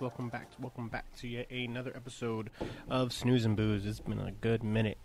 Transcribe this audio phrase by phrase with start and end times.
[0.00, 0.46] Welcome back.
[0.60, 2.50] Welcome back to yet another episode
[2.88, 3.84] of Snooze and Booze.
[3.84, 4.96] It's been a good minute.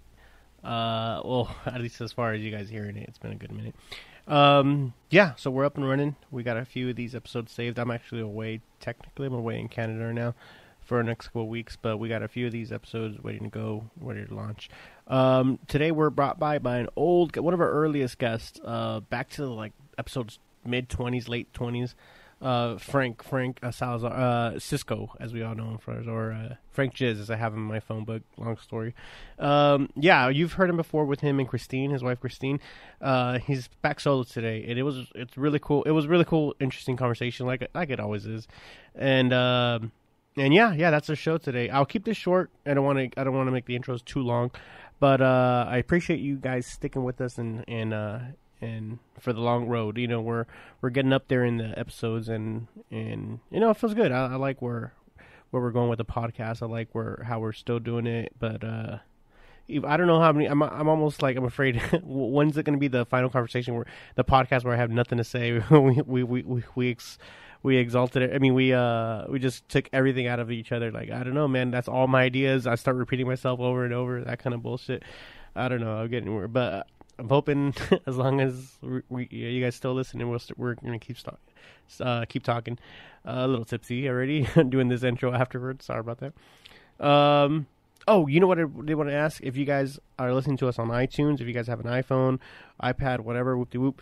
[0.63, 3.52] Uh, well, at least as far as you guys hearing it, it's been a good
[3.52, 3.73] minute.
[4.27, 5.34] Um, yeah.
[5.35, 6.16] So we're up and running.
[6.30, 7.80] We got a few of these episodes saved.
[7.80, 8.62] I'm actually away.
[8.80, 10.35] Technically, I'm away in Canada right now
[10.82, 13.44] for the next couple of weeks, but we got a few of these episodes waiting
[13.44, 14.70] to go, ready to launch.
[15.07, 19.30] Um, today we're brought by by an old, one of our earliest guests, uh, back
[19.32, 21.96] to like episodes mid twenties, late twenties.
[22.44, 26.56] Uh, Frank, Frank uh, Salazar, uh, Cisco, as we all know him for, or uh,
[26.72, 28.22] Frank Jizz, as I have him in my phone book.
[28.38, 28.94] Long story.
[29.40, 32.60] Um, yeah, you've heard him before with him and Christine, his wife Christine.
[33.02, 35.84] Uh, he's back solo today, and it was it's really cool.
[35.84, 38.46] It was really cool, interesting conversation, like like it always is.
[38.94, 39.94] And um,
[40.35, 41.70] and yeah, yeah, that's our show today.
[41.70, 42.50] I'll keep this short.
[42.66, 44.52] I don't want to I don't want to make the intros too long,
[45.00, 48.20] but uh, I appreciate you guys sticking with us and and uh,
[48.64, 49.98] and for the long road.
[49.98, 50.46] You know, we're
[50.82, 54.12] we're getting up there in the episodes, and and you know, it feels good.
[54.12, 54.94] I, I like where
[55.52, 56.62] where we're going with the podcast.
[56.62, 58.98] I like where how we're still doing it, but uh,
[59.70, 60.46] I don't know how many.
[60.46, 61.82] I'm I'm almost like I'm afraid.
[62.04, 65.18] when's it going to be the final conversation where the podcast where I have nothing
[65.18, 65.62] to say?
[65.72, 67.18] we we we we we, ex,
[67.62, 68.31] we exalted it.
[68.34, 70.91] I mean, we uh we just took everything out of each other.
[70.91, 71.72] Like I don't know, man.
[71.72, 72.68] That's all my ideas.
[72.68, 74.22] I start repeating myself over and over.
[74.22, 75.03] That kind of bullshit.
[75.56, 75.97] I don't know.
[75.97, 76.88] I'm getting weird, but
[77.24, 77.74] I'm hoping
[78.06, 81.38] as long as we, we you guys still listening, we'll st- we're gonna keep st-
[82.02, 82.78] uh, keep talking.
[83.25, 85.85] Uh, a little tipsy already doing this intro afterwards.
[85.85, 87.06] Sorry about that.
[87.06, 87.68] Um.
[88.06, 89.41] Oh, you know what I did want to ask?
[89.41, 92.39] If you guys are listening to us on iTunes, if you guys have an iPhone,
[92.84, 94.01] iPad, whatever, whoop de whoop,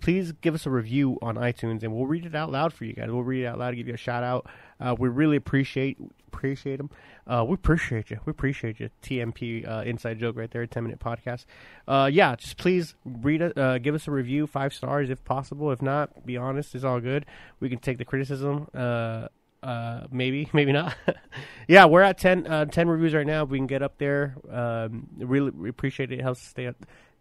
[0.00, 2.94] please give us a review on iTunes, and we'll read it out loud for you
[2.94, 3.10] guys.
[3.10, 4.46] We'll read it out loud, give you a shout out.
[4.80, 5.98] Uh, we really appreciate
[6.36, 6.90] appreciate them.
[7.26, 8.20] Uh, we appreciate you.
[8.24, 8.90] We appreciate you.
[9.02, 10.66] TMP uh, inside joke right there.
[10.66, 11.46] Ten minute podcast.
[11.88, 13.56] Uh, yeah, just please read it.
[13.56, 15.70] Uh, give us a review, five stars if possible.
[15.72, 16.74] If not, be honest.
[16.74, 17.26] It's all good.
[17.60, 18.68] We can take the criticism.
[18.74, 19.28] Uh,
[19.62, 20.94] uh, maybe, maybe not.
[21.68, 23.44] yeah, we're at 10, uh, 10 reviews right now.
[23.44, 24.36] If We can get up there.
[24.50, 26.18] Um, really appreciate it.
[26.18, 26.70] It helps stay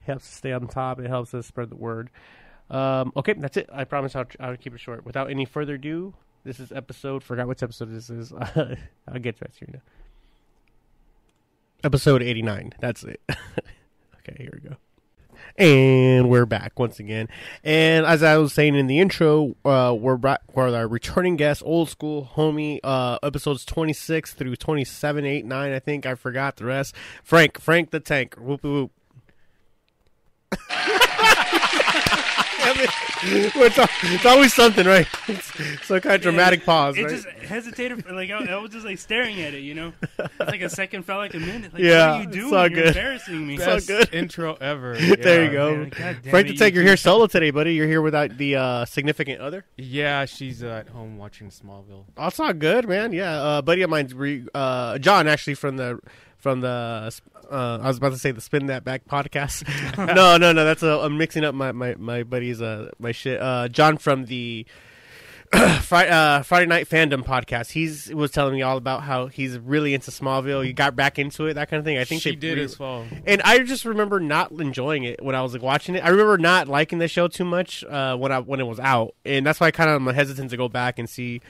[0.01, 0.99] helps us stay on top.
[0.99, 2.11] It helps us spread the word.
[2.69, 3.69] Um, okay, that's it.
[3.73, 5.05] I promise I'll, I'll keep it short.
[5.05, 6.13] Without any further ado,
[6.45, 7.23] this is episode.
[7.23, 8.31] Forgot what episode this is.
[8.55, 9.81] I'll get to soon.
[11.83, 12.71] Episode eighty nine.
[12.79, 13.19] That's it.
[13.29, 14.75] okay, here we go.
[15.57, 17.29] And we're back once again.
[17.63, 21.63] And as I was saying in the intro, uh, we're back with our returning guest,
[21.65, 26.05] old school homie, uh, episodes 26 through 27, 8, 9, I think.
[26.05, 26.93] I forgot the rest.
[27.23, 28.35] Frank, Frank the Tank.
[28.35, 28.91] Whoop, whoop.
[33.23, 35.07] it's, it's, always something, right?
[35.27, 36.97] It's some kind of dramatic it, pause.
[36.97, 37.09] It right?
[37.09, 39.93] just hesitated, for, like I, I, was just like staring at it, you know.
[40.19, 41.73] It's like a second felt like a minute.
[41.73, 42.49] Like, yeah, what are you doing?
[42.49, 42.87] So You're good.
[42.87, 43.57] embarrassing me.
[43.57, 44.13] Best good.
[44.13, 44.97] intro ever.
[45.21, 45.71] there you go.
[45.75, 47.73] Man, God damn Frank it, the Tank, you you're here solo today, buddy.
[47.75, 49.63] You're here without the uh, significant other.
[49.77, 52.05] Yeah, she's uh, at home watching Smallville.
[52.15, 53.13] That's not good, man.
[53.13, 55.99] Yeah, uh, buddy of mine, uh, John, actually from the
[56.45, 57.11] from the
[57.49, 59.65] uh, I was about to say the Spin That Back podcast.
[60.15, 60.63] no, no, no.
[60.63, 63.41] That's a, I'm mixing up my my my buddy's uh my shit.
[63.41, 64.67] Uh, John from the.
[65.81, 67.71] Friday, uh, Friday Night Fandom podcast.
[67.71, 70.65] He's was telling me all about how he's really into Smallville.
[70.65, 71.97] He got back into it, that kind of thing.
[71.97, 73.05] I think she they did re- as well.
[73.25, 76.03] And I just remember not enjoying it when I was like watching it.
[76.03, 79.15] I remember not liking the show too much uh, when I when it was out,
[79.23, 81.41] and that's why I kind of am hesitant to go back and see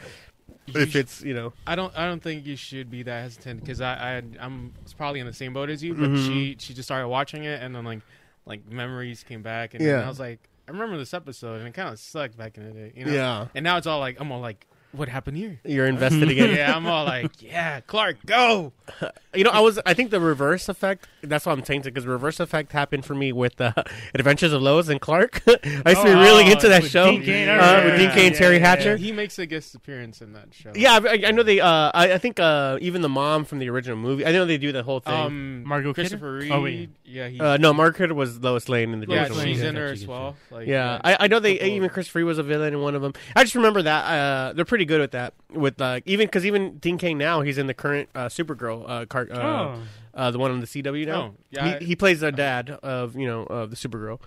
[0.68, 1.54] You if it's you know.
[1.68, 1.96] I don't.
[1.98, 4.24] I don't think you should be that hesitant because I, I.
[4.40, 5.94] I'm probably in the same boat as you.
[5.94, 6.26] But Mhm.
[6.28, 6.56] she.
[6.60, 8.00] She just started watching it, and then like,
[8.46, 10.02] like memories came back, and Yeah.
[10.04, 12.72] I was like, I remember this episode, and it kind of sucked back in the
[12.72, 12.92] day.
[12.96, 13.12] You know?
[13.14, 14.66] Yeah, And now it's all like, I'm all like,
[14.98, 15.60] what happened here?
[15.66, 16.56] you're invested again.
[16.56, 18.74] yeah, I'm all like, yeah, Clark, go.
[19.36, 19.78] You know, I was.
[19.86, 21.10] I think the reverse effect.
[21.22, 23.74] That's why I'm tainted because reverse effect happened for me with uh,
[24.16, 25.42] Adventures of Lois and Clark.
[25.46, 27.98] I used to be Oh, really into that with show Dean Cain, uh, remember with
[28.00, 28.16] Dean that.
[28.16, 28.68] Cain, and Yeah, Terry yeah, yeah.
[28.70, 28.96] Hatcher.
[28.96, 30.72] He makes a guest appearance in that show.
[30.74, 31.60] Yeah, I, I know they.
[31.60, 34.26] Uh, I, I think uh, even the mom from the original movie.
[34.26, 35.14] I know they do the whole thing.
[35.14, 36.04] Um, Margot Kidder?
[36.08, 36.52] Christopher Reeve.
[36.54, 36.90] Oh, wait.
[37.04, 37.38] Yeah, he.
[37.38, 39.68] uh, no, Margaret was Lois Lane in the yeah, original Lane, she's movie.
[39.68, 40.38] in there That's as well.
[40.50, 43.02] Like, Yeah, I, I know they even Chris Free was a villain in one of
[43.02, 43.12] them.
[43.36, 45.34] I just remember that uh, they're pretty good with that.
[45.52, 49.06] With uh, even because even Dean Cain now he's in the current uh, Supergirl uh,
[49.06, 49.82] cart, uh, Oh,
[50.14, 51.22] uh, the one on the CW now.
[51.22, 54.20] Oh, yeah, he, he plays the dad of you know of the Supergirl.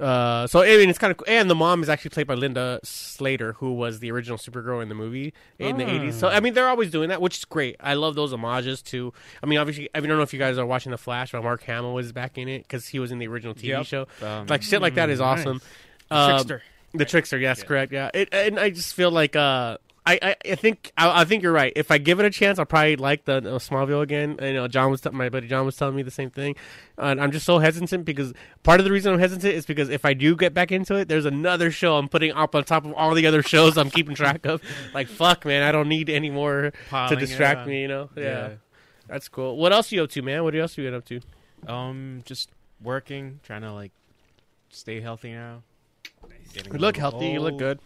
[0.00, 2.78] Uh, so I mean, it's kind of and the mom is actually played by Linda
[2.84, 5.88] Slater, who was the original Supergirl in the movie in the Ah.
[5.88, 6.16] eighties.
[6.16, 7.74] So I mean, they're always doing that, which is great.
[7.80, 9.12] I love those homages to.
[9.42, 11.32] I mean, obviously, I mean, I don't know if you guys are watching the Flash,
[11.32, 13.86] but Mark Hamill was back in it because he was in the original TV Yep.
[13.86, 14.06] show.
[14.22, 15.60] Um, Like shit like that is Mm, awesome.
[16.12, 16.20] nice.
[16.30, 16.62] Um, Trickster.
[16.94, 17.64] the trickster, yes, Yeah.
[17.64, 18.10] correct, yeah.
[18.14, 19.78] It, and I just feel like uh,
[20.08, 21.70] I, I, I think I, I think you're right.
[21.76, 24.36] If I give it a chance, I'll probably like the uh, Smallville again.
[24.38, 26.56] And, you know, John was t- my buddy John was telling me the same thing,
[26.96, 28.32] and I'm just so hesitant because
[28.62, 31.08] part of the reason I'm hesitant is because if I do get back into it,
[31.08, 34.14] there's another show I'm putting up on top of all the other shows I'm keeping
[34.14, 34.62] track of.
[34.94, 37.82] Like fuck, man, I don't need any more to Piling it distract me.
[37.82, 38.10] You know?
[38.16, 38.52] Yeah.
[39.06, 39.58] that's cool.
[39.58, 40.42] What else you up to, man?
[40.42, 41.20] What else you been up to?
[41.66, 42.50] Um, just
[42.82, 43.92] working, trying to like
[44.70, 45.64] stay healthy now.
[46.54, 47.26] Getting You look healthy.
[47.26, 47.60] You look old.
[47.60, 47.80] good.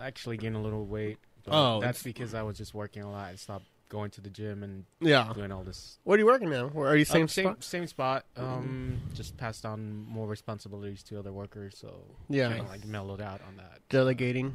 [0.00, 1.18] Actually, getting a little weight.
[1.44, 3.30] But Oh, that's because I was just working a lot.
[3.30, 5.32] and stopped going to the gym and Yeah.
[5.34, 5.98] doing all this.
[6.04, 6.68] What are you working now?
[6.68, 7.64] Where are you same Um, same spot?
[7.64, 8.24] same spot.
[8.36, 12.48] Um, just passed on more responsibilities to other workers, so Yeah.
[12.54, 13.80] kinda, like mellowed out on that.
[13.88, 14.54] Delegating.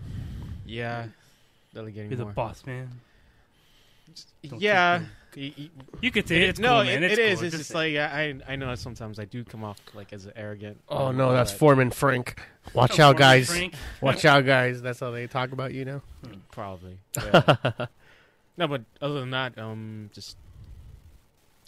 [0.65, 1.07] Yeah,
[1.73, 3.01] delegating You're the boss, man.
[4.47, 4.99] Don't Yeah,
[5.31, 5.69] think y- y-
[6.01, 7.03] You could say It- it's no, cool, it, man.
[7.03, 7.39] it It's is.
[7.39, 7.47] cool.
[7.47, 10.79] It's just like I I know sometimes I do come off like as arrogant.
[10.87, 12.39] Oh no, that's but Foreman Frank.
[12.73, 13.47] Watch Foreman out, guys.
[13.49, 13.73] Frank.
[14.01, 14.81] Watch out, guys.
[14.81, 16.01] That's how they talk about you now.
[16.51, 16.99] Probably.
[17.17, 17.71] yeah.
[18.57, 20.37] no, but other than that, um, just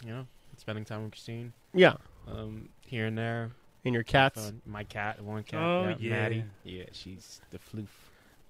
[0.04, 1.94] you know, spending time with Christine, Yeah.
[2.28, 3.50] um, here and there.
[3.84, 4.52] And your cats.
[4.66, 6.10] My cat, one cat, Oh, yeah, yeah.
[6.10, 6.44] Maddie.
[6.64, 7.86] Yeah, she's the floof.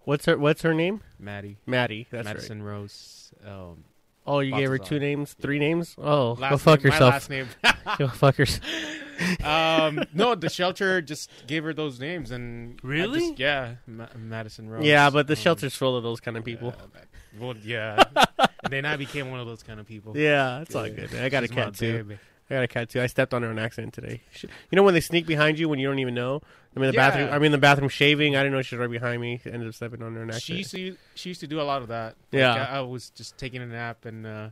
[0.08, 1.02] What's her What's her name?
[1.18, 2.06] Maddie, Maddie.
[2.10, 2.34] That's right.
[2.34, 3.30] Madison Rose.
[3.46, 3.84] Um,
[4.26, 5.94] Oh, you gave her two names, three names.
[5.98, 7.10] Oh, last go fuck name, yourself.
[7.12, 7.48] My last name.
[7.98, 8.64] Go fuck yourself.
[9.44, 13.20] um, no, the shelter just gave her those names, and Really?
[13.20, 14.84] just- yeah, Ma- Madison Rose.
[14.84, 16.74] Yeah, but the um, shelter's full of those kind of people.
[16.76, 18.02] yeah, well, yeah,
[18.38, 20.16] and then I became one of those kind of people.
[20.16, 21.12] Yeah, that's all good.
[21.12, 21.22] man.
[21.24, 22.02] I got a She's my cat too.
[22.04, 22.18] baby.
[22.50, 23.00] I got a cat too.
[23.02, 24.22] I stepped on her on accident today.
[24.30, 26.40] She, you know when they sneak behind you when you don't even know?
[26.76, 27.08] I'm in the Yeah.
[27.10, 27.28] bathroom.
[27.32, 28.36] I'm in the bathroom shaving.
[28.36, 29.40] I didn't know she was right behind me.
[29.44, 31.82] Ended up stepping on her on She used to she used to do a lot
[31.82, 32.14] of that.
[32.32, 32.54] Yeah.
[32.54, 34.48] I, I was just taking a nap and uh,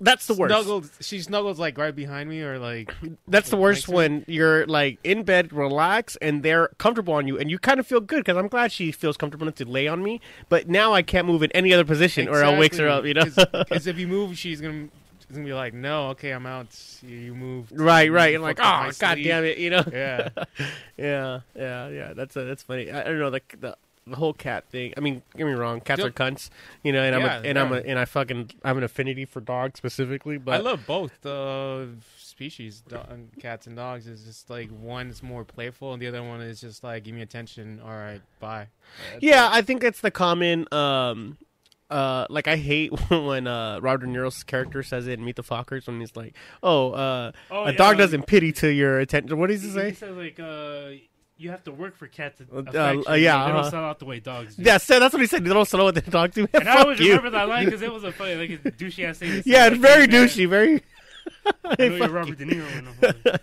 [0.00, 0.52] That's the worst.
[0.52, 0.90] snuggled.
[1.00, 2.92] She snuggles like right behind me, or like
[3.28, 7.50] That's the worst when you're like in bed, relax, and they're comfortable on you, and
[7.50, 10.02] you kind of feel good because I'm glad she feels comfortable enough to lay on
[10.02, 10.20] me.
[10.48, 13.04] But now I can't move in any other position, or I'll wake her up.
[13.04, 14.88] You know, Because if you move, she's gonna
[15.28, 16.66] she's gonna be like, "No, okay, I'm out.
[17.02, 18.34] You, moved." right, right.
[18.34, 19.84] And like, oh god sleep." damn it, you know.
[19.92, 20.28] Yeah,
[20.96, 22.12] yeah, yeah, yeah.
[22.14, 22.90] That's uh, that's funny.
[22.90, 23.76] I, I don't know the, the
[24.06, 24.94] the whole cat thing.
[24.96, 26.08] I mean, get me wrong, cats Yep.
[26.08, 26.48] are cunts,
[26.82, 27.02] you know.
[27.02, 29.40] And I'm Yeah, a, and I'm a, and I fucking I have an affinity for
[29.40, 30.38] dogs specifically.
[30.38, 31.84] But I love both uh,
[32.16, 32.98] species, do-
[33.38, 34.06] cats and dogs.
[34.06, 37.20] Is just like one's more playful, and the other one is just like, "Give me
[37.20, 37.80] attention.
[37.84, 38.68] All right, bye."
[39.12, 39.48] That's Yeah.
[39.52, 40.66] I think that's the common.
[40.72, 41.36] Um,
[41.90, 45.42] uh, like I hate when uh, Robert De Niro's character says it in Meet the
[45.42, 48.98] Fockers when he's like, "Oh, uh, Oh, a yeah, dog um, doesn't pity to your
[49.00, 49.88] attention." What does he He say?
[49.90, 50.90] He says like, uh,
[51.40, 52.60] you have to work for cats to Uh,
[53.08, 53.70] uh, yeah, They don't uh-huh.
[53.70, 54.62] sell out the way dogs do.
[54.64, 55.44] Yeah, so that's what he said.
[55.44, 56.48] They don't slow what they dog to.
[56.54, 57.10] And I always you.
[57.10, 59.30] remember that line because it was a funny, like a douchey ass thing.
[59.30, 60.48] to say, Yeah, like, it's very hey, man, douchey.
[60.48, 60.82] Very.
[61.64, 62.66] I know you're Robert De Niro.
[62.76, 63.40] And I'm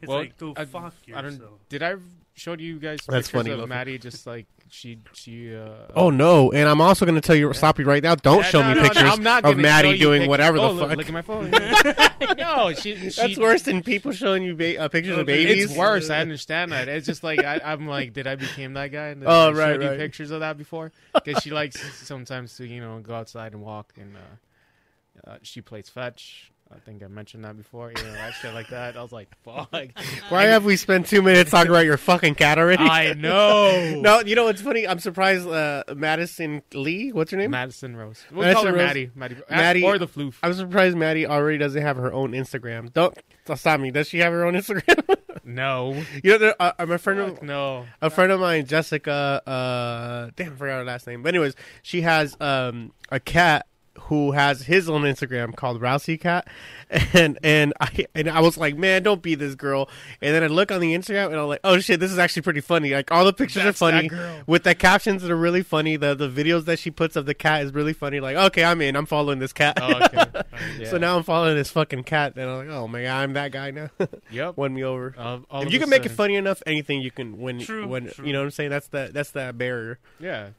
[0.00, 1.60] it's Well, like, go I- fuck I don't- yourself.
[1.68, 1.94] Did I
[2.34, 3.68] show you guys That's pictures funny, of Loki.
[3.68, 3.98] Maddie?
[3.98, 5.54] Just like she, she.
[5.54, 6.50] Uh, Oh no!
[6.52, 8.14] And I'm also going to tell you, stop you right now.
[8.14, 9.98] Don't Yeah, show no, me no, no, pictures I'm not of gonna show Maddie you
[9.98, 10.28] doing pictures.
[10.30, 10.96] whatever oh, the look, fuck.
[10.98, 11.50] Look at my phone.
[12.38, 13.20] no, she, she.
[13.20, 15.64] That's worse than people showing you ba- uh, pictures of babies.
[15.64, 16.08] It's worse.
[16.10, 16.88] I understand that.
[16.88, 19.08] It's just like I, I'm like, did I became that guy?
[19.08, 19.98] And Oh, I right, showed you right.
[19.98, 23.92] pictures of that before because she likes sometimes to you know go outside and walk
[24.00, 26.51] and uh, uh, she plays fetch.
[26.74, 27.92] I think I mentioned that before.
[27.96, 28.96] You know, that shit like that.
[28.96, 29.70] I was like, fuck.
[30.28, 32.82] Why have we spent two minutes talking about your fucking cat already?
[32.82, 33.98] I know.
[34.02, 34.86] No, you know what's funny?
[34.86, 35.46] I'm surprised.
[35.46, 37.50] Uh, Madison Lee, what's her name?
[37.50, 38.24] Madison Rose.
[38.30, 38.86] We'll Madison call her Rose.
[38.86, 39.10] Maddie.
[39.14, 39.36] Maddie.
[39.50, 40.34] Maddie- Or the floof.
[40.42, 42.92] I'm surprised Maddie already doesn't have her own Instagram.
[42.92, 43.90] Don't don't stop me.
[43.90, 45.16] Does she have her own Instagram?
[45.44, 45.94] No.
[46.22, 47.86] you know, there, uh, a friend, of, no.
[48.00, 49.42] a friend of mine, Jessica.
[49.44, 51.22] Uh, damn, I forgot her last name.
[51.22, 53.66] But anyways, she has um a cat
[54.12, 56.46] who has his own Instagram called Rousey Cat,
[57.14, 59.88] and and I and I was like, man, don't be this girl.
[60.20, 62.42] And then I look on the Instagram and I'm like, oh shit, this is actually
[62.42, 62.90] pretty funny.
[62.90, 65.96] Like all the pictures That's are funny that with the captions that are really funny.
[65.96, 68.20] The the videos that she puts of the cat is really funny.
[68.20, 68.96] Like, okay, I'm in.
[68.96, 69.78] I'm following this cat.
[69.80, 70.26] Oh, okay.
[70.78, 70.90] Yeah.
[70.90, 73.50] So now I'm following this fucking cat, and I'm like, oh my god, I'm that
[73.50, 73.88] guy now.
[74.30, 74.56] Yep.
[74.56, 75.14] Won me over.
[75.18, 77.60] Uh, if you can make it funny enough, anything you can win.
[77.60, 78.26] True, When true.
[78.26, 79.98] you know what I'm saying, that's the that's the barrier.
[80.20, 80.50] Yeah.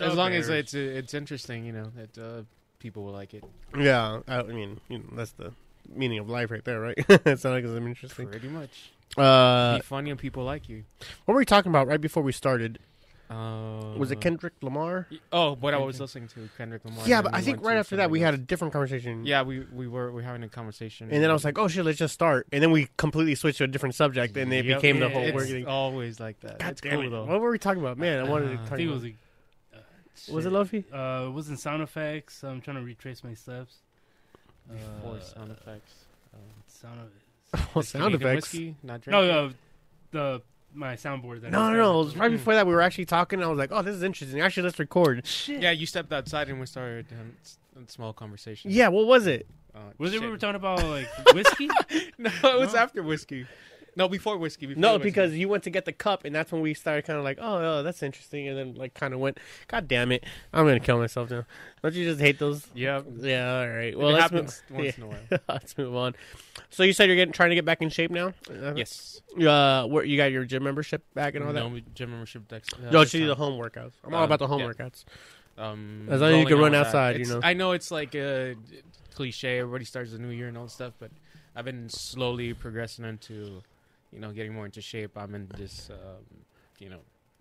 [0.00, 2.42] As long as it's it's interesting, you know, that uh,
[2.82, 3.44] people will like it.
[3.78, 5.52] Yeah, I, I mean, you know, that's the
[5.94, 6.94] meaning of life right there, right?
[7.08, 8.28] it's not like I'm interesting.
[8.28, 8.90] Pretty much.
[9.16, 10.84] Uh, Be funny and people like you.
[11.24, 12.78] what were we talking about right before we started?
[13.30, 15.06] Uh, Was it Kendrick Lamar?
[15.32, 17.08] Oh, what I was listening to Kendrick Lamar.
[17.08, 19.24] yeah, but I think right after that we something had a different conversation.
[19.24, 21.66] Yeah, we we were we were having a conversation, And then I was like, oh
[21.66, 22.46] shit, let's just start.
[22.52, 24.78] And then we completely switched to a different subject, and it Yep.
[24.82, 25.50] became the whole it's.
[25.50, 26.58] It's always like that.
[26.58, 27.10] God it's damn cool it!
[27.10, 27.24] though.
[27.24, 28.18] What were we talking about, man?
[28.18, 28.94] I wanted to Uh, talk I think it about.
[29.02, 29.12] was
[30.28, 30.32] a.
[30.32, 30.52] Uh, Was it shit.
[30.52, 30.84] Luffy?
[30.92, 32.42] Uh, it was in sound effects.
[32.44, 33.76] I'm trying to retrace my steps.
[34.70, 35.92] Before Uh, sound effects.
[36.34, 38.52] Um, Sound of, Well, sound effects.
[38.52, 39.30] Whiskey, not no, drinking.
[39.36, 39.52] uh,
[40.12, 40.42] the
[40.74, 41.42] my soundboard.
[41.42, 41.94] That No, no, no.
[42.00, 42.20] It was started.
[42.30, 43.42] right before that we were actually talking.
[43.42, 44.40] I was like, "Oh, this is interesting.
[44.40, 45.60] Actually, let's record." Shit.
[45.60, 48.70] Yeah, you stepped outside and we started a small conversation.
[48.70, 49.46] Yeah, what was it?
[49.74, 51.68] Uh, Was it we were talking about like whiskey?
[52.18, 52.78] No, it was No?
[52.80, 53.46] after whiskey.
[53.94, 54.66] No, before whiskey.
[54.66, 55.04] Before No, whiskey.
[55.10, 57.38] because you went to get the cup, and that's when we started kind of like,
[57.40, 60.80] "Oh, oh, that's interesting," and then like kind of went, "God damn it, I'm gonna
[60.80, 61.44] kill myself now."
[61.82, 62.66] Don't you just hate those?
[62.74, 63.96] yeah, Yeah, all right.
[63.98, 64.92] well, it let's happens move, once yeah.
[64.96, 65.40] in a while.
[65.48, 66.14] let's move on.
[66.70, 68.32] So you said you're getting trying to get back in shape now.
[68.50, 69.20] Uh, yes.
[69.38, 71.60] Uh, where you got your gym membership back and all that?
[71.60, 72.50] No gym membership.
[72.50, 73.92] Next, uh, No, she do the home workouts.
[74.04, 74.68] I'm all Uh, about the home yeah.
[74.68, 75.04] workouts.
[75.58, 76.96] Um, As long as you can run out with that.
[77.14, 77.40] outside, you know.
[77.42, 78.54] I know it's like a
[79.14, 79.58] cliche.
[79.58, 81.10] Everybody starts the new year and all that stuff, but
[81.54, 83.62] I've been slowly progressing into,
[84.12, 85.16] you know, getting more into shape.
[85.16, 86.24] I'm in this, um,
[86.78, 86.98] you know,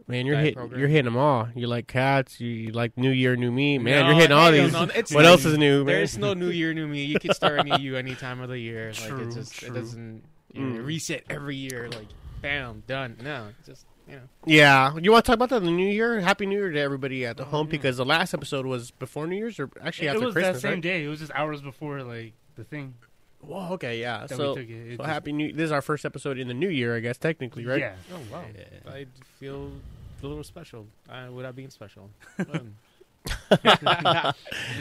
[0.08, 0.80] Man, you're diet hit, program.
[0.80, 1.48] you're hitting them all.
[1.54, 2.40] You like cats.
[2.40, 3.78] You, you like New Year, New Me.
[3.78, 4.72] Man, No, you're hitting all these.
[4.74, 5.86] no, it's what not- else is new, man?
[5.96, 7.04] There's no new year, new me.
[7.06, 8.88] You can start a new you any time of the year.
[8.88, 9.70] Like True, it just true.
[9.70, 10.24] it doesn't
[10.54, 10.86] you know, Mm.
[10.86, 11.88] reset every year.
[11.90, 12.08] Like
[12.42, 13.18] bam, done.
[13.24, 14.22] No, just you know.
[14.46, 15.60] Yeah, you want to talk about that?
[15.62, 16.20] The New Year.
[16.20, 17.72] Happy New Year to everybody at the Oh, home yeah.
[17.72, 20.56] because the last episode was before New Year's or actually it after was Christmas.
[20.58, 20.82] that same right?
[20.82, 21.06] day.
[21.06, 22.96] It was just hours before like the thing
[23.42, 24.26] Whoa, okay, yeah.
[24.28, 24.74] that So, we took it.
[24.74, 25.52] It so just- happy New.
[25.52, 27.80] This is our first episode in the New Year, I guess technically, right?
[27.80, 27.96] Yeah.
[28.14, 28.44] Oh wow,
[28.88, 29.06] I
[29.40, 29.72] feel
[30.24, 32.10] a little special uh, without being special.
[32.40, 32.76] Um,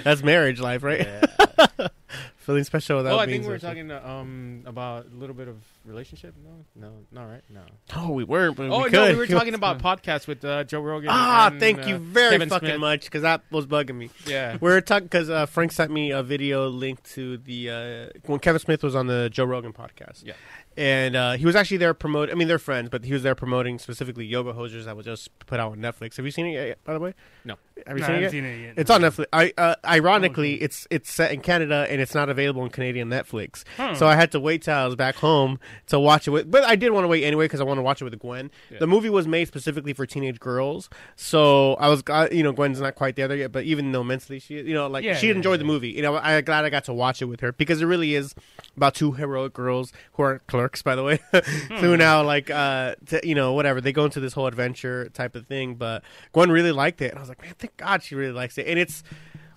[0.05, 1.00] That's marriage life, right?
[1.07, 1.88] yeah.
[2.38, 3.88] Feeling special without Oh, I being think we were special.
[3.88, 6.35] talking uh, um about a little bit of relationship.
[6.45, 7.43] No, no, no, right?
[7.49, 7.63] No.
[7.97, 10.81] Oh, we weren't, but Oh we no, we were talking about podcasts with uh, Joe
[10.81, 11.09] Rogan.
[11.11, 12.81] Ah, and, thank uh, you very Kevin fucking Smith.
[12.81, 14.11] much because that was bugging me.
[14.27, 14.59] Yeah.
[14.61, 18.39] We are talking because uh, Frank sent me a video link to the uh, when
[18.41, 20.25] Kevin Smith was on the Joe Rogan podcast.
[20.25, 20.35] Yeah.
[20.77, 22.35] and uh, he was actually there promoting.
[22.35, 25.37] I mean, they're friends, but he was there promoting specifically Yoga Hosers that was just
[25.47, 26.17] put out on Netflix.
[26.17, 26.85] Have you seen it yet?
[26.85, 27.57] By the way, No.
[27.87, 28.31] Have you No, seen I it yet?
[28.31, 28.75] seen it yet.
[28.77, 29.27] It's on Netflix.
[29.33, 30.65] I uh, ironically, Oh, okay.
[30.65, 33.65] it's it's set in Canada and it's not available in Canadian Netflix.
[33.97, 35.59] So I had to wait till I was back home
[35.89, 36.51] to watch it with.
[36.51, 38.51] But I did want to wait anyway because I want to watch it with Gwen.
[38.71, 38.79] Yeah.
[38.81, 42.95] The movie was made specifically for teenage girls, so I was, you know, Gwen's not
[42.95, 43.53] quite there there yet.
[43.53, 45.91] But even though mentally she, you know, like Yeah, she yeah, enjoyed the movie.
[45.91, 48.35] You know, I'm glad I got to watch it with her because it really is
[48.77, 51.19] about two heroic girls who are clerks, by the way,
[51.81, 55.35] who now like, uh, t- you know, whatever they go into this whole adventure type
[55.35, 55.75] of thing.
[55.75, 58.67] But Gwen really liked it, and I was like, man, God she really likes it,
[58.67, 59.03] and it's.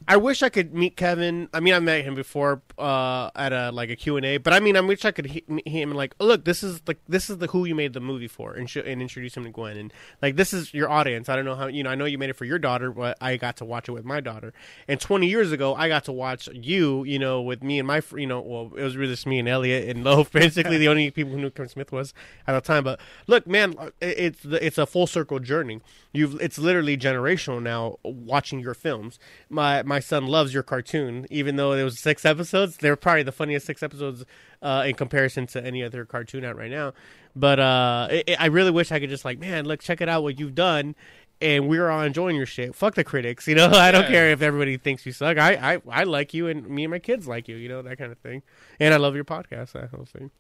[0.08, 1.48] I wish I could meet Kevin.
[1.54, 4.52] I mean, I met him before uh, at a like a Q and A, but
[4.52, 6.82] I mean, I wish I could he- meet him and like, oh, look, this is
[6.88, 9.44] like this is the who you made the movie for, and sh- and introduce him
[9.44, 11.30] to Gwen, and like this is your audience.
[11.30, 11.90] I don't know how you know.
[11.90, 14.04] I know you made it for your daughter, but I got to watch it with
[14.06, 14.54] my daughter.
[14.88, 18.02] And 20 years ago, I got to watch you, you know, with me and my,
[18.16, 21.12] you know, well, it was really just me and Elliot and Loaf, basically the only
[21.12, 22.14] people who knew Kevin Smith was
[22.48, 22.84] at the time.
[22.84, 25.82] But look, man, it's the- it's a full circle journey.
[26.12, 27.98] You've it's literally generational now.
[28.04, 29.18] Watching your films,
[29.50, 32.78] my my son loves your cartoon, even though it was six episodes.
[32.78, 34.26] They're probably the funniest six episodes
[34.62, 36.94] uh, in comparison to any other cartoon out right now.
[37.36, 40.10] But uh, it, it- I really wish I could just like, man, look, check it
[40.10, 40.96] out what you've done.
[41.42, 42.74] And we're all enjoying your shit.
[42.74, 43.68] Fuck the critics, you know.
[43.74, 44.10] I don't Yeah.
[44.12, 45.38] care if everybody thinks you suck.
[45.38, 47.58] I, I, I like you, and me and my kids like you.
[47.58, 48.44] You know that kind of thing.
[48.80, 49.74] And I love your podcast.
[49.74, 50.32] That whole thing.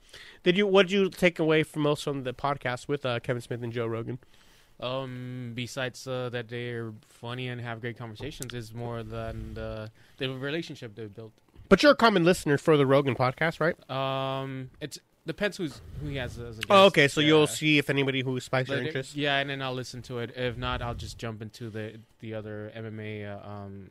[0.43, 0.65] Did you?
[0.65, 3.73] What did you take away from most from the podcast with uh, Kevin Smith and
[3.73, 4.17] Joe Rogan?
[4.79, 10.29] Um, besides uh, that they're funny and have great conversations, is more than the the
[10.29, 11.31] relationship they've built.
[11.69, 13.77] But you're a common listener for the Rogan podcast, right?
[13.89, 16.67] Um, it depends who's who he has as a guest.
[16.69, 17.07] Oh, okay.
[17.07, 17.27] So Yeah.
[17.27, 19.15] you'll see if anybody who spikes your it- interest.
[19.15, 20.33] Yeah, and then I'll listen to it.
[20.35, 23.25] If not, I'll just jump into the the other MMA.
[23.25, 23.89] Uh, um,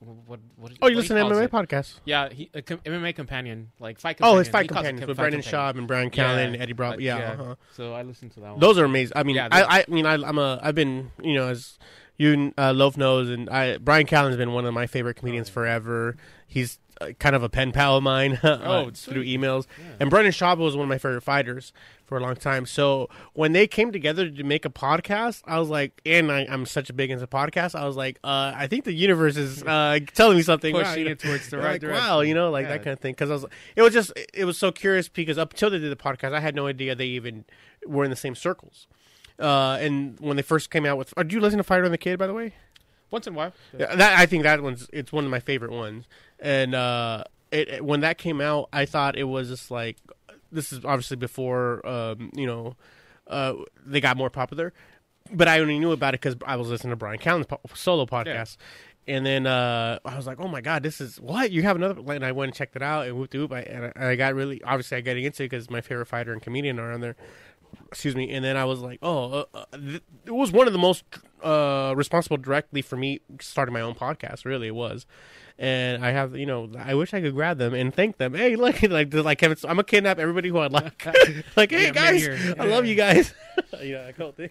[0.00, 0.72] what what?
[0.82, 1.50] Oh, you what listen to MMA it.
[1.50, 2.00] podcast?
[2.04, 4.18] Yeah, he, a com- MMA companion, like fight.
[4.20, 6.24] Oh, it's his fight He calls it companions com- with Brendan Schaub and Brian Yeah.
[6.24, 6.96] Callen and Eddie Bravo.
[6.96, 7.30] Uh, yeah, yeah.
[7.32, 7.54] uh-huh.
[7.74, 8.60] So I listen to that one.
[8.60, 9.12] those are amazing.
[9.16, 11.78] I mean, Yeah, i i mean I, i'm a i've been, you know, as
[12.18, 15.50] you uh, Loaf knows, and I, Brian Callen's been one of my favorite comedians Oh,
[15.50, 15.54] yeah.
[15.54, 16.16] forever.
[16.46, 19.66] He's uh, kind of a pen pal of mine uh, Oh, through emails.
[19.78, 19.84] Yeah.
[20.00, 21.72] And Brendan Schaub was one of my favorite fighters
[22.04, 22.66] for a long time.
[22.66, 26.64] So when they came together to make a podcast, I was like, and I, I'm
[26.66, 27.74] such a big into podcasts.
[27.74, 30.72] I was like, uh, I think the universe is uh, telling me something.
[30.74, 32.04] Wow, pushing you know, it towards the right like, direction.
[32.06, 32.70] Wow, you know, like Yeah.
[32.74, 33.12] that kind of thing.
[33.12, 35.90] Because I was, it was just, it was so curious because up until they did
[35.90, 37.44] the podcast, I had no idea they even
[37.86, 38.86] were in the same circles.
[39.38, 41.92] Uh, and when they first came out with, uh, do you listen to Fighter and
[41.92, 42.54] the Kid, by the way?
[43.10, 43.52] Once in a while.
[43.78, 46.06] Yeah, that I think that one's it's one of my favorite ones.
[46.38, 49.96] And uh, it, it- when that came out, I thought it was just like
[50.52, 52.76] this is obviously before um, you know
[53.26, 54.72] uh, they got more popular,
[55.32, 58.06] but I only knew about it because I was listening to Brian Callen's po- solo
[58.06, 58.56] podcast.
[59.08, 62.00] And then uh, I was like, "Oh my god, this is what you have another."
[62.12, 64.16] And I went and checked it out, and whoop de whoop, I, and I, I
[64.16, 67.00] got really obviously I got into it because my favorite fighter and comedian are on
[67.00, 67.14] there.
[67.86, 70.72] Excuse me, and then I was like, oh, uh, uh, th- it was one of
[70.72, 71.04] the most
[71.42, 74.44] uh, responsible directly for me starting my own podcast.
[74.44, 75.06] Really, it was.
[75.58, 78.34] And I have, you know, I wish I could grab them and thank them.
[78.34, 81.06] Hey, look, like, like Kevin, I'm gonna kidnap everybody who I like.
[81.56, 83.32] like, hey Yeah, guys, you're- I love you guys.
[83.80, 84.50] yeah, that kind of thing.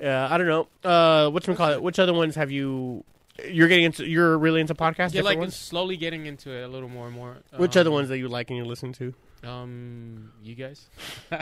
[0.00, 0.68] Yeah, I don't know.
[0.84, 1.82] Uh, what's call it?
[1.82, 3.04] Which other ones have you?
[3.48, 4.06] You're getting into.
[4.06, 5.12] You're really into podcasts.
[5.14, 5.54] Yeah, like ones?
[5.56, 7.38] slowly getting into it a little more and more.
[7.56, 9.14] Which Um, other ones that you like and you listen to?
[9.44, 10.88] Um, you guys.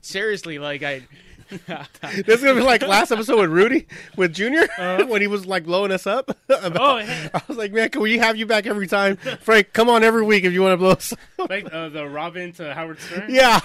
[0.00, 1.02] Seriously, like I.
[2.26, 3.86] This is gonna be like last episode with Rudy
[4.16, 4.66] with Junior
[5.06, 6.30] when he was like blowing us up.
[6.48, 7.30] about- Oh, hey.
[7.34, 9.72] I was like, man, can we have you back every time, Frank?
[9.72, 11.12] Come on every week if you want to blow us.
[11.38, 13.26] up." like uh, the Robin to Howard Stern.
[13.32, 13.60] yeah.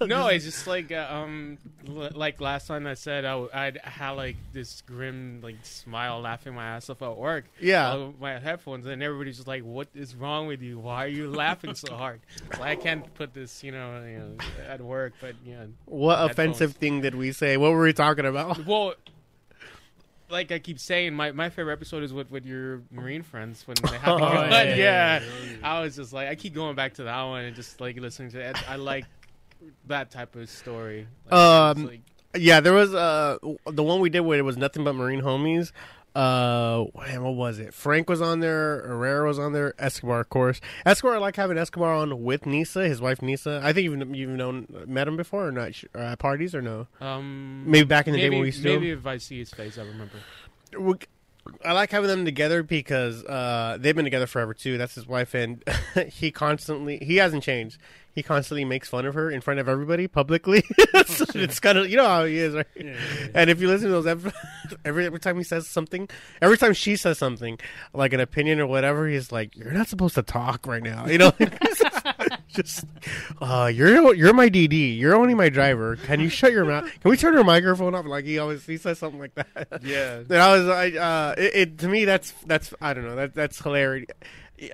[0.00, 3.78] no, it's just like uh, um, l- like last time I said I w- I'd
[3.78, 7.44] had like this grim like smile, laughing my ass off at work.
[7.60, 7.92] Yeah.
[7.92, 10.78] uh, my headphones, and everybody's just like, "What is wrong with you?
[10.78, 12.20] Why are you laughing so hard?"
[12.52, 14.36] Well, I can't put this, you know, you know,
[14.68, 15.64] at work, but yeah.
[15.86, 16.32] What Headphones.
[16.56, 17.56] offensive thing did we say?
[17.56, 18.58] What were we talking about?
[18.66, 18.94] Well,
[20.30, 23.76] like I keep saying, my, my favorite episode is with, with your marine friends when
[23.88, 25.56] they have Oh, yeah, yeah, yeah, yeah, yeah.
[25.76, 28.30] I was just like, I keep going back to that one and just like listening
[28.32, 28.68] to it.
[28.68, 29.04] I like
[29.86, 31.06] that type of story.
[31.30, 32.00] Like, Um, like-
[32.36, 35.70] Yeah, there was uh the one we did where it was nothing but marine homies.
[36.14, 37.74] Uh, what was it?
[37.74, 38.86] Frank was on there.
[38.86, 39.74] Herrera was on there.
[39.78, 40.60] Escobar, of course.
[40.86, 43.60] Escobar, I like having Escobar on with Nisa, his wife Nisa.
[43.64, 46.86] I think you've you've known met him before or not uh, at parties or no?
[47.00, 49.50] um, Maybe back in the day when we used to maybe if I see his
[49.50, 50.16] face, I remember.
[51.64, 54.78] I like having them together because uh, they've been together forever too.
[54.78, 55.62] That's his wife, and
[56.08, 57.78] he constantly he hasn't changed.
[58.14, 60.62] He constantly makes fun of her in front of everybody publicly.
[61.06, 62.66] So it's kind of you know how he is, right?
[62.74, 63.26] Yeah, yeah, yeah.
[63.34, 64.34] And if you listen to those episodes,
[64.84, 66.08] every every time he says something,
[66.40, 67.58] every time she says something,
[67.92, 71.18] like an opinion or whatever, he's like, "You're not supposed to talk right now," you
[71.18, 71.32] know.
[72.54, 72.84] Just,
[73.40, 74.96] uh, you're you're my DD.
[74.98, 75.96] You're only my driver.
[75.96, 76.84] Can you shut your mouth?
[77.00, 78.06] Can we turn your microphone off?
[78.06, 79.80] Like he always he says something like that.
[79.82, 80.18] Yeah.
[80.18, 83.34] And I was, I, uh, it, it to me that's that's I don't know that
[83.34, 84.06] that's hilarious.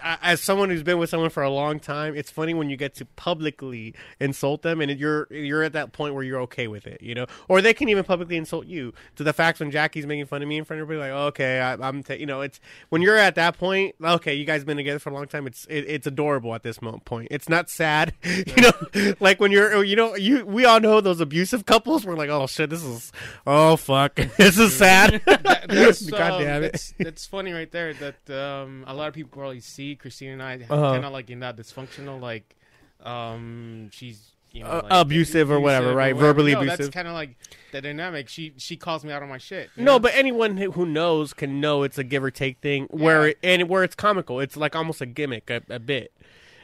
[0.02, 2.94] As someone who's been with someone for a long time, it's funny when you get
[2.96, 7.02] to publicly insult them, and you're you're at that point where you're okay with it,
[7.02, 7.26] you know.
[7.48, 8.92] Or they can even publicly insult you.
[9.16, 11.60] To the fact when Jackie's making fun of me in front of everybody, like, okay,
[11.60, 13.94] I, I'm, ta- you know, it's when you're at that point.
[14.02, 15.46] Okay, you guys been together for a long time.
[15.46, 17.28] It's it, it's adorable at this mo- point.
[17.30, 19.14] It's not sad, you know.
[19.20, 22.04] like when you're, you know, you we all know those abusive couples.
[22.04, 23.12] We're like, oh shit, this is,
[23.46, 25.22] oh fuck, this is sad.
[25.26, 26.72] That- that's, God um, damn it.
[26.72, 27.94] That's, that's funny right there.
[27.94, 30.92] That um, a lot of people probably see Christine and I Uh-huh.
[30.92, 32.56] kind of like in that dysfunctional, like
[33.02, 36.14] um, she's you know Uh, like, abusive or whatever, right?
[36.14, 36.92] Verbally no, That's abusive.
[36.94, 37.36] kind of like
[37.72, 38.28] the dynamic.
[38.28, 39.70] She she calls me out on my shit.
[39.76, 39.98] No, know?
[40.00, 43.30] but anyone who who knows can know it's a give or take thing where Yeah.
[43.30, 44.40] it, and where it's comical.
[44.40, 46.12] It's like almost a gimmick a, a bit.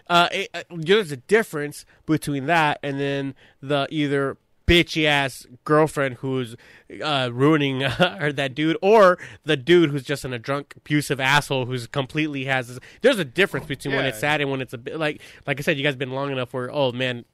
[0.09, 6.16] Uh, it, uh, there's a difference between that and then the either bitchy ass girlfriend
[6.16, 6.57] who's
[7.02, 7.83] uh, ruining
[8.20, 12.44] or that dude or the dude who's just in a drunk abusive asshole who's completely
[12.44, 15.20] has this, there's a difference between when it's sad and when it's a bit like
[15.46, 17.24] like I said you guys been long enough where oh man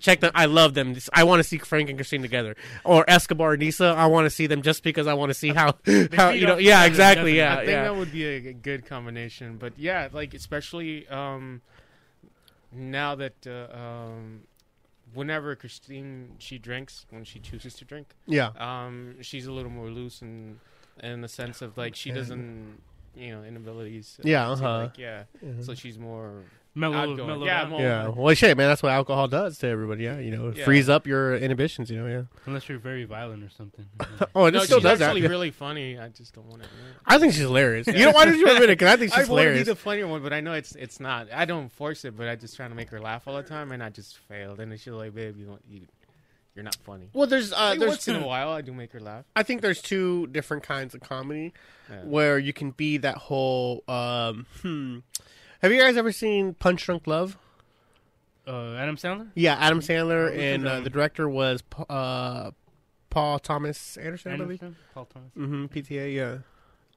[0.00, 0.96] check them I love them.
[1.12, 2.56] I want to see Frank and Christine together.
[2.84, 5.50] Or Escobar and Nisa I want to see them just because I want to see
[5.50, 5.74] how
[6.12, 7.84] how you know yeah exactly yeah I think yeah.
[7.84, 9.56] that would be a, a good combination.
[9.56, 11.62] But yeah, like especially um,
[12.72, 14.42] now that uh, um,
[15.14, 19.88] whenever Christine she drinks when she chooses to drink, yeah um, she's a little more
[19.88, 20.58] loose and
[21.02, 22.78] in the sense of like she doesn't
[23.16, 24.18] you know inabilities.
[24.22, 24.78] Yeah, uh-huh.
[24.78, 25.24] like, yeah.
[25.60, 26.44] So she's more
[26.76, 27.78] Mellow, mellow Yeah, out.
[27.78, 30.64] yeah well shit man that's what alcohol does to everybody yeah you know it Yeah.
[30.64, 33.86] frees up your inhibitions you know yeah Unless you're very violent or something.
[34.34, 35.28] oh and No, it still she's does that actually yeah.
[35.28, 35.98] really funny.
[35.98, 36.68] I just don't want to.
[36.68, 36.96] admit it.
[37.06, 39.20] I think she's hilarious you know why did you admit it because I think I
[39.20, 41.32] she's want to be hilarious the funnier one, but I know it's it's not.
[41.32, 43.70] I don't force it, but I just trying to make her laugh all the time,
[43.70, 44.58] and I just failed.
[44.58, 45.82] And then she's like, "Babe, you don't, you,
[46.56, 48.92] you're not funny." well there's uh Like, there's once in a while, I do make
[48.92, 49.24] her laugh.
[49.36, 51.52] I think there's two different kinds of comedy
[51.88, 52.02] Yeah.
[52.02, 54.98] where you can be that whole um hmm
[55.64, 57.38] have you guys ever seen Punch Drunk Love
[58.46, 59.30] uh, Adam Sandler?
[59.34, 62.50] yeah Adam Sandler which and uh, the director was uh
[63.08, 65.30] Paul Thomas Anderson I believe Paul Thomas?
[65.34, 66.38] mm-hmm PTA yeah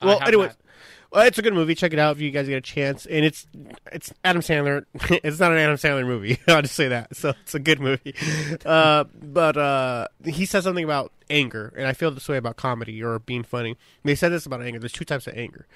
[0.01, 0.57] well anyways not.
[1.09, 1.73] Well, it's a good movie.
[1.73, 3.05] Check it out if you guys get a chance.
[3.05, 3.47] And it's
[3.91, 4.83] it's Adam Sandler.
[5.23, 6.37] it's not an Adam Sandler movie.
[6.47, 7.15] I'll just say that.
[7.15, 8.13] So it's a good movie.
[8.65, 13.01] Uh, but uh, he says something about anger, and I feel this way about comedy
[13.01, 13.77] or being funny.
[14.03, 14.79] They said this about anger.
[14.79, 15.67] There's two types of anger.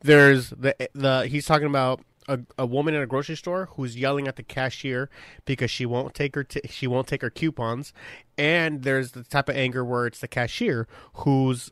[0.00, 4.26] There's the the he's talking about a, a woman in a grocery store who's yelling
[4.28, 5.08] at the cashier
[5.44, 7.92] because she won't take her t- she won't take her coupons,
[8.36, 11.70] and there's the type of anger where it's the cashier who's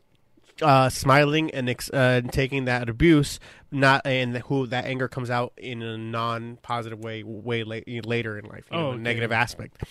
[0.61, 3.39] uh, smiling and ex- uh, taking that abuse,
[3.71, 8.45] not and who that anger comes out in a non-positive way way la- later in
[8.45, 9.01] life, you know, Oh, a okay.
[9.01, 9.83] negative aspect.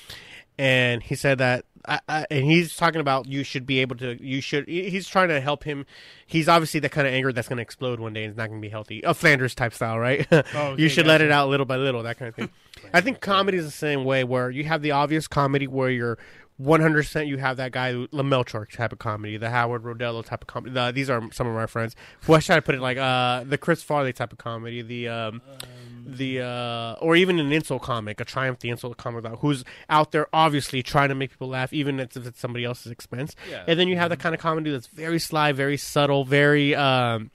[0.59, 4.23] And he said that I, I, and he's talking about you should be able to
[4.23, 5.85] you should he's trying to help him.
[6.27, 8.49] He's obviously the kind of anger that's going to explode one day and it's not
[8.49, 9.03] going to be healthy.
[9.03, 10.27] A flanders type style right?
[10.55, 12.51] Oh, okay, you should let it out little by little that kind of thing.
[12.95, 16.19] I think comedy is the same way where you have the obvious comedy where you're
[16.61, 20.47] 100% you have that guy the melchor type of comedy the howard rodello type of
[20.47, 21.97] comedy the, these are some of my friends
[22.29, 25.43] well should i put it like uh the chris farley type of comedy the um
[26.07, 30.12] the uh or even an insult comic, a triumph the insult comic about who's out
[30.12, 33.35] there obviously trying to make people laugh, even if it's somebody else's expense.
[33.51, 33.64] Yeah.
[33.67, 37.31] And then you have the kind of comedy that's very sly, very subtle, very um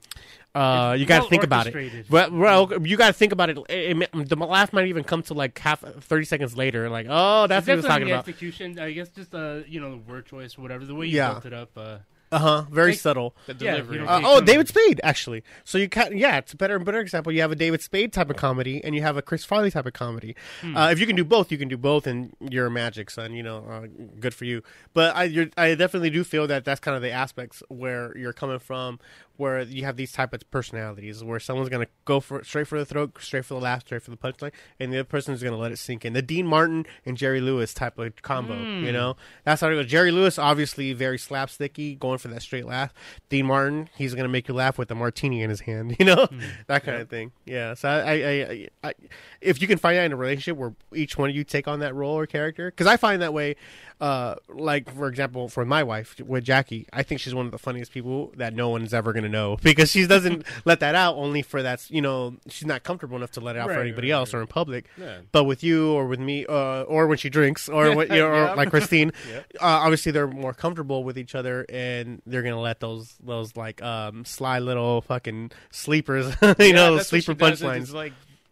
[0.54, 1.74] uh you got to well think about it.
[1.74, 2.10] orchestrated.
[2.10, 3.58] Well, well, you got to think about it.
[3.68, 6.88] It- it- The laugh might even come to like half, thirty seconds later.
[6.90, 8.28] Like, oh, that's what he was talking the about.
[8.28, 8.78] execution.
[8.78, 10.84] I guess just uh, you know, the word choice, whatever.
[10.84, 11.32] The way you Yeah.
[11.32, 11.70] built it up.
[11.76, 11.98] Uh,
[12.32, 12.62] Uh huh.
[12.70, 13.34] Very Like- subtle.
[13.46, 13.96] The delivery.
[13.98, 14.68] you know, Uh, oh, come David.
[14.68, 15.42] Spade, actually.
[15.64, 17.32] So you can, yeah, it's a better and better example.
[17.32, 19.84] You have a David Spade type of comedy, and you have a Chris Farley type
[19.84, 20.36] of comedy.
[20.60, 20.76] Hmm.
[20.76, 23.32] Uh, if you can do both, you can do both, and you're a magic son.
[23.34, 23.86] You know, uh,
[24.20, 24.62] good for you.
[24.94, 28.32] But I, you're, I definitely do feel that that's kind of the aspects where you're
[28.32, 29.00] coming from,
[29.40, 32.84] where you have these type of personalities, where someone's gonna go for straight for the
[32.84, 35.56] throat, straight for the laugh, straight for the punchline, and the other person is gonna
[35.56, 36.12] let it sink in.
[36.12, 38.54] The Dean Martin and Jerry Lewis type of combo.
[38.54, 38.84] Hmm.
[38.84, 39.86] You know, that's how it goes.
[39.86, 42.92] Jerry Lewis, obviously very slapsticky, going for that straight laugh.
[43.30, 46.28] Dean Martin, he's gonna make you laugh with a martini in his hand, you know,
[46.66, 47.32] that kind of thing.
[47.46, 47.72] Yeah.
[47.72, 48.94] So I, I, I, I,
[49.40, 51.80] if you can find that in a relationship where each one of you take on
[51.80, 53.56] that role or character, because I find that way.
[54.00, 57.58] Uh, like for example, for my wife with Jackie, I think she's one of the
[57.58, 61.42] funniest people that no one's ever gonna know because she doesn't let that out only
[61.42, 64.16] for that's you know she's not comfortable enough to let it out for anybody right,
[64.16, 64.86] else or in public.
[64.96, 65.18] Yeah.
[65.32, 68.26] But with you or with me, uh, or when she drinks, or what, you know,
[68.28, 68.54] or Yeah.
[68.54, 69.40] like Christine, Yeah.
[69.60, 73.82] uh, obviously they're more comfortable with each other, and they're gonna let those those like
[73.82, 77.82] um, sly little fucking sleepers, you know, sleeper punchlines.
[77.82, 77.92] It's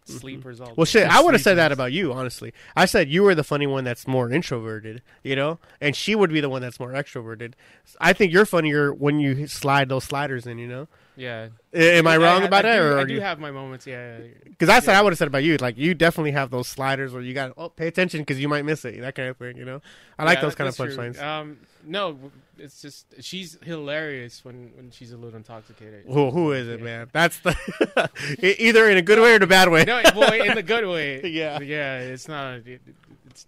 [0.09, 2.53] like sleepers all Well, shit, I would have said that about you, honestly.
[2.77, 6.31] I said you were the funny one that's more introverted, you know, and she would
[6.31, 7.55] be the one that's more extroverted.
[8.01, 10.88] I think you're funnier when you slide those sliders in, you know.
[11.18, 11.48] Yeah.
[11.74, 13.87] Am I wrong about I that, do, or I do have my moments.
[13.88, 14.18] Yeah.
[14.44, 14.94] because that's what.
[14.94, 15.57] I would have said about you.
[15.57, 18.64] Like you definitely have those sliders where you got oh pay attention because you might
[18.64, 19.83] miss it, that kind of thing, you know.
[20.16, 21.20] I like Yeah, those kind of punchlines.
[21.20, 22.18] Um, no,
[22.57, 26.04] it's just she's hilarious when when she's a little intoxicated.
[26.07, 26.85] Who who is it, Yeah.
[26.85, 27.09] man?
[27.12, 28.09] That's the
[28.61, 29.85] either in a good way or in a bad way.
[29.85, 31.20] No, well, in the good way.
[31.28, 31.59] Yeah.
[31.61, 31.98] yeah.
[31.98, 32.66] It's not.
[32.66, 32.81] It,
[33.26, 33.46] it's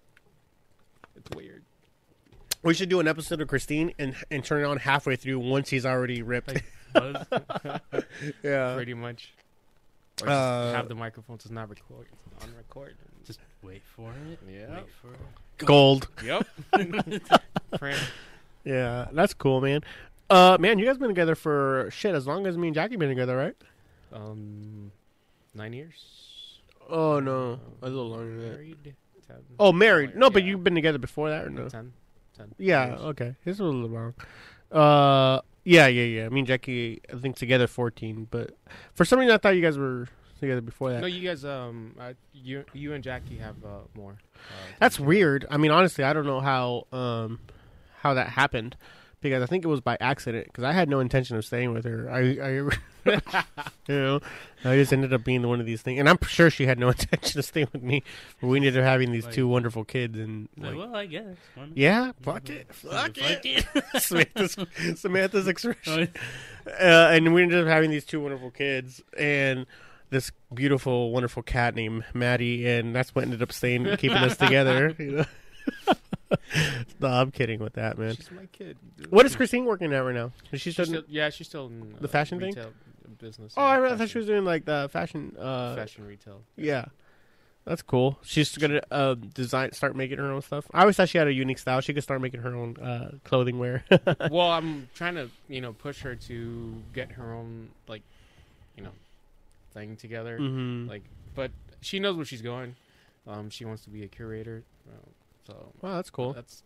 [1.16, 1.62] it's weird.
[2.62, 5.70] We should do an episode of Christine and and turn it on halfway through once
[5.70, 6.48] he's already ripped.
[6.48, 7.26] like, buzz.
[8.42, 8.74] yeah.
[8.74, 9.32] pretty much.
[10.22, 12.06] Or just Uh, have the microphone to not record
[12.42, 12.94] on record.
[13.24, 14.38] Just wait for it.
[14.48, 14.76] Yeah.
[14.76, 15.20] Wait for it.
[15.66, 16.08] Gold.
[16.24, 16.46] Yep.
[18.64, 19.82] Yeah, that's cool, man.
[20.28, 23.08] Uh, man, you guys been together for shit as long as me and Jackie been
[23.08, 23.56] together, right?
[24.12, 24.92] Um,
[25.54, 26.58] nine years.
[26.88, 28.52] Oh no, a little longer than that.
[28.56, 28.94] Married.
[29.26, 29.36] Ten.
[29.58, 30.14] Oh, married?
[30.16, 31.68] No, but you've been together before that, or no?
[31.68, 31.92] Ten.
[32.36, 32.52] Ten.
[32.58, 33.00] Yeah, years.
[33.00, 33.34] okay.
[33.44, 34.14] This was a little long.
[34.70, 36.28] Uh, yeah, yeah, yeah.
[36.28, 38.56] Me and Jackie, I think together fourteen, but
[38.94, 40.08] for some reason I thought you guys were
[40.40, 41.00] together before that.
[41.00, 41.44] No, you guys.
[41.44, 44.18] Um, uh, you you and Jackie have uh, more.
[44.34, 44.38] Uh,
[44.78, 45.46] That's weird.
[45.50, 47.40] I mean, honestly, I don't know how um
[48.00, 48.76] how that happened
[49.20, 51.84] because I think it was by accident because I had no intention of staying with
[51.84, 52.10] her.
[52.10, 52.50] I, I
[53.88, 54.20] you know,
[54.64, 56.88] I just ended up being one of these things, and I'm sure she had no
[56.90, 58.02] intention of staying with me.
[58.40, 61.36] But we ended up having these Like- two wonderful kids, and Like, well, I guess.
[61.74, 63.40] Yeah, fuck it, fuck it.
[63.44, 63.66] it.
[64.02, 64.56] Samantha's,
[65.00, 66.08] Samantha's expression,
[66.66, 69.66] uh, and we ended up having these two wonderful kids, and
[70.10, 74.94] this beautiful, wonderful cat named Maddie, and that's what ended up staying, keeping us together.
[74.98, 75.92] You know?
[77.00, 78.14] no, I'm kidding with that, man.
[78.14, 78.76] She's my kid.
[79.10, 80.32] What is Christine working at right now?
[80.52, 81.02] Is she She's still?
[81.08, 82.48] yeah, she's still in The uh, fashion thing?
[82.50, 82.72] retail
[83.18, 83.54] business.
[83.56, 85.36] oh, I fashion, thought she was doing like the fashion.
[85.38, 86.42] Uh, fashion retail.
[86.56, 86.86] Yeah,
[87.64, 88.18] that's cool.
[88.22, 90.66] She's gonna uh, design, start making her own stuff.
[90.72, 91.80] I always thought she had a unique style.
[91.80, 93.84] She could start making her own uh, clothing wear.
[94.30, 98.02] well, I'm trying to you know push her to get her own like
[98.76, 98.92] you know
[99.74, 100.36] thing together.
[100.38, 101.02] hmm Like,
[101.34, 102.76] but she knows where she's going.
[103.26, 105.08] Um, she wants to be a curator, uh,
[105.46, 106.32] so wow, that's cool.
[106.32, 106.62] That's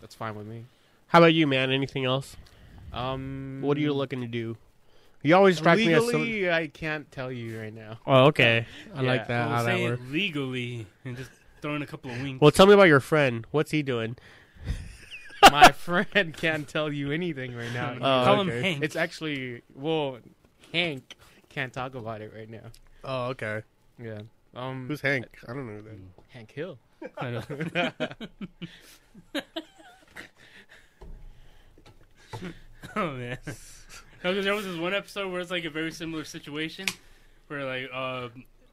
[0.00, 0.64] that's fine with me.
[1.08, 1.70] How about you, man?
[1.70, 2.36] Anything else?
[2.92, 4.56] Um, What are you looking to do?
[5.22, 6.20] You always strike me as some.
[6.22, 6.50] legally?
[6.50, 7.98] I can't tell you right now.
[8.06, 8.66] Oh, okay.
[8.94, 9.06] I Yeah.
[9.08, 9.46] like that.
[9.46, 10.02] Well, how that say works.
[10.02, 11.30] it legally and just
[11.62, 12.40] throw in a couple of winks.
[12.42, 13.46] Well, tell me about your friend.
[13.50, 14.16] What's he doing?
[15.50, 17.92] My friend can't tell you anything right now.
[17.96, 18.48] Oh, Call him.
[18.48, 18.82] Hank.
[18.84, 20.18] It's actually well,
[20.72, 21.16] Hank
[21.48, 22.70] can't talk about it right now.
[23.02, 23.62] Oh, okay.
[24.02, 24.20] Yeah.
[24.54, 25.26] Um, Who's Hank?
[25.48, 25.98] I don't know that.
[26.28, 26.78] Hank Hill?
[27.18, 27.42] I know.
[32.96, 33.38] oh man.
[34.22, 36.86] No, 'cause there was this one episode where it's like a very similar situation,
[37.48, 38.28] where like uh,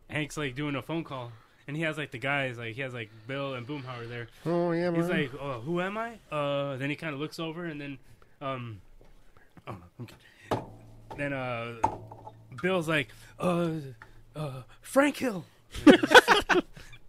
[0.09, 1.31] Hank's like doing a phone call,
[1.67, 4.27] and he has like the guys like he has like Bill and Boomhauer there.
[4.45, 5.21] Oh yeah, He's man.
[5.21, 7.97] like, oh, "Who am I?" Uh, then he kind of looks over, and then,
[8.41, 8.81] um,
[9.67, 10.65] oh no, I'm kidding.
[11.17, 11.73] Then uh,
[12.61, 13.71] Bill's like, "Uh,
[14.35, 15.45] uh, Frank Hill."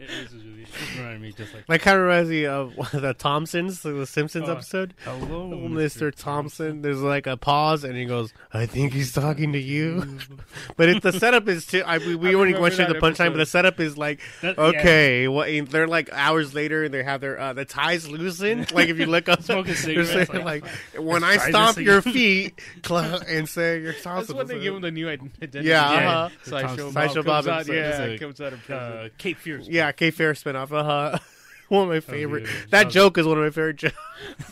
[0.02, 3.14] it is really just reminded me just like, Like kind of reminds me of the
[3.14, 4.94] Thompsons, the Simpsons Oh, episode.
[5.04, 6.14] "Hello, Oh, Mr.
[6.14, 6.82] Thompson.
[6.82, 10.18] There's like a pause, and he goes, "I think he's talking to you."
[10.76, 11.82] but it, the setup is too.
[11.86, 13.96] I, we we I already remember went through the that punchline, but the setup is
[13.98, 14.64] like, That- yeah.
[14.64, 15.48] okay, what?
[15.70, 18.72] they're like hours later, and they have their uh, the ties loosened.
[18.72, 21.86] Like if you look up, Smoking they're cigarettes, saying, like, like, when I stomp again."
[21.92, 24.36] your feet, cl- and say your That's Thompson.
[24.36, 25.68] when they give him the new identity.
[25.68, 26.28] Yeah, uh-huh.
[26.44, 27.66] Sideshow The Bob Sideshow comes Bob out.
[27.66, 28.82] and Yeah, Sideshow- comes out of prison.
[28.82, 29.60] uh, Cape Fear.
[29.64, 30.72] yeah, K Fair spinoff.
[30.72, 31.18] Uh huh.
[31.68, 32.44] One of my favorite.
[32.44, 32.64] yeah, yeah.
[32.70, 32.90] That Oh.
[32.90, 33.96] joke is one of my favorite jokes.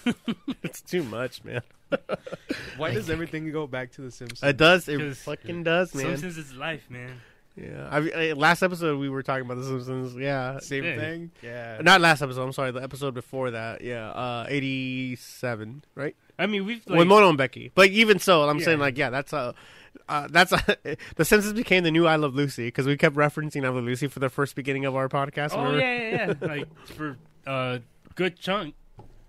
[0.63, 1.61] it's too much, man.
[2.79, 4.43] Why does everything go back to the Simpsons?
[4.49, 4.89] It does.
[4.89, 6.07] It fucking does, man.
[6.17, 7.21] Simpsons is life, man.
[7.57, 10.17] Yeah, I, I, last episode we were talking about the Simpsons.
[10.17, 10.97] Yeah, Same Yeah.
[10.97, 11.31] thing.
[11.43, 11.81] Yeah.
[11.83, 12.43] not last episode.
[12.43, 13.83] I'm sorry, the episode before that.
[13.83, 16.17] Yeah, uh, 87, right?
[16.39, 17.71] I mean, we've like, With Mono and Becky.
[17.75, 18.65] But even so, I'm Yeah.
[18.65, 19.55] saying like, yeah, that's a.
[20.09, 20.77] Uh, that's a,
[21.17, 24.09] the Simpsons became the new I Love Lucy because we kept referencing I Love Lucy
[24.09, 25.51] for the first beginning of our podcast.
[25.53, 25.81] Oh remember?
[25.81, 26.47] yeah, yeah, yeah.
[26.47, 27.81] like for a
[28.15, 28.75] good chunk.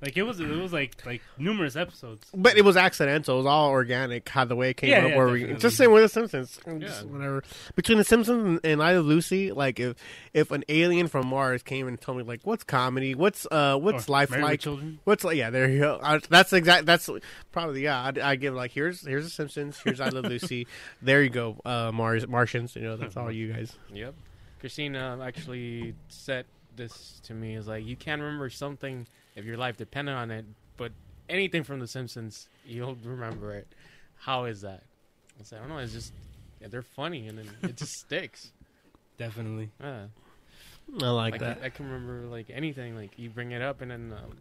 [0.01, 2.27] Like it was, it was like like numerous episodes.
[2.33, 3.35] But it was accidental.
[3.35, 4.27] It was all organic.
[4.27, 5.09] How the way it came Yeah, up.
[5.09, 5.61] yeah, where we definitely.
[5.61, 6.59] just same with the Simpsons.
[6.79, 7.07] Just Yeah.
[7.11, 7.43] whatever.
[7.75, 9.95] Between the Simpsons and, and I Love Lucy, like if
[10.33, 14.09] if an alien from Mars came and told me like what's comedy, what's uh what's
[14.09, 14.99] Or life Married with like, Children.
[15.03, 15.99] what's like yeah there you go.
[16.01, 16.87] Uh, that's exact.
[16.87, 17.07] That's
[17.51, 18.01] probably yeah.
[18.01, 19.79] I I give like here's here's the Simpsons.
[19.83, 20.65] Here's I Love Lucy.
[21.03, 21.57] There you go.
[21.63, 22.75] Uh, Mars Martians.
[22.75, 23.73] You know that's all you guys.
[23.93, 24.15] Yep.
[24.61, 29.05] Christine uh, actually said this to me is like you can't remember something
[29.35, 30.45] if your life depended on it,
[30.77, 30.91] but
[31.29, 33.67] anything from The Simpsons you'll remember it.
[34.17, 34.83] How is that?
[35.39, 35.77] I said I don't know.
[35.79, 36.13] It's just
[36.59, 38.51] yeah, they're funny and then it just sticks.
[39.17, 39.69] Definitely.
[39.79, 40.05] Yeah.
[41.01, 41.59] I like, Like that.
[41.61, 42.95] I, I can remember like anything.
[42.95, 44.37] Like you bring it up and then um,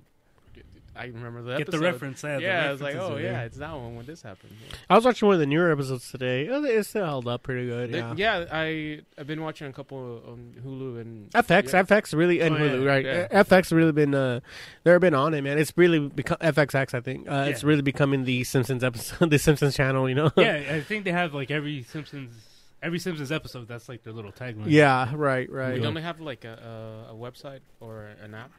[0.97, 2.23] I remember the Get the reference.
[2.25, 4.53] Yeah, the Yeah, I was like, oh yeah, it's that one when this happened.
[4.69, 4.77] Yeah.
[4.91, 6.49] I was watching one of the newer episodes today.
[6.49, 7.93] Oh, It still held up pretty good.
[7.93, 8.15] They- Yeah.
[8.17, 11.83] yeah, I I've been watching a couple on Hulu and FX, yeah.
[11.85, 13.05] FX really, and Oh, yeah, Hulu, right?
[13.05, 13.29] yeah.
[13.45, 14.41] FX really been, uh,
[14.83, 15.59] they've been on it, man.
[15.59, 16.93] It's really become FXX.
[16.95, 20.09] I think uh, it's really becoming the Simpsons episode, the Simpsons channel.
[20.09, 20.31] You know?
[20.37, 22.35] yeah, I think they have like every Simpsons,
[22.83, 23.69] every Simpsons episode.
[23.69, 24.65] That's like their little tagline.
[24.67, 25.81] yeah, right, We right.
[25.83, 28.51] don't they have like a, a a website or an app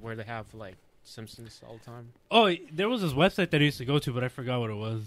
[0.00, 2.12] where they have like Simpsons all the time?
[2.30, 4.70] Oh, there was this website that I used to go to, but I forgot what
[4.70, 5.02] it was.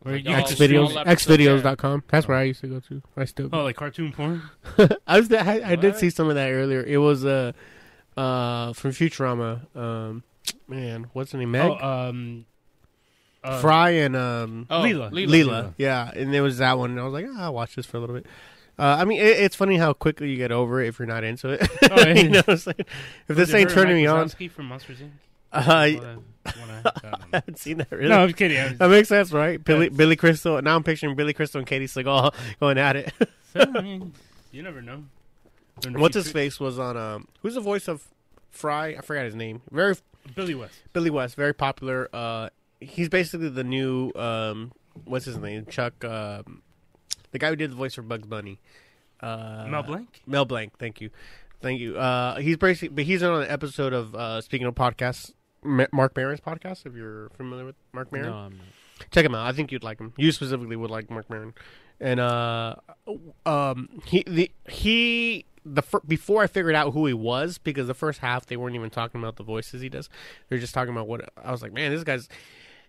[0.00, 2.02] Where Like you all- could X videos, all scroll- episodes, xvideos.com.
[2.08, 3.02] That's where I used to go to.
[3.16, 3.48] I still.
[3.52, 4.42] Oh, like cartoon porn.
[5.06, 5.32] I was.
[5.32, 5.98] I, I did What?
[6.00, 6.82] see some of that earlier.
[6.82, 7.52] It was uh,
[8.16, 9.60] uh, from Futurama.
[9.76, 10.24] Um,
[10.66, 11.52] man, what's her name?
[11.52, 12.46] Meg, Oh, um,
[13.44, 15.12] uh, Fry, and um, Oh, Leela.
[15.12, 15.28] Leela.
[15.28, 15.74] Leela.
[15.78, 16.90] Yeah, and there was that one.
[16.90, 18.26] And I was like, ah, I'll watch this for a little bit.
[18.82, 21.22] Uh, I mean, it, it's funny how quickly you get over it if you're not
[21.22, 21.68] into it.
[21.88, 22.14] Oh, yeah.
[22.14, 22.54] you know I'm?
[22.56, 22.86] If
[23.28, 25.10] this ain't turning and me on, Wazowski from Monsters Inc.
[25.52, 26.16] uh, I
[26.84, 28.08] I- haven't seen that really.
[28.08, 28.58] No, I'm kidding.
[28.58, 29.62] I was- that makes sense, right?
[29.62, 30.60] Billy, Billy Crystal.
[30.62, 33.12] Now I'm picturing Billy Crystal and Katey Sagal going at it.
[33.52, 34.14] So, I mean,
[34.50, 35.04] you never know.
[35.90, 36.96] What's his face was on?
[36.96, 38.08] Um, who's the voice of
[38.50, 38.96] Fry?
[38.98, 39.62] I forgot his name.
[39.70, 39.94] Very
[40.34, 40.74] Billy West.
[40.92, 42.08] Billy West, very popular.
[42.12, 42.48] Uh,
[42.80, 44.72] he's basically the new um,
[45.04, 45.66] what's his name?
[45.66, 46.62] Chuck, um,
[47.32, 48.60] the guy who did the voice for Bugs Bunny.
[49.20, 50.08] Uh, Mel Blanc.
[50.26, 50.72] Mel Blanc.
[50.78, 51.10] Thank you,
[51.60, 51.96] thank you.
[51.98, 56.16] Uh, he's basically, but he's on an episode of uh, speaking of podcasts, Ma- Marc
[56.16, 56.86] Maron's podcast.
[56.86, 59.10] If you're familiar with Marc Maron, No, I'm not.
[59.10, 59.46] check him out.
[59.46, 60.12] I think you'd like him.
[60.16, 61.54] You specifically would like Marc Maron.
[62.00, 62.74] And uh,
[63.46, 67.94] um, he the he the fir- before I figured out who he was because the
[67.94, 70.08] first half they weren't even talking about the voices he does.
[70.48, 71.72] They're just talking about what I was like.
[71.72, 72.28] Man, this guy's.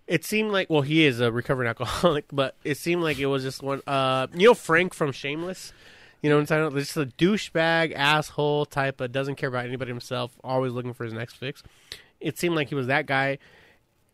[0.07, 3.43] It seemed like well he is a recovering alcoholic, but it seemed like it was
[3.43, 3.81] just one.
[3.87, 5.73] Uh, you know Frank from Shameless.
[6.21, 6.73] You know what I'm?
[6.75, 11.13] Just a douchebag asshole type of doesn't care about anybody himself, always looking for his
[11.13, 11.63] next fix.
[12.21, 13.39] It seemed like he was that guy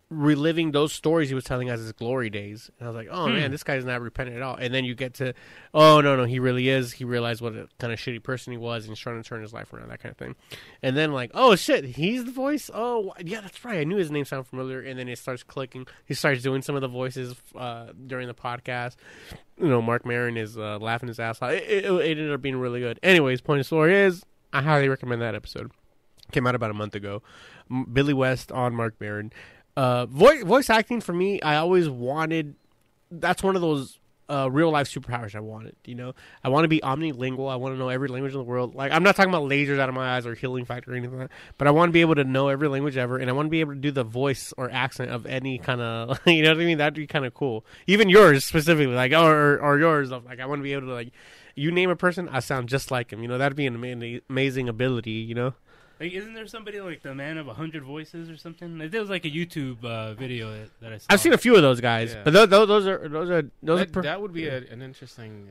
[0.10, 2.72] reliving those stories he was telling as his glory days.
[2.80, 3.34] And I was like, oh Hmm.
[3.36, 4.56] man, this guy's not repentant at all.
[4.56, 5.34] And then you get to,
[5.74, 6.94] oh no, no, he really is.
[6.94, 9.42] He realized what a kind of shitty person he was and he's trying to turn
[9.44, 10.36] his life around, that kind of thing.
[10.82, 12.72] And then like, oh shit, he's the voice.
[12.74, 13.80] Oh yeah, that's right.
[13.80, 14.82] I knew his name sounded familiar.
[14.82, 15.86] And then it starts clicking.
[16.06, 18.96] He starts doing some of the voices uh, during the podcast.
[19.62, 21.52] You know, Marc Maron is uh, laughing his ass off.
[21.52, 23.00] It, it, it ended up being really good.
[23.04, 25.72] Anyways, point of story is, I highly recommend that episode.
[26.32, 27.22] Came out about a month ago.
[27.70, 29.32] M- Billy West on Marc Maron.
[29.80, 32.56] Uh, voice voice acting for me, I always wanted.
[33.10, 33.98] That's one of those
[34.30, 35.78] uh, real life superpowers I wanted.
[35.86, 37.50] You know, I want to be omnilingual.
[37.50, 38.76] I want to know every language in the world.
[38.76, 41.18] Like I'm not talking about lasers out of my eyes or healing factor or anything
[41.18, 41.36] like that.
[41.58, 43.50] But I want to be able to know every language ever, and I want to
[43.50, 46.20] be able to do the voice or accent of any kind of.
[46.28, 46.78] You know what I mean?
[46.80, 47.66] That'd be kind of cool.
[47.88, 50.12] Even yours specifically, like or or yours.
[50.12, 51.14] Like I want to be able to like
[51.56, 53.22] you name a person, I sound just like him.
[53.22, 55.12] You know, that'd be an ama- amazing ability.
[55.12, 55.54] You know.
[56.00, 58.78] Like, isn't there somebody like the man of a hundred voices or something?
[58.78, 61.06] Like, there was like a YouTube uh, video that, that I saw.
[61.10, 62.22] I've seen a few of those guys, Yeah.
[62.24, 64.58] but those, those, those are those are those that, are per- that would be a,
[64.72, 65.50] an interesting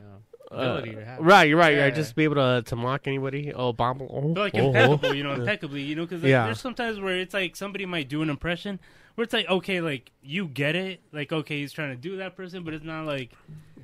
[0.50, 1.18] uh, ability to have.
[1.20, 1.74] Right, you're right.
[1.74, 1.82] Yeah.
[1.84, 3.52] Right, just be able to to mock anybody.
[3.52, 4.00] Oh, bomb.
[4.02, 4.68] Oh, But like oh, oh.
[4.68, 6.46] impeccable, you know, impeccably, you know, because like, Yeah.
[6.46, 8.78] there's sometimes where it's like somebody might do an impression
[9.16, 12.36] where it's like, okay, like you get it, like okay, he's trying to do that
[12.36, 13.32] person, but it's not like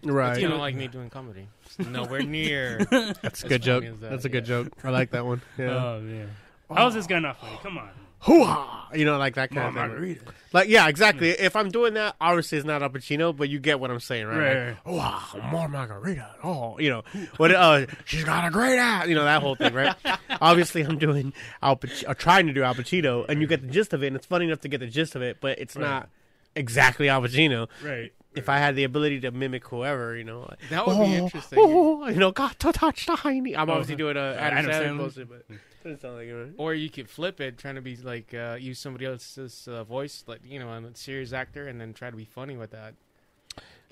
[0.03, 0.33] Right.
[0.33, 1.48] It's kind of like me doing comedy.
[1.66, 2.79] It's nowhere near.
[3.22, 3.85] That's a good joke.
[3.85, 4.62] that, That's a good yeah.
[4.64, 4.72] joke.
[4.83, 5.40] I like that one.
[5.59, 5.85] Yeah.
[5.85, 6.29] oh man,
[6.72, 7.59] how is this guy not funny?
[7.62, 8.88] Come on, Hoo-ha!
[8.94, 9.88] You know, like that kind Come on, of thing.
[10.00, 10.33] margarita.
[10.53, 11.31] Like, yeah, exactly.
[11.31, 14.27] If I'm doing that, obviously it's not Al Pacino, but you get what I'm saying,
[14.27, 14.38] right?
[14.38, 16.37] Right, Like, oh, wow, more margarita.
[16.44, 17.03] Oh, you know,
[17.38, 17.50] what?
[17.53, 19.09] Uh, she's got a great ass.
[19.09, 19.94] You know that whole thing, right?
[20.40, 23.66] obviously, I'm doing Al Pacino, or trying to do Al Pacino, and you get the
[23.68, 25.74] gist of it, and it's funny enough to get the gist of it, but it's
[25.77, 25.83] Right.
[25.83, 26.09] not
[26.57, 27.68] exactly Al Pacino.
[27.85, 28.12] Right.
[28.35, 31.14] If I had the ability to mimic whoever, you know, like, That would oh, be
[31.14, 31.59] interesting.
[31.61, 33.57] Oh, you know, got to touch the hiney.
[33.57, 34.98] I'm Oh, obviously doing a Adam, Adam Sandler Sandler.
[34.98, 36.35] bullshit, but doesn't sound like it.
[36.35, 36.53] Right?
[36.57, 40.25] Or you could flip it, trying to be like uh, use somebody else's uh, voice,
[40.27, 42.94] like you know, a serious actor, and then try to be funny with that.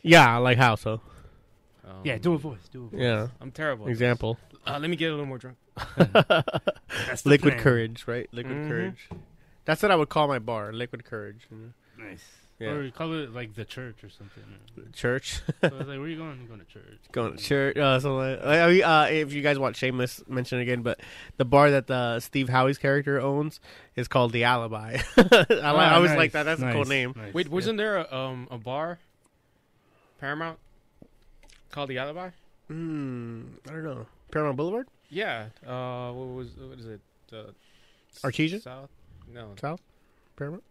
[0.02, 1.00] Yeah, like how so?
[1.86, 2.68] Um, Yeah, do a voice.
[2.72, 3.00] Do a voice.
[3.00, 3.86] Yeah, I'm terrible.
[3.88, 4.38] example.
[4.66, 5.56] Uh, let me get a little more drunk.
[5.96, 7.62] That's Liquid plan.
[7.62, 8.28] courage, right?
[8.32, 8.68] Liquid Mhm.
[8.68, 9.08] courage.
[9.64, 10.72] That's what I would call my bar.
[10.72, 11.46] Liquid courage.
[11.50, 11.56] you
[11.98, 12.04] know?
[12.08, 12.24] Nice.
[12.62, 12.68] Yeah.
[12.70, 14.42] Or call it like the church or something.
[14.92, 15.40] Church.
[15.46, 16.30] so I was like, where are you going?
[16.30, 16.98] I'm going to church.
[17.10, 17.76] Going to church.
[17.76, 20.82] Uh, something like, I mean, uh, if you guys watch Shameless, mention it again.
[20.82, 21.00] But
[21.38, 23.58] the bar that uh, Steve Howey's character owns
[23.96, 24.98] is called the Alibi.
[25.16, 26.44] I, like, I Ah, always nice, like that.
[26.44, 27.14] That's a cool name.
[27.16, 27.34] nice.
[27.34, 28.98] Wait, wasn't there a, um, a bar,
[30.20, 30.58] Paramount,
[31.70, 32.30] called the Alibi?
[32.68, 33.42] Hmm.
[33.68, 34.06] I don't know.
[34.30, 34.86] Paramount Boulevard.
[35.10, 35.46] Yeah.
[35.66, 37.00] Uh, what was what is it?
[37.32, 37.50] Uh,
[38.24, 38.62] Artesia?
[38.62, 38.88] South.
[39.32, 39.54] No.
[39.60, 39.80] South.
[40.36, 40.62] Paramount.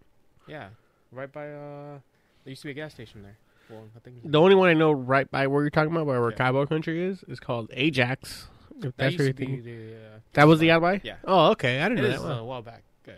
[0.48, 0.70] Yeah.
[1.12, 2.00] Right by uh,
[2.43, 3.38] there used to be a gas station there.
[3.69, 6.19] Well, I think The only one I know right by where you're talking about, by
[6.19, 6.36] where Yeah.
[6.38, 8.47] Cowboy Country is, is called Ajax.
[8.78, 9.63] If that that's used what you're to be thinking.
[9.63, 9.95] the.
[9.95, 11.00] Uh, That was the Alibi.
[11.04, 11.15] Yeah.
[11.26, 11.82] Oh, okay.
[11.82, 12.32] I didn't It know is that.
[12.32, 12.84] uh, a while back.
[13.08, 13.12] Uh,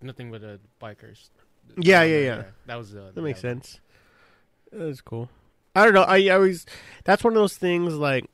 [0.00, 1.28] nothing but uh, bikers.
[1.78, 2.42] Yeah, yeah, yeah.
[2.66, 3.80] That was uh, That makes sense.
[4.72, 5.28] That's cool.
[5.74, 6.02] I don't know.
[6.02, 6.66] I always
[7.04, 8.26] that's one of those things like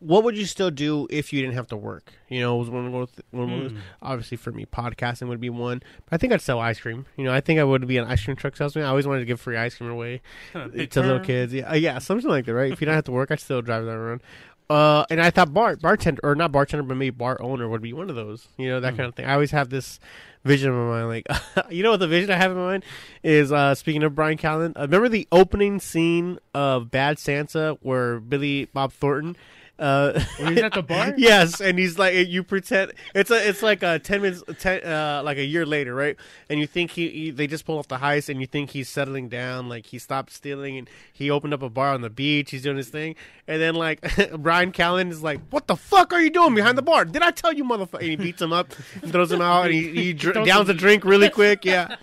[0.00, 2.12] what would you still do if you didn't have to work?
[2.28, 3.78] You know, was one of those one of those- Hmm.
[4.02, 5.82] obviously for me podcasting would be one.
[6.06, 7.06] But I think I'd sell ice cream.
[7.16, 8.84] You know, I think I would be an ice cream truck salesman.
[8.84, 11.52] I always wanted to give free ice cream away to little kids.
[11.52, 12.72] Yeah, yeah, something like that, right?
[12.72, 14.22] if you don't have to work, I'd still drive that around.
[14.70, 17.92] Uh, and I thought bar bartender or not bartender, but maybe bar owner would be
[17.92, 18.46] one of those.
[18.56, 18.96] You know, that Hmm.
[18.98, 19.26] kind of thing.
[19.26, 19.98] I always have this
[20.44, 21.08] vision in my mind.
[21.08, 21.26] Like,
[21.72, 22.84] you know what the vision I have in my mind
[23.24, 23.50] is.
[23.50, 28.66] Uh, speaking of Bryan Callen, uh, remember the opening scene of Bad Santa where Billy
[28.66, 29.36] Bob Thornton.
[29.80, 31.14] Uh, he's at the bar?
[31.16, 35.22] yes, and he's like you pretend it's a it's like a ten minutes ten, uh,
[35.24, 36.16] like a year later, right?
[36.50, 38.88] And you think he, he they just pulled off the heist, and you think he's
[38.90, 42.50] settling down, like he stopped stealing, and he opened up a bar on the beach.
[42.50, 43.14] He's doing his thing,
[43.48, 44.00] and then like
[44.38, 47.06] Bryan Callen is like, "What the fuck are you doing behind the bar?
[47.06, 49.74] Did I tell you, motherfucker?" And he beats him up, and throws him out, and
[49.74, 51.64] he, he dr- downs a drink really quick.
[51.64, 51.96] Yeah,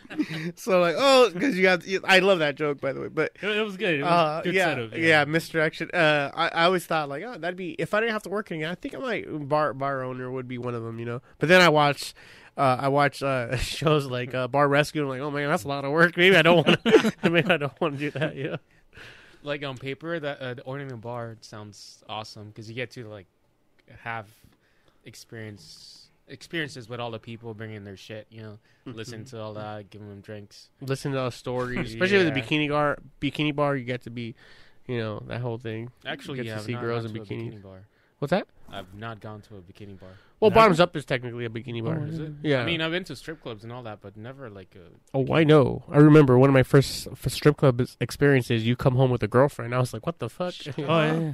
[0.55, 3.63] so like, oh, because you got, I love that joke by the way, but It,
[3.63, 3.99] was good.
[3.99, 4.97] It was uh, good yeah, setup.
[4.97, 5.91] yeah, misdirection.
[5.93, 8.51] Uh, I, I always thought like, oh, that'd be if I didn't have to work
[8.51, 8.69] again.
[8.69, 11.21] I think I might bar bar owner would be one of them, you know.
[11.39, 12.13] But then I watch,
[12.57, 15.01] uh, I watch uh, shows like uh, Bar Rescue.
[15.01, 16.17] and I'm like, oh man, that's a lot of work.
[16.17, 16.83] Maybe I don't want.
[16.83, 18.35] to Maybe I don't want to do that.
[18.35, 18.57] Yeah.
[19.43, 23.27] Like on paper, that uh, owning a bar sounds awesome because you get to like
[24.03, 24.27] have
[25.05, 28.27] experience experiences with all the people bringing their shit.
[28.29, 30.69] You know, listen to all that, giving them drinks.
[30.81, 32.97] Listen to those stories, especially with the bikini bar.
[33.21, 34.35] Bikini bar, you get to be,
[34.87, 35.91] you know, that whole thing.
[36.05, 37.53] Actually, Get to I've see not girls gone in to a bikinis.
[37.59, 37.79] bikini bar.
[38.19, 38.47] What's that?
[38.71, 40.09] I've not gone to a bikini bar.
[40.39, 40.59] Well, Never?
[40.61, 41.99] bottoms up is technically a bikini bar.
[42.01, 42.31] Oh, is it?
[42.43, 42.61] Yeah.
[42.61, 44.89] I mean, I've been to strip clubs and all that, but never like a.
[45.15, 45.83] Oh, I know.
[45.89, 48.65] I remember one of my first f- strip club is- experiences.
[48.65, 49.73] You come home with a girlfriend.
[49.75, 51.33] I was like, "What the fuck?" Oh yeah.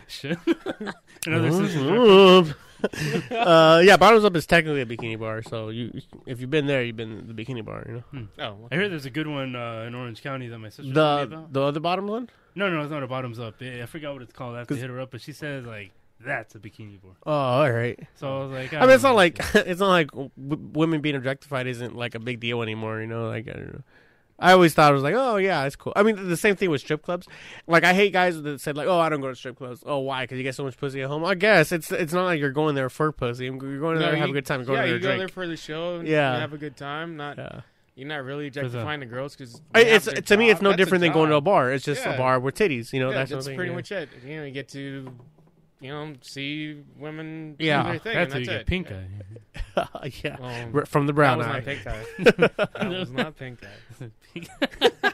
[0.08, 0.38] Shut up.
[1.26, 2.54] Another Simpsons reference.
[3.30, 5.42] uh, yeah, bottoms up is technically a bikini bar.
[5.42, 7.84] So you, if you've been there, you've been in the bikini bar.
[7.88, 10.68] You know, Oh, I heard there's a good one uh, in Orange County that my
[10.68, 11.52] sister told me the about.
[11.52, 12.28] the other bottom one.
[12.54, 13.54] No, no, it's not a bottoms up.
[13.60, 14.54] I I forgot what it's called.
[14.54, 17.12] I have to 'Cause- hit her up, but she says like that's a bikini bar.
[17.26, 17.98] Oh, all right.
[18.14, 20.30] So I was like, I mean, it's not like it's not like w-
[20.72, 23.00] women being objectified isn't like a big deal anymore.
[23.00, 23.82] You know, like I don't know.
[24.38, 25.92] I always thought it was like, oh yeah, it's cool.
[25.94, 27.26] I mean, the same thing with strip clubs.
[27.66, 29.82] Like I hate guys that said like, oh, I don't go to strip clubs.
[29.86, 30.24] Oh, why?
[30.24, 31.24] Because you get so much pussy at home.
[31.24, 33.44] I guess it's it's not like you're going there for pussy.
[33.44, 34.60] You're going there No, to have you- a good time.
[34.60, 35.20] You're going yeah, there you to go drink.
[35.20, 35.96] there for the show.
[35.96, 36.34] And Yeah.
[36.34, 37.16] you have a good time.
[37.16, 37.60] Not yeah.
[37.94, 41.30] you're not really objectifying the girls because It's to me, it's no different than going
[41.30, 41.72] to a bar.
[41.72, 42.92] It's just a bar with titties.
[42.92, 43.76] You know, yeah, that's, that's, pretty yeah.
[43.76, 44.08] much it.
[44.26, 45.12] You know, you get to,
[45.84, 47.82] you know, see women Yeah.
[47.82, 48.66] do their thing, that's how and you that's get it.
[48.66, 50.12] pink eye.
[50.24, 51.52] yeah, Um, R- from the that brown was eye.
[51.52, 52.04] not pink eye.
[52.18, 53.58] that was not pink
[54.00, 55.12] eye.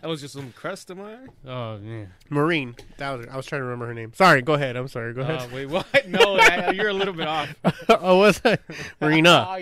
[0.00, 1.28] That was just some crust of mine.
[1.46, 2.12] Oh man.
[2.28, 2.76] Marine.
[2.98, 3.26] That was.
[3.30, 4.12] I was trying to remember her name.
[4.14, 4.42] Sorry.
[4.42, 4.76] Go ahead.
[4.76, 5.12] I'm sorry.
[5.14, 5.52] Go Uh, ahead.
[5.52, 5.86] wait, what?
[6.08, 7.54] No, I, you're a little bit off.
[7.88, 8.60] oh, was it
[9.00, 9.56] Marina?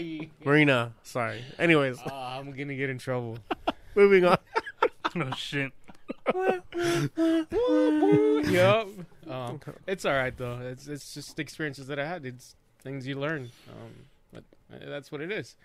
[0.44, 0.92] Marina.
[1.04, 1.42] Sorry.
[1.58, 3.38] Anyways, Uh, I'm gonna get in trouble.
[3.94, 4.36] moving on.
[5.16, 5.72] Oh shit.
[8.50, 8.86] Yep.
[9.28, 10.58] Um, it's all right though.
[10.62, 12.24] It's it's just experiences that I had.
[12.24, 13.50] It's things you learn.
[13.68, 13.92] Um,
[14.32, 15.56] but uh, that's what it is.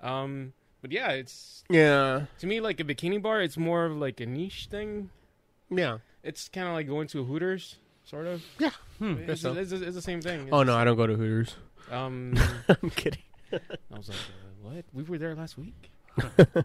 [0.00, 2.26] Um, but yeah, it's Yeah.
[2.38, 3.40] to me like a bikini bar.
[3.40, 5.10] It's more of like a niche thing.
[5.70, 5.98] Yeah.
[6.22, 8.42] It's kind of like going to a Hooters, sort of.
[8.98, 9.14] Hmm.
[9.26, 9.54] It's, so.
[9.54, 10.48] it's, it's the same thing.
[10.52, 11.54] Oh no, I don't go to Hooters.
[11.90, 12.34] Um,
[12.82, 13.22] I'm kidding.
[13.52, 13.58] I
[13.96, 14.84] was like, uh, what?
[14.92, 15.90] We were there last week.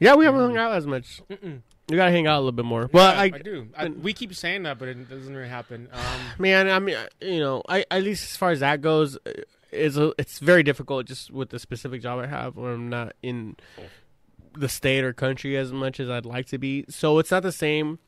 [0.00, 1.22] Yeah, we haven't hung out as much.
[1.30, 1.60] Mm-mm.
[1.88, 2.88] We gotta hang out a little bit more.
[2.92, 3.68] Well, Yeah, I, I do.
[3.76, 5.88] I, we keep saying that, but it doesn't really happen.
[5.92, 9.32] Um, man, I mean, you know, I at least as far as that goes, uh,
[9.70, 13.14] it's a, it's very difficult just with the specific job I have, where I'm not
[13.22, 13.56] in
[14.56, 16.84] the state or country as much as I'd like to be.
[16.88, 17.98] So it's not the same.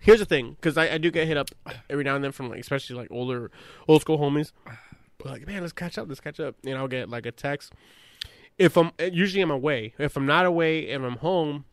[0.00, 1.50] Here's the thing, because I, I do get hit up
[1.90, 3.50] every now and then from like, especially like older,
[3.88, 4.52] old school homies.
[5.24, 6.54] Like, man, let's catch up, let's catch up.
[6.64, 7.72] And I'll get like a text.
[8.56, 9.94] If I'm usually I'm away.
[9.98, 11.64] If I'm not away and I'm home,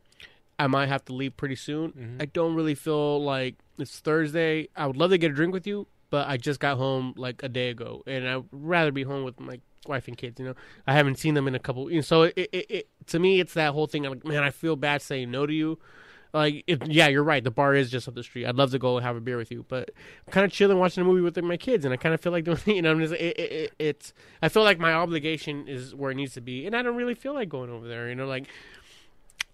[0.58, 1.92] I might have to leave pretty soon.
[1.92, 2.22] Mhm.
[2.22, 4.70] I don't really feel like it's Thursday.
[4.76, 7.44] I would love to get a drink with you, but I just got home like
[7.44, 10.40] a day ago, and I'd rather be home with my wife and kids.
[10.40, 10.54] You know,
[10.88, 11.90] I haven't seen them in a couple.
[11.90, 14.04] You know, so it, it, it to me, it's that whole thing.
[14.04, 15.78] Like, man, I feel bad saying no to you.
[16.34, 17.42] Like, if, yeah, you're right.
[17.42, 18.46] The bar is just up the street.
[18.46, 19.92] I'd love to go and have a beer with you, but
[20.28, 22.34] I'm kind of chilling watching a movie with my kids, and I kind of feel
[22.34, 22.58] like doing.
[22.66, 24.14] You know, I'm just, it, it, it, it's.
[24.42, 27.16] I feel like my obligation is where it needs to be, and I don't really
[27.16, 28.10] feel like going over there.
[28.10, 28.48] You know, like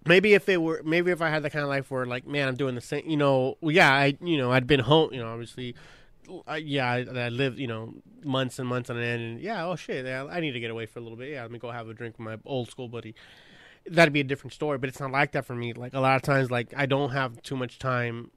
[0.06, 2.48] maybe if it were maybe if I had the kind of life where like man
[2.48, 5.20] I'm doing the same you know well, yeah I you know I'd been home you
[5.20, 5.74] know obviously
[6.46, 7.94] I, yeah I, I lived you know
[8.24, 10.86] months and months on end and yeah oh shit yeah, I need to get away
[10.86, 12.88] for a little bit yeah let me go have a drink with my old school
[12.88, 13.14] buddy
[13.90, 16.16] that'd be a different story but it's not like that for me like a lot
[16.16, 18.30] of times like I don't have too much time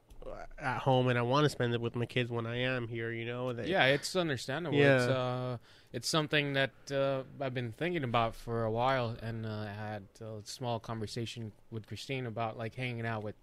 [0.57, 3.11] at home and I want to spend it with my kids when I am here
[3.11, 4.78] you know that, yeah, it's understandable.
[4.78, 4.95] Yeah.
[4.95, 5.57] It's uh,
[5.94, 10.04] it's something that uh, I've been thinking about for a while, and uh, I had
[10.22, 13.36] a small conversation with Christine about like hanging out with,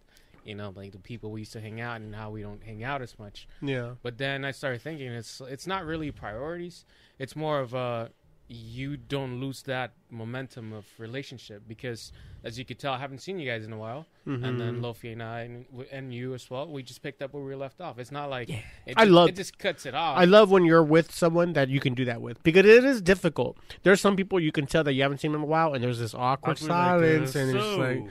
[0.45, 2.84] you know, like the people we used to hang out and how we don't hang
[2.84, 3.49] out as much.
[3.61, 6.84] yeah But then I started thinking it's it's not really priorities.
[7.18, 8.11] It's more of a
[8.49, 12.12] you don't lose that momentum of relationship because
[12.45, 14.80] as you could tell, I haven't seen you guys in a while, and then Mhm.
[14.80, 16.68] Lofi and I and, and you as well.
[16.68, 17.99] We just picked up where we left off.
[17.99, 18.62] It's not like it
[18.97, 20.18] I just, love- it just cuts it off.
[20.18, 23.01] I love when you're with someone that you can do that with because it is
[23.01, 23.57] difficult.
[23.84, 25.82] There's some people you can tell that you haven't seen them in a while, and
[25.82, 28.03] there's this awkward Awkward, like, silence, and it's so- like,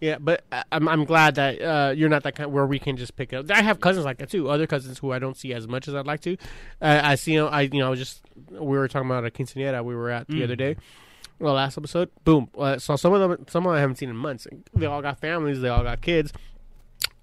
[0.00, 0.18] yeah.
[0.18, 3.16] But I- I'm I'm glad that uh, you're not that kind where we can just
[3.16, 3.50] pick up.
[3.50, 4.48] I have cousins like that too.
[4.50, 6.36] Other cousins who I don't see as much as I'd like to.
[6.80, 7.48] Uh, I see them.
[7.50, 10.44] I you know just we were talking about a quinceanera we were at the Mm.
[10.44, 10.76] other day.
[11.40, 12.48] Well, last episode, boom.
[12.56, 14.46] Uh, so some of them, some of them I haven't seen in months.
[14.72, 15.60] They all got families.
[15.60, 16.32] They all got kids.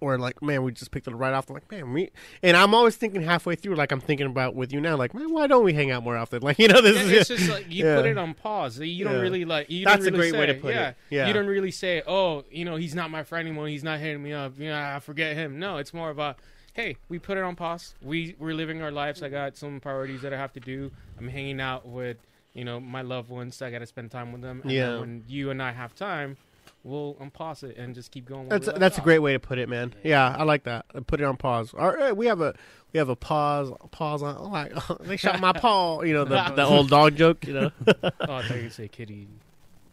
[0.02, 1.48] Or like, man, we just picked it right off.
[1.48, 2.10] I'm like, man, we.
[2.42, 5.32] And I'm always thinking halfway through, like I'm thinking about with you now, like, man,
[5.32, 6.42] why don't we hang out more often?
[6.44, 7.98] Like, you know, this Yeah, is it's just like you Yeah.
[7.98, 8.80] put it on pause.
[8.80, 9.04] You Yeah.
[9.12, 9.70] don't really like.
[9.70, 10.96] You That's don't a really great way say, to put it.
[11.12, 11.28] yeah.
[11.28, 13.68] You don't really say, "Oh, you know, he's not my friend anymore.
[13.68, 14.54] He's not hitting me up.
[14.58, 16.36] Yeah, I forget him." No, it's more of a.
[16.74, 17.94] "Hey, we put it on pause.
[18.02, 19.22] We we're living our lives.
[19.22, 20.90] I got some priorities that I have to do.
[21.20, 22.18] I'm hanging out with,
[22.54, 23.62] you know, my loved ones.
[23.62, 24.62] I got to spend time with them.
[24.64, 25.00] And Yeah.
[25.00, 26.38] when you and I have time,
[26.84, 28.50] we'll unpause it and just keep going.
[28.50, 29.94] That's left that's a great way to put it, man.
[30.04, 30.86] Yeah, I like that.
[31.08, 31.74] Put it on pause.
[31.78, 32.54] All right, we have a
[32.94, 34.36] we have a pause pause on.
[34.38, 36.02] Oh, like they shot my paw.
[36.02, 37.46] You know the the old dog joke.
[37.48, 39.28] You know, Oh, I thought you say kitty.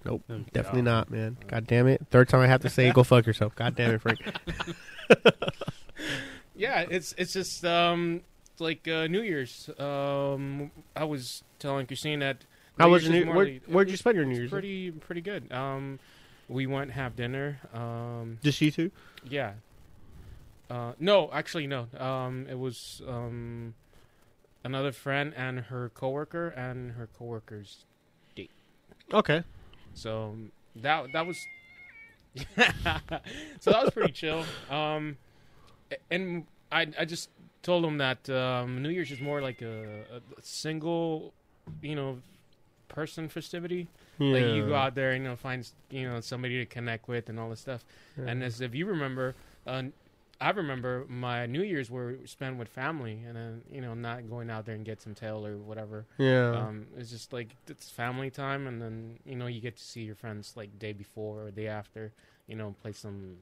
[0.04, 1.36] nope, Oh, definitely not, man.
[1.46, 2.06] God damn it!
[2.10, 3.54] Third time I have to say, go fuck yourself.
[3.54, 4.20] God damn it, Frank.
[6.56, 8.22] yeah, it's it's just um
[8.58, 9.70] like uh, New Year's.
[9.78, 12.38] Um, I was telling Christine that.
[12.78, 14.50] How New was your New- Where, where'd you spend your New Year's?
[14.50, 15.52] Pretty pretty good.
[15.52, 15.98] Um,
[16.48, 17.60] we went have dinner.
[17.72, 18.90] Um, Just you two?
[19.28, 19.52] yeah.
[20.70, 21.86] Uh, no, actually no.
[21.98, 23.74] Um, it was um
[24.64, 27.84] another friend and her coworker and her coworker's.
[28.36, 28.50] Date.
[29.12, 29.44] Okay.
[29.94, 31.38] So um, that that was
[33.60, 34.44] so that was pretty chill.
[34.70, 35.16] Um,
[36.10, 37.30] and I I just
[37.62, 41.32] told him that um, New Year's is more like a, a single,
[41.82, 42.18] you know,
[42.88, 43.88] person festivity.
[44.18, 44.32] Yeah.
[44.34, 47.28] Like you go out there and you know find you know somebody to connect with
[47.28, 47.84] and all this stuff.
[48.16, 49.34] And as if you remember,
[49.66, 49.84] uh,
[50.40, 54.50] I remember my New Year's were spent with family, and then you know not going
[54.50, 56.04] out there and get some tail or whatever.
[56.18, 56.50] yeah.
[56.50, 60.02] Um, it's just like it's family time, and then you know you get to see
[60.02, 62.12] your friends like day before or day after.
[62.46, 63.36] You know, play some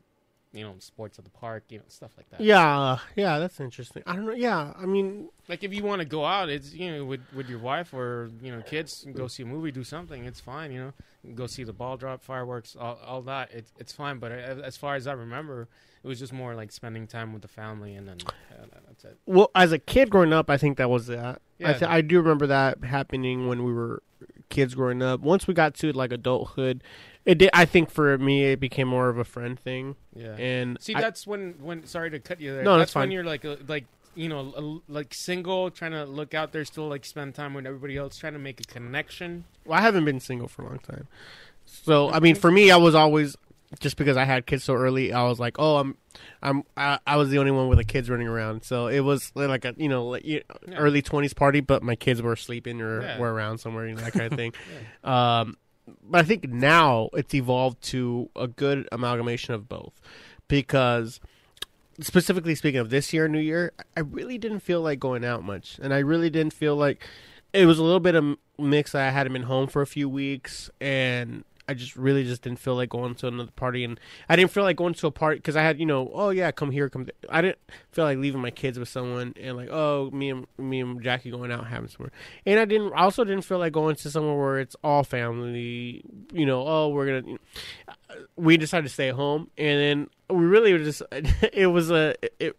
[0.57, 2.41] you know sports at the park, you know stuff like that.
[2.41, 4.03] Yeah, yeah, that's interesting.
[4.07, 4.33] I don't know.
[4.33, 7.49] Yeah, I mean, Like if you want to go out, it's you know with with
[7.49, 10.25] your wife or you know kids, go see a movie, do something.
[10.25, 10.93] It's fine, you know.
[11.35, 13.51] Go see the ball drop, fireworks, all, all that.
[13.53, 14.19] It's it's fine.
[14.19, 15.69] But as far as I remember,
[16.05, 18.19] it was just more like spending time with the family, and then
[18.53, 19.19] uh, that's it.
[19.27, 21.43] well, as a kid growing up, I think that was that.
[21.61, 21.73] I, Yeah.
[21.73, 24.03] th- I do remember that happening when we were
[24.51, 25.21] kids growing up.
[25.21, 26.85] Once we got to like adulthood,
[27.27, 27.51] it did.
[27.53, 29.97] I think for me, it became more of a friend thing.
[30.15, 30.35] Yeah.
[30.39, 32.63] And See, I- that's when when sorry to cut you there.
[32.65, 36.53] No, that's that's when you're like like you know like single, trying to look out
[36.53, 39.45] there, still like spend time with everybody else, trying to make a connection.
[39.67, 41.09] Well, I haven't been single for a long time.
[41.67, 43.37] So, I mean, for me, I was always
[43.81, 45.13] just because I had kids so early.
[45.13, 45.97] I was like, oh, I'm,
[46.41, 48.63] I'm, I, I was the only one with the kids running around.
[48.63, 50.77] So it was like a, you know, like, you- Yeah.
[50.77, 53.19] early twenties party, but my kids were sleeping or Yeah.
[53.19, 54.53] were around somewhere, you know, that kind of thing.
[55.05, 55.57] Um,
[56.03, 60.01] but I think now it's evolved to a good amalgamation of both,
[60.49, 61.21] because
[62.01, 65.79] specifically speaking of this year, New Year, I really didn't feel like going out much,
[65.83, 67.07] and I really didn't feel like
[67.53, 68.95] it was a little bit of mix.
[68.95, 72.77] I hadn't been home for a few weeks, and I just really just didn't feel
[72.77, 73.99] like going to another party, and
[74.29, 76.51] I didn't feel like going to a party because I had you know, oh yeah,
[76.51, 77.05] come here, come.
[77.05, 77.15] There.
[77.29, 77.59] I didn't
[77.91, 81.31] feel like leaving my kids with someone and like, oh, me and me and Jackie
[81.31, 82.13] going out having somewhere,
[82.45, 82.93] and I didn't.
[82.93, 86.05] Also didn't feel like going to somewhere where it's all family.
[86.33, 87.39] You know, oh, we're gonna.
[88.37, 91.03] We decided to stay at home, and then we really were just.
[91.53, 92.15] It was a.
[92.39, 92.57] It,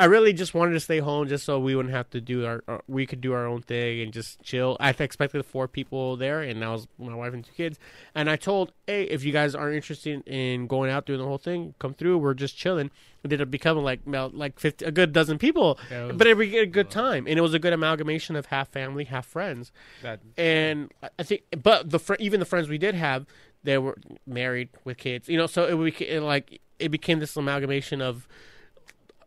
[0.00, 2.62] I really just wanted to stay home just so we wouldn't have to do our,
[2.66, 4.76] our we could do our own thing and just chill.
[4.80, 7.78] I expected four people there, and that was my wife and two kids.
[8.14, 11.38] And I told, hey, if you guys aren't interested in going out doing the whole
[11.38, 12.18] thing, come through.
[12.18, 12.86] We're just chilling.
[12.86, 12.92] It
[13.26, 16.26] ended up becoming like about like 50, a good dozen people, Yeah, it was- but
[16.26, 19.26] it was a good time, and it was a good amalgamation of half family, half
[19.26, 19.70] friends.
[20.02, 23.26] That And I- think, but the fr- even the friends we did have,
[23.62, 25.46] they were married with kids, you know.
[25.46, 28.26] So it became like it became this amalgamation of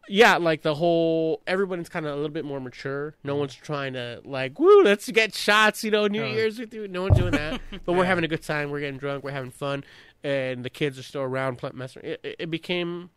[0.08, 3.16] yeah, like the whole everyone's kind of a little bit more mature.
[3.24, 3.40] No mm-hmm.
[3.40, 6.28] one's trying to like, woo, let's get shots, you know, New Oh.
[6.28, 6.88] Year's with you.
[6.88, 7.62] No one's doing that.
[7.86, 8.70] But we're having a good time.
[8.70, 9.24] We're getting drunk.
[9.24, 9.84] We're having fun,
[10.24, 12.04] and the kids are still around, pl- messing.
[12.04, 13.10] It, it, it became.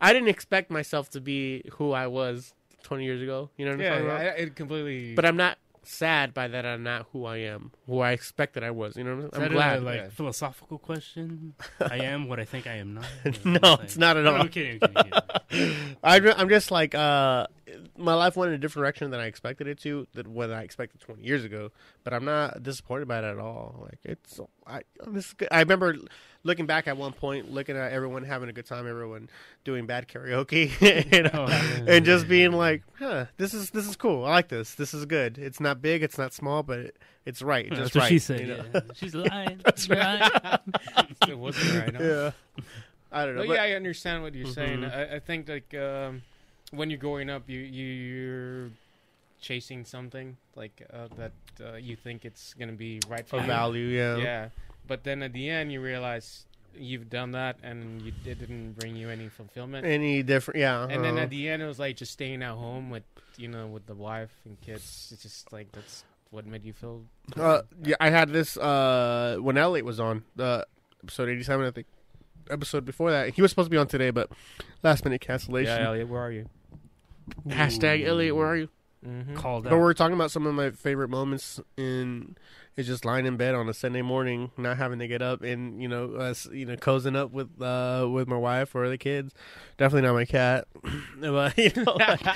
[0.00, 3.50] I didn't expect myself to be who I was 20 years ago.
[3.56, 4.20] You know what I'm yeah, talking about?
[4.20, 5.14] I, it completely.
[5.14, 6.64] but I'm not sad by that.
[6.66, 8.96] I'm not who I am, who I expected I was.
[8.96, 9.78] You know, what I'm, I'm glad.
[9.78, 10.08] a like yeah.
[10.10, 11.54] philosophical question?
[11.80, 13.06] I am what I think I am not.
[13.44, 14.42] No, it's not at No, all.
[14.42, 14.78] I'm kidding.
[14.82, 15.12] I'm kidding,
[16.04, 16.34] I'm kidding.
[16.38, 17.46] I'm just like uh,
[17.96, 20.62] my life went in a different direction than I expected it to, than what I
[20.62, 21.70] expected 20 years ago.
[22.04, 23.80] But I'm not disappointed by it at all.
[23.82, 25.48] Like it's, I this is good.
[25.50, 25.96] I remember
[26.42, 29.28] looking back at one point, looking at everyone having a good time, everyone
[29.64, 30.70] doing bad karaoke,
[31.12, 34.24] you know, Oh, and just being like, huh, this is this is cool.
[34.24, 34.74] I like this.
[34.74, 35.38] This is good.
[35.38, 36.96] It's not big, it's not small, but it,
[37.26, 37.66] it's right.
[37.66, 38.08] It's That's just what right.
[38.08, 38.40] she said.
[38.40, 38.64] you know?
[38.74, 38.80] yeah.
[38.94, 39.60] She's lying.
[39.64, 40.30] That's right.
[41.28, 41.94] it wasn't right.
[41.96, 42.02] huh?
[42.02, 42.64] yeah.
[43.12, 43.42] I don't know.
[43.42, 44.80] But but- yeah, I understand what you're saying.
[44.80, 44.94] Mhm.
[45.12, 46.22] I, I think like um,
[46.70, 48.70] when you're growing up, you you- you're
[49.40, 54.16] chasing something like uh, that uh, you think it's gonna be right for value, yeah.
[54.16, 54.48] Yeah,
[54.86, 56.44] but then at the end you realize
[56.76, 59.86] you've done that and you, it didn't bring you any fulfillment.
[59.86, 60.60] Any different?
[60.60, 60.82] Yeah.
[60.82, 61.24] and then uh-huh.
[61.24, 63.02] at the end it was like just staying at home with
[63.36, 65.10] you know with the wife and kids.
[65.12, 67.02] It's just like that's what made you feel.
[67.36, 70.66] Uh, yeah, I had this uh, when Elliot was on the
[71.02, 71.66] episode eighty-seven.
[71.66, 71.86] I think
[72.50, 73.30] episode before that.
[73.30, 74.30] He was supposed to be on today, but
[74.82, 75.80] last minute cancellation.
[75.80, 76.46] Yeah, Elliot, where are you?
[77.48, 78.68] Hashtag Elliot, where are you?
[79.06, 79.34] Mm-hmm.
[79.34, 79.78] Called But out.
[79.80, 82.36] we're talking about some of my favorite moments in
[82.76, 85.80] is just lying in bed on a Sunday morning, not having to get up, and
[85.82, 89.32] you know, us, you know, cozying up with uh with my wife or the kids.
[89.78, 90.66] Definitely not my cat,
[91.20, 92.26] but you know, like-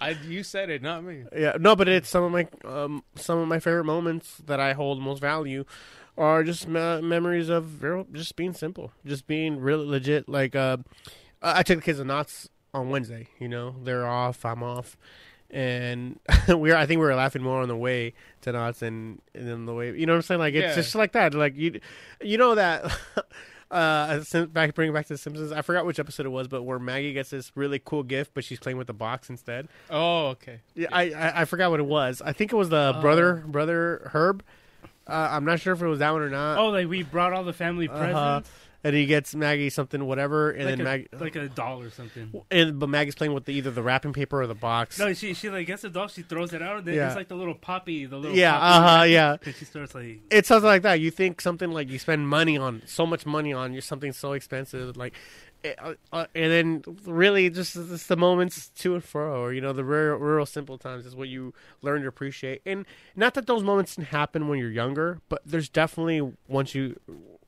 [0.00, 1.24] I, you said it, not me.
[1.36, 4.72] Yeah, no, but it's some of my um some of my favorite moments that I
[4.72, 5.64] hold most value
[6.16, 10.26] are just me- memories of real, just being simple, just being really legit.
[10.28, 10.78] Like uh,
[11.42, 13.28] I I took the kids to Knott's on Wednesday.
[13.38, 14.96] You know, they're off, I'm off,
[15.50, 16.18] and
[16.48, 19.66] we were I think we were laughing more on the way to Knott's and then
[19.66, 20.40] the way you know what I'm saying.
[20.40, 20.74] Like it's Yeah.
[20.74, 21.34] just like that.
[21.34, 21.80] Like you,
[22.20, 22.84] you know that.
[23.70, 25.50] Uh, Sim- back bring it back to the Simpsons.
[25.50, 28.44] I forgot which episode it was, but where Maggie gets this really cool gift, but
[28.44, 29.66] she's playing with the box instead.
[29.88, 30.60] Oh, okay.
[30.74, 32.20] Yeah, I, I I forgot what it was.
[32.22, 33.00] I think it was the Oh.
[33.00, 34.44] brother brother Herb.
[35.06, 36.58] Uh, I'm not sure if it was that one or not.
[36.58, 38.42] Oh, like we brought all the family Uh-huh.
[38.84, 41.90] And he gets Maggie something whatever, and like, then a, Maggie like a doll or
[41.90, 42.32] something.
[42.50, 44.98] and but Maggie's playing with the, either the wrapping paper or the box.
[44.98, 47.06] No, she she like gets the doll, she throws it out, and then Yeah.
[47.06, 49.36] it's like the little poppy, the little yeah, uh huh, yeah.
[49.44, 51.00] And she starts like, It's something like that.
[51.00, 54.32] You think something like you spend money on so much money on you something so
[54.32, 55.14] expensive, like
[55.64, 59.72] uh, uh, and then really just, just the moments to and fro, or you know,
[59.72, 62.62] the rural, rural simple times is what you learn to appreciate.
[62.66, 66.98] And not that those moments didn't happen when you're younger, but there's definitely once you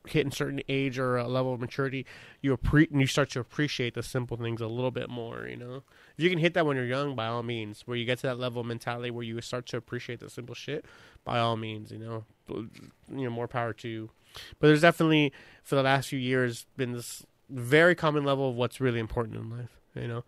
[0.06, 2.06] hit a certain age or a level of maturity,
[2.42, 5.46] you appre- you start to appreciate the simple things a little bit more.
[5.46, 5.82] You know,
[6.16, 8.26] if you can hit that when you're young, by all means, where you get to
[8.26, 10.84] that level of mentality where you start to appreciate the simple shit,
[11.24, 12.70] by all means, you know, you
[13.08, 14.10] know, more power to you.
[14.58, 15.32] But there's definitely
[15.62, 19.50] for the last few years been this very common level of what's really important in
[19.50, 19.80] life.
[19.94, 20.24] You know,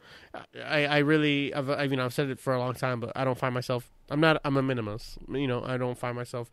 [0.65, 3.11] I, I really, I've, I, you know, I've said it for a long time, but
[3.17, 3.91] I don't find myself.
[4.09, 4.41] I'm not.
[4.45, 5.19] I'm a minimalist.
[5.29, 6.53] You know, I don't find myself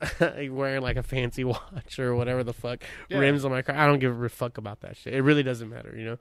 [0.50, 3.18] wearing like a fancy watch or whatever the fuck Yeah.
[3.18, 3.76] rims on my car.
[3.76, 5.14] I don't give a fuck about that shit.
[5.14, 5.94] It really doesn't matter.
[5.96, 6.18] You know,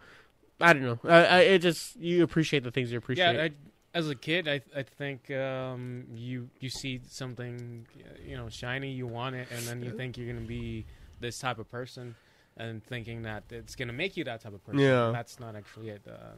[0.60, 1.00] I don't know.
[1.04, 3.36] I, I it just you appreciate the things you appreciate.
[3.36, 3.52] Yeah, I,
[3.94, 7.86] as a kid, I I think um, you you see something
[8.26, 10.86] you know shiny, you want it, and then you think you're gonna be
[11.20, 12.16] this type of person,
[12.58, 14.80] and thinking that it's gonna make you that type of person.
[14.80, 15.12] Yeah.
[15.12, 16.02] that's not actually it.
[16.08, 16.34] Uh,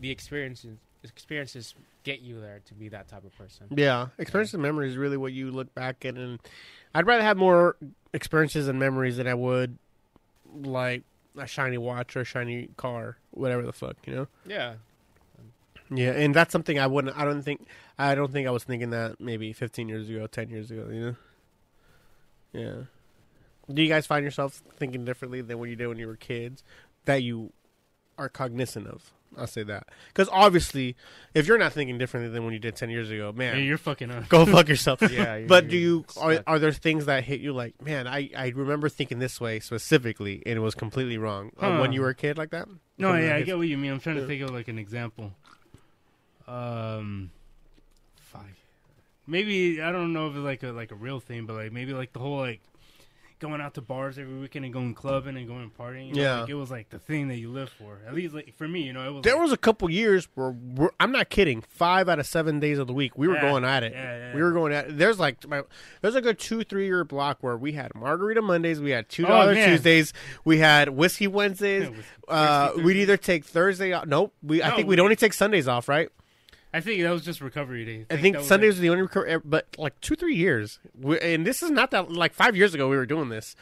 [0.00, 1.74] the experiences experiences
[2.04, 3.66] get you there to be that type of person.
[3.76, 6.38] Yeah, experiences and memories is really what you look back at, and
[6.94, 7.76] I'd rather have more
[8.12, 9.78] experiences and memories than I would
[10.54, 11.02] like
[11.36, 14.28] a shiny watch or a shiny car, whatever the fuck, you know.
[14.46, 14.74] Yeah,
[15.90, 17.16] Yeah, and that's something I wouldn't.
[17.16, 17.66] I don't think.
[17.98, 20.88] I don't think I was thinking that maybe 15 years ago, 10 years ago.
[20.90, 21.16] You know.
[22.52, 22.74] Yeah.
[23.72, 26.62] Do you guys find yourself thinking differently than what you did when you were kids?
[27.04, 27.52] That you
[28.18, 29.12] are cognizant of.
[29.36, 30.94] I'll say that because obviously,
[31.34, 33.78] if you're not thinking differently than when you did 10 years ago, man, Hey, you're
[33.78, 34.28] fucking up.
[34.28, 35.00] go fuck yourself.
[35.10, 38.48] Yeah, but do you are, are there things that hit you like, man, I I
[38.54, 42.14] remember thinking this way specifically and it was completely wrong uh, when you were a
[42.14, 42.68] kid like that?
[42.98, 43.92] No, Something yeah, I get what you mean.
[43.92, 44.22] I'm trying Yeah.
[44.22, 45.32] to think of like an example.
[46.46, 47.30] Um,
[48.20, 48.44] fuck.
[49.26, 51.92] Maybe I don't know if it's like a like a real thing, but like maybe
[51.94, 52.60] like the whole like
[53.42, 56.08] going out to bars every weekend and going clubbing and going partying.
[56.08, 56.40] You know, Yeah.
[56.40, 57.98] like, it was like the thing that you live for.
[58.06, 59.22] At least like for me, you know, it was.
[59.24, 61.60] There like, was a couple years where we're, I'm not kidding.
[61.68, 63.92] Five out of seven days of the week, we were Yeah, going at it.
[63.92, 64.96] yeah, yeah, We were going at.
[64.96, 65.62] There's like my,
[66.00, 69.26] there's like a two three year block where we had Margarita Mondays, we had two
[69.26, 69.68] Oh, dollar man.
[69.68, 70.12] Tuesdays,
[70.44, 71.90] we had Whiskey Wednesdays.
[72.28, 73.92] Uh, Thirsty we'd either take Thursday.
[73.92, 74.06] Off.
[74.06, 74.32] Nope.
[74.42, 76.08] We I think we'd we- only take Sundays off, right?
[76.74, 78.06] I think that was just recovery day.
[78.10, 80.78] I think that was, Sundays like- was the only recovery, but like two three years,
[80.98, 83.54] we, and this is not that like five years ago we were doing this.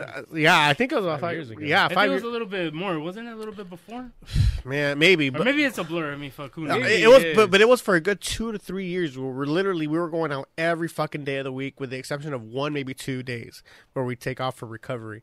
[0.00, 1.60] Uh, yeah, I think it was about Five five years ago.
[1.62, 2.22] Yeah, I think five it years.
[2.22, 2.98] was a little bit more.
[2.98, 4.10] Wasn't it a little bit before?
[4.64, 6.12] Man, maybe, Or but maybe it's a blur.
[6.12, 6.90] I mean, fuck, who No, knows?
[6.90, 9.30] it, it was, but, but it was for a good two to three years where
[9.30, 12.32] we're literally we were going out every fucking day of the week, with the exception
[12.32, 15.20] of one, maybe two days where we take off for recovery,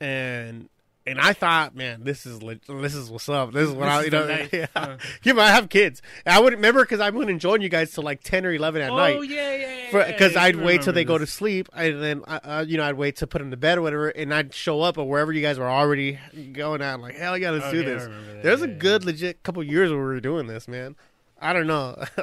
[0.00, 0.68] and
[1.06, 2.38] and I thought, man, this is
[2.68, 3.52] this is what's up.
[3.52, 4.46] This is what This I you know.
[4.52, 4.96] Yeah, Uh.
[5.24, 6.00] yeah, but I have kids.
[6.24, 8.90] I wouldn't remember because I wouldn't join you guys till like ten or eleven at
[8.90, 10.06] oh night yeah, yeah, yeah.
[10.12, 12.64] because yeah, I'd I wait till they remember go to sleep, and then uh, uh,
[12.66, 14.98] you know I'd wait to put them to bed or whatever, and I'd show up
[14.98, 16.18] or wherever you guys were already
[16.52, 17.00] going at.
[17.00, 18.08] Like hell yeah, let's Oh, do yeah, this.
[18.42, 18.74] There's yeah, a yeah.
[18.74, 20.94] good legit couple years where we were doing this, man.
[21.40, 21.96] I don't know.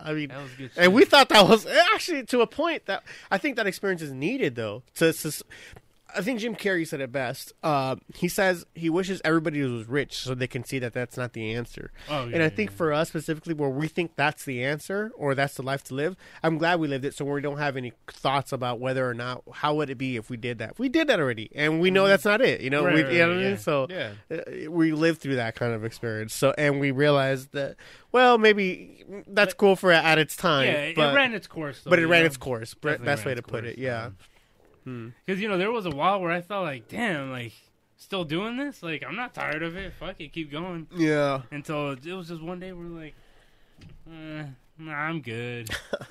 [0.00, 0.70] I mean, That was good.
[0.76, 4.12] and we thought that was actually to a point that I think that experience is
[4.12, 4.82] needed though.
[4.96, 5.44] To, to
[6.16, 7.52] I think Jim Carrey said it best.
[7.62, 11.32] Uh, he says he wishes everybody was rich so they can see that that's not
[11.32, 11.90] the answer.
[12.08, 12.76] Oh, yeah, and I yeah, think yeah.
[12.76, 16.16] for us specifically, where we think that's the answer or that's the life to live,
[16.42, 17.14] I'm glad we lived it.
[17.14, 20.30] So we don't have any thoughts about whether or not how would it be if
[20.30, 20.78] we did that.
[20.78, 22.60] We did that already, and we know that's not it.
[22.60, 22.86] You know, Mm-hmm.
[22.86, 23.58] Right, we, right, you know right, I mean.
[23.58, 24.10] So yeah.
[24.30, 26.34] uh, we lived through that kind of experience.
[26.34, 27.76] So and we realized that
[28.12, 30.66] well, maybe that's cool for at its time.
[30.66, 31.82] Yeah, but, it ran its course.
[31.82, 32.26] Though, but it ran know?
[32.26, 32.74] its course.
[32.74, 33.78] Definitely Best way to its put course, it.
[33.78, 34.04] Yeah.
[34.04, 34.16] um,
[34.84, 35.08] Hmm.
[35.24, 37.52] Because you know there was a while where I felt like, damn, like
[37.96, 38.82] still doing this.
[38.82, 39.92] Like I'm not tired of it.
[39.94, 40.86] Fuck it, keep going.
[40.94, 41.42] Yeah.
[41.50, 43.14] Until it was just one day we're like,
[44.10, 44.44] eh,
[44.78, 45.70] nah, I'm good.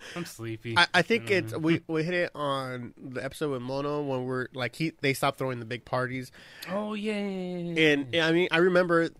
[0.16, 0.76] I'm sleepy.
[0.76, 4.48] I, I think it's we, we hit it on the episode with Mono when we're
[4.54, 6.30] like he they stopped throwing the big parties
[6.70, 7.92] oh yeah, yeah.
[7.92, 9.10] and I mean I remember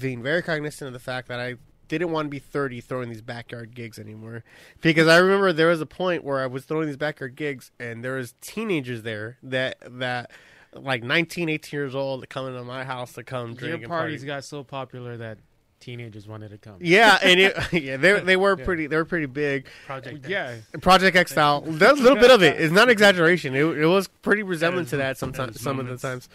[0.00, 1.54] being very cognizant of the fact that I
[1.88, 4.44] didn't want to be 30 throwing these backyard gigs anymore
[4.80, 8.04] because I remember there was a point where I was throwing these backyard gigs and
[8.04, 10.30] there was teenagers there that that
[10.74, 13.86] like 19 18 years old that come into my house to come drink Your and
[13.88, 14.26] parties party.
[14.26, 15.38] got so popular that
[15.80, 16.74] teenagers wanted to come.
[16.80, 18.64] yeah and it, yeah they they were Yeah.
[18.64, 20.16] pretty they were pretty big Project.
[20.24, 20.28] X.
[20.28, 20.56] Yeah.
[20.80, 21.60] Project X style.
[21.62, 22.60] There's a little bit of it.
[22.60, 23.54] It's not exaggeration.
[23.54, 25.54] It, it was pretty resembling to that sometimes.
[25.54, 26.28] those Some of the times.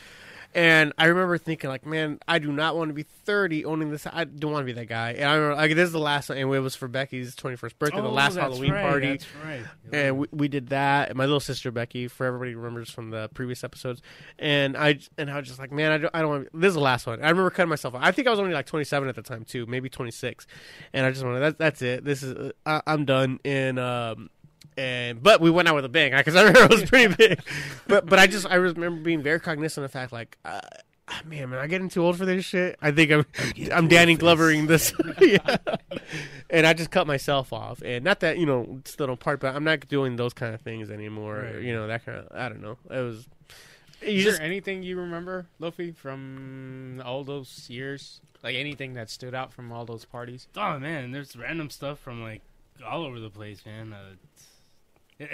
[0.55, 4.05] And I remember thinking, like, man, I do not want to be 30 owning this.
[4.05, 5.11] I don't want to be that guy.
[5.13, 7.79] And I remember, like, this is the last one, and it was for Becky's 21st
[7.79, 9.07] birthday, the Oh, last that's Halloween right, party.
[9.11, 9.61] That's right.
[9.91, 11.09] And we, we did that.
[11.09, 14.01] And my little sister Becky, for everybody remembers from the previous episodes.
[14.37, 16.47] And I and I was just like, man, I don't, I don't want.
[16.53, 17.19] This is the last one.
[17.23, 17.95] I remember cutting myself.
[17.95, 18.01] off.
[18.03, 20.45] I think I was only like 27 at the time too, maybe 26.
[20.93, 21.57] And I just wanted that.
[21.57, 22.03] That's it.
[22.03, 23.39] This is uh, I, I'm done.
[23.45, 24.29] And um
[24.77, 27.39] and but we went out with a bang because I remember it was pretty big.
[27.87, 30.37] but but I just I remember being very cognizant of the fact like.
[30.45, 30.59] Uh,
[31.07, 32.77] ah, man, man, I getting too old for this shit.
[32.81, 33.25] I think I'm
[33.71, 35.57] I'm Danny Glovering this, yeah.
[36.49, 39.55] And I just cut myself off, and not that you know still don't part, but
[39.55, 41.49] I'm not doing those kind of things anymore.
[41.53, 41.61] Right.
[41.61, 42.77] You know that kind of I don't know.
[42.89, 43.27] It was
[44.01, 48.21] Is just there anything you remember, Luffy, from all those years?
[48.43, 50.47] Like anything that stood out from all those parties?
[50.57, 52.41] Oh man, there's random stuff from like
[52.85, 53.93] all over the place, man.
[53.93, 54.47] Uh, it's-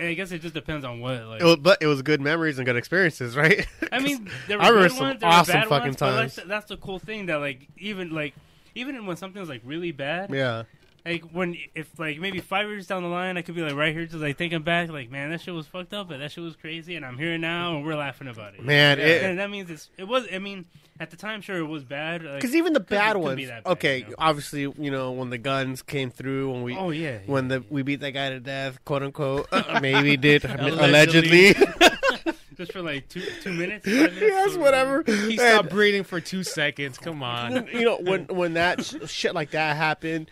[0.02, 1.24] I guess it just depends on what.
[1.26, 3.66] Like, it was, but it was good memories and good experiences, right?
[3.92, 6.16] I mean, there were I remember some ones, there were awesome bad fucking ones, but
[6.16, 6.36] times.
[6.36, 8.34] That's, that's the cool thing that like even like
[8.76, 10.64] even when something's like really bad, yeah.
[11.06, 13.94] Like when if like maybe five years down the line, I could be like right
[13.94, 16.44] here just like thinking back, like man, that shit was fucked up, but that shit
[16.44, 18.64] was crazy, and I'm here now, and we're laughing about it.
[18.64, 19.06] Man, Yeah.
[19.06, 20.26] it, and that means it's it was.
[20.34, 20.66] I mean,
[21.00, 22.24] at the time, sure, it was bad.
[22.24, 24.16] Like, Because even the bad ones, be that bad, okay, you know?
[24.18, 27.66] obviously, you know, when the guns came through, when we, oh yeah, when yeah, the
[27.70, 31.54] we beat that guy to death, quote unquote, uh, maybe did Allegedly.
[31.54, 33.86] allegedly, just for like two two minutes.
[33.86, 35.04] five minutes, yes, or- whatever.
[35.06, 36.98] He And, stopped breathing for two seconds.
[36.98, 37.68] Come on.
[37.72, 40.30] you know, when when that sh- shit like that happened,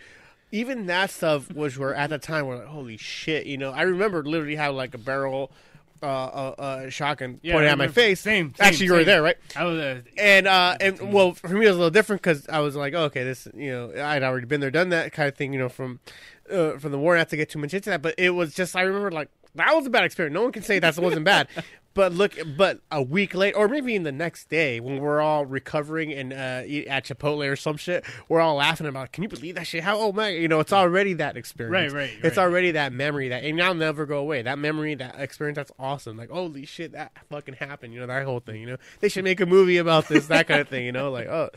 [0.50, 3.70] even that stuff was where at the time we're like, holy shit, you know.
[3.70, 5.50] I remember literally how like a barrel,
[6.02, 8.20] uh, uh, uh shotgun Yeah, pointed at my face.
[8.20, 9.36] Same, same, Actually, you were there, right?
[9.56, 9.78] I was.
[9.78, 12.76] Uh, And uh, and well, for me it was a little different because I was
[12.76, 15.52] like, oh, okay, this, you know, I'd already been there, done that kind of thing,
[15.52, 16.00] you know, from
[16.50, 17.16] uh, from the war.
[17.16, 19.74] Not to get too much into that, but it was just I remember like that
[19.74, 20.34] was a bad experience.
[20.34, 21.48] No one can say that wasn't bad.
[21.98, 25.44] But look, but a week later, or maybe even the next day, when we're all
[25.44, 29.10] recovering and uh, eat at Chipotle or some shit, we're all laughing about.
[29.10, 29.82] Can you believe that shit?
[29.82, 31.92] How oh my, you know, it's already that experience.
[31.92, 32.44] Right, right, It's right.
[32.44, 34.42] already that memory that, and that'll never go away.
[34.42, 36.16] That memory, that experience, that's awesome.
[36.16, 37.94] Like, holy shit, that fucking happened.
[37.94, 38.60] You know, that whole thing.
[38.60, 40.86] You know, they should make a movie about this, that kind of thing.
[40.86, 41.50] You know, like, oh.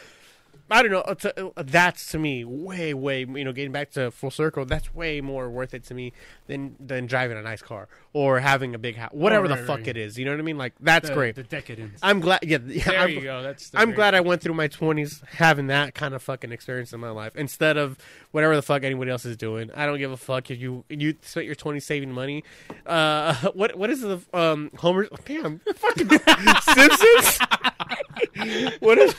[0.71, 1.01] I don't know.
[1.01, 3.19] uh, to- uh, That's to me way, way.
[3.19, 6.13] You know, getting back to full circle, that's way more worth it to me
[6.47, 9.77] than than driving a nice car or having a big house, whatever the right, fuck
[9.79, 9.87] right.
[9.89, 10.17] it is.
[10.17, 10.57] You know what I mean?
[10.57, 11.35] Like that's the, great.
[11.35, 11.99] The decadence.
[12.01, 12.39] I'm glad.
[12.43, 13.43] Yeah, yeah There I'm, you go.
[13.43, 13.69] That's.
[13.69, 16.99] The I'm glad I went through my 20s having that kind of fucking experience in
[16.99, 17.97] my life instead of
[18.31, 19.71] whatever the fuck anybody else is doing.
[19.75, 22.43] I don't give a fuck if you you spent your 20s saving money.
[22.85, 25.07] Uh, what what is the um Homer?
[25.25, 26.09] Damn, fucking
[26.61, 27.39] Simpsons.
[28.79, 29.13] what is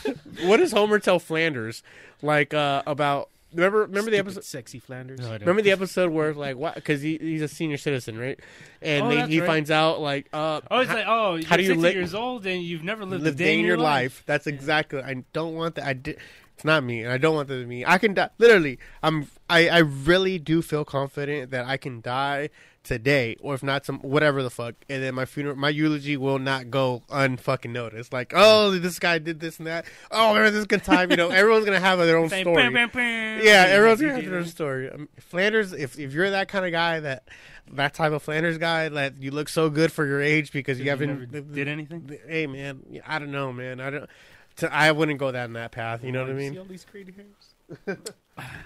[0.44, 1.82] what does Homer tell Flanders
[2.22, 3.28] like uh about?
[3.54, 4.44] Remember remember the episode.
[4.44, 5.20] Sexy Flanders.
[5.20, 5.40] No, I don't.
[5.40, 6.74] Remember the episode where like what?
[6.74, 8.40] Because he, he's a senior citizen, right?
[8.80, 9.46] And Oh, they, that's he right.
[9.46, 11.92] finds out like uh, Oh, it's how- like, oh, you're how do you 60 li-
[11.92, 14.22] years old and you've never lived, live a day in your life.
[14.24, 15.02] That's exactly.
[15.02, 15.84] I don't want that.
[15.84, 16.18] I did.
[16.54, 17.84] It's not me, and I don't want that to be me.
[17.84, 18.30] I can die.
[18.38, 19.28] Literally, I'm.
[19.50, 19.68] I.
[19.68, 22.48] I really do feel confident that I can die
[22.82, 26.38] today, or if not, some whatever the fuck, and then my funeral, my eulogy will
[26.38, 28.12] not go unfucking noticed.
[28.12, 29.86] Like, oh, this guy did this and that.
[30.10, 31.10] Oh, remember this good time?
[31.10, 32.62] You know, everyone's gonna have their own Saying, story.
[32.62, 34.48] "Bam, bam, bam." Yeah, everyone's gonna have their own it.
[34.48, 34.90] story.
[34.90, 37.28] Um, Flanders, if if you're that kind of guy that
[37.72, 40.84] that type of Flanders guy that you look so good for your age because you
[40.84, 42.18] You haven't never did anything?
[42.26, 43.80] Hey man, I don't know, man.
[43.80, 44.10] I don't.
[44.56, 46.04] To, I wouldn't go down that path.
[46.04, 46.48] You know what I mean?
[46.48, 46.58] See mean?
[46.58, 47.98] all these crazy hairs.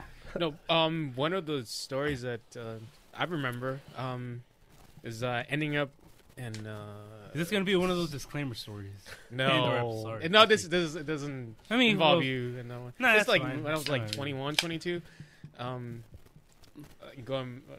[0.39, 2.75] no, um, one of the stories that uh,
[3.19, 4.43] I remember um,
[5.03, 5.91] is uh, ending up
[6.37, 6.67] in.
[6.67, 8.93] Uh, Is this gonna be one of those disclaimer stories?
[9.31, 12.93] No, no, this, this it doesn't I mean, involve well, you in that one.
[12.99, 13.63] No, it's like fine.
[13.63, 14.11] when I was like fine.
[14.13, 15.03] 21, 22.
[15.59, 16.05] Um,
[17.03, 17.77] uh, going, uh,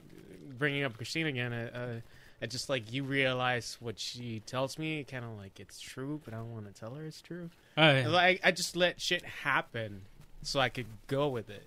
[0.57, 1.53] bringing up Christine again.
[1.53, 1.99] Uh, uh,
[2.39, 6.33] it's just like you realize what she tells me, kind of like it's true, but
[6.33, 7.49] I don't want to tell her it's true.
[7.75, 10.01] Like I just let shit happen
[10.43, 11.65] so I could go with it.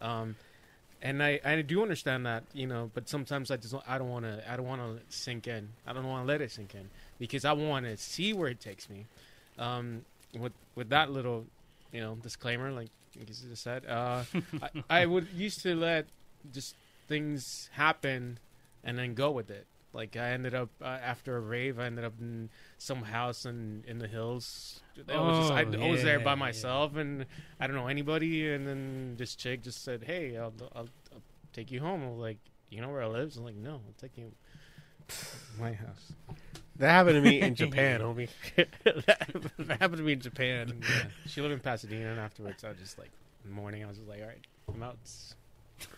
[0.00, 0.36] Um,
[1.04, 4.08] and I, I do understand that, you know, but sometimes I just don't- I don't
[4.08, 5.68] want to I don't want to sink in.
[5.86, 6.88] I don't want to let it sink in
[7.18, 9.06] because I want to see where it takes me.
[9.58, 10.04] Um,
[10.36, 11.46] with with that little,
[11.92, 14.24] you know, disclaimer, like you just said, uh,
[14.88, 16.06] I, I would used to let
[16.52, 16.74] just
[17.06, 18.38] things happen
[18.82, 19.66] and then go with it.
[19.94, 23.84] Like I ended up uh, after a rave, I ended up in some house in
[23.86, 24.80] in the hills.
[25.08, 26.34] I was, just, I, Oh, I was there yeah, by yeah.
[26.34, 27.24] myself, and
[27.60, 28.52] I don't know anybody.
[28.52, 31.22] And then this chick just said, "Hey, I'll, I'll, I'll
[31.52, 32.38] take you home." I was like,
[32.70, 34.32] "You know where I live?" I'm like, "No, I'll take you."
[35.60, 36.12] My house.
[36.76, 38.28] That happened to me in Japan, homie.
[38.56, 38.68] that,
[39.58, 40.80] that happened to me in Japan.
[40.82, 43.10] Yeah, she lived in Pasadena, and afterwards, I was just like,
[43.44, 44.98] in the morning, I was just like, "All right, I'm out."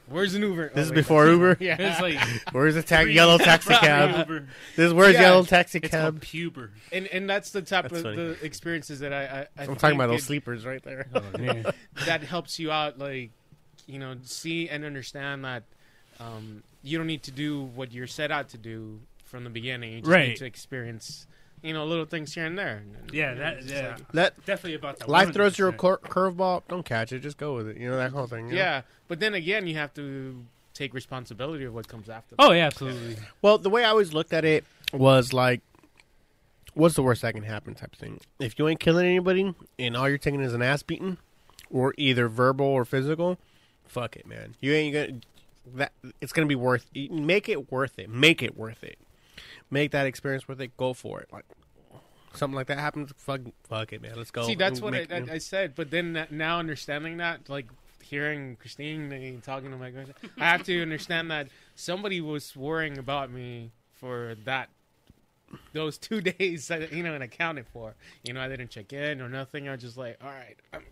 [0.08, 0.70] Where's an Uber?
[0.72, 1.56] This is Oh, wait, before Uber.
[1.60, 1.76] Yeah.
[1.80, 2.18] It's like
[2.52, 4.28] Where's the ta- yellow taxi cab?
[4.28, 4.46] Uber.
[4.76, 5.22] This where's Yeah.
[5.22, 6.20] yellow taxi It's cab?
[6.20, 6.70] puber.
[6.92, 8.16] and and that's the type That's of funny.
[8.16, 11.08] the experiences that I I, I I'm talking about those it- sleepers right there.
[11.14, 11.66] Oh, man.
[12.06, 13.30] that helps you out like
[13.86, 15.64] you know see and understand that
[16.20, 19.92] um, you don't need to do what you're set out to do from the beginning
[19.92, 20.28] you just Right.
[20.28, 21.26] need to experience
[21.66, 23.88] you know little things here and there Yeah, that yeah.
[23.96, 25.08] like- Let Definitely about that.
[25.08, 26.62] life throws you a cur- curveball.
[26.68, 27.20] Don't catch it.
[27.20, 27.76] Just go with it.
[27.76, 28.46] You know that whole thing.
[28.48, 28.58] you know?
[28.58, 30.44] yeah but then again you have to
[30.74, 33.16] take responsibility of what comes after Oh yeah, absolutely.
[33.42, 35.60] Well, the way I always looked at it was like
[36.74, 38.20] what's the worst that can happen type of thing.
[38.38, 41.16] If you ain't killing anybody and all you're taking is an ass beating,
[41.70, 43.38] or either verbal or physical,
[43.86, 44.54] fuck it, man.
[44.60, 45.20] You ain't gonna
[45.76, 45.92] that.
[46.20, 46.86] It's gonna be worth.
[46.94, 48.08] Make it worth it.
[48.10, 48.98] Make it worth it.
[49.70, 50.76] Make that experience worth it.
[50.76, 51.28] Go for it.
[51.32, 51.44] Like
[52.34, 53.12] something like that happens.
[53.16, 54.12] Fuck, fuck it, man.
[54.16, 54.46] Let's go.
[54.46, 55.74] See, that's what Make- I, I, I said.
[55.74, 57.66] But then that- now understanding that, like
[58.02, 62.98] hearing Christine and talking to my girlfriend, I have to understand that somebody was worrying
[62.98, 64.68] about me for that
[65.72, 67.94] those two days you know and accounted for.
[68.24, 69.68] You know, I didn't check in or nothing.
[69.68, 70.82] I was just like, all right, I'm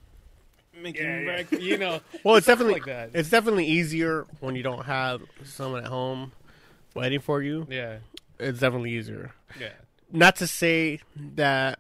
[0.83, 1.25] making Yeah, yeah.
[1.25, 1.63] breakfast.
[1.63, 3.11] You know, Well, it's definitely like that.
[3.15, 6.33] it's definitely easier when you don't have someone at home
[6.95, 7.67] waiting for you.
[7.71, 7.99] yeah,
[8.45, 9.33] It's definitely easier.
[9.59, 9.69] yeah.
[10.13, 11.01] Not to say
[11.35, 11.79] that.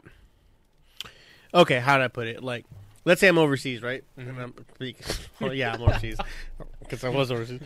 [1.52, 2.42] Okay, how do I put it?
[2.42, 2.64] Like,
[3.04, 4.02] let's say I'm overseas, right?
[4.18, 4.28] Mhm.
[4.28, 4.54] And I'm,
[5.40, 6.18] well, yeah, I'm overseas
[6.80, 7.60] because I was overseas.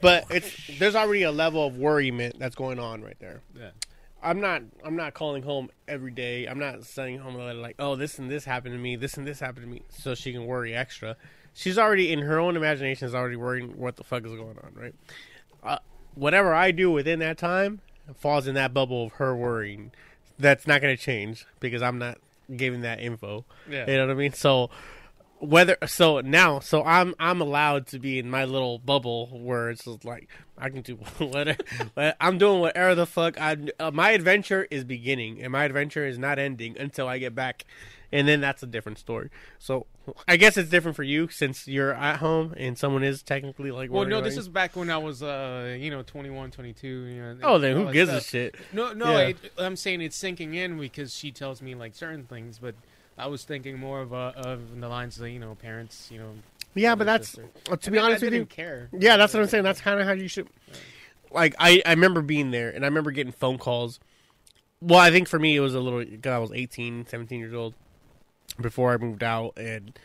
[0.00, 3.40] But it's there's already a level of worryment that's going on right there.
[3.58, 3.70] Yeah.
[4.22, 6.46] I'm not I'm not calling home every day.
[6.46, 9.16] I'm not sending home a letter like, oh, this and this happened to me, this
[9.16, 11.16] and this happened to me, so she can worry extra.
[11.54, 14.72] She's already in her own imagination is already worrying what the fuck is going on,
[14.74, 14.94] right?
[15.62, 15.78] Uh,
[16.14, 17.80] whatever I do within that time
[18.16, 19.92] falls in that bubble of her worrying.
[20.38, 22.18] That's not going to change because I'm not
[22.56, 23.44] giving that info.
[23.70, 23.88] Yeah.
[23.88, 24.32] You know what I mean?
[24.32, 24.70] So
[25.42, 29.84] whether so now so I'm I'm allowed to be in my little bubble where it's
[29.84, 31.58] just like I can do whatever
[32.20, 36.16] I'm doing whatever the fuck I uh, my adventure is beginning and my adventure is
[36.16, 37.64] not ending until I get back
[38.12, 39.30] and then that's a different story.
[39.58, 39.86] So
[40.26, 43.90] I guess it's different for you since you're at home and someone is technically like
[43.90, 46.86] Well, no, this is back when I was, uh, you know, 21, 22.
[46.88, 47.36] You know.
[47.42, 48.54] Oh, then who gives a shit?
[48.72, 49.28] No, no, Yeah.
[49.28, 52.74] it, I'm saying it's sinking in because she tells me like certain things, but
[53.16, 56.30] I was thinking more of uh, of the lines of you know parents, you know.
[56.74, 57.44] Yeah, but that's sister.
[57.70, 58.46] uh, to And be I- honest I with you.
[58.46, 58.88] care.
[58.98, 59.64] Yeah, that's what I'm saying.
[59.64, 60.48] That's kind of how you should.
[61.30, 64.00] Like I, I remember being there, and I remember getting phone calls.
[64.80, 66.04] Well, I think for me it was a little.
[66.04, 67.74] Cause I was 18, 17 years old
[68.60, 69.98] before I moved out, and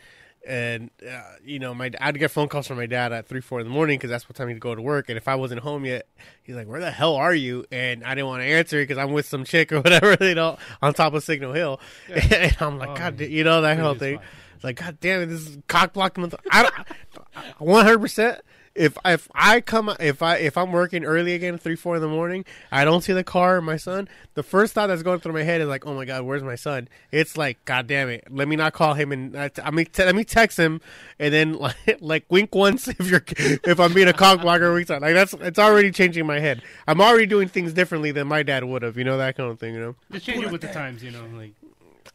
[0.46, 3.60] and uh, you know, my I'd get phone calls from my dad at three, four
[3.60, 5.08] in the morning because that's what time he'd go to work.
[5.08, 6.06] And if I wasn't home yet,
[6.42, 9.12] he's like, "Where the hell are you?" And I didn't want to answer because I'm
[9.12, 11.80] with some chick or whatever, you know, on top of Signal Hill.
[12.08, 14.18] and I'm like, Oh, God, you know that whole thing.
[14.18, 14.26] fine.
[14.54, 16.32] It's like, God damn it, this is cock blocking.
[16.50, 16.74] I don't,
[17.58, 18.40] one hundred percent.
[18.78, 22.08] If if I come if I if I'm working early again three four in the
[22.08, 24.08] morning, I don't see the car or my son.
[24.34, 26.54] The first thought that's going through my head is like, oh my god, where's my
[26.54, 26.88] son?
[27.10, 29.86] It's like, god damn it, let me not call him and uh, I, I mean
[29.86, 30.80] t- let me text him
[31.18, 35.02] and then like, like wink once if you're if I'm being a cock blocker time.
[35.02, 36.62] Like that's it's already changing my head.
[36.86, 38.96] I'm already doing things differently than my dad would have.
[38.96, 39.74] You know that kind of thing.
[39.74, 39.94] You know.
[40.12, 41.24] Just change it with the times, you know.
[41.34, 41.52] Like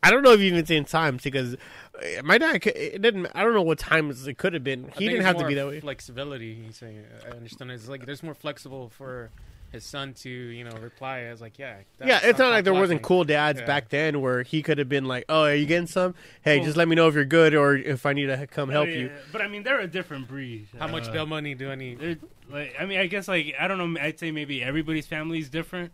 [0.03, 2.65] I don't know if you even say in times because uh, my dad.
[2.67, 3.27] It didn't.
[3.33, 4.91] I don't know what times it could have been.
[4.97, 5.79] He didn't have to be that way.
[5.79, 6.55] Flexibility.
[6.65, 7.03] He's saying.
[7.25, 7.71] I understand.
[7.71, 9.31] It's like there's more flexible for
[9.73, 11.77] his son to you know reply as like yeah.
[12.03, 13.65] Yeah, it's not like there cock wasn't cool dads Yeah.
[13.65, 16.13] back then where he could have been like, "Oh, are you getting some?
[16.43, 18.69] Hey, Well- just let me know if you're good or if I need to come
[18.69, 20.67] help oh, you." But I mean, they're a different breed.
[20.77, 22.19] How much Uh, bail money do I need?
[22.49, 23.99] like, I mean, I guess like I don't know.
[23.99, 25.91] I'd say maybe everybody's family is different,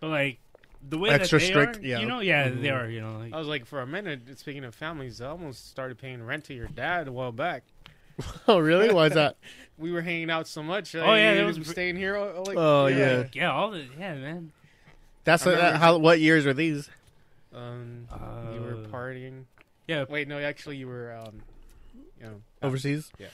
[0.00, 0.38] but like
[0.88, 1.98] the way Extra that they strict, are, yeah.
[2.00, 2.60] you know, yeah, Mhm.
[2.62, 2.88] they are.
[2.88, 5.98] You know, like I was like, for a minute, speaking of families, I almost started
[5.98, 7.62] paying rent to your dad a while back.
[8.48, 8.92] Oh, really?
[8.92, 9.36] Why is that?
[9.78, 10.94] We were hanging out so much.
[10.94, 12.16] Oh, yeah, he that was was- staying here.
[12.16, 13.18] uh, Like, Oh, yeah.
[13.18, 14.52] like, yeah, all the yeah, man.
[15.24, 15.98] That's I what, remember- how.
[15.98, 16.88] What years were these?
[17.54, 19.44] Um, Uh, you were partying.
[19.86, 20.04] Yeah.
[20.08, 21.12] Wait, no, actually, you were.
[21.12, 21.42] Um,
[22.18, 23.26] you know, Overseas, Yeah.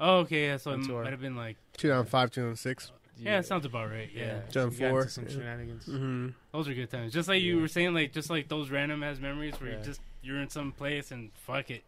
[0.00, 0.46] Oh, okay.
[0.46, 0.56] Yeah.
[0.56, 1.56] So it might have been like.
[1.76, 2.92] 2005, 2006.
[3.22, 4.08] Yeah, it sounds about right.
[4.14, 4.24] Yeah.
[4.24, 4.40] yeah.
[4.50, 5.30] John you got Four, Some yeah.
[5.30, 5.86] shenanigans.
[5.86, 6.28] Mm-hmm.
[6.52, 7.12] Those are good times.
[7.12, 9.78] Just like you were saying, like just like those random ass memories where Yeah.
[9.78, 11.82] you just you're in some place and fuck it,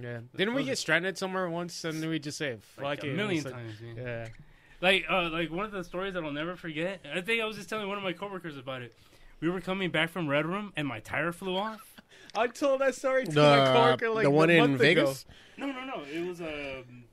[0.00, 0.20] Yeah.
[0.36, 3.10] Didn't we get stranded somewhere once and we just say fuck like it?
[3.10, 3.80] a million like- times.
[3.80, 3.96] Man.
[3.96, 4.28] Yeah.
[4.80, 7.00] Like uh, like one of the stories that I'll never forget.
[7.14, 8.94] I think I was just telling one of my coworkers about it.
[9.40, 11.80] We were coming back from Red Room and my tire flew off.
[12.34, 14.86] I told that story to my coworker like the one a in month ago.
[15.06, 15.26] Vegas
[15.58, 16.02] No, no, no.
[16.10, 17.04] It was um,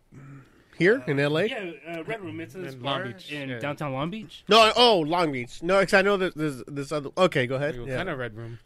[0.77, 1.41] here in LA.
[1.41, 2.39] yeah, uh, Red Room.
[2.39, 3.59] It's this In Long Beach, in yeah.
[3.59, 4.43] downtown Long Beach.
[4.47, 5.61] No, oh, Long Beach.
[5.63, 7.09] No, because I know that there's this other.
[7.17, 7.75] Okay, go ahead.
[7.75, 7.97] We were Yeah.
[7.97, 8.59] kind of red room.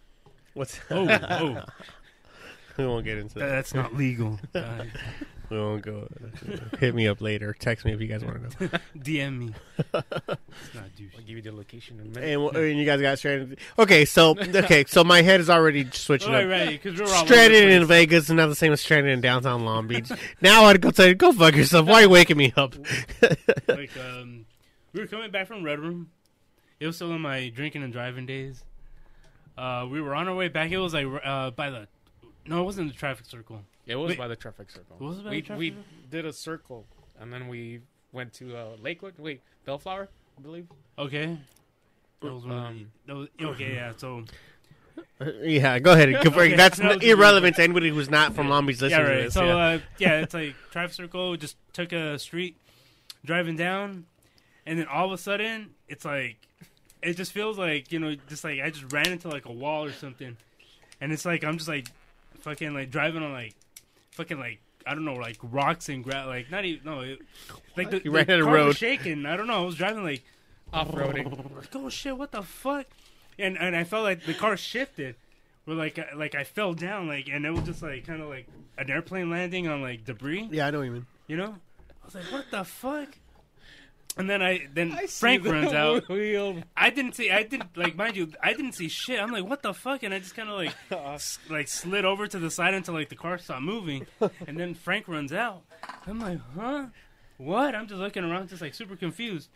[0.54, 0.80] What's?
[0.90, 1.64] Oh, oh,
[2.78, 3.48] we won't get into that.
[3.50, 4.40] that's not legal.
[5.52, 6.08] We won't go.
[6.80, 7.54] Hit me up later.
[7.60, 8.70] Text me if you guys want to know.
[8.98, 9.54] DM me.
[9.94, 11.12] It's not douche.
[11.18, 12.56] I'll give you the location in a minute.
[12.56, 13.60] And, and you guys got stranded.
[13.78, 16.50] Okay, so okay, so my head is already switching Right, up.
[16.52, 16.70] right.
[16.82, 17.98] Because we were all Stranded over the in place.
[18.00, 20.10] Vegas is not the same as stranded in downtown Long Beach.
[20.40, 21.86] now I'd go tell you, go fuck yourself.
[21.86, 22.76] Why are you waking me up?
[23.68, 24.46] like um,
[24.94, 26.12] we were coming back from Red Room.
[26.80, 28.64] It was still in my drinking and driving days.
[29.58, 30.72] Uh, we were on our way back.
[30.72, 31.88] It was like uh, by the
[32.46, 33.62] no, it wasn't the traffic circle.
[33.88, 34.18] It was Wait.
[34.18, 34.98] by the traffic circle.
[35.00, 35.84] Was it by we the traffic we circle?
[36.10, 36.86] did a circle
[37.20, 39.14] and then we went to uh, Lakewood.
[39.18, 40.68] Wait, Bellflower, I believe.
[40.98, 41.38] Okay,
[42.22, 43.94] That was one of Um, the, that was, okay, yeah.
[43.98, 44.24] So
[45.44, 46.12] Yeah, go ahead.
[46.24, 46.42] Go for.
[46.42, 49.34] Okay, That's that irrelevant to anybody who's not from Long Beach yeah, listening to this.
[49.34, 49.56] So yeah.
[49.58, 51.36] uh, yeah, it's like traffic circle.
[51.38, 52.56] Just took a street,
[53.24, 54.06] driving down,
[54.66, 56.38] and then all of a sudden, it's like
[57.02, 59.86] it just feels like you know, just like I just ran into like a wall
[59.86, 60.36] or something,
[61.00, 61.88] and it's like I'm just like
[62.40, 63.56] fucking like driving on like
[64.12, 67.20] fucking like I don't know like rocks and gra- like not even no it,
[67.78, 68.68] like the, You the ran on car road.
[68.68, 69.26] was shaking.
[69.26, 69.62] I don't know.
[69.64, 70.24] I was driving like
[70.74, 71.56] Off-roading.
[71.56, 72.86] like, oh shit, what the fuck?
[73.38, 75.16] And and I felt like the car shifted,
[75.66, 78.48] where like like I fell down, like and it was just like kind of like
[78.78, 81.06] an airplane landing on like debris, yeah, I know what you mean.
[81.28, 81.56] you know?
[82.02, 83.10] I was like, what the fuck?
[84.18, 86.08] And then I then I Frank the runs out.
[86.10, 86.62] Wheel.
[86.76, 87.32] I didn't see.
[87.32, 88.32] I didn't like mind you.
[88.44, 89.20] I didn't see shit.
[89.22, 90.04] I'm like, what the fuck?
[90.04, 90.74] And I just kind of like
[91.16, 94.06] s- like slid over to the side until like the car stopped moving,
[94.48, 95.62] and then Frank runs out.
[96.06, 96.88] I'm like, huh?
[97.38, 97.74] What?
[97.74, 99.50] I'm just looking around, just like super confused.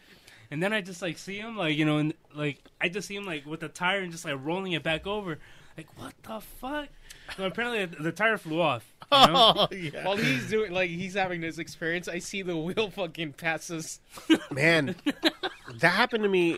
[0.52, 3.16] And then I just like see him like you know, and like I just see
[3.16, 5.38] him like with the tire and just like rolling it back over.
[5.76, 6.88] Like what the fuck?
[7.36, 8.86] So apparently the, the tire flew off.
[9.12, 9.54] You know?
[9.56, 10.06] Oh, yeah.
[10.06, 14.00] While he's doing like he's having this experience, I see the wheel fucking passes.
[14.52, 14.96] Man,
[15.80, 16.58] that happened to me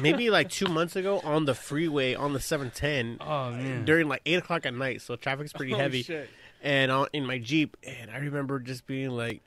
[0.00, 3.84] maybe like two months ago on the freeway on the 710 Oh man.
[3.84, 5.02] during like 8 o'clock at night.
[5.02, 6.02] So traffic's pretty Oh, heavy.
[6.02, 6.30] shit.
[6.62, 7.76] and on, in my Jeep.
[7.86, 9.42] And I remember just being like,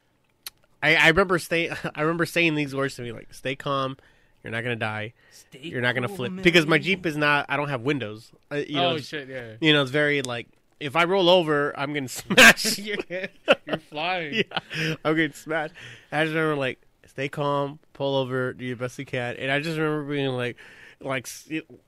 [0.81, 3.95] I, I remember stay, I remember saying these words to me like, "Stay calm,
[4.43, 6.43] you're not gonna die, Stay you're not gonna cool, flip," man.
[6.43, 7.45] because my Jeep is not.
[7.47, 8.31] I don't have windows.
[8.51, 9.29] Uh, you oh it's- shit!
[9.29, 9.53] Yeah.
[9.61, 10.47] you know, it's very like
[10.83, 12.77] if I roll over, I'm gonna smash.
[12.77, 12.97] You're,
[13.65, 14.35] you're flying.
[14.35, 15.73] yeah, I'm getting smashed.
[16.11, 19.59] I just remember like, stay calm, pull over, do your best you can, and I
[19.59, 20.57] just remember being like,
[21.01, 21.27] like,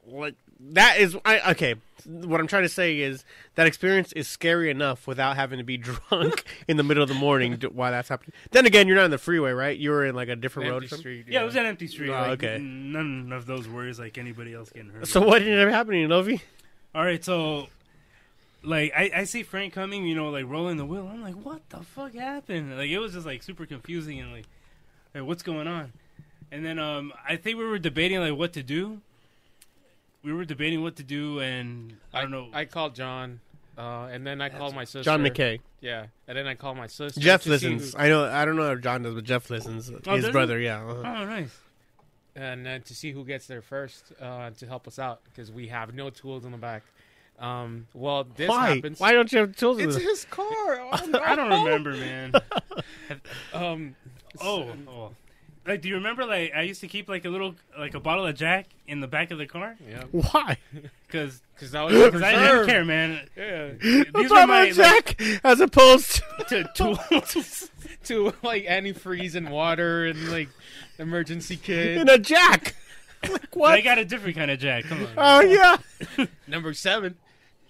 [0.08, 0.36] like
[0.72, 1.76] that is I okay.
[2.08, 3.26] What I'm trying to say is
[3.56, 5.76] that experience is scary enough without having to be
[6.10, 8.34] drunk in the middle of the morning to- while that's happening.
[8.52, 9.76] Then again, you're not in the freeway, right?
[9.76, 10.84] You were in like a different road.
[10.84, 11.26] or Empty street.
[11.28, 12.10] Yeah, it was an empty street.
[12.12, 12.60] Oh, like, okay.
[12.62, 15.08] None of those worries like anybody else getting hurt.
[15.08, 16.42] So what ended up happening, Novi?
[16.94, 17.68] All right, so
[18.66, 21.08] like I, I see Frank coming, you know, like rolling the wheel.
[21.12, 22.78] I'm like, what the fuck happened?
[22.78, 24.46] Like it was just like super confusing and like,
[25.14, 25.94] hey, what's going on?
[26.52, 29.02] And then um, I think we were debating like what to do.
[30.24, 32.48] We were debating what to do, and I don't know.
[32.52, 33.42] I called John,
[33.78, 35.04] uh, and then I called my sister.
[35.04, 35.60] John McKay.
[35.82, 37.20] Yeah, and then I called my sister.
[37.20, 37.94] Jeff listens.
[37.94, 38.26] who- I know.
[38.26, 39.92] I don't know if John does, but Jeff listens.
[39.92, 40.32] Oh, His does he?
[40.32, 40.84] brother, yeah.
[40.84, 41.04] uh-huh.
[41.22, 41.56] oh, nice.
[42.36, 45.68] and uh, to see who gets there first uh, to help us out because we
[45.68, 46.82] have no tools in the back.
[47.40, 48.76] Um, well, this Why?
[48.76, 49.00] happens.
[49.00, 49.80] Why don't you have tools?
[49.80, 50.46] in It's his car.
[50.48, 51.20] Oh, no.
[51.20, 52.34] I don't remember, man.
[53.54, 53.96] Um,
[54.42, 55.12] Oh, oh.
[55.68, 56.26] Like, do you remember?
[56.26, 59.08] Like, I used to keep like a little, like a bottle of Jack in the
[59.08, 60.58] back of the car, yeah, Why?
[61.08, 63.28] because because that was I didn't care, man.
[63.36, 66.64] Yeah, I'm These talking my about Jack as opposed to.
[66.76, 66.96] to
[67.34, 67.72] tools.
[68.06, 70.50] to like antifreeze and water and like
[71.00, 71.98] emergency kit.
[71.98, 72.76] in a Jack.
[73.28, 73.72] like what?
[73.72, 74.84] I got a different kind of Jack.
[74.84, 75.10] Come on.
[75.18, 76.26] Oh yeah.
[76.48, 77.16] Number seven.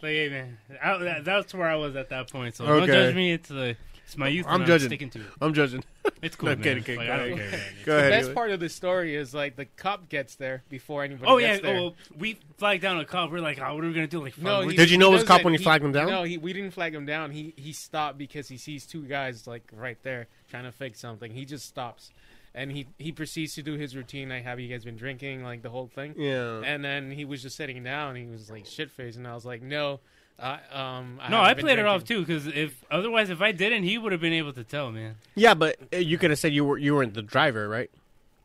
[0.05, 2.55] Like, hey, man, I, that, that's where I was at that point.
[2.55, 2.85] So Okay.
[2.85, 3.33] don't judge me.
[3.33, 3.73] It's uh,
[4.05, 4.45] it's my youth.
[4.47, 4.89] I'm and I'm judging.
[4.89, 5.25] sticking to it.
[5.41, 5.83] I'm judging.
[6.21, 6.63] It's cool, No, man.
[6.63, 7.49] kidding, kidding, Like, go I don't ahead.
[7.49, 7.59] care.
[7.59, 7.67] man.
[7.85, 8.11] Go The ahead.
[8.11, 11.37] best do part of the story is like the cop gets there before anybody Oh
[11.37, 11.57] yeah.
[11.57, 11.75] there.
[11.77, 13.31] Oh, well, we flagged down a cop.
[13.31, 14.21] We're like, oh, what are we gonna do?
[14.21, 15.63] Like, No, he, Did you know it was cop when you doesn't.
[15.63, 16.07] flagged him down?
[16.09, 17.31] No, he, we didn't flag him down.
[17.31, 21.31] He he stopped because he sees two guys like right there trying to fix something.
[21.31, 22.11] He just stops,
[22.55, 24.29] and he he proceeds to do his routine.
[24.29, 25.43] Like, have you guys been drinking?
[25.43, 26.15] Like the whole thing.
[26.17, 26.61] Yeah.
[26.65, 28.15] And then he was just sitting down.
[28.15, 29.99] He was like shit faced, and I was like, no.
[30.37, 32.19] I um, I no, I been played it off too.
[32.19, 35.15] Because if otherwise, if I didn't, he would have been able to tell, man.
[35.35, 37.89] Yeah, but uh, you could have said you were you weren't the driver, right?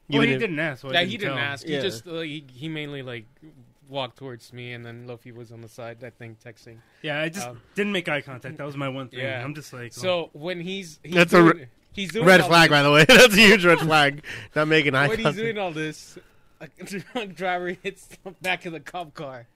[0.09, 0.83] Well, he didn't ask.
[0.83, 1.45] So I Yeah, he didn't tell.
[1.45, 1.67] ask.
[1.67, 1.77] Yeah.
[1.79, 3.25] He just uh, he, he mainly like
[3.89, 6.05] walked towards me, and then Lofi was on the side.
[6.05, 6.77] I think texting.
[7.03, 8.59] Yeah, I just Um, didn't make eye contact.
[8.59, 9.19] That was my one thing.
[9.21, 9.43] Yeah.
[9.43, 10.01] I'm just like, oh.
[10.01, 12.91] So when he's, he's That's a doing, re- he's doing Red flag, this- by the
[12.91, 13.05] way.
[13.09, 14.25] That's a huge red flag.
[14.55, 16.19] Not making eye when he's doing all this,
[16.61, 19.47] a drunk driver hits the back of the cop car.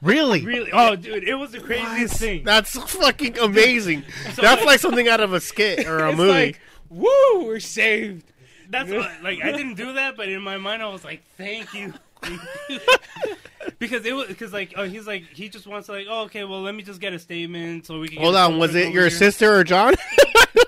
[0.00, 0.44] Really?
[0.44, 2.42] really, oh, dude, it was the craziest thing.
[2.42, 4.02] That's fucking amazing.
[4.36, 6.32] That's like something out of a skit or a It's movie.
[6.32, 8.24] like, woo, we're saved.
[8.70, 11.74] That's what, like I didn't do that, but in my mind I was like, "Thank
[11.74, 11.92] you,"
[13.78, 16.44] because it was because like oh he's like he just wants to like oh okay
[16.44, 18.20] well let me just get a statement so we can.
[18.22, 19.94] Hold get on, was it your here." sister or John?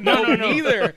[0.01, 0.51] No, no, no.
[0.53, 0.93] Neither.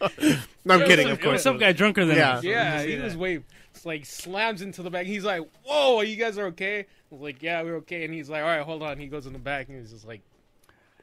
[0.66, 1.44] no, I'm It kidding, was- of It was course.
[1.44, 2.32] some guy drunker than Yeah.
[2.34, 2.42] us.
[2.44, 3.40] so yeah, he see was way
[3.86, 5.06] like slams into the back.
[5.06, 8.30] He's like, "Whoa, you guys are okay?" I was like, "Yeah, we're okay." And he's
[8.30, 10.22] like, "All right, hold on." He goes in the back and he's just like,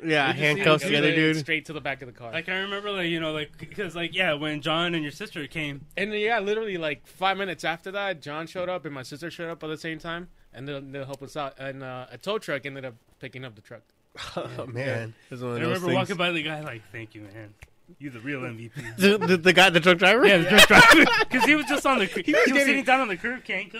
[0.05, 1.37] Yeah, You just handcuffs it the other dude.
[1.39, 2.31] straight to the back of the car.
[2.33, 5.47] Like I remember like you know like because like yeah when John and your sister
[5.47, 9.31] came And yeah, literally like five minutes after that, John showed up and my sister
[9.31, 11.55] showed up at the same time, and they'll, they'll help us out.
[11.59, 13.83] And uh, a tow truck ended up picking up the truck.
[14.37, 15.95] Oh man, This is one I those remember things.
[15.97, 17.55] walking by the guy like thank you man
[17.99, 18.97] You the real MVP.
[18.97, 20.27] The, the, the guy, the truck driver.
[20.27, 21.05] Yeah, the drunk driver.
[21.21, 22.07] Because he was just on the.
[22.07, 23.73] He was, getting- sitting down on the curb, can't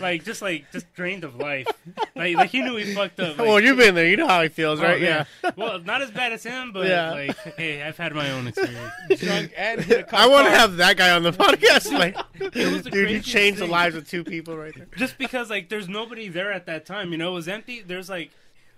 [0.00, 1.66] like just like just drained of life.
[2.14, 3.38] Like like he knew he fucked up.
[3.38, 4.06] Like, well, you've been there.
[4.06, 5.00] You know how he feels, oh, right?
[5.00, 5.26] man.
[5.42, 5.50] Yeah.
[5.56, 7.10] Well, not as bad as him, but Yeah.
[7.12, 8.92] like, hey, I've had my own experience.
[9.16, 11.90] Drunk and in a cop I want to have that guy on the podcast.
[11.98, 14.88] Like, the dude, you craziest changed the lives of two people right there.
[14.96, 17.82] Just because like there's nobody there at that time, you know, it was empty.
[17.82, 18.30] There's like.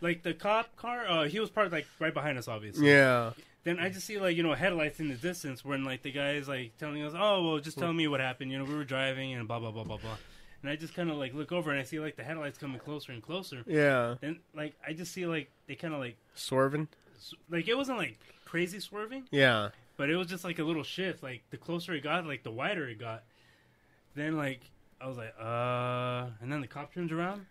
[0.02, 2.88] Like the cop car, uh, he was parked like right behind us, obviously.
[2.88, 3.32] Yeah.
[3.62, 6.32] Then I just see like you know headlights in the distance when like the guy
[6.32, 8.84] is like telling us, "Oh well, just tell me what happened." You know, we were
[8.84, 10.16] driving and blah blah blah blah blah.
[10.62, 12.78] And I just kind of like look over and I see like the headlights coming
[12.78, 13.62] closer and closer.
[13.66, 14.16] Yeah.
[14.20, 16.88] Then like I just see like they kind of like Swerving.
[17.50, 19.68] like it wasn't like crazy swerving, Yeah.
[19.96, 21.22] but it was just like a little shift.
[21.22, 23.24] Like the closer it got, like the wider it got.
[24.14, 24.60] Then like
[25.00, 27.46] I was like, uh, and then the cop turns around.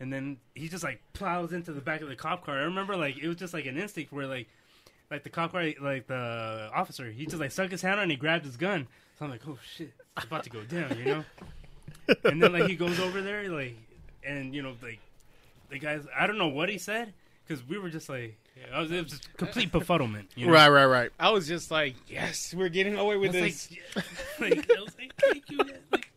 [0.00, 2.58] And then he just like plows into the back of the cop car.
[2.58, 4.48] I remember like it was just like an instinct where like
[5.12, 8.10] like the cop car like the officer, he just like stuck his hand out and
[8.10, 8.88] he grabbed his gun.
[9.18, 11.24] So I'm like, oh shit, it's about to go down, you know?
[12.24, 13.76] and then like he goes over there like
[14.24, 14.98] and you know like
[15.70, 17.12] the guys I don't know what he said
[17.46, 18.36] because we were just like
[18.72, 20.26] I was, it was just complete befuddlement.
[20.34, 20.52] You know?
[20.52, 21.10] Right, right, right.
[21.18, 23.78] I was just like, yes, we're getting away with I was this.
[24.40, 25.58] like, like, I was like, thank you.
[25.90, 26.12] Like,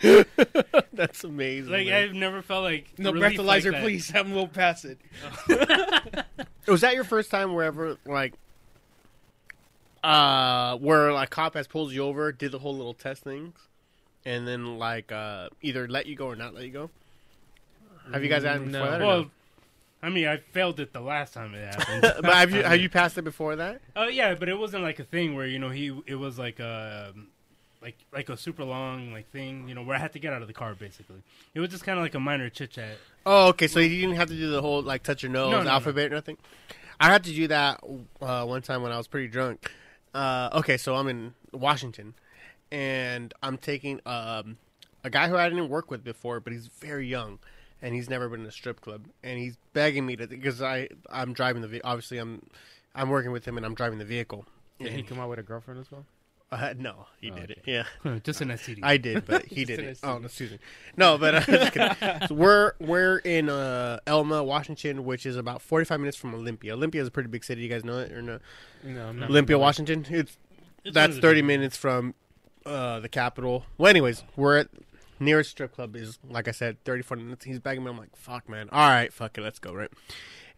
[0.92, 1.72] That's amazing.
[1.72, 2.04] like man.
[2.04, 3.82] I've never felt like no breathalyzer, like that.
[3.82, 4.12] please.
[4.14, 4.98] And we'll pass it.
[6.68, 8.34] Was that your first time wherever like
[10.04, 13.56] uh where like cop has pulled you over, did the whole little test things,
[14.24, 16.90] and then like uh either let you go or not let you go?
[18.12, 18.90] Have you guys had it No.
[18.90, 19.00] that?
[19.00, 19.30] Well, no?
[20.00, 22.02] I mean, I failed it the last time it happened.
[22.22, 23.80] but have you have you passed it before that?
[23.96, 26.60] Oh yeah, but it wasn't like a thing where you know he it was like
[26.60, 27.12] a
[27.82, 30.42] like like a super long like thing you know where I had to get out
[30.42, 31.22] of the car basically.
[31.54, 32.96] It was just kind of like a minor chit chat.
[33.26, 33.68] Oh, okay.
[33.68, 35.70] So you didn't have to do the whole like touch your nose No, no, no.
[35.70, 36.38] alphabet or nothing.
[37.00, 37.80] I had to do that
[38.20, 39.70] uh, one time when I was pretty drunk.
[40.12, 42.14] Uh, okay, so I'm in Washington,
[42.72, 44.56] and I'm taking um,
[45.04, 47.38] a guy who I didn't work with before, but he's very young,
[47.80, 50.88] and he's never been in a strip club, and he's begging me to because I
[51.10, 52.42] I'm driving the ve- obviously I'm
[52.94, 54.44] I'm working with him and I'm driving the vehicle.
[54.80, 56.04] Did he And- come out with a girlfriend as well?
[56.50, 57.62] Uh, no, he Oh, did it.
[57.66, 57.84] Yeah.
[58.22, 58.80] just an STD.
[58.82, 59.98] I did, but he did it.
[60.02, 60.58] Oh, no, excuse me.
[60.96, 62.26] No, but uh.
[62.28, 66.72] So we're we're in uh, Elma, Washington, which is about forty five minutes from Olympia.
[66.74, 67.62] Olympia is a pretty big city.
[67.62, 68.38] You guys know it or no?
[68.84, 69.58] No, I'm not Olympia.
[69.58, 70.06] Washington.
[70.08, 70.36] It's
[70.84, 72.14] It's that's one of the- thirty minutes from
[72.66, 73.64] uh, the capital.
[73.76, 74.68] Well, anyways, we're at
[75.20, 77.44] nearest strip club is like I said, 30, 40 minutes.
[77.44, 77.90] He's begging me.
[77.90, 78.68] I'm like, fuck, man.
[78.70, 79.90] All right, fuck it, let's go, right?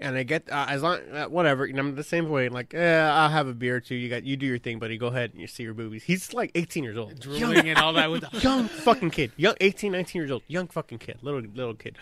[0.00, 1.66] And I get uh, as long uh, whatever.
[1.66, 2.48] You know, I'm the same way.
[2.48, 3.94] Like, yeah, I'll have a beer or two.
[3.94, 4.96] You got you do your thing, buddy.
[4.96, 6.02] Go ahead and you see your boobies.
[6.04, 7.10] He's like 18 years old.
[7.24, 10.42] Young drooling and all that with the young fucking kid, young 18, 19 years old,
[10.48, 11.98] young fucking kid, little little kid.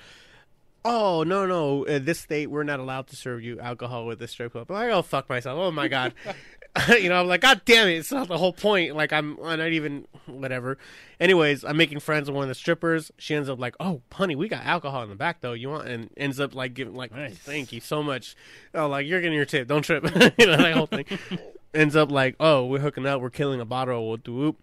[0.84, 1.82] Oh no no!
[1.84, 4.70] In this state, we're not allowed to serve you alcohol with this strip club.
[4.70, 5.58] I'm like, oh fuck myself!
[5.58, 6.14] Oh my god!
[6.88, 7.94] you know, I'm like, god damn it!
[7.94, 8.94] It's not the whole point.
[8.94, 10.78] Like, I'm, I'm not even whatever.
[11.18, 13.10] Anyways, I'm making friends with one of the strippers.
[13.18, 15.54] She ends up like, oh honey, we got alcohol in the back though.
[15.54, 15.88] You want?
[15.88, 17.36] And ends up like giving like, Nice.
[17.38, 18.36] thank you so much.
[18.74, 19.66] Oh, like you're getting your tip.
[19.66, 20.04] Don't trip.
[20.38, 21.06] you know that whole thing.
[21.74, 23.20] ends up like, oh, we're hooking up.
[23.20, 24.08] We're killing a bottle.
[24.10, 24.60] Whoop whoop.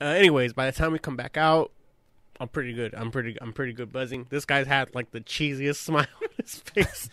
[0.00, 1.72] Uh, anyways, by the time we come back out,
[2.38, 2.94] I'm pretty good.
[2.94, 3.36] I'm pretty.
[3.40, 4.26] I'm pretty good buzzing.
[4.28, 7.08] This guy's had like the cheesiest smile on his face.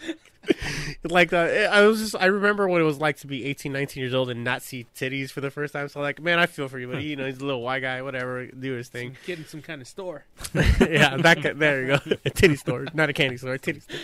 [1.03, 2.15] like the, I was just.
[2.15, 4.85] I remember what it was like to be 18, 19 years old and not see
[4.95, 5.87] titties for the first time.
[5.87, 8.01] So like, man, I feel for you, but you know, he's a little white guy,
[8.01, 9.15] whatever, do his thing.
[9.25, 10.25] getting some kind of store.
[10.53, 12.15] yeah, that there you go.
[12.25, 13.99] A titty store, not a candy store, a titty store.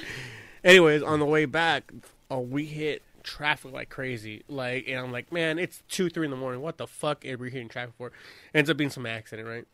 [0.63, 1.91] Anyways, on the way back,
[2.29, 4.43] oh, we hit traffic like crazy.
[4.47, 6.61] Like, and I'm like, man, it's two, three in the morning.
[6.61, 8.11] What the fuck are we hitting traffic for?
[8.53, 9.65] Ends up being some accident, right?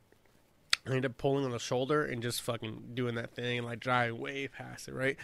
[0.86, 3.80] I ended up pulling on the shoulder and just fucking doing that thing and like
[3.80, 5.18] driving way past it, right?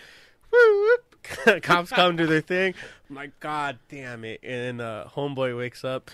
[0.51, 0.97] Woo.
[1.61, 2.73] Cops come do their thing.
[3.09, 4.39] I'm like, God damn it.
[4.43, 6.09] And uh homeboy wakes up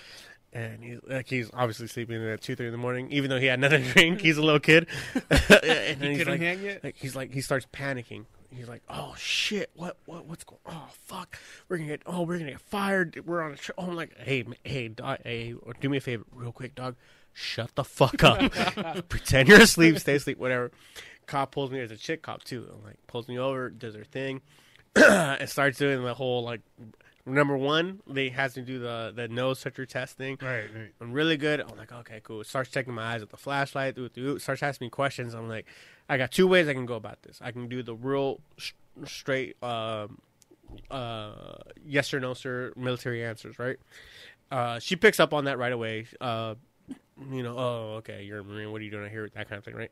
[0.53, 3.45] and he's like he's obviously sleeping at two, three in the morning, even though he
[3.47, 4.21] had another drink.
[4.21, 4.87] He's a little kid.
[5.29, 6.83] and He he's couldn't like, hang yet.
[6.83, 8.25] like he's like he starts panicking.
[8.49, 9.69] He's like, "Oh shit!
[9.75, 10.61] What what what's going?
[10.65, 10.73] On?
[10.73, 11.37] Oh fuck!
[11.67, 13.21] We're gonna get oh we're gonna get fired.
[13.25, 16.23] We're on a trip." Oh, I'm like, "Hey hey dog, hey, do me a favor,
[16.33, 16.95] real quick, dog.
[17.33, 18.39] Shut the fuck up.
[19.09, 19.99] Pretend you're asleep.
[19.99, 20.37] Stay asleep.
[20.37, 20.71] Whatever."
[21.25, 21.79] Cop pulls me.
[21.79, 22.69] There's a chick cop too.
[22.73, 24.39] I'm like pulls me over, does her thing,
[25.39, 26.61] and starts doing the whole like.
[27.25, 30.37] Number one, they has to do the the nose toucher test thing.
[30.41, 30.93] Right, right.
[31.01, 31.59] I'm really good.
[31.59, 32.41] I'm like, okay, cool.
[32.45, 33.95] Starts checking my eyes with the flashlight.
[33.95, 34.39] Doo, doo.
[34.39, 35.33] Starts asking me questions.
[35.33, 35.65] I'm like,
[36.07, 37.39] I got two ways I can go about this.
[37.43, 38.71] I can do the real sh-
[39.03, 40.19] straight um,
[40.89, 41.55] uh,
[41.85, 43.77] yes or no, sir, military answers, right?
[44.51, 46.07] Uh, she picks up on that right away.
[46.21, 46.55] Uh,
[47.31, 48.71] you know, oh, okay, you're a Marine.
[48.71, 49.29] What are you doing here?
[49.33, 49.91] That kind of thing, right?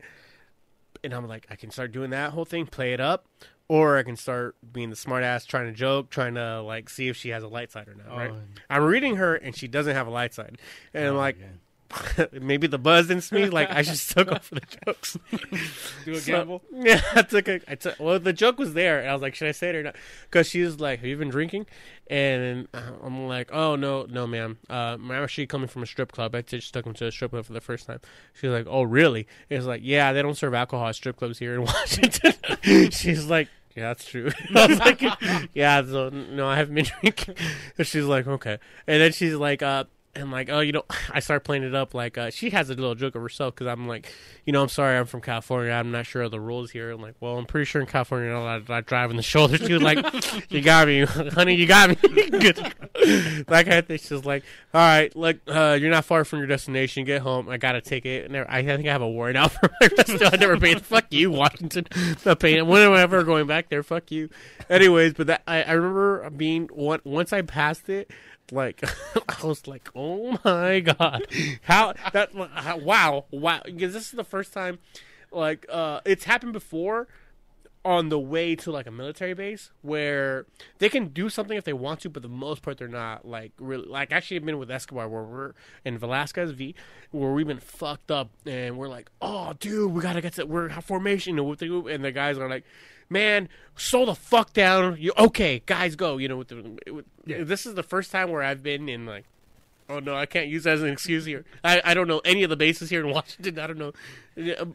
[1.06, 3.28] And I'm like, I can start doing that whole thing, play it up,
[3.68, 7.08] or I can start being the smart ass, trying to joke, trying to like see
[7.08, 8.08] if she has a light side or not.
[8.10, 8.34] Oh, right?
[8.70, 10.58] I'm reading her, and she doesn't have a light side,
[10.94, 11.48] and I'm oh, like, yeah.
[12.32, 15.18] maybe the buzz in me, like I just took off for the jokes.
[16.06, 16.62] Do a So- gamble.
[16.72, 17.62] Yeah, I took a.
[17.68, 18.00] I took.
[18.00, 19.96] Well, the joke was there, and I was like, "Should I say it or not?"
[20.24, 21.68] Because she was like, "Have you been drinking?"
[22.08, 24.58] And uh, I'm like, "Oh no, no, ma'am.
[24.70, 26.36] Uh, I'm actually coming from a strip club.
[26.36, 28.00] I just took him to a strip club for the first time."
[28.34, 31.54] She's like, "Oh, really?" It's like, "Yeah, they don't serve alcohol at strip clubs here
[31.56, 32.34] in Washington."
[32.92, 33.48] She's like.
[33.78, 34.30] Yeah, that's true.
[34.56, 35.02] I was like,
[35.54, 37.36] yeah, so no, I haven't been drinking.
[37.78, 38.58] And she's like, okay.
[38.88, 39.84] And then she's like, uh,
[40.16, 42.74] and like, oh, you know, I start playing it up like uh, she has a
[42.74, 44.12] little joke of herself because I'm like,
[44.46, 45.72] you know, I'm sorry, I'm from California.
[45.72, 46.92] I'm not sure of the rules here.
[46.92, 49.24] I'm like, well, I'm pretty sure in California you're not allowed to drive in the
[49.24, 49.58] shoulder.
[49.58, 49.98] She was like,
[50.52, 51.96] you got me, honey, you got me.
[52.30, 52.56] Good.
[52.56, 53.98] kind of thing.
[53.98, 54.44] She's like,
[54.74, 57.06] all right, look, uh, you're not far from your destination.
[57.06, 57.50] Get home.
[57.50, 58.26] I got a ticket.
[58.26, 60.34] And I, I think I have a warrant out for my arrest.
[60.34, 60.82] I never paid.
[60.82, 61.88] Fuck you, Washington.
[62.26, 62.68] Not paying.
[62.68, 64.30] Whenever going back there, fuck you.
[64.70, 68.12] Anyways, but that I, I remember being once I passed it.
[68.52, 68.84] Like
[69.44, 71.26] I was like, oh my god,
[71.64, 72.32] how that?
[72.54, 74.80] How, wow, wow, because this is the first time.
[75.32, 77.08] Like uh, it's happened before,
[77.86, 80.48] on the way to like a military base where
[80.80, 83.52] they can do something if they want to, but the most part they're not like
[83.60, 85.54] really like actually I've been with Escobar where we're
[85.86, 86.74] in Velasquez V
[87.12, 90.70] where we've been fucked up and we're like, oh dude, we gotta get to we're
[90.82, 92.66] formation and with the and the guys are like,
[93.10, 94.98] man, slow the fuck down.
[95.00, 96.18] You okay, guys, go.
[96.18, 97.44] You know, with the with, Yeah.
[97.44, 99.26] this is the first time where I've been in like.
[99.88, 101.46] Oh no, I can't use that as an excuse here.
[101.64, 103.60] I, I don't know any of the bases here in Washington.
[103.60, 103.94] I don't know,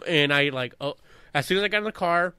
[0.07, 0.95] and I like oh,
[1.35, 2.35] as soon as I got in the car,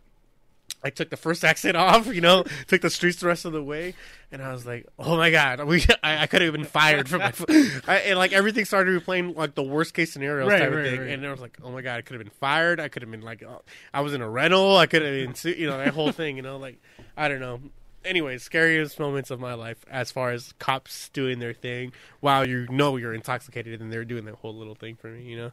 [0.83, 3.63] I took the first exit off, you know, took the streets the rest of the
[3.63, 3.93] way,
[4.31, 7.19] and I was like, "Oh my god, we I, I could have been fired from
[7.19, 7.33] my."
[7.87, 10.99] I, and like everything started replaying like the worst case scenario Right, type of thing,
[10.99, 11.09] right.
[11.09, 12.79] and I was like, "Oh my god, I could have been fired.
[12.79, 13.61] I could have been like, oh,
[13.93, 14.77] I was in a rental.
[14.77, 15.11] I could have
[15.43, 16.79] been, you know, that whole thing, you know, like
[17.15, 17.59] I don't know."
[18.03, 22.65] Anyways, scariest moments of my life as far as cops doing their thing while you
[22.71, 25.51] know you're intoxicated and they're doing that whole little thing for me, you know.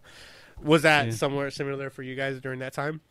[0.62, 1.12] Was that Yeah.
[1.12, 3.02] somewhere similar for you guys during that time?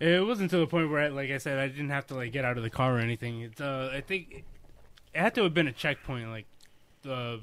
[0.00, 2.44] It wasn't to the point where, like I said, I didn't have to like get
[2.44, 3.42] out of the car or anything.
[3.42, 4.44] It's, uh, I think
[5.12, 6.46] it, had to have been a checkpoint, like
[7.02, 7.40] the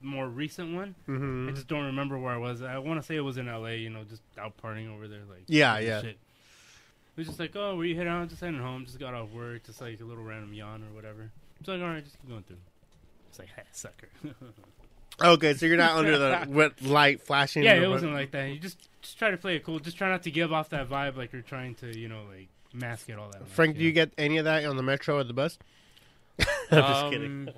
[0.00, 0.96] more recent one.
[1.08, 1.48] Mm-hmm.
[1.48, 2.60] I just don't remember where I was.
[2.60, 3.76] I want to say it was in L.A.
[3.76, 6.00] You know, just out partying over there, like Yeah, yeah.
[6.00, 6.10] Shit.
[6.10, 8.28] It was just like, oh, were you heading out?
[8.28, 8.84] Just heading home.
[8.84, 9.64] Just got off work.
[9.64, 11.30] Just like a little random yawn or whatever.
[11.60, 12.56] It's like, all right, just keep going through.
[13.28, 14.08] It's like, hey, sucker.
[15.22, 17.62] Okay, so you're not under the red light flashing.
[17.62, 18.46] yeah, it wasn't like that.
[18.46, 19.78] You just just try to play it cool.
[19.78, 22.48] Just try not to give off that vibe like you're trying to, you know, like
[22.72, 23.40] mask it all that.
[23.40, 23.94] much, Frank, do you know?
[23.94, 25.58] get any of that on the metro or the bus?
[26.38, 26.72] I'm just
[27.04, 27.48] Um, kidding.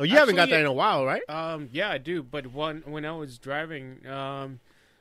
[0.00, 1.22] Oh, you haven't got that in a while, right?
[1.28, 2.22] Um, yeah, I do.
[2.22, 4.58] But one when I was driving, um,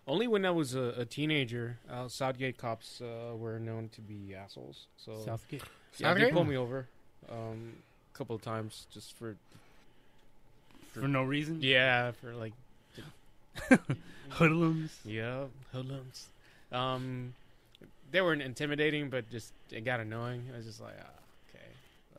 [0.08, 4.36] only when I was a, a teenager, uh, Southgate cops uh, were known to be
[4.36, 4.86] assholes.
[4.98, 5.64] So Southgate
[5.98, 6.34] yeah, they Southgate?
[6.34, 6.88] pulled me over
[7.32, 7.74] um,
[8.14, 9.36] a couple of times just for
[10.92, 11.58] for no reason?
[11.62, 12.54] yeah for like
[14.30, 14.92] Hoodlums.
[15.06, 16.28] yeah hoodlums.
[16.72, 17.34] Um,
[18.12, 20.50] they weren't intimidating, but just it got annoying.
[20.54, 21.06] I was just like, ah,
[21.50, 21.66] okay.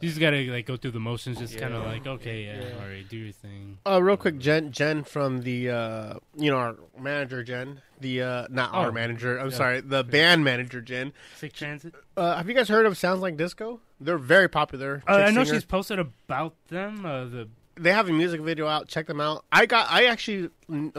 [0.00, 2.74] You just gotta like go through the motions, just kind of like, okay, yeah, Yeah.
[2.82, 3.78] all right, do your thing.
[3.86, 8.46] Uh, real quick, Jen, Jen from the, uh, you know, our manager, Jen, the, uh,
[8.50, 8.92] not our Oh.
[8.92, 9.56] manager, I'm Yeah.
[9.56, 11.12] sorry, the band manager, Jen.
[11.36, 11.94] Sick transit.
[12.16, 13.80] Uh, have you guys heard of Sounds Like Disco?
[14.00, 15.02] They're very popular.
[15.08, 15.56] Uh, I know singer.
[15.56, 17.04] she's posted about them.
[17.06, 18.88] Uh, the they have a music video out.
[18.88, 19.44] Check them out.
[19.50, 20.50] I got, I actually,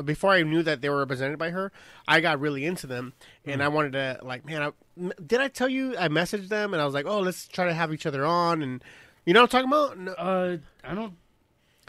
[0.04, 1.72] before I knew that they were represented by her,
[2.08, 3.14] I got really into them,
[3.46, 6.82] and I wanted to, like, man, I, did I tell you I messaged them and
[6.82, 8.84] I was like, oh, let's try to have each other on, and
[9.26, 9.98] you know what I'm talking about?
[9.98, 11.14] No, uh, I don't,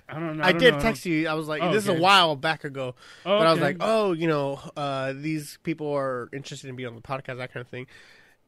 [0.08, 0.44] I don't know.
[0.44, 0.80] I, don't did know.
[0.80, 1.28] text you.
[1.28, 2.94] I was like, Oh, this is a while back ago,
[3.24, 3.66] Oh, but I was okay.
[3.66, 7.52] like, oh, you know, uh, these people are interested in being on the podcast, that
[7.52, 7.86] kind of thing.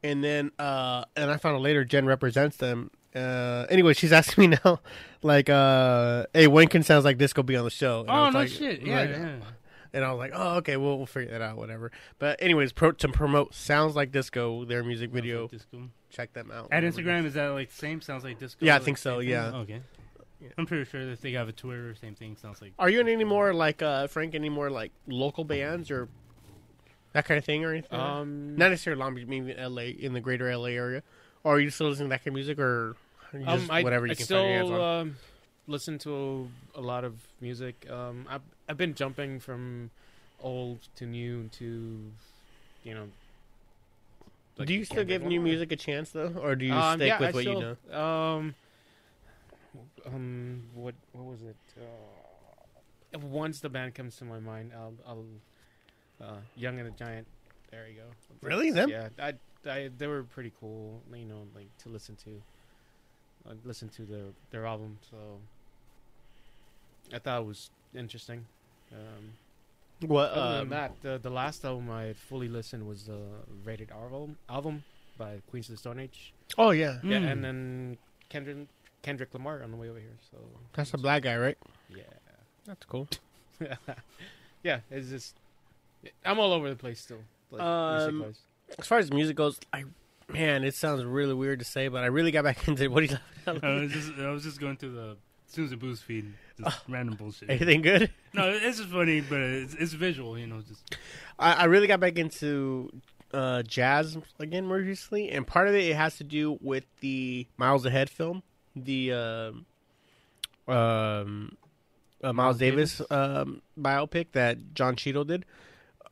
[0.03, 2.93] And then, uh, and I found out later Jen represents them.
[3.15, 4.81] Uh, anyway, she's asking me now,
[5.23, 8.01] like, uh, hey, when can Sounds Like Disco be on the show?
[8.03, 8.83] And I Oh was no like- shit!
[8.83, 9.37] Yeah, like, yeah.
[9.95, 11.91] And I was like, oh, okay, we'll, we'll figure that out, whatever.
[12.19, 15.89] But anyways, pro- to promote Sounds Like Disco, their music video, like disco.
[16.11, 16.69] check them out.
[16.71, 18.03] At Instagram, is that like same?
[18.03, 18.67] Sounds like disco.
[18.67, 19.29] Yeah, I like, think so, same thing?
[19.31, 19.47] yeah.
[19.57, 19.81] Okay.
[20.43, 20.49] Yeah.
[20.59, 21.95] I'm pretty sure that they have a Twitter.
[21.95, 22.37] Same thing.
[22.37, 22.73] Sounds like.
[22.79, 24.35] Are you in any more like uh, Frank?
[24.35, 26.09] Any more like local bands or
[27.15, 27.99] that kind of thing or anything?
[27.99, 29.89] Um, Not necessarily Long Beach, maybe L.A.
[29.89, 30.75] in the greater L.A.
[30.75, 31.03] area.
[31.45, 32.97] Or are you still listening to that kind of music, or
[33.33, 35.01] you um, I, whatever you I can still find your hands on?
[35.01, 35.17] um,
[35.67, 37.87] listen to a, lot of music.
[37.91, 39.91] Um, I've I've been jumping from
[40.41, 42.01] old to new to,
[42.85, 43.09] you know.
[44.57, 47.09] like do you still give new music a chance though, or do you Um, stick
[47.09, 47.99] yeah, with I what you know?
[47.99, 48.55] Um,
[50.07, 51.57] um, what what was it?
[51.77, 55.25] Uh, once the band comes to my mind, I'll, I'll
[56.21, 57.27] uh, Young and the Giant.
[57.71, 58.03] There you go.
[58.43, 58.71] Really?
[58.71, 58.89] Them?
[58.89, 59.35] Yeah, I,
[59.69, 61.01] I, they were pretty cool.
[61.13, 62.31] You know, like to listen to.
[63.49, 65.17] I listened to their their album, so
[67.15, 68.47] I thought it was interesting.
[68.93, 69.33] Um,
[70.09, 70.31] What?
[70.31, 73.21] other Um, than that, the the last album I had fully listened was the
[73.65, 74.85] Rated R album, album
[75.17, 76.33] by Queens of the Stone Age.
[76.57, 77.33] oh yeah, Yeah, Mm.
[77.33, 78.69] and then Kendrick
[79.03, 80.17] Kendrick Lamar on the way over here.
[80.31, 80.39] So
[80.75, 81.59] that's a black guy, right?
[81.89, 82.03] yeah,
[82.67, 83.09] That's cool.
[84.63, 84.81] yeah.
[84.91, 85.35] It's just
[86.25, 87.23] I'm all over the place still.
[87.51, 88.41] Like, Um, music-wise.
[88.79, 89.85] As far as music goes, I
[90.29, 93.15] man, it sounds really weird to say, but I really got back into what do
[93.15, 93.19] you
[93.63, 95.17] I was just I was just going through the
[95.47, 97.49] Snooze and Booze feed, just random bullshit.
[97.49, 98.11] Anything good?
[98.35, 100.61] No, it's just funny, but it's, it's visual, you know.
[100.61, 100.95] Just
[101.39, 102.91] I, I really got back into
[103.33, 107.47] uh, jazz again more recently, and part of it it has to do with the
[107.57, 108.43] Miles Ahead film,
[108.77, 109.67] the um,
[110.69, 111.57] um,
[112.23, 113.11] uh, Miles Miles Davis, Davis?
[113.11, 115.47] um, biopic that Don Cheadle did.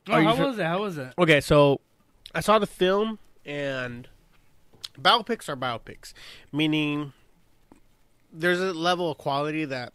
[0.09, 0.67] oh, you how was that?
[0.67, 1.13] How was that?
[1.19, 1.79] Okay, so
[2.33, 4.07] I saw the film, and
[4.99, 6.13] biopics are biopics,
[6.51, 7.13] meaning
[8.31, 9.93] there's a level of quality that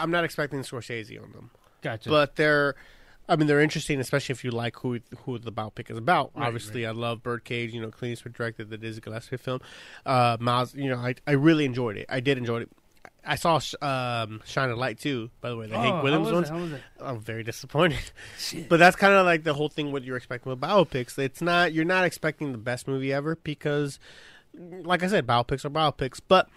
[0.00, 1.50] I'm not expecting Scorsese on them
[1.82, 2.08] Gotcha.
[2.08, 2.74] but they're
[3.28, 6.30] I mean they're interesting, especially if you like who who the biopic is about.
[6.34, 7.74] Right, Obviously, I love Birdcage.
[7.74, 9.60] You know, Clint Eastwood directed the Dizzy Gillespie film.
[10.04, 12.06] Uh, Miles, you know, I I really enjoyed it.
[12.08, 12.70] I did enjoy it.
[13.26, 15.30] I saw um, Shine a Light too.
[15.40, 16.48] By the way, the oh, Hank Williams ones.
[16.48, 16.52] It?
[16.52, 16.80] How was it?
[17.00, 17.98] I'm very disappointed.
[18.38, 18.68] Shit.
[18.68, 21.18] But that's kind of like the whole thing what you're expecting with biopics.
[21.18, 23.98] It's not you're not expecting the best movie ever because,
[24.54, 26.20] like I said, biopics are biopics.
[26.26, 26.48] But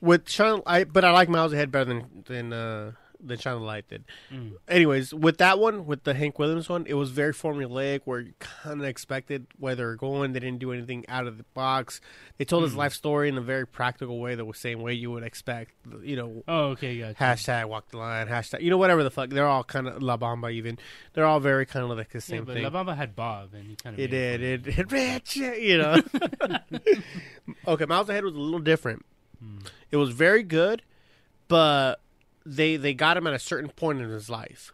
[0.00, 2.92] with Shine, I but I like Miles Ahead better than than uh,
[3.24, 4.52] than Shine a Light did Mm.
[4.68, 8.32] anyways, with that one, with the Hank Williams one, it was very formulaic where you
[8.40, 10.32] kind of expected where they were going.
[10.32, 12.00] They didn't do anything out of the box.
[12.38, 12.78] They told his Mhm.
[12.78, 15.72] life story in a very practical way, the same way you would expect.
[16.02, 17.14] You know, Oh, okay, gotcha.
[17.22, 19.30] hashtag walk the line, hashtag, you know, whatever the fuck.
[19.30, 20.78] They're all kind of La Bamba, even.
[21.12, 22.64] They're all very kind of like the yeah, same but thing.
[22.64, 24.42] La Bamba had Bob, and he kind of It did.
[24.42, 25.96] It, it rich, you know.
[27.68, 29.04] okay, Miles Ahead was a little different.
[29.38, 29.58] Hmm.
[29.90, 30.82] It was very good,
[31.48, 32.00] but
[32.46, 34.72] they they got him at a certain point in his life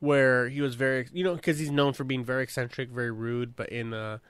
[0.00, 3.56] where he was very, you know, because he's known for being very eccentric, very rude,
[3.56, 4.20] but in a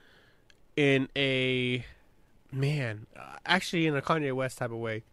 [0.75, 1.85] in a
[2.51, 5.03] man, uh, actually in a Kanye West type of way,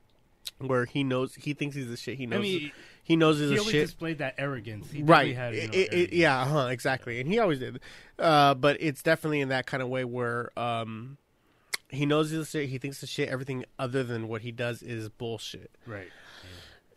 [0.59, 2.16] where he knows he thinks he's the shit.
[2.16, 2.73] He I knows mean,
[3.03, 3.57] he knows he's the shit.
[3.57, 4.90] he always shit displayed that arrogance.
[4.90, 6.12] He right Had, you know, It- arrogance.
[6.15, 7.81] yeah uh-huh, exactly and he always did
[8.19, 11.19] uh, but it's definitely in that kind of way where um,
[11.90, 14.82] he knows he's the shit he thinks the shit everything other than what he does
[14.82, 16.09] is bullshit Right.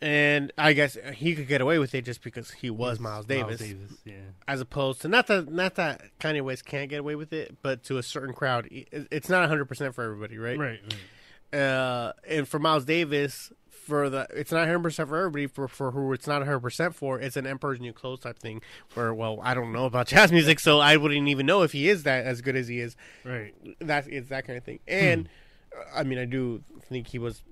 [0.02, 3.62] And i guess he could get away with it just because he was miles davis,
[4.04, 4.14] yeah.
[4.48, 7.82] as opposed to not that not that kanye west can't get away with it but
[7.84, 10.80] to a certain crowd it's not 100% for everybody right Right,
[11.52, 11.60] right.
[11.60, 15.46] uh, and for Miles Davis, for the it's not 100 percent for everybody.
[15.48, 18.62] For for who it's not 100 percent for, it's an Emperor's New Clothes type thing.
[18.94, 21.88] Where well, I don't know about jazz music, so I wouldn't even know if he
[21.88, 22.94] is that as good as he is.
[23.24, 23.52] Right.
[23.80, 24.78] That it's that kind of thing.
[24.86, 25.28] And
[25.76, 27.42] uh, I mean, I do think he was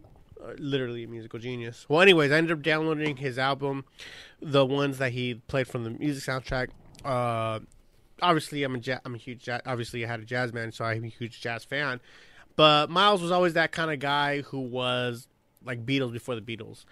[0.59, 1.87] literally a musical genius.
[1.89, 3.85] Well, anyways, I ended up downloading his album,
[4.41, 6.69] the ones that he played from the music soundtrack.
[7.05, 7.61] Uh,
[8.23, 9.61] obviously, I'm a ja- I'm a huge jazz.
[9.67, 12.01] Obviously, I had a jazz man, so I'm a huge jazz fan.
[12.57, 15.29] But Miles was always that kind of guy who was
[15.65, 16.85] like Beatles before the Beatles.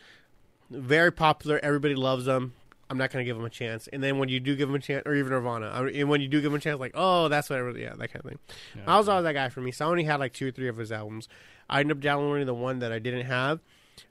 [0.71, 1.59] Very popular.
[1.63, 2.55] Everybody loves them.
[2.89, 3.89] I'm not going to give him a chance.
[3.89, 6.21] And then when you do give him a chance, or even Nirvana, I- and when
[6.21, 8.25] you do give him a chance, like, oh, that's what I really, yeah, that kind
[8.25, 8.39] of thing.
[8.77, 8.85] Yeah.
[8.87, 9.73] Miles was always that guy for me.
[9.73, 11.29] So I only had like two or three of his albums.
[11.69, 13.61] I ended up downloading the one that I didn't have.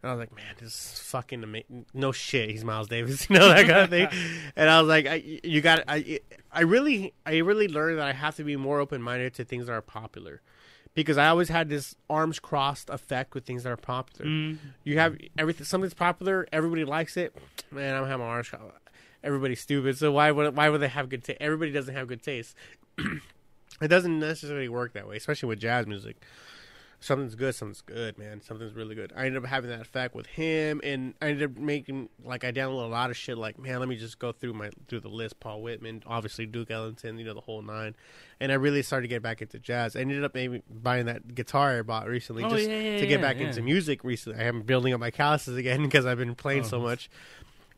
[0.02, 1.86] And I was like, man, this is fucking amazing.
[1.94, 4.08] No shit, he's Miles Davis, you know that kind of thing.
[4.56, 6.20] and I was like, I, you got, I,
[6.52, 9.68] I really, I really learned that I have to be more open minded to things
[9.68, 10.42] that are popular,
[10.96, 14.30] because I always had this arms crossed effect with things that are popular.
[14.30, 14.58] Mm.
[14.84, 17.36] You have everything, something's popular, everybody likes it.
[17.70, 18.64] Man, I'm having my arms crossed.
[19.24, 21.38] Everybody's stupid, so why would why would they have good taste?
[21.42, 22.56] Everybody doesn't have good taste.
[23.82, 26.18] it doesn't necessarily work that way, especially with jazz music.
[27.06, 28.42] Something's good, something's good, man.
[28.42, 29.14] Something's really good.
[29.16, 32.52] I ended up having that effect with him, and I ended up making like I
[32.52, 33.38] downloaded a lot of shit.
[33.38, 35.40] Like, man, let me just go through my through the list.
[35.40, 37.96] Paul Whiteman, obviously Duke Ellington, you know the whole nine.
[38.40, 39.96] And I really started to get back into jazz.
[39.96, 43.06] I ended up maybe buying that guitar I bought recently Oh, just yeah, yeah, to
[43.06, 43.50] get back yeah.
[43.50, 44.04] into music.
[44.04, 46.82] Recently, I am building up my calluses again because I've been playing so Oh.
[46.82, 47.08] much.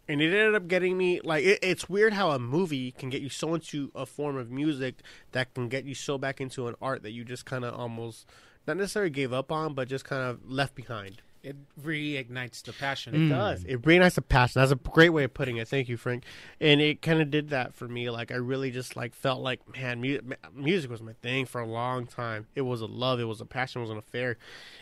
[0.09, 3.21] And it ended up getting me like it, it's weird how a movie can get
[3.21, 4.95] you so into a form of music
[5.33, 8.25] that can get you so back into an art that you just kind of almost
[8.67, 11.21] not necessarily gave up on, but just kind of left behind.
[11.43, 13.13] It reignites the passion.
[13.13, 13.25] Mm.
[13.27, 13.63] It does.
[13.63, 14.59] It reignites the passion.
[14.59, 15.67] That's a great way of putting it.
[15.69, 16.25] Thank you, Frank.
[16.59, 18.09] And it kind of did that for me.
[18.09, 20.19] Like I really just like felt like man, mu-
[20.53, 22.47] music was my thing for a long time.
[22.55, 23.19] It was a love.
[23.21, 23.79] It was a passion.
[23.79, 24.37] It was an affair.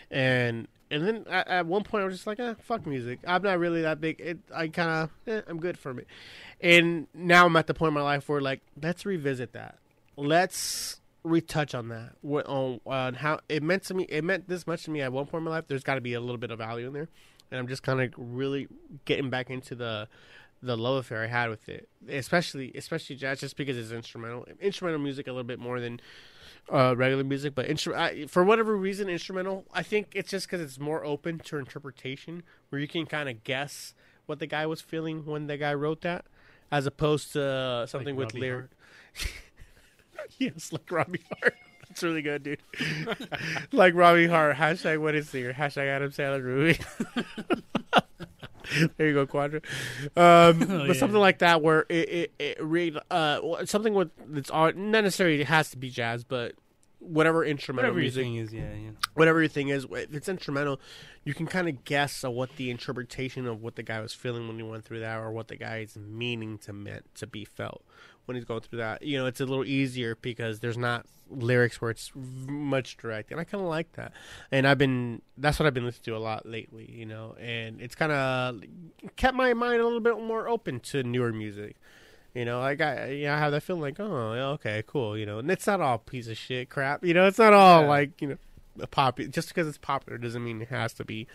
[0.10, 3.20] And and then at, at one point I was just like, eh, fuck music.
[3.28, 4.20] I'm not really that big.
[4.20, 6.03] It, I kind of eh, I'm good for me.
[6.62, 9.78] And now I'm at the point in my life where like let's revisit that.
[10.18, 12.14] let's retouch on that.
[12.22, 14.06] What on, on how it meant to me.
[14.08, 15.66] It meant this much to me at one point in my life.
[15.68, 17.10] There's got to be a little bit of value in there,
[17.52, 18.68] and I'm just kind of really
[19.06, 20.08] getting back into the
[20.62, 24.46] the love affair I had with it, especially especially jazz, just because it's instrumental.
[24.62, 26.00] Instrumental music a little bit more than
[26.72, 29.66] uh, regular music, but instru- I, for whatever reason, instrumental.
[29.74, 33.44] I think it's just because it's more open to interpretation, where you can kind of
[33.44, 33.94] guess
[34.26, 36.26] what the guy was feeling when the guy wrote that,
[36.72, 38.72] as opposed to uh, something Like with lyric.
[40.38, 41.56] yes, like Robbie Hart.
[41.88, 42.60] That's really good, dude.
[43.72, 44.56] like Robbie Hart.
[44.58, 45.54] Hashtag what is here?
[45.54, 46.80] Hashtag Adam Sandler Ruby.
[48.98, 49.62] there you go, Quadra.
[50.18, 50.94] Um, but Oh, yeah.
[50.94, 55.48] something like that, where it it, it read uh something with that's not necessarily it
[55.48, 56.54] has to be jazz, but
[57.00, 58.90] whatever instrumental Whatever music, is, yeah, yeah.
[59.14, 60.80] whatever your thing is, if it's instrumental,
[61.24, 64.48] you can kind of guess uh, what the interpretation of what the guy was feeling
[64.48, 67.84] when he went through that, or what the guy's meaning to meant to be felt
[68.26, 69.02] when he's going through that.
[69.04, 73.40] You know, it's a little easier because there's not lyrics where it's much direct, and
[73.40, 74.12] I kind of like that.
[74.52, 76.90] And I've been that's what I've been listening to a lot lately.
[76.92, 78.62] You know, and it's kind of
[79.16, 81.76] kept my mind a little bit more open to newer music.
[82.34, 85.18] You know, like I, you know, I have that feeling like, oh, okay, cool.
[85.18, 87.06] You know, and it's not all piece of shit crap.
[87.06, 87.88] You know, it's not all Yeah.
[87.88, 88.38] like you know,
[88.82, 89.20] a pop.
[89.30, 91.28] Just because it's popular doesn't mean it has to be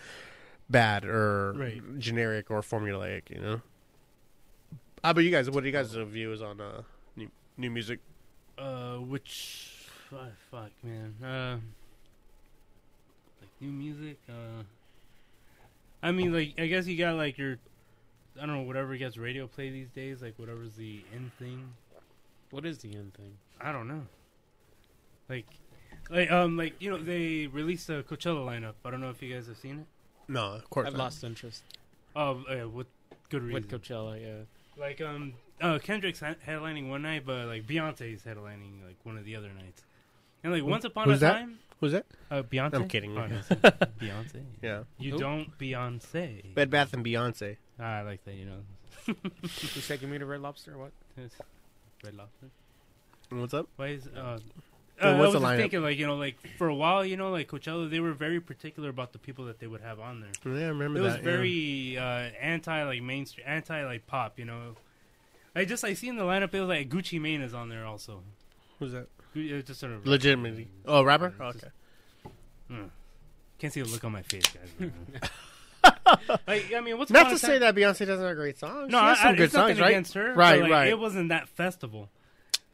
[0.68, 1.98] bad or Right.
[1.98, 3.30] generic or formulaic.
[3.30, 3.62] You know.
[5.02, 5.50] How about you guys?
[5.50, 6.82] What do you guys' views on uh,
[7.16, 8.00] new new music?
[8.58, 11.14] Uh, which fuck, fuck man.
[11.22, 11.58] Uh,
[13.40, 14.18] like new music.
[14.28, 14.62] Uh,
[16.02, 17.58] I mean, like I guess you got like your,
[18.36, 20.20] I don't know, whatever gets radio play these days.
[20.20, 21.72] Like whatever's the end thing.
[22.50, 23.32] What is the end thing?
[23.60, 24.02] I don't know.
[25.28, 25.46] Like,
[26.10, 28.74] like um, like you know, they released a Coachella lineup.
[28.84, 29.86] I don't know if you guys have seen it.
[30.28, 31.04] No, of course I've not.
[31.04, 31.62] lost interest
[32.14, 32.86] Oh, uh, with
[33.30, 33.54] good reason.
[33.54, 34.20] with Coachella.
[34.20, 34.44] Yeah.
[34.76, 39.36] Like um, uh, Kendrick's headlining one night, but like Beyonce's headlining like one of the
[39.36, 39.82] other nights.
[40.42, 41.32] And like once upon who's a that?
[41.32, 42.06] time, Who's that?
[42.30, 42.74] uh, Beyonce.
[42.74, 43.16] I'm kidding.
[43.16, 43.36] Oh, no,
[44.00, 44.42] Beyonce.
[44.62, 45.18] Yeah, You Who?
[45.18, 46.54] don't Beyonce.
[46.54, 47.56] Bed Bath and Beyonce.
[47.78, 48.34] Ah, I like that.
[48.34, 48.58] You know,
[49.42, 50.78] Who's taking me to Red Lobster?
[50.78, 50.92] What?
[51.16, 52.46] Red Lobster.
[53.30, 53.68] What's up?
[53.76, 54.38] Why is uh?
[55.02, 57.88] Uh, I was thinking, like you know, like for a while, you know, like Coachella,
[57.88, 60.30] they were very particular about the people that they would have on there.
[60.44, 61.24] Yeah, I remember it was that.
[61.24, 61.30] yeah.
[61.30, 64.38] very uh, anti like mainstream, anti like pop.
[64.38, 64.76] You know,
[65.54, 68.22] I just I seen the lineup it was like Gucci Mane is on there also.
[68.78, 69.08] Who's that?
[69.34, 70.68] Gu- It was just sort of Legitimately.
[70.86, 71.34] Oh, rapper.
[71.40, 71.68] Oh, okay.
[72.68, 72.84] Hmm.
[73.58, 74.90] Can't see the look on my face, guys.
[76.46, 78.90] like I mean, what's Not to say that Beyonce doesn't have great songs.
[78.90, 80.12] No, she has I, some I, good it's songs, right?
[80.14, 80.34] her.
[80.34, 80.88] Right, like, right.
[80.88, 82.08] It wasn't that festival.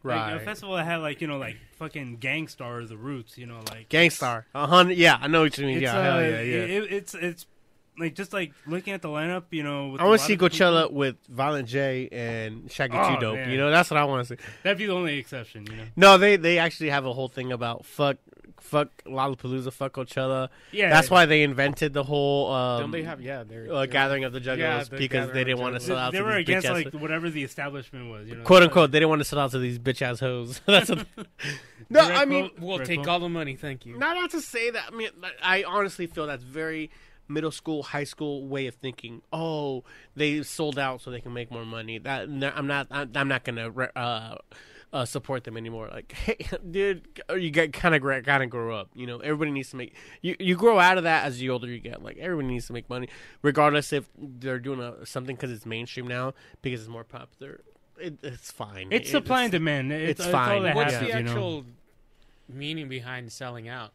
[0.03, 0.33] Right.
[0.35, 3.37] Like, a festival that had like you know like fucking Gang Starr or the Roots.
[3.37, 4.47] You know like Gang Starr.
[4.55, 4.97] A hundred.
[4.99, 5.81] Yeah, I know what you mean.
[5.81, 6.57] Yeah, uh, hell yeah, yeah.
[6.59, 7.47] It, it's it's
[7.99, 9.45] like just like looking at the lineup.
[9.51, 12.97] You know, with I want to see of people- Coachella with Violent J and Shaggy
[12.97, 13.35] Oh, Two Dope.
[13.37, 13.51] man.
[13.51, 14.43] You know, that's what I want to see.
[14.63, 15.67] That'd be the only exception.
[15.67, 15.85] You know.
[15.97, 18.19] No, they they actually have a whole thing about fuck
[18.61, 20.49] fuck Lollapalooza, fuck Coachella.
[20.73, 23.21] Yeah, That's why they invented the whole um, Don't they have?
[23.21, 25.79] Yeah, they're, uh, they're- gathering of the juggalos Yeah, the because they didn't want to
[25.81, 28.29] the sell they, out they to were these against bitch like whatever the establishment was.
[28.29, 28.91] You know, quote It's unquote.
[28.93, 30.61] They didn't want to sell out to these bitch ass hoes.
[30.67, 30.97] That's a,
[31.91, 32.03] no.
[32.03, 33.09] Direct I mean, quote, We'll take quote.
[33.09, 33.99] all the money, thank you.
[33.99, 34.91] not not to say that.
[34.93, 35.11] I mean,
[35.43, 36.91] I honestly feel that's very
[37.29, 39.21] middle school, high school way of thinking.
[39.33, 39.83] Oh,
[40.15, 41.99] they sold out so they can make more money.
[41.99, 42.87] That I'm not.
[42.91, 44.37] I'm I'm not gonna re- uh,
[44.93, 45.89] uh, support them anymore.
[45.93, 46.39] Like, hey,
[46.71, 48.89] dude, you get kind of kind of grow up.
[48.95, 49.95] You know, everybody needs to make.
[50.23, 52.03] You you grow out of that as the older you get.
[52.03, 53.09] Like, everybody needs to make money,
[53.43, 57.61] regardless if they're doing a, something because it's mainstream now because it's more popular.
[57.99, 58.89] It, it's fine.
[58.91, 59.91] It's It- supply and demand.
[59.93, 60.57] It's, it's it's fine.
[60.59, 61.31] all that What's happens, the you know?
[61.31, 61.65] actual
[62.49, 63.93] meaning behind selling out?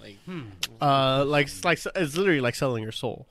[0.00, 0.42] Like, Hmm.
[0.80, 3.26] Uh, like like it's literally like selling your soul.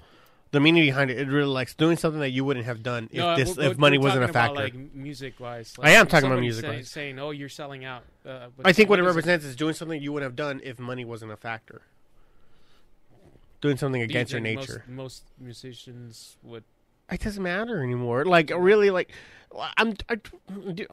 [0.51, 3.17] The meaning behind it, it really likes doing something that you wouldn't have done if
[3.17, 4.77] no, this we're- if we're money wasn't a talking about, factor.
[4.79, 6.89] like music wise, I am talking about music Say, wise.
[6.89, 10.01] saying, "Oh, you're selling out." Uh, but I think what it represents is doing something
[10.01, 11.81] you wouldn't have done if money wasn't a factor.
[13.59, 14.83] Doing something Do you against your think nature.
[14.87, 16.63] Most, most musicians would.
[17.11, 18.23] It doesn't matter anymore.
[18.25, 19.11] Like really, like
[19.77, 19.95] I'm.
[20.09, 20.19] I,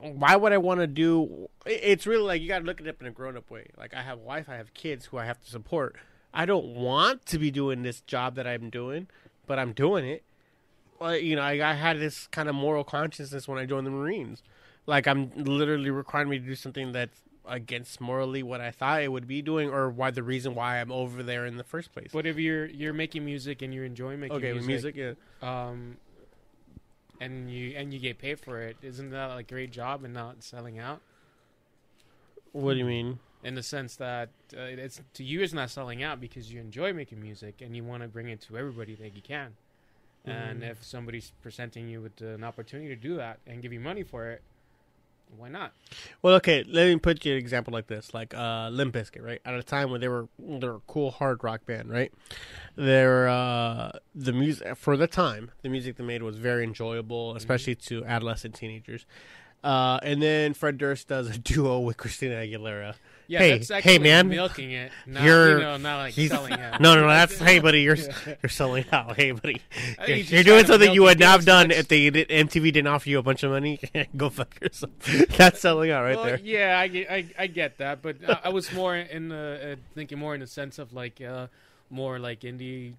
[0.00, 1.48] why would I want to do?
[1.66, 3.66] it- It's really like you got to look at it in a grown up way.
[3.76, 5.96] Like I have a wife, I have kids who I have to support.
[6.32, 9.06] I don't want to be doing this job that I'm doing,
[9.46, 10.22] but I'm doing it.
[11.00, 13.90] Well, you know, I, I had this kind of moral consciousness when I joined the
[13.90, 14.42] Marines.
[14.86, 19.12] Like I'm literally requiring me to do something that's against morally what I thought it
[19.12, 22.10] would be doing, or why the reason why I'm over there in the first place.
[22.12, 25.68] But if you're you're making music and you're enjoying making okay, music, music, yeah.
[25.68, 25.96] um,
[27.20, 30.42] and you and you get paid for it, isn't that a great job and not
[30.42, 31.00] selling out?
[32.52, 33.18] What do you mean?
[33.44, 36.92] In the sense that uh, it's to you, it's not selling out because you enjoy
[36.92, 39.54] making music and you want to bring it to everybody that you can.
[40.24, 40.70] And Mhm.
[40.70, 44.30] if somebody's presenting you with an opportunity to do that and give you money for
[44.30, 44.40] it,
[45.36, 45.72] why not?
[46.22, 49.40] Well, okay, let me put you an example like this, like uh, Limp Bizkit, right?
[49.44, 52.10] At a time when they were they were a cool hard rock band, right?
[52.76, 57.74] They're uh, the music for the time, the music they made was very enjoyable, especially
[57.76, 59.04] to adolescent teenagers.
[59.62, 62.94] Uh, and then Fred Durst does a duo with Christina Aguilera.
[63.26, 64.28] Yeah, Hey, that's hey, man.
[64.28, 64.92] milking it.
[65.06, 66.80] Not, You're- you know, not like selling it.
[66.80, 67.96] No, no, no, that's hey, buddy, you're
[68.42, 69.16] you're selling out.
[69.16, 69.62] Hey, buddy,
[70.06, 72.88] you're, you're doing something you would not have done much- if they did, MTV didn't
[72.88, 73.80] offer you a bunch of money.
[74.16, 74.92] Go fuck yourself.
[75.36, 76.40] That's selling out right well, there.
[76.42, 79.76] Yeah, I get, I, I get that, but uh, I was more in the uh,
[79.94, 81.46] thinking more in the sense of like uh,
[81.90, 82.94] more like indie,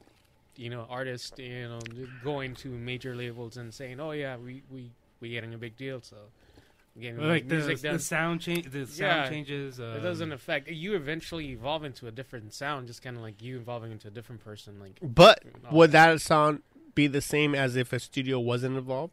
[0.56, 1.80] you know, artists, you know,
[2.24, 4.90] going to major labels and saying, "Oh yeah, we we
[5.20, 6.16] we getting a big deal," so
[7.00, 7.94] getting like the, music done.
[7.94, 9.30] the sound change, the sound Yeah.
[9.30, 9.80] changes.
[9.80, 10.96] Um, it doesn't affect you.
[10.96, 14.44] Eventually evolve into a different sound, just kind of like you evolving into a different
[14.44, 14.80] person.
[14.80, 16.62] Like, But would that sound
[16.94, 19.12] be the same as if a studio wasn't involved?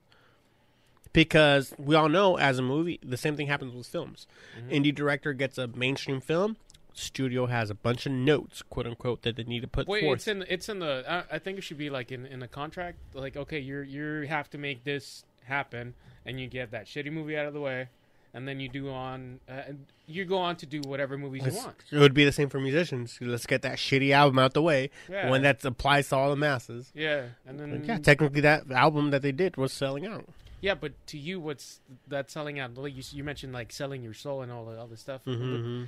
[1.12, 4.26] Because we all know, as a movie, the same thing happens with films.
[4.58, 4.70] Mhm.
[4.70, 6.56] Indie director gets a mainstream film,
[6.94, 10.20] studio has a bunch of notes, quote unquote, that they need to put Wait, forth.
[10.20, 11.04] it's in it's in the.
[11.06, 12.96] I, I think it should be like in in a contract.
[13.12, 15.94] Like, okay, you're you have to make this happen,
[16.26, 17.88] and you get that shitty movie out of the way,
[18.34, 19.40] and then you do on.
[19.48, 21.76] Uh, and you go on to do whatever movies you want.
[21.90, 23.18] it would be the same for musicians.
[23.20, 25.30] Let's get that shitty album out the way, Yeah.
[25.30, 26.90] one that applies to all the masses.
[26.94, 30.26] Yeah, and then Like, yeah, technically, that album that they did was selling out.
[30.60, 32.74] yeah, but to you, what's that selling out?
[32.76, 35.22] Like you, you mentioned, like selling your soul and all the other stuff.
[35.24, 35.84] Mm-hmm.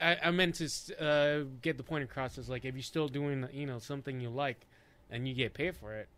[0.00, 0.64] I, I meant to
[0.98, 4.30] uh, get the point across is like if you're still doing you know something you
[4.30, 4.66] like,
[5.10, 6.08] and you get paid for it,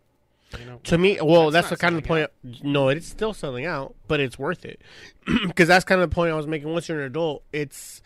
[0.59, 0.79] you know.
[0.83, 2.29] To me, well, that's, That's the kind of point.
[2.63, 4.81] No, it's still selling out, but it's worth it
[5.47, 6.71] because that's kind of the point I was making.
[6.71, 8.01] Once you're an adult, it's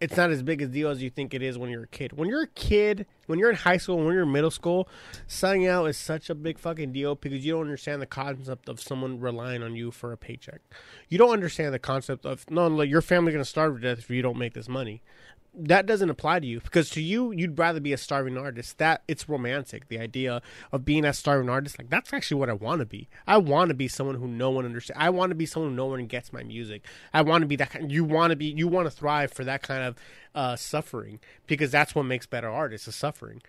[0.00, 2.12] it's not as big a deal as you think it is when you're a kid.
[2.12, 4.88] When you're a kid, when you're in high school, when you're in middle school,
[5.26, 8.80] selling out is such a big fucking deal because you don't understand the concept of
[8.80, 10.60] someone relying on you for a paycheck.
[11.08, 14.10] You don't understand the concept of no, like, your family's gonna starve to death if
[14.10, 15.02] you don't make this money
[15.58, 18.78] that doesn't apply to you because to you you'd rather be a starving artist.
[18.78, 21.78] That it's romantic the idea of being a starving artist.
[21.78, 23.08] Like that's actually what i want to be.
[23.26, 25.76] I want to be someone who no one understands i want to be someone who
[25.76, 26.84] no one gets my music.
[27.12, 29.44] I want to be that kind you want to be you want to thrive for
[29.44, 29.96] that kind of
[30.34, 33.42] uh, suffering because that's what makes better artists is suffering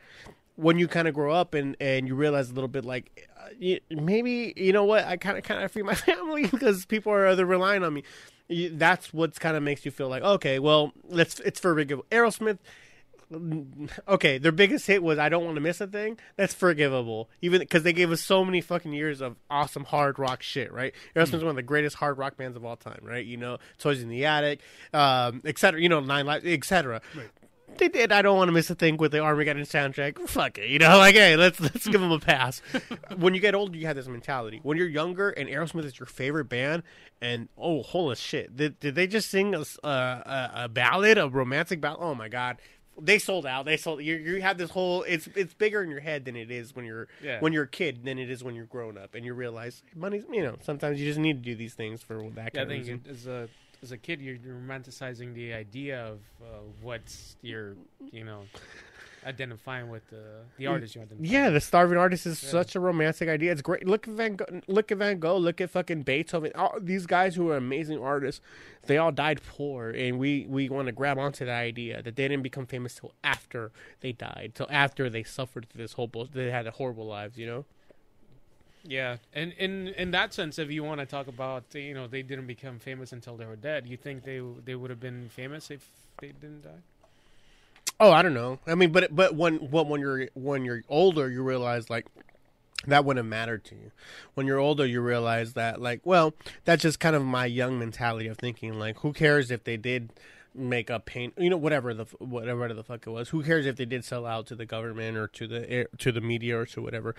[0.59, 3.75] when you kind of grow up and and you realize a little bit like uh,
[3.89, 7.33] maybe you know what i kind of kind of free my family because people are
[7.35, 8.03] they're relying on me.
[8.71, 12.57] That's what's kind of makes you feel like okay well let's it's forgivable aerosmith.
[14.07, 16.17] Okay their biggest hit was i don't want to miss a thing.
[16.35, 17.29] That's forgivable.
[17.41, 20.93] Even because they gave us so many fucking years of awesome hard rock shit right?
[21.15, 23.25] Aerosmith's one of the greatest hard rock bands of all time right?
[23.25, 24.59] You know toys in the attic
[24.93, 27.01] um etc you know nine lives etc
[27.77, 28.11] they did.
[28.11, 30.27] I don't want to miss a thing with the Armageddon soundtrack.
[30.27, 30.97] Fuck it, you know.
[30.97, 32.61] Like, hey, let's let's give them a pass.
[33.17, 34.59] when you get older, you have this mentality.
[34.63, 36.83] When you're younger and Aerosmith is your favorite band,
[37.21, 41.79] and oh, holy shit, did, did they just sing a, a, a ballad, a romantic
[41.79, 41.99] ballad?
[42.01, 42.57] Oh my god,
[43.01, 43.65] they sold out.
[43.65, 44.01] They sold.
[44.03, 45.03] You you have this whole.
[45.03, 47.39] It's it's bigger in your head than it is when you're Yeah.
[47.39, 50.25] when you're a kid than it is when you're grown up, and you realize money's.
[50.31, 52.61] You know, sometimes you just need to do these things for that Yeah, I kind
[52.63, 53.31] of think reason.
[53.31, 53.47] a
[53.81, 56.45] as a kid, you're romanticizing the idea of uh,
[56.81, 57.75] what's your,
[58.11, 58.41] you know,
[59.25, 60.23] identifying with the
[60.57, 61.29] the artist you identify.
[61.29, 62.49] Yeah, the starving artist is Yeah.
[62.49, 63.51] such a romantic idea.
[63.51, 63.85] It's great.
[63.85, 64.61] Look at Van Gogh.
[64.67, 65.37] Look at Van Gogh.
[65.37, 66.51] Look at fucking Beethoven.
[66.55, 68.41] All these guys who are amazing artists,
[68.87, 72.27] they all died poor, and we we want to grab onto that idea that they
[72.27, 76.33] didn't become famous till after they died, till after they suffered through this whole bullshit.
[76.33, 77.65] They had horrible lives, you know.
[78.83, 82.21] Yeah, and in in that sense, if you want to talk about, you know, they
[82.21, 83.87] didn't become famous until they were dead.
[83.87, 85.85] You think they they would have been famous if
[86.19, 86.81] they didn't die?
[87.99, 88.59] Oh, I don't know.
[88.65, 92.05] I mean, but but when when when you're when you're older, you realize like
[92.87, 93.91] that wouldn't matter to you.
[94.35, 96.33] When you're older, you realize that like, well,
[96.63, 98.79] that's just kind of my young mentality of thinking.
[98.79, 100.11] Like, who cares if they did
[100.55, 103.29] make a paint, you know, whatever the whatever the fuck it was.
[103.29, 106.11] Who cares if they did sell out to the government or to the air- to
[106.11, 107.15] the media or to whatever.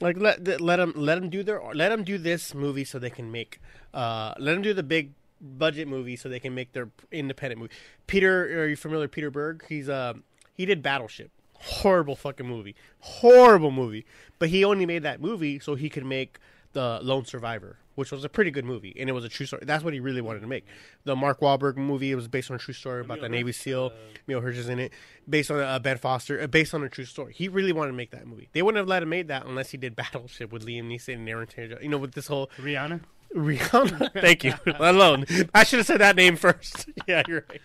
[0.00, 3.10] Like let let them let them do their let them do this movie so they
[3.10, 3.60] can make
[3.94, 7.74] uh let them do the big budget movie so they can make their independent movie.
[8.06, 9.64] Peter, are you familiar with Peter Berg?
[9.68, 10.14] He's uh
[10.54, 11.30] he did Battleship.
[11.54, 12.74] Horrible fucking movie.
[12.98, 14.04] Horrible movie.
[14.38, 16.38] But he only made that movie so he could make
[16.72, 19.62] the Lone Survivor, which was a pretty good movie, and it was a true story.
[19.66, 20.64] That's what he really wanted to make.
[21.04, 23.92] The Mark Wahlberg movie it was based on a true story about the Navy SEAL.
[24.28, 24.92] Emile Hirsch is in it,
[25.28, 27.32] based on uh, Ben Foster, uh, based on a true story.
[27.34, 28.48] He really wanted to make that movie.
[28.52, 31.28] They wouldn't have let him make that unless he did Battleship with Liam Neeson and
[31.28, 31.78] Aaron Taylor.
[31.82, 33.00] You know, with this whole Rihanna.
[33.34, 34.12] Rihanna.
[34.20, 34.54] Thank you.
[34.78, 35.24] Alone.
[35.54, 36.88] I should have said that name first.
[37.06, 37.60] yeah, you're right.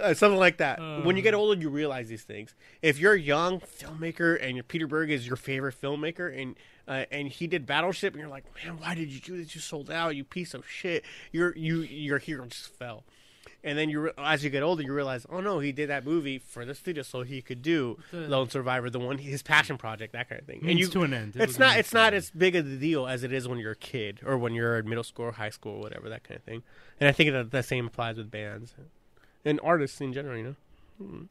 [0.00, 0.78] Uh, something like that.
[1.04, 1.38] when you get Uh.
[1.38, 2.54] older, you realize these things.
[2.80, 6.56] If you're a young filmmaker and your Peter Berg is your favorite filmmaker, and
[6.88, 9.54] uh, and he did Battleship, and you're like, man, why did you do this?
[9.54, 11.04] You sold out, you piece of shit.
[11.30, 13.04] Your you your hero just fell.
[13.64, 16.38] And then you, as you get older, you realize, oh no, he did that movie
[16.40, 20.14] for the studio so he could do The- Lone Survivor, the one his passion project,
[20.14, 20.64] that kind of thing.
[20.68, 21.36] and you, to an end.
[21.36, 23.72] It it's not it's not as big of a deal as it is when you're
[23.72, 26.38] a kid or when you're in middle school or high school or whatever that kind
[26.38, 26.62] of thing
[26.98, 28.74] and i think that the same applies with bands
[29.44, 30.56] and artists in general you
[31.00, 31.28] know?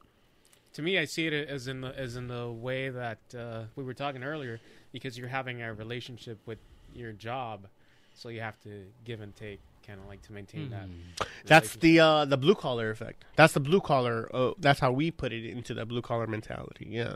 [0.74, 3.84] To me, I see it as in the as in the way that uh, we
[3.84, 4.60] were talking earlier,
[4.92, 6.60] because you're having a relationship with
[6.94, 7.68] your job,
[8.14, 10.84] so you have to give and take, kind of like to maintain that.
[10.84, 11.26] Hmm.
[11.46, 13.26] that's the uh the blue collar effect.
[13.36, 16.88] That's the blue collar uh, that's how we put it into the blue collar mentality
[16.90, 17.16] yeah.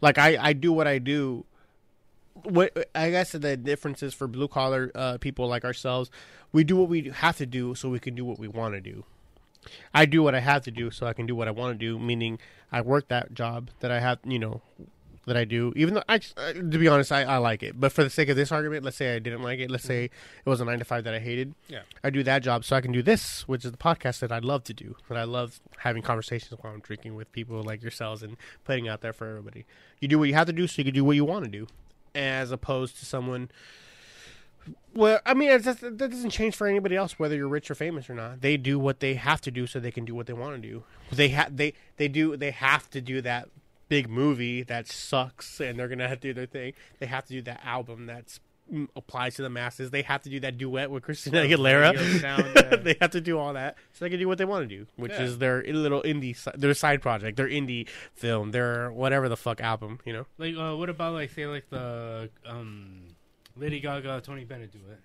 [0.00, 1.44] Like i i do what i do.
[2.44, 6.10] What i guess the difference is for blue collar uh, people like ourselves
[6.52, 8.80] we do what we have to do so we can do what we want to
[8.80, 9.04] do
[9.94, 11.78] I do what I have to do so I can do what I want to
[11.78, 11.98] do.
[11.98, 12.38] Meaning,
[12.70, 14.62] I work that job that I have, you know,
[15.26, 15.72] that I do.
[15.76, 17.78] Even though I, uh, to be honest, I, I like it.
[17.78, 19.70] But for the sake of this argument, let's say I didn't like it.
[19.70, 21.54] Let's say it was a nine to five that I hated.
[21.68, 21.82] Yeah.
[22.02, 24.38] I do that job so I can do this, which is the podcast that I
[24.38, 24.96] love to do.
[25.08, 29.00] That I love having conversations while I'm drinking with people like yourselves and putting out
[29.00, 29.64] there for everybody.
[30.00, 31.50] You do what you have to do so you can do what you want to
[31.50, 31.66] do,
[32.14, 33.50] as opposed to someone.
[34.94, 37.74] Well, I mean, it's just, that doesn't change for anybody else, whether you're rich or
[37.74, 38.42] famous or not.
[38.42, 40.68] They do what they have to do so they can do what they want to
[40.68, 40.84] do.
[41.10, 43.48] They have they they do they have to do that
[43.88, 46.74] big movie that sucks, and they're gonna have to do their thing.
[46.98, 48.38] They have to do that album that's
[48.70, 49.90] mm, applies to the masses.
[49.90, 51.94] They have to do that duet with Christina Aguilera.
[52.22, 52.76] yeah.
[52.82, 54.86] they have to do all that so they can do what they want to do,
[54.96, 55.22] which Yeah.
[55.22, 60.00] is their little indie, their side project, their indie film, their whatever the fuck album.
[60.04, 63.14] You know, Like, uh, what about like say like the um,
[63.56, 64.98] Lady Gaga, Tony Bennett do it?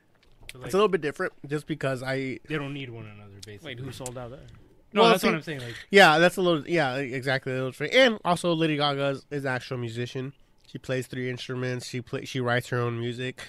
[0.52, 3.32] So, like, it's a little bit different, just because I they don't need one another,
[3.46, 3.76] basically.
[3.76, 4.40] Wait, who sold out there?
[4.94, 5.60] No, Well, that's see- what I'm saying.
[5.60, 6.68] Like, Yeah, that's a little.
[6.68, 7.52] Yeah, exactly.
[7.52, 7.94] A little strange.
[7.94, 10.32] And also, Lady Gaga is, is an actual musician.
[10.68, 11.88] She plays three instruments.
[11.88, 13.42] She play, She writes her own music,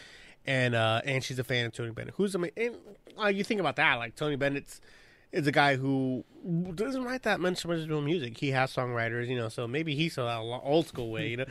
[0.46, 2.14] and uh, and she's a fan of Tony Bennett.
[2.16, 2.76] Who's ama- and
[3.22, 3.94] uh, you think about that?
[3.96, 4.80] Like Tony Bennett's
[5.32, 6.24] is a guy who
[6.74, 8.38] doesn't write that much original music.
[8.38, 9.48] He has songwriters, you know.
[9.48, 11.44] So maybe he's that old school way, you know.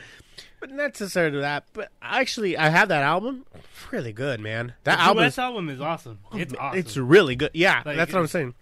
[0.60, 1.64] But not necessarily that.
[1.72, 3.44] But actually, I have that album.
[3.90, 4.74] Really good, man.
[4.84, 5.24] That the album.
[5.24, 6.18] Is, album is awesome.
[6.32, 6.78] It's awesome.
[6.78, 7.50] it's really good.
[7.54, 8.54] Yeah, Like, that's what I'm saying.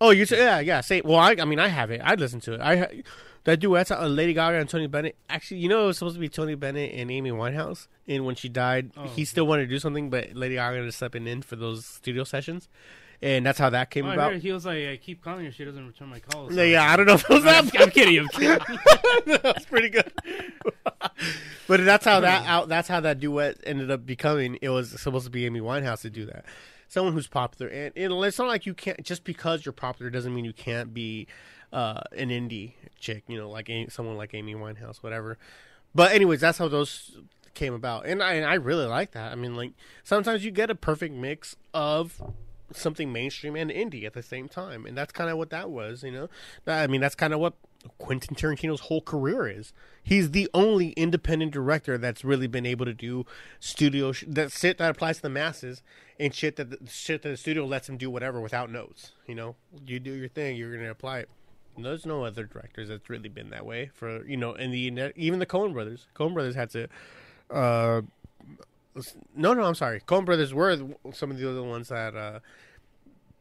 [0.00, 0.80] Oh, you say yeah, yeah.
[0.80, 1.18] Say well.
[1.18, 2.00] I, I mean, I have it.
[2.02, 2.60] I'd listen to it.
[2.60, 3.02] I
[3.44, 5.16] that duet uh, Lady Gaga and Tony Bennett.
[5.28, 7.88] Actually, you know, it was supposed to be Tony Bennett and Amy Winehouse.
[8.06, 10.92] And when she died, Oh, he still wanted to do something, but Lady Gaga up
[10.92, 12.68] stepping in for those studio sessions,
[13.22, 14.34] and that's how that came Oh, I about.
[14.34, 16.52] he was like, I keep calling her, she doesn't return my calls.
[16.52, 17.80] No, yeah, I don't know if it was I'm, that.
[17.80, 18.18] I'm kidding.
[18.18, 18.58] I'm kidding.
[19.42, 20.12] that's pretty good.
[21.68, 22.68] but that's how that out.
[22.68, 24.58] That's how that duet ended up becoming.
[24.60, 26.44] It was supposed to be Amy Winehouse to do that.
[26.88, 30.34] Someone who's popular, and, and it's not like you can't just because you're popular doesn't
[30.34, 31.26] mean you can't be
[31.72, 33.24] uh, an indie chick.
[33.28, 35.38] You know, like a- someone like Amy Winehouse, whatever.
[35.94, 37.16] But anyways, that's how those
[37.54, 39.32] came about, and I and I really like that.
[39.32, 39.72] I mean, like
[40.04, 42.20] sometimes you get a perfect mix of
[42.76, 46.02] something mainstream and indie at the same time, and that's kind of what that was.
[46.02, 46.28] You know,
[46.66, 47.54] I mean, that's kind of what
[47.98, 49.72] Quentin Tarantino's whole career is.
[50.02, 53.26] He's the only independent director that's really been able to do
[53.60, 55.82] studio sh- that shit that applies to the masses
[56.18, 59.12] and shit that the shit that the studio lets him do whatever without notes.
[59.26, 61.28] You know, you do your thing, you're gonna apply it.
[61.76, 65.12] And There's no other directors that's really been that way for you know, and the
[65.16, 66.06] even the Coen brothers.
[66.14, 66.88] Coen brothers had to.
[67.50, 68.02] Uh,
[69.34, 70.00] no, no, I'm sorry.
[70.00, 70.76] Coen brothers were
[71.12, 72.40] some of the other ones that uh,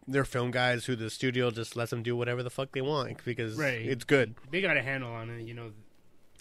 [0.07, 3.23] they're film guys who the studio just lets them do whatever the fuck they want
[3.25, 3.81] because Right.
[3.81, 4.35] it's good.
[4.51, 5.71] they got a handle on it, you know.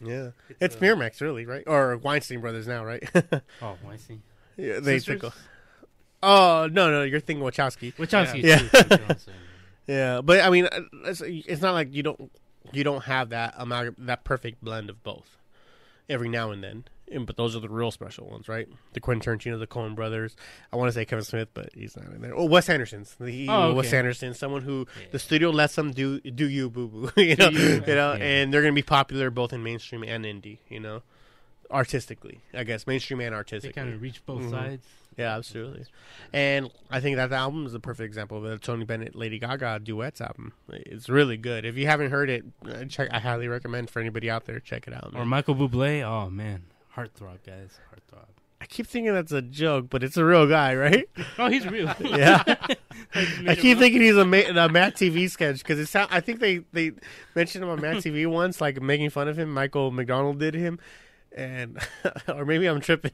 [0.03, 1.63] Yeah, It's, it's uh, Miramax, really, right?
[1.67, 3.03] Or Weinstein Brothers now, right?
[3.63, 4.21] Oh, see.
[4.57, 5.33] yeah, they took.
[6.23, 7.95] Oh no, no, you're thinking Wachowski.
[7.97, 8.43] Wachowski.
[8.43, 9.15] Yeah.
[9.17, 9.33] so.
[9.87, 10.69] Yeah, but I mean,
[11.05, 12.31] it's, it's not like you don't
[12.73, 15.37] you don't have that amalgam that perfect blend of both
[16.09, 16.85] every now and then.
[17.13, 18.69] And, but those are the real special ones, right?
[18.93, 20.37] The Quentin Tarantino, the Coen brothers.
[20.73, 22.35] I want to say Kevin Smith, but he's not in there.
[22.37, 23.17] Oh, Wes Anderson's.
[23.21, 23.93] The, Oh, Wes.
[23.93, 25.07] Anderson, someone who Yeah.
[25.11, 28.25] the studio lets them do do you boo boo, you know, you, you know, yeah.
[28.25, 31.03] and they're gonna be popular both in mainstream and indie, you know,
[31.71, 33.73] artistically, I guess mainstream and artistically.
[33.73, 34.51] They kind of reach both Mhm.
[34.51, 34.87] sides.
[35.17, 35.85] Yeah, absolutely.
[36.33, 39.81] And I think that album is a perfect example of the Tony Bennett Lady Gaga
[39.81, 40.53] duets album.
[40.69, 41.65] It's really good.
[41.65, 43.09] If you haven't heard it, uh, check.
[43.13, 45.11] I highly recommend for anybody out there check it out.
[45.15, 45.25] Or.
[45.27, 46.03] Michael Bublé.
[46.03, 46.63] Oh man,
[46.97, 48.27] heartthrob, guys, heartthrob.
[48.63, 51.09] I keep thinking that's a joke, but it's a real guy, right?
[51.39, 51.87] Oh, he's real.
[52.01, 52.43] yeah.
[52.47, 52.77] I
[53.15, 56.09] just I made keep thinking he's a, Ma- a MADtv sketch because it sound.
[56.13, 56.93] I think they they
[57.35, 59.53] mentioned him on MADtv once, like making fun of him.
[59.55, 60.79] Michael McDonald did him,
[61.35, 61.79] and
[62.29, 63.13] or maybe I'm tripping.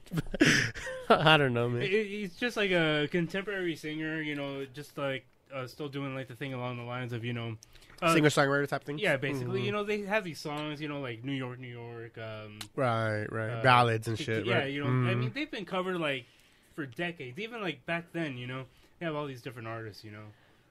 [1.09, 1.83] I don't know, man.
[1.83, 5.25] He- He's just like a contemporary singer, you know, just like
[5.55, 7.57] uh, still doing like the thing along the lines of you know,
[8.03, 8.99] uh, Singer songwriter type thing.
[8.99, 9.65] Yeah, basically, Mhm.
[9.67, 13.27] you know, they have these songs, you know, like New York, New York, um, Right,
[13.31, 13.51] right.
[13.51, 14.45] uh, Ballads and shit.
[14.47, 14.73] Yeah, right.
[14.73, 15.19] you know, I Mhm.
[15.21, 16.27] mean, they've been covered like
[16.75, 17.39] for decades.
[17.39, 18.67] Even like back then, you know,
[18.99, 20.27] they have all these different artists, you know,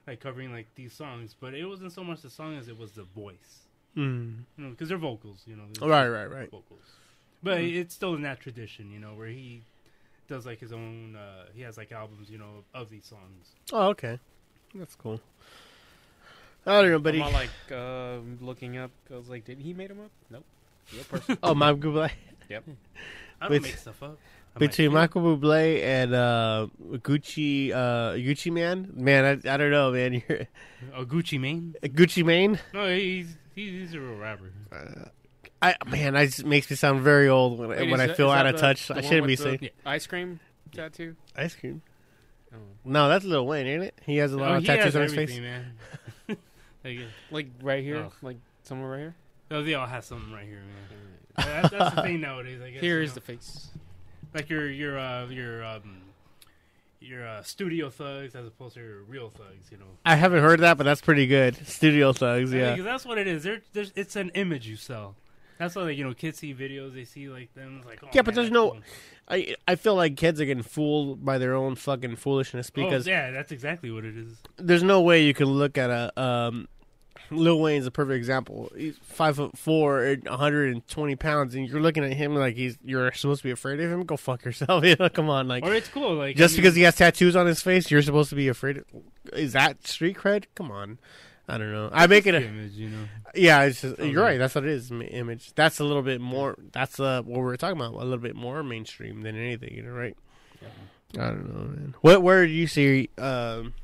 [0.06, 1.34] like covering like these songs.
[1.38, 3.66] But it wasn't so much the song as it was the voice,
[3.96, 4.44] Mm.
[4.56, 5.64] you know, because they're vocals, you know.
[5.86, 6.50] Right, right, right.
[6.50, 6.96] Vocals,
[7.42, 9.64] but it's still in that tradition, you know, where he
[10.28, 11.16] does like his own.
[11.16, 13.54] uh He has like albums, you know, of these songs.
[13.72, 14.18] Oh, okay.
[14.78, 15.20] That's cool.
[16.66, 18.90] I don't know, but I'm all like uh, looking up.
[19.12, 20.10] I was like, did he made him up?
[20.30, 20.44] Nope.
[20.92, 21.38] Real person.
[21.42, 22.10] oh, Michael Bublé.
[22.48, 22.64] yep.
[23.40, 24.18] I don't Bet- make stuff up.
[24.54, 25.00] I Between might.
[25.02, 30.14] Michael Bublé and uh, Gucci, uh, Gucci Mane, man, I, I don't know, man.
[30.28, 30.46] You're
[30.94, 31.74] a Gucci Mane.
[31.82, 32.58] Gucci Mane.
[32.72, 34.50] No, he's he's a real rapper.
[34.72, 35.08] Uh,
[35.62, 38.16] I man, that just makes me sound very old when, Wait, when is I that-
[38.16, 38.88] feel is out that of the- touch.
[38.88, 40.40] the I one shouldn't be with the saying Ice cream
[40.72, 41.16] tattoo.
[41.36, 41.82] ice cream.
[42.54, 42.58] Oh.
[42.84, 43.94] No, that's Lil Wayne, ain't it?
[44.06, 45.38] He has a lot Oh, of tattoos on his face.
[45.38, 45.72] man.
[46.84, 46.98] like,
[47.30, 48.12] Like right here, Oh.
[48.22, 49.14] like somewhere right here.
[49.50, 51.52] oh, they all have something right here, man.
[51.62, 52.60] That, that's the thing nowadays.
[52.64, 52.80] I guess.
[52.80, 53.14] here is know?
[53.16, 53.68] the face.
[54.34, 55.98] like your your uh, your um
[57.00, 59.70] your uh, studio thugs as opposed to your real thugs.
[59.70, 59.84] You know.
[60.04, 61.54] I haven't heard that, but that's pretty good.
[61.66, 62.82] Studio Thugs, Yeah, yeah.
[62.82, 63.42] that's what it is.
[63.42, 65.14] They're, it's an image you sell.
[65.58, 68.22] That's why, like, you know, kids see videos, they see like them, like, oh, Yeah,
[68.22, 68.78] but man, there's no-.
[69.28, 73.10] I I feel like kids are getting fooled by their own fucking foolishness because oh,
[73.10, 74.38] yeah, that's exactly what it is.
[74.56, 76.68] there's no way you can look at a um
[77.30, 78.70] Lil Wayne's a perfect example.
[78.76, 83.10] He's five foot four, and 120 pounds, and you're looking at him like he's you're
[83.12, 84.04] supposed to be afraid of him.
[84.04, 84.84] Go fuck yourself.
[84.86, 86.94] You know, come on, like Or it's cool, like just I mean, because he has
[86.94, 88.78] tattoos on his face, you're supposed to be afraid.
[88.78, 88.84] Of,
[89.32, 90.44] is that street cred?
[90.54, 90.98] Come on,
[91.48, 91.90] I don't know.
[91.92, 93.04] I make it a image, you know.
[93.34, 93.62] yeah.
[93.62, 94.36] It's just, you're right.
[94.38, 94.90] That's what it is.
[94.90, 95.52] Image.
[95.54, 96.56] That's a little bit more.
[96.72, 97.92] That's uh what we're talking about.
[97.94, 99.72] A little bit more mainstream than anything.
[99.74, 100.16] You know, right?
[101.14, 101.94] I don't know, man.
[102.00, 103.10] What where do you see?
[103.16, 103.74] Um,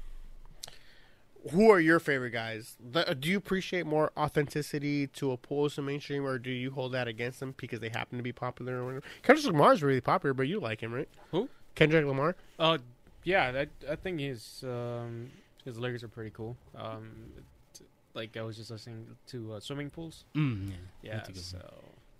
[1.50, 2.76] who are your favorite guys?
[2.80, 7.08] The- Do you appreciate more authenticity to oppose the mainstream, or do you hold that
[7.08, 8.78] against them because they happen to be popular?
[8.80, 9.04] Or whatever?
[9.22, 11.08] Kendrick Lamar is really popular, but you like him, right?
[11.32, 11.48] Who?
[11.74, 12.36] Kendrick Lamar.
[12.58, 12.78] Oh,
[13.24, 13.64] yeah.
[13.64, 15.30] I I think he's um
[15.64, 16.56] his lyrics are pretty cool.
[16.76, 17.10] Um,
[17.74, 17.84] t-
[18.14, 20.24] like I was just listening to uh, swimming pools.
[20.34, 20.70] Mm,
[21.02, 21.32] yeah, Yeah.
[21.34, 21.58] So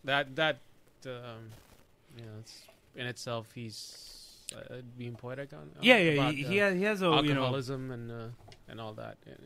[0.05, 0.59] that that
[1.07, 1.51] um,
[2.17, 2.63] you know, it's,
[2.95, 5.71] in itself, he's uh, being poetic on.
[5.81, 6.11] yeah, on- yeah.
[6.13, 8.25] about, He, uh, he has, he has a you know, alcoholism and uh,
[8.69, 9.17] and all that.
[9.27, 9.37] And,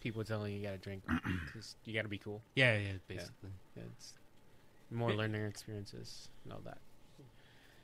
[0.00, 1.00] people telling you you gotta drink
[1.46, 2.42] because you gotta be cool.
[2.56, 3.50] yeah, yeah, basically.
[3.76, 4.14] Yeah, it's
[4.90, 5.16] more Yeah.
[5.18, 6.78] learning experiences and all that.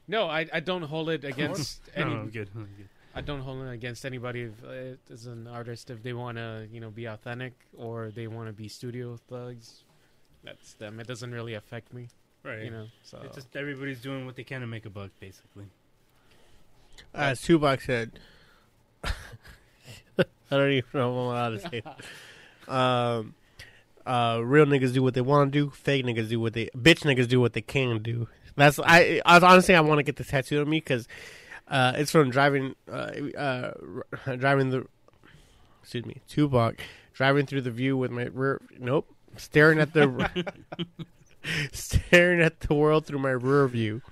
[0.08, 2.14] No, I, I don't hold it against No, any.
[2.14, 2.50] I'm good.
[2.56, 2.88] I'm good.
[3.18, 6.68] I don't hold it against anybody if, uh, as an artist if they want to
[6.72, 9.82] you know be authentic or they want to be studio thugs.
[10.44, 11.00] That's them.
[11.00, 12.08] It doesn't really affect me,
[12.44, 12.62] Right.
[12.62, 12.86] you know.
[13.02, 15.64] So It's just everybody's doing what they can to make a buck, basically.
[17.12, 18.20] As Tupac said,
[19.04, 19.12] I
[20.50, 21.86] don't even know if I'm allowed to say it.
[22.68, 23.34] Um,
[24.04, 25.70] uh, real niggas do what they want to do.
[25.70, 28.28] Fake niggas do what they bitch niggas do what they can do.
[28.56, 29.22] That's I.
[29.24, 31.08] I honestly I want to get the tattoo on me because
[31.68, 33.72] uh, it's from driving uh, uh,
[34.36, 34.86] driving the
[35.82, 36.80] excuse me Tupac
[37.12, 40.46] driving through the view with my rear nope staring at the
[41.72, 44.02] staring at the world through my rear view.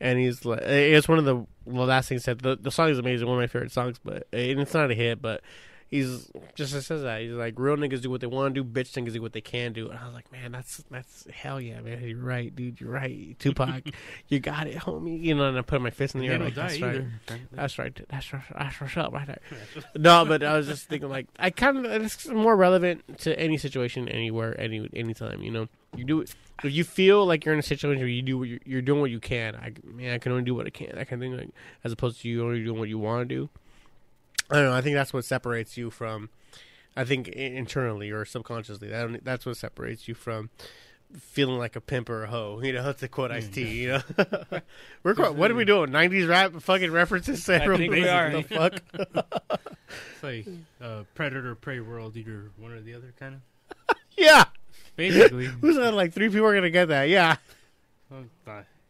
[0.00, 2.40] And he's like it's one of the last thing he said.
[2.40, 4.94] The, the song is amazing one of my favorite songs but and it's not a
[4.94, 5.42] hit but
[5.90, 8.92] he's just says that he's like real niggas do what they want to do bitch
[8.92, 11.80] niggas do what they can do and i was like man that's that's hell yeah
[11.80, 13.82] man you're right dude you're right tupac
[14.28, 16.54] you got it homie you know and i put my fist in the air like
[16.54, 17.04] that's right
[17.52, 19.40] that's right that's right that's what's up right there
[19.96, 23.56] no but i was just thinking like i kind of it's more relevant to any
[23.56, 27.58] situation anywhere any anytime you know you do it if you feel like you're in
[27.58, 30.18] a situation where you do what you're, you're doing what you can, I man, I
[30.18, 30.92] can only do what I can.
[30.94, 31.50] That kind of thing, like
[31.82, 33.50] as opposed to you only doing what you want to do.
[34.54, 34.76] I don't know.
[34.76, 36.30] I think that's what separates you from.
[36.96, 40.50] I think internally or subconsciously, that that's what separates you from
[41.18, 42.60] feeling like a pimp or a hoe.
[42.62, 43.62] You know, to quote Ice T.
[43.82, 44.02] You know,
[45.02, 45.90] we're quite, what are we doing?
[45.90, 47.48] '90s rap fucking references.
[47.48, 48.30] I think we are.
[48.30, 48.80] The fuck?
[50.14, 50.46] It's like
[50.80, 53.96] uh, predator, prey world, either one or the other, kind of.
[54.16, 54.44] yeah.
[54.96, 55.46] Basically.
[55.46, 55.94] Who's that?
[55.94, 57.08] Like three people are gonna get that.
[57.08, 57.36] Yeah.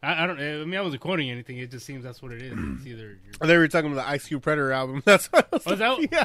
[0.05, 0.39] Well, I, I don't.
[0.41, 1.59] I mean, I wasn't quoting anything.
[1.59, 2.53] It just seems that's what it is.
[2.53, 5.03] It's either you're, I were talking about the Ice Cube Predator album.
[5.07, 6.25] That's what I was Oh, is that- like, yeah.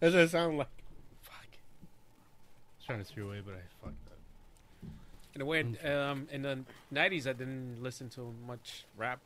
[0.00, 0.68] That's what it sounded like.
[1.22, 1.34] fuck.
[1.44, 1.56] I
[2.78, 4.90] was trying to steer away, but I fucked up.
[5.34, 6.60] in a way, um, in the
[6.92, 9.20] '90s, I didn't listen to much rap,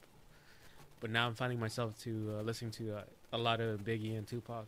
[1.01, 3.03] but now I'm finding myself to uh, listening to uh,
[3.33, 4.67] a lot of Biggie and Tupac.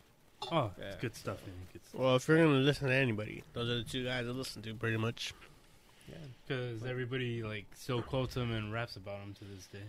[0.51, 0.85] Oh, Yeah.
[0.85, 1.55] it's good stuff, man.
[1.73, 1.99] Good stuff.
[1.99, 4.73] Well, if you're gonna listen to anybody, those are the two guys I listen to
[4.75, 5.33] pretty much.
[6.09, 6.15] Yeah,
[6.47, 9.87] Because everybody like still quotes him and raps about him to this day.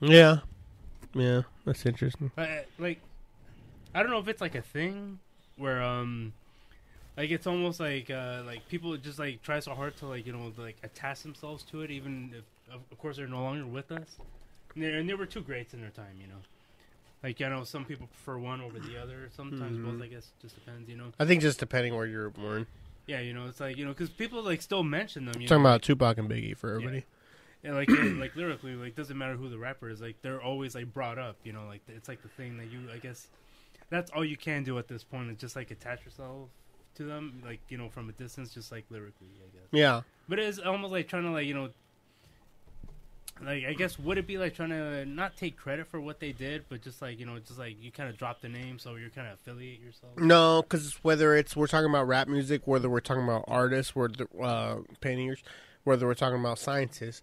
[0.00, 0.38] Yeah.
[1.14, 2.30] Yeah, that's interesting.
[2.36, 3.00] But, uh, like,
[3.94, 5.18] I don't know if it's like a thing
[5.56, 6.32] where um,
[7.16, 10.32] like it's almost like uh, like people just like try so hard to like you
[10.32, 12.44] know like attach themselves to it, even if
[12.74, 14.06] of of course they're no longer with us.
[14.74, 16.40] And there, and there were two greats in their time, you know.
[17.24, 19.28] Like you know, some people prefer one over the other.
[19.36, 19.84] Sometimes Mhm.
[19.98, 20.02] both.
[20.02, 21.12] I guess just depends, you know.
[21.18, 22.66] I think just depending where you're born.
[23.10, 25.40] Yeah, you know, it's like you know, because people like still mention them.
[25.40, 27.04] You talking know, about Tupac and Biggie for everybody.
[27.64, 30.94] Yeah, like like lyrically, like doesn't matter who the rapper is, like they're always like
[30.94, 31.34] brought up.
[31.42, 33.26] You know, like it's like the thing that you, I guess,
[33.88, 36.50] that's all you can do at this point is just like attach yourself
[36.94, 39.66] to them, like you know, from a distance, just like lyrically, I guess.
[39.72, 40.02] Yeah.
[40.28, 41.70] But it's almost like trying to like you know,
[43.44, 46.32] like I guess would it be like trying to not take credit for what they
[46.32, 48.96] did, but just like you know, just like you kind of drop the name, so
[48.96, 50.16] you're kind of affiliate yourself.
[50.18, 54.26] No, because whether it's we're talking about rap music, whether we're talking about artists, whether
[54.42, 55.42] uh, painters,
[55.84, 57.22] whether we're talking about scientists,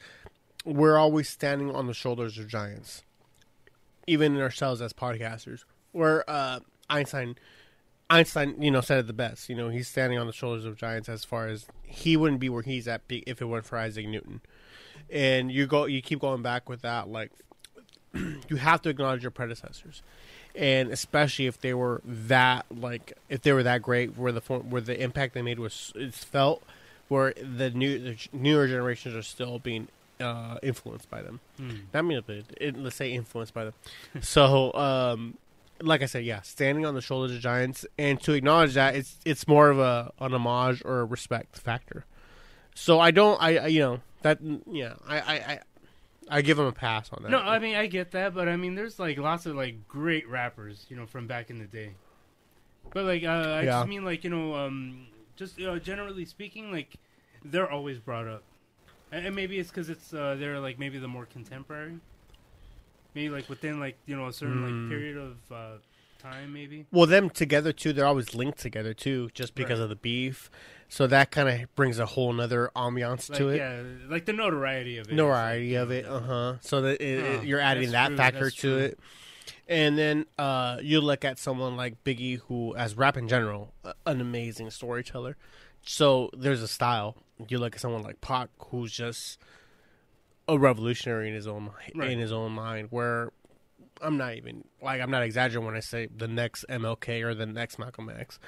[0.66, 3.04] we're always standing on the shoulders of giants.
[4.10, 7.36] Even in ourselves as podcasters, where uh, Einstein,
[8.10, 9.50] Einstein, you know, said it the best.
[9.50, 12.48] You know, he's standing on the shoulders of giants as far as he wouldn't be
[12.48, 14.42] where he's at if it weren't for Isaac Newton.
[15.12, 17.32] And you go, you keep going back with that, like
[18.50, 20.02] you have to acknowledge your predecessors.
[20.56, 24.70] And especially if they were that like if they were that great where the form,
[24.70, 26.64] where the impact they made was it's felt
[27.10, 29.88] where the new the newer generations are still being
[30.20, 31.40] uh, influenced by them.
[31.58, 31.72] Hmm.
[31.94, 33.74] not mean but let's say influenced by them.
[34.22, 35.38] So um
[35.80, 39.18] like i said yeah standing on the shoulders of giants and to acknowledge that it's
[39.26, 42.04] it's more of a an homage or a respect factor
[42.78, 44.40] so i don't i, I you know that
[44.72, 45.60] yeah I, I i
[46.30, 48.56] i give them a pass on that No, I mean I get that, but I
[48.56, 51.96] mean there's like lots of like great rappers, you know, from back in the day.
[52.94, 53.80] But like uh, I Yeah.
[53.80, 56.98] just mean like you know, um, just you know, generally speaking, like
[57.44, 58.44] they're always brought up,
[59.12, 62.00] and, and maybe it's because it's uh, they're like maybe the more contemporary.
[63.16, 64.66] Maybe like within like you know a certain Mm.
[64.66, 65.78] like period of uh,
[66.32, 66.86] time, maybe.
[66.92, 67.94] Well, them together too.
[67.94, 69.84] They're always linked together too, just because Right.
[69.84, 70.50] of the beef.
[70.90, 74.32] So that kind of brings a whole nother ambiance Like to it, yeah, like the
[74.34, 75.16] notoriety of it.
[75.16, 76.06] notoriety It's of it.
[76.06, 76.56] Uh huh.
[76.62, 78.78] So that it, it- you're adding that true, factor to true.
[78.78, 79.00] it,
[79.68, 83.74] and then uh, you look at someone like Biggie, who, as rap in general,
[84.06, 85.36] an amazing storyteller.
[85.84, 87.18] So there's a style.
[87.50, 89.40] You look at someone like Pac, who's just
[90.48, 92.12] a revolutionary in his own Right.
[92.12, 92.88] in his own mind.
[92.92, 93.32] Where
[94.02, 97.46] I'm not even like I'm not exaggerating when I say the next MLK or the
[97.46, 98.40] next Malcolm X.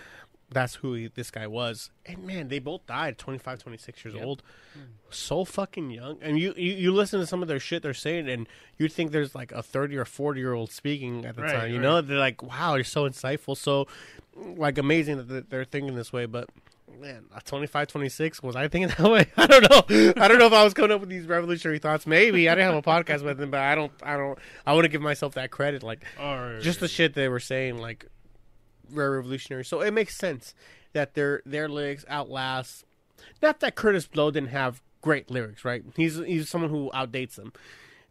[0.51, 1.91] That's who he, this guy was.
[2.07, 4.23] And man, they both died 25, 26 years Yep.
[4.25, 4.43] old.
[4.73, 4.79] Hmm.
[5.11, 6.17] So fucking young.
[6.21, 8.47] And you, you you listen to some of their shit they're saying and
[8.77, 11.69] you'd think there's like a 30 or 40 year old speaking at the Right, time.
[11.69, 11.83] You right.
[11.83, 13.87] know, they're like, "Wow, you're so insightful." So
[14.35, 16.49] like amazing that they're thinking this way, but
[16.99, 19.25] man, at 25, 26, was I thinking that way?
[19.37, 20.13] I don't know.
[20.21, 22.07] I don't know if I was coming up with these revolutionary thoughts.
[22.07, 23.91] Maybe I didn't have a podcast with them, but I don't.
[24.03, 24.37] I don't.
[24.65, 25.83] I wouldn't give myself that credit.
[25.83, 28.05] Like Or just the shit they were saying, like
[28.89, 29.65] very revolutionary.
[29.65, 30.53] So it makes sense
[30.93, 32.85] that their their lyrics outlast.
[33.41, 35.83] Not that Kurtis Blow didn't have great lyrics, right?
[35.95, 37.53] He's he's someone who outdates them.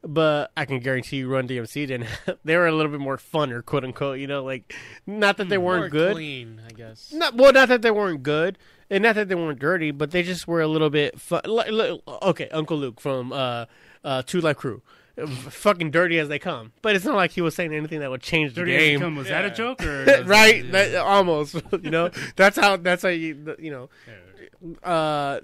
[0.02, 2.06] But I can guarantee you, Run DMC didn't.
[2.44, 4.18] they were a little bit more funner, quote unquote.
[4.20, 4.74] You know, like
[5.06, 6.12] not that they weren't More good.
[6.14, 7.12] clean, I guess.
[7.12, 8.58] Not well, not that they weren't good,
[8.90, 11.20] and not that they weren't dirty, but they just were a little bit.
[11.20, 13.64] Fu- like, like- okay, Uncle Luke from uh,
[14.04, 14.82] uh, 2 Live Crew,
[15.26, 16.72] fucking dirty as they come.
[16.80, 19.00] But it's not like he was saying anything that would change the Dirty as game,
[19.00, 20.64] Come, was that a joke or right?
[20.64, 20.70] Yeah.
[20.70, 22.10] That, almost, you know.
[22.36, 22.76] That's how.
[22.76, 23.56] That's how you.
[23.58, 23.90] You know.
[24.06, 24.88] Yeah.
[24.88, 25.40] Uh,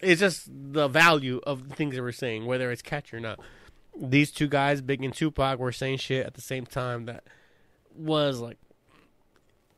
[0.00, 3.38] it's just the value of the things that we're saying, whether it's catchy or not.
[3.98, 7.24] These two guys, Big and Tupac, were saying shit at the same time that
[7.94, 8.58] was like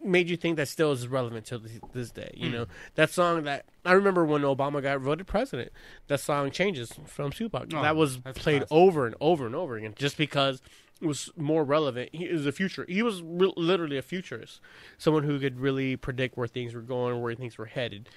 [0.05, 1.61] made you think that still is relevant to
[1.93, 2.31] this, day.
[2.35, 2.69] You know mm.
[2.95, 5.73] that song that I remember when Obama got voted president.
[6.09, 7.73] That song changes from Tupac.
[7.75, 8.69] Oh, that was played classic.
[8.71, 10.61] over and over and over again, just because
[11.01, 12.11] it was more relevant.
[12.13, 12.85] He is a future.
[12.89, 14.61] He was re- literally a futurist,
[14.99, 18.09] someone who could really predict where things were going, where things were headed,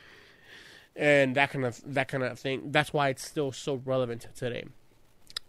[0.95, 2.72] and that kind of that kind of thing.
[2.72, 4.65] That's why it's still so relevant to today.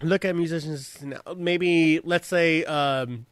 [0.02, 1.20] Look at musicians now.
[1.36, 2.64] Maybe let's say.
[2.64, 3.26] Um,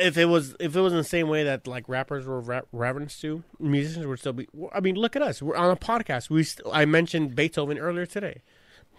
[0.00, 2.60] if it was if it was in the same way that like rappers were ra-
[2.72, 4.46] reverenced to, musicians would still be.
[4.72, 5.42] I mean, look at us.
[5.42, 6.30] We're on a podcast.
[6.30, 8.42] We st- I mentioned Beethoven earlier today.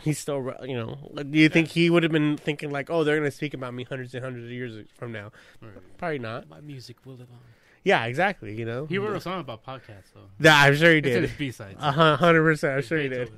[0.02, 0.98] He's still, re- you know.
[1.16, 3.74] Do you think he would have been thinking like, oh, they're going to speak about
[3.74, 5.32] me hundreds and hundreds of years from now?
[5.62, 5.72] Right.
[5.98, 6.48] Probably not.
[6.50, 7.40] My music will live on.
[7.84, 8.58] Yeah, exactly.
[8.58, 8.86] You know.
[8.86, 10.28] He wrote a song about podcasts though.
[10.40, 11.30] Yeah, I'm sure he It's in did.
[11.30, 11.78] his B sides.
[11.82, 12.76] A hundred percent.
[12.78, 13.32] I'm sure he did.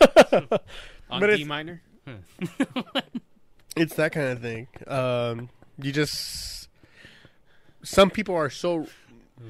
[1.10, 1.46] On But D it's-
[2.06, 2.20] minor?
[3.76, 4.68] It's that kind of thing.
[4.86, 5.48] Um,
[5.82, 6.68] you just
[7.82, 8.86] some people are so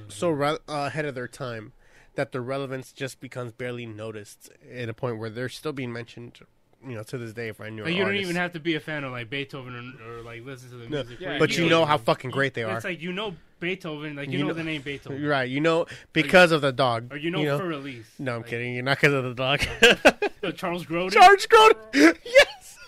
[0.09, 1.73] so re- uh, ahead of their time
[2.15, 6.39] that their relevance just becomes barely noticed at a point where they're still being mentioned.
[6.87, 8.75] You know, to this day, if I knew, Like, you don't even have to be
[8.77, 11.21] a fan of like Beethoven or, or like listen to the No, music.
[11.21, 12.77] Yeah, but you you know- know how fucking great they are.
[12.77, 15.49] It's like you know Beethoven, like you, You know, know- the name Beethoven, right.
[15.49, 17.13] You know because of the dog.
[17.13, 18.07] or you know, for release.
[18.19, 18.75] no, I'm Like, kidding.
[18.75, 19.61] You're not because of the dog.
[20.43, 21.13] uh, Charles Grodin.
[21.13, 22.17] Charge Grodin.
[22.25, 22.79] yes.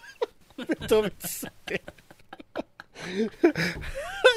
[0.57, 1.81] Beethoven's so dead.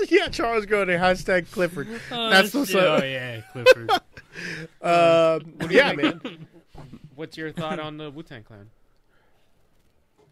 [0.09, 0.99] yeah, Charles Grodin.
[0.99, 1.87] Hashtag Clifford.
[2.11, 2.83] Oh, That's what's shit.
[2.83, 3.01] up.
[3.01, 3.91] Oh yeah, Clifford.
[4.81, 6.47] Um, do you yeah, man.
[7.15, 8.69] What's your thought on the Wu Tang Clan?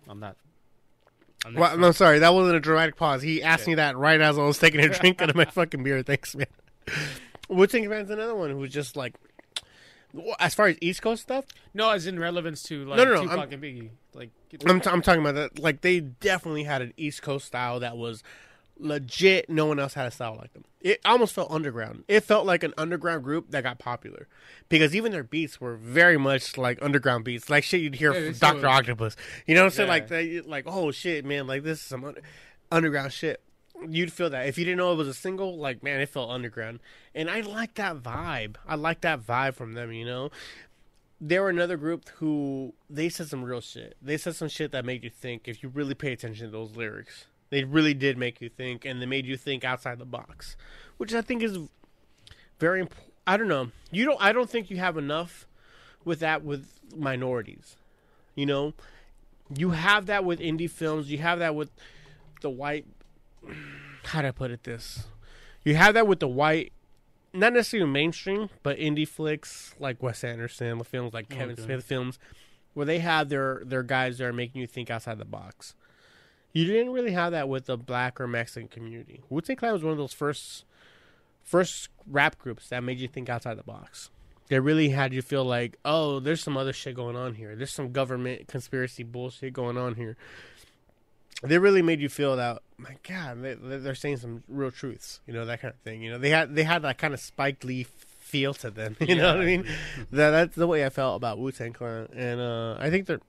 [0.08, 0.36] On that.
[1.54, 3.22] Well, no, sorry, that wasn't a dramatic pause.
[3.22, 5.82] He asked me that right as I was taking a drink out of my fucking
[5.84, 6.04] beer.
[6.04, 6.48] Thanks, man.
[7.48, 9.16] Wu Tang Clan's another one who was just like,
[10.40, 13.22] as far as East Coast stuff, No, as in relevance to like No, no, no,
[13.22, 13.90] Tupac I'm- and Biggie.
[14.14, 14.32] Like,
[14.66, 15.60] I'm, t- I'm talking about that.
[15.60, 18.24] Like they definitely had an East Coast style that was
[18.80, 19.50] legit.
[19.50, 20.64] No one else had a style like them.
[20.82, 22.04] It almost felt underground.
[22.08, 24.28] It felt like an underground group that got popular
[24.70, 28.32] because even their beats were very much like underground beats, like shit you'd hear Yeah,
[28.32, 29.16] from Doctor Octopus.
[29.46, 29.88] You know what I'm saying?
[29.88, 29.94] Yeah.
[29.94, 32.22] Like they, like oh shit, man, like this is some under-
[32.72, 33.42] underground shit.
[33.88, 36.32] You'd feel that if you didn't know it was a single, like man, it felt
[36.32, 36.80] underground,
[37.14, 38.56] and I like that vibe.
[38.68, 39.92] I like that vibe from them.
[39.92, 40.32] You know,
[41.20, 43.96] they were another group who they said some real shit.
[44.02, 46.76] They said some shit that made you think if you really pay attention to those
[46.76, 47.26] lyrics.
[47.50, 50.58] They really did make you think, and they made you think outside the box,
[50.98, 51.58] which I think is
[52.60, 53.14] very important.
[53.26, 53.72] I don't know.
[53.92, 54.22] You don't.
[54.22, 55.48] I don't think you have enough
[56.04, 57.76] with that with minorities.
[58.36, 58.74] You know,
[59.54, 61.12] you have that with indie films.
[61.12, 61.70] You have that with
[62.42, 62.86] the white.
[64.04, 64.64] How do I put it?
[64.64, 65.08] This.
[65.64, 66.72] You have that with the white
[67.34, 71.64] not necessarily mainstream, but indie flicks like Wes Anderson, the films like oh, Kevin Okay.
[71.64, 72.20] Smith films,
[72.74, 75.76] where they have their their guys that are making you think outside the box.
[76.54, 79.22] You didn't really have that with the black or Mexican community.
[79.30, 80.66] Wu Tang Clan was one of those first
[81.44, 84.10] first rap groups that made you think outside the box.
[84.50, 87.56] They really had you feel like, oh, there's some other shit going on here.
[87.56, 90.16] There's some government conspiracy bullshit going on here.
[91.44, 95.20] They really made you feel that, my God, they, they're saying some real truths.
[95.28, 96.02] You know that kind of thing.
[96.02, 98.96] You know they had they had that kind of Spike Lee feel to them.
[99.02, 99.66] You know what I mean?
[100.12, 103.22] that that's the way I felt about Wu Tang Clan, and uh, I think they're.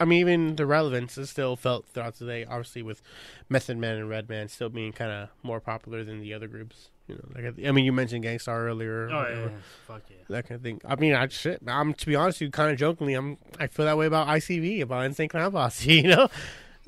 [0.00, 2.44] I mean, even the relevance is still felt throughout today.
[2.44, 3.02] Obviously, with
[3.48, 6.90] Method Man and Redman still being kind of more popular than the other groups.
[7.06, 9.08] You know, like I mean, you mentioned Gang Starr earlier.
[9.10, 9.48] Oh yeah, yeah,
[9.86, 10.16] fuck yeah.
[10.28, 10.80] That kind of thing.
[10.84, 11.60] I mean, I shit.
[11.66, 13.38] I'm to be honest, with you kind of jokingly, I'm.
[13.58, 15.92] I feel that way about ICP, about Insane Clown Posse.
[16.02, 16.28] You know.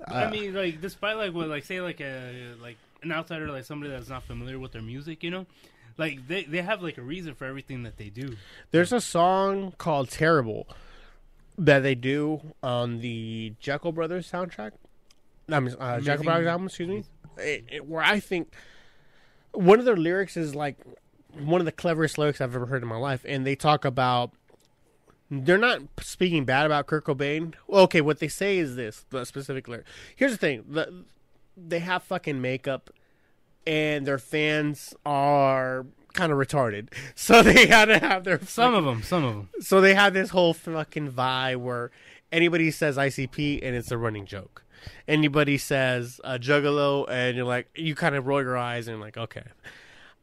[0.08, 3.64] I Uh, mean, like, despite like what, like, say, like a like an outsider, like
[3.64, 5.46] somebody that's not familiar with their music, you know,
[5.98, 8.36] like they they have like a reason for everything that they do.
[8.72, 10.66] There's a song called "Terrible"
[11.58, 14.72] that they do on the Jeckel Brothers soundtrack.
[15.48, 16.66] I mean, uh, Jeckel Brothers album.
[16.66, 17.04] Excuse me.
[17.38, 18.52] It, it- where I think
[19.52, 20.76] one of their lyrics is like
[21.38, 24.32] one of the cleverest lyrics I've ever heard in my life, and they talk about.
[25.34, 27.54] They're not speaking bad about Kurt Cobain.
[27.66, 29.86] Well, okay, what they say is this: the specific lyric.
[30.14, 31.04] Here's the thing: the,
[31.56, 32.90] they have fucking makeup,
[33.66, 38.84] and their fans are kind of retarded, so they had to have their Some of
[38.84, 39.48] them, some of them.
[39.60, 41.90] so they had this whole fucking vibe where
[42.30, 44.64] anybody says ICP and it's a running joke.
[45.06, 49.16] Anybody says uh, Juggalo and you're like, you kind of roll your eyes and like,
[49.16, 49.44] okay.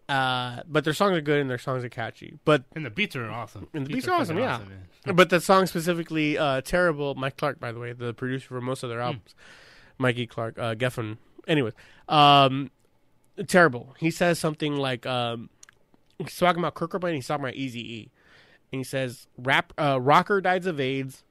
[0.09, 2.39] Uh, but their songs are good and their songs are catchy.
[2.43, 3.67] But And the beats are awesome.
[3.73, 4.57] And the beats are awesome, yeah.
[5.05, 5.15] man.
[5.15, 7.13] but the song specifically, uh, terrible.
[7.15, 9.35] Mike Clark, by the way, the producer for most of their albums,
[9.99, 11.17] Mikey Clark, uh, Geffen.
[11.47, 11.73] Anyways,
[12.09, 12.71] um,
[13.47, 13.95] terrible.
[13.99, 15.49] He says something like, um,
[16.19, 17.15] he's talking about Kurt Cobain.
[17.15, 18.11] He's talking about Easy E,
[18.71, 21.23] and he says, "Rap uh, rocker dies of AIDS,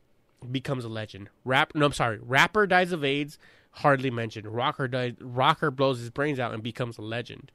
[0.51, 1.29] becomes a legend.
[1.45, 3.39] Rap no, I'm sorry, rapper dies of AIDS,
[3.73, 4.49] hardly mentioned.
[4.49, 7.53] Rocker dies, rocker blows his brains out and becomes a legend."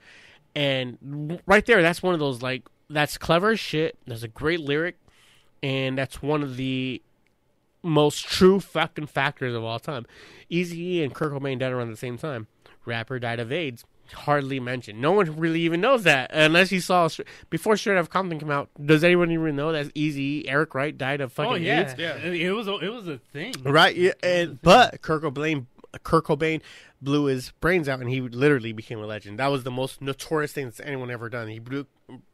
[0.56, 3.98] And right there, that's one of those like that's clever shit.
[4.06, 4.98] That's a great lyric,
[5.62, 7.02] and that's one of the
[7.82, 10.06] most true fucking factors of all time.
[10.50, 12.48] Easy E and Kurt Cobain died around the same time.
[12.86, 13.84] Rapper died of AIDS.
[14.12, 15.02] Hardly mentioned.
[15.02, 17.08] No one really even knows that unless you saw
[17.50, 18.70] before Straight Outta Compton came out.
[18.84, 21.96] Does anyone even know that Easy Eric Wright died of fucking Oh yeah, AIDS?
[21.98, 22.16] Yeah.
[22.18, 23.54] It, it was a, it was a thing.
[23.64, 23.96] Right.
[23.96, 24.12] Yeah.
[24.22, 25.66] And but Kurt Cobain,
[26.04, 26.62] Kurt Cobain
[27.02, 29.40] blew his brains out, and he literally became a legend.
[29.40, 31.48] That was the most notorious thing that's anyone ever done.
[31.48, 31.88] He blew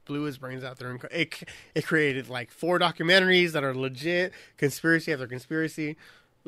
[0.05, 1.43] blew his brains out there, and it
[1.75, 5.97] it created like four documentaries that are legit conspiracy after conspiracy.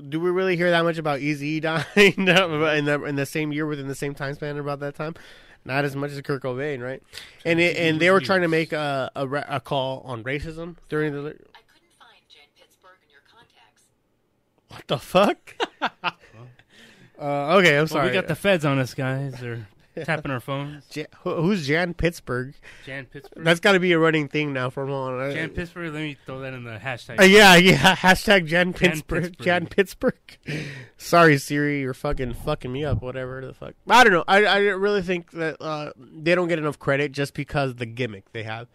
[0.09, 1.85] Do we really hear that much about Eazy dying
[2.17, 2.25] in
[2.85, 5.15] the in the same year within the same time span about that time?
[5.63, 7.03] Not as much as Kurt Cobain, right?
[7.45, 10.77] And it, and they were trying to make a, a ra- a call on racism
[10.89, 11.37] during the I couldn't
[11.99, 13.83] find Jen Pittsburgh in your contacts.
[14.69, 15.55] what the fuck?
[17.19, 18.07] uh, okay, I'm Well, sorry.
[18.07, 19.43] we got the feds on us, guys.
[19.43, 19.67] Or
[20.05, 20.85] tapping our phones.
[20.95, 22.53] Ja- who- who's Jan Pittsburgh?
[22.85, 23.43] Jan Pittsburgh.
[23.43, 25.19] That's got to be a running thing now from on.
[25.19, 25.93] uh, Jan Pittsburgh.
[25.93, 27.19] Let me throw that in the hashtag.
[27.19, 27.95] Uh, yeah, yeah.
[27.95, 29.23] Hashtag Jan Pittsburgh.
[29.23, 29.45] Pittsburgh.
[29.45, 30.15] Jan Pittsburgh.
[30.97, 33.01] Sorry, Siri, you're fucking fucking me up.
[33.01, 33.73] Whatever the fuck.
[33.89, 34.23] I don't know.
[34.27, 38.31] I I really think that uh, they don't get enough credit just because the gimmick
[38.31, 38.67] they have.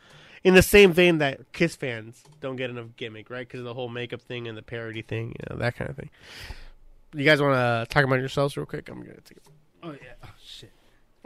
[0.44, 3.40] In the same vein that Kiss fans don't get enough gimmick, right?
[3.48, 5.96] Because of the whole makeup thing and the parody thing, you know, that kind of
[5.96, 6.08] thing.
[7.14, 8.88] You guys want to talk about yourselves real quick?
[8.88, 9.42] I'm gonna take it.
[9.82, 10.28] Oh yeah.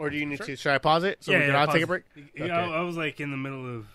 [0.01, 0.07] Shit.
[0.07, 0.55] Or do you need to?
[0.55, 2.03] Should I pause it so yeah, we can yeah, all pause take a break?
[2.35, 2.53] Yeah, Okay.
[2.53, 3.85] I, I was like in the middle of.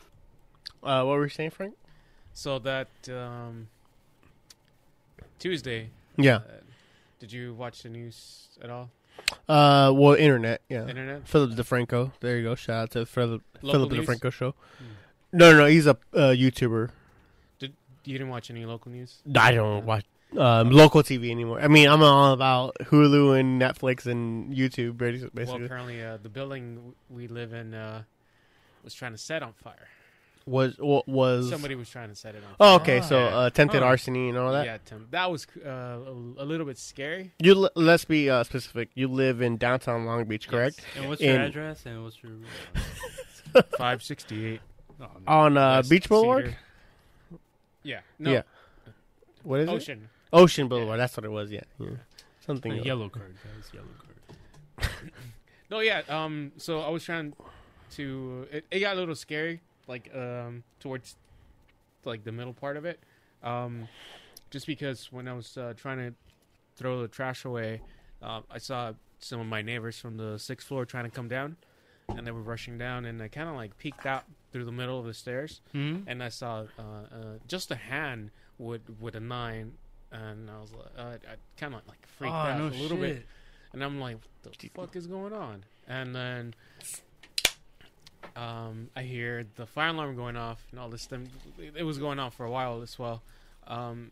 [0.82, 1.74] Uh, what were you saying, Frank?
[2.32, 3.68] So that um,
[5.38, 6.36] Tuesday, Yeah.
[6.36, 6.40] uh,
[7.18, 8.90] did you watch the news at all?
[9.48, 10.60] Uh, well, internet.
[10.68, 10.86] Yeah.
[10.86, 11.26] Internet?
[11.26, 12.12] Philip DeFranco.
[12.20, 12.54] There you go.
[12.54, 13.90] Shout out to Philip, Philip?
[13.90, 14.54] DeFranco show.
[15.32, 15.66] No, no, no.
[15.66, 16.90] He's a uh, YouTuber.
[17.58, 17.72] Did
[18.04, 19.22] you didn't watch any local news?
[19.34, 20.04] I don't watch
[20.36, 21.60] um, local TV anymore.
[21.60, 25.64] I mean, I'm all about Hulu and Netflix and YouTube, basi- Well, basically.
[25.66, 28.02] apparently, uh, the building we live in uh,
[28.84, 29.88] was trying to set on fire.
[30.46, 31.48] was what was?
[31.50, 32.56] Somebody was trying to set it on fire.
[32.60, 33.00] Oh, okay.
[33.00, 33.38] So Yeah.
[33.38, 33.86] uh, attempted Oh.
[33.86, 34.64] arsony and all that.
[34.66, 35.06] Yeah, Tim.
[35.10, 37.32] That was uh, a, a little bit scary.
[37.40, 38.90] You l- let's be uh, specific.
[38.94, 40.80] You live in downtown Long Beach, correct?
[40.96, 41.84] And what's your And- address?
[41.86, 42.32] And what's your?
[43.54, 44.60] 568.
[45.00, 45.06] Oh.
[45.26, 46.44] On uh, Beach Boulevard.
[46.46, 46.58] Cedar.
[47.82, 48.00] Yeah.
[48.18, 48.30] No.
[48.32, 48.42] Yeah.
[49.42, 49.72] What is it?
[49.72, 50.08] Ocean.
[50.36, 51.00] Ocean Boulevard.
[51.00, 51.50] That's what it was.
[51.50, 51.60] Yeah.
[51.78, 51.88] yeah.
[52.46, 52.72] Something.
[52.72, 53.70] A yellow card, guys.
[53.72, 54.90] Yellow card.
[55.68, 56.02] No, yeah.
[56.08, 56.52] Um.
[56.58, 57.32] So I was trying
[57.96, 58.46] to.
[58.52, 61.16] It, it got a little scary, like um towards
[62.04, 63.00] like the middle part of it,
[63.42, 63.88] um,
[64.50, 66.14] just because when I was uh, trying to
[66.76, 67.80] throw the trash away,
[68.22, 71.56] uh, I saw some of my neighbors from the sixth floor trying to come down,
[72.10, 74.22] and they were rushing down, and I kind of like peeked out
[74.52, 76.02] through the middle of the stairs, Hmm.
[76.06, 77.16] and I saw uh, uh,
[77.48, 79.72] just a hand with with a nine,
[80.16, 82.98] and I was like, uh, I kind of like freaked oh, out no a little
[82.98, 83.16] shit.
[83.16, 83.26] bit.
[83.72, 85.64] And I'm like, what the fuck is going on?
[85.86, 86.54] And then
[88.34, 91.28] um, I hear the fire alarm going off and all this thing.
[91.58, 93.22] It was going off for a while as well.
[93.66, 94.10] Um,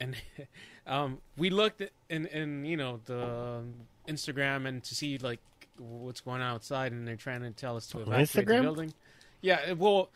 [0.00, 0.16] and
[0.86, 3.62] um, we looked at in, in, you know, the
[4.08, 5.40] Instagram and to see, like,
[5.78, 8.94] what's going on outside, and they're trying to tell us to On evacuate the building.
[9.40, 10.10] Yeah, it- well,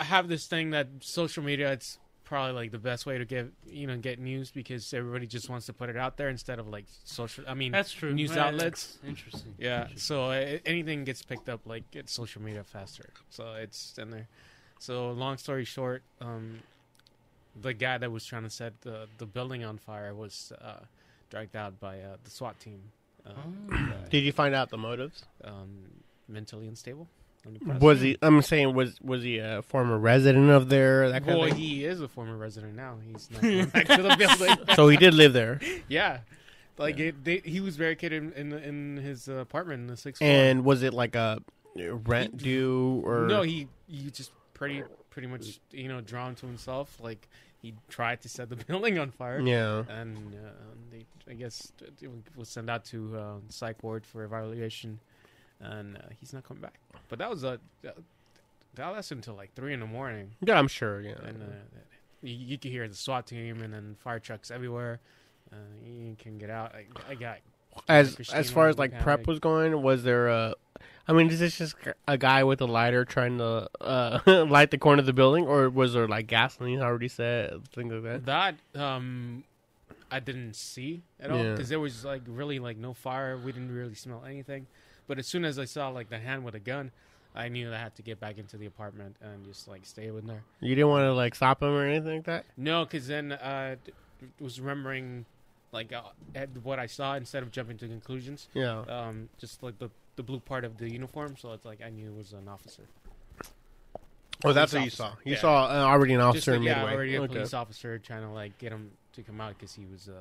[0.00, 3.46] I have this thing that social media, it's probably like the best way to get
[3.68, 6.68] you know get news because everybody just wants to put it out there instead of
[6.68, 7.44] like social.
[7.46, 8.12] I mean, That's true.
[8.12, 8.98] News Yeah, outlets.
[9.06, 9.54] Interesting.
[9.58, 9.82] yeah.
[9.82, 9.98] Interesting.
[9.98, 13.10] So uh, anything gets picked up like it's social media faster.
[13.30, 14.28] So it's in there.
[14.78, 16.60] So long story short, um,
[17.60, 20.80] the guy that was trying to set the the building on fire was uh,
[21.30, 22.80] dragged out by uh, the SWAT team.
[23.26, 23.76] Uh, Oh.
[24.10, 25.24] Did you find out the motives?
[25.44, 25.70] um,
[26.28, 27.08] mentally unstable.
[27.78, 28.16] Was he?
[28.22, 31.10] I'm saying was was he a former resident of there?
[31.10, 31.60] That kind Well, of thing.
[31.60, 32.96] he is a former resident now.
[33.06, 34.16] He's not going back to the
[34.58, 34.74] building.
[34.74, 35.60] so he did live there.
[35.88, 36.20] Yeah,
[36.78, 40.18] like It, they, he was barricaded in in, in his uh, apartment in the sixth
[40.20, 40.30] floor.
[40.30, 41.40] And was it like a
[41.76, 46.98] rent due or no, he he just pretty pretty much you know drawn to himself.
[47.00, 47.28] Like
[47.60, 49.40] he tried to set the building on fire.
[49.40, 49.84] Yeah.
[49.88, 50.48] and uh,
[50.90, 51.72] they I guess
[52.02, 55.00] it was sent out to uh, psych ward for evaluation,
[55.60, 56.78] and uh, he's not coming back.
[57.08, 57.96] But that was a that,
[58.74, 61.00] that lasted until like three in the morning, Yeah, I'm sure.
[61.00, 61.14] Yeah.
[61.24, 61.78] and uh,
[62.22, 65.00] you, you could hear the SWAT team and then fire trucks everywhere.
[65.52, 65.56] Uh,
[65.86, 66.74] you can get out.
[66.74, 67.38] I, I got
[67.88, 69.04] as Christina as far as like panic.
[69.04, 70.54] prep was going, was there a?
[71.06, 71.74] I mean, is this just
[72.08, 75.68] a guy with a lighter trying to uh, light the corner of the building, or
[75.68, 78.56] was there like gasoline already set, things like that?
[78.74, 78.80] that.
[78.80, 79.44] Um,
[80.10, 81.52] I didn't see at all Yeah.
[81.52, 83.36] because there was like really like no fire.
[83.36, 84.66] We didn't really smell anything.
[85.06, 86.90] But as soon as I saw like the hand with a gun,
[87.34, 90.28] I knew I had to get back into the apartment and just like stay with
[90.28, 90.42] her.
[90.60, 92.44] You didn't want to like stop him or anything like that.
[92.56, 93.92] No, because then uh, d-
[94.40, 95.26] was remembering
[95.72, 96.02] like uh,
[96.62, 98.48] what I saw instead of jumping to conclusions.
[98.54, 98.80] Yeah.
[98.88, 102.06] Um, just like the the blue part of the uniform, so it's like I knew
[102.10, 102.84] it was an officer.
[104.44, 105.12] Oh, that's what you saw.
[105.24, 105.38] You Yeah.
[105.40, 106.92] saw uh, already an officer like, in yeah, midway.
[106.94, 107.34] already a Okay.
[107.34, 110.12] police officer trying to like get him to come out because he was, uh,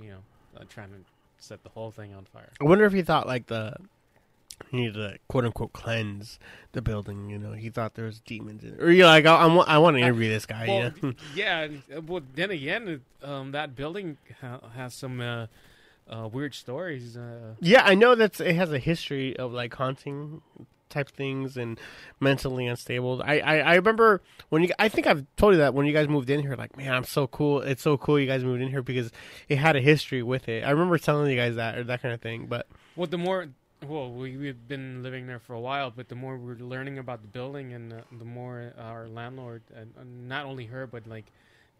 [0.00, 0.18] you know,
[0.56, 0.96] uh, trying to
[1.38, 2.50] set the whole thing on fire.
[2.60, 3.76] I wonder if he thought like the
[4.70, 6.38] he needed to quote unquote cleanse
[6.72, 7.28] the building.
[7.30, 9.46] You know, he thought there was demons in it, or you know, like I, I,
[9.46, 10.66] want, I want to interview this guy.
[10.68, 10.92] Well,
[11.34, 11.66] yeah.
[11.90, 11.96] yeah.
[11.98, 15.46] uh, Well, then again, um, that building ha- has some uh,
[16.08, 17.16] uh, weird stories.
[17.16, 20.42] Uh, Yeah, I know that it has a history of like haunting
[20.94, 21.78] type things and
[22.20, 23.22] mentally unstable.
[23.24, 26.08] I, I, I remember when you I think I've told you that when you guys
[26.08, 27.60] moved in here, like man, I'm so cool.
[27.60, 29.10] It's so cool you guys moved in here because
[29.48, 30.64] it had a history with it.
[30.64, 32.46] I remember telling you guys that or that kind of thing.
[32.46, 32.66] But
[32.96, 33.48] well, the more
[33.86, 37.20] well, we, we've been living there for a while, but the more we're learning about
[37.20, 41.26] the building, and uh, the more our landlord, and, and not only her, but like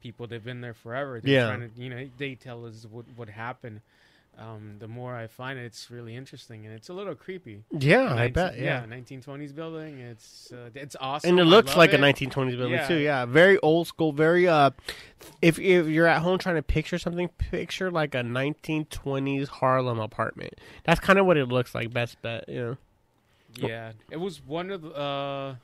[0.03, 1.47] people that've been there forever, they're Yeah.
[1.47, 3.81] trying to, you know, they tell us what what happened.
[4.39, 7.63] Um, the more I find it, it's really interesting and it's a little creepy.
[7.71, 8.59] Yeah, I bet.
[8.59, 8.85] Yeah.
[8.85, 9.99] 1920s building.
[10.01, 11.31] It's uh, it's awesome.
[11.31, 12.89] And it looks like a 1920s building Yeah.
[12.89, 12.97] too.
[12.97, 14.13] Yeah, very old school.
[14.13, 14.71] Very uh,
[15.41, 20.55] if if you're at home trying to picture something, picture like a 1920s Harlem apartment.
[20.85, 21.93] That's kind of what it looks like.
[21.93, 22.49] Best bet.
[22.49, 22.77] You know.
[23.57, 25.55] Yeah, it was one of the uh,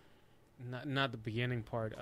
[0.71, 1.95] not not the beginning part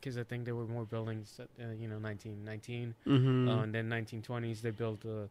[0.00, 1.38] because I think there were more buildings.
[1.38, 1.44] Uh,
[1.78, 3.48] you know, 1919 Mm-hmm.
[3.48, 5.26] uh, and then 1920s they built uh,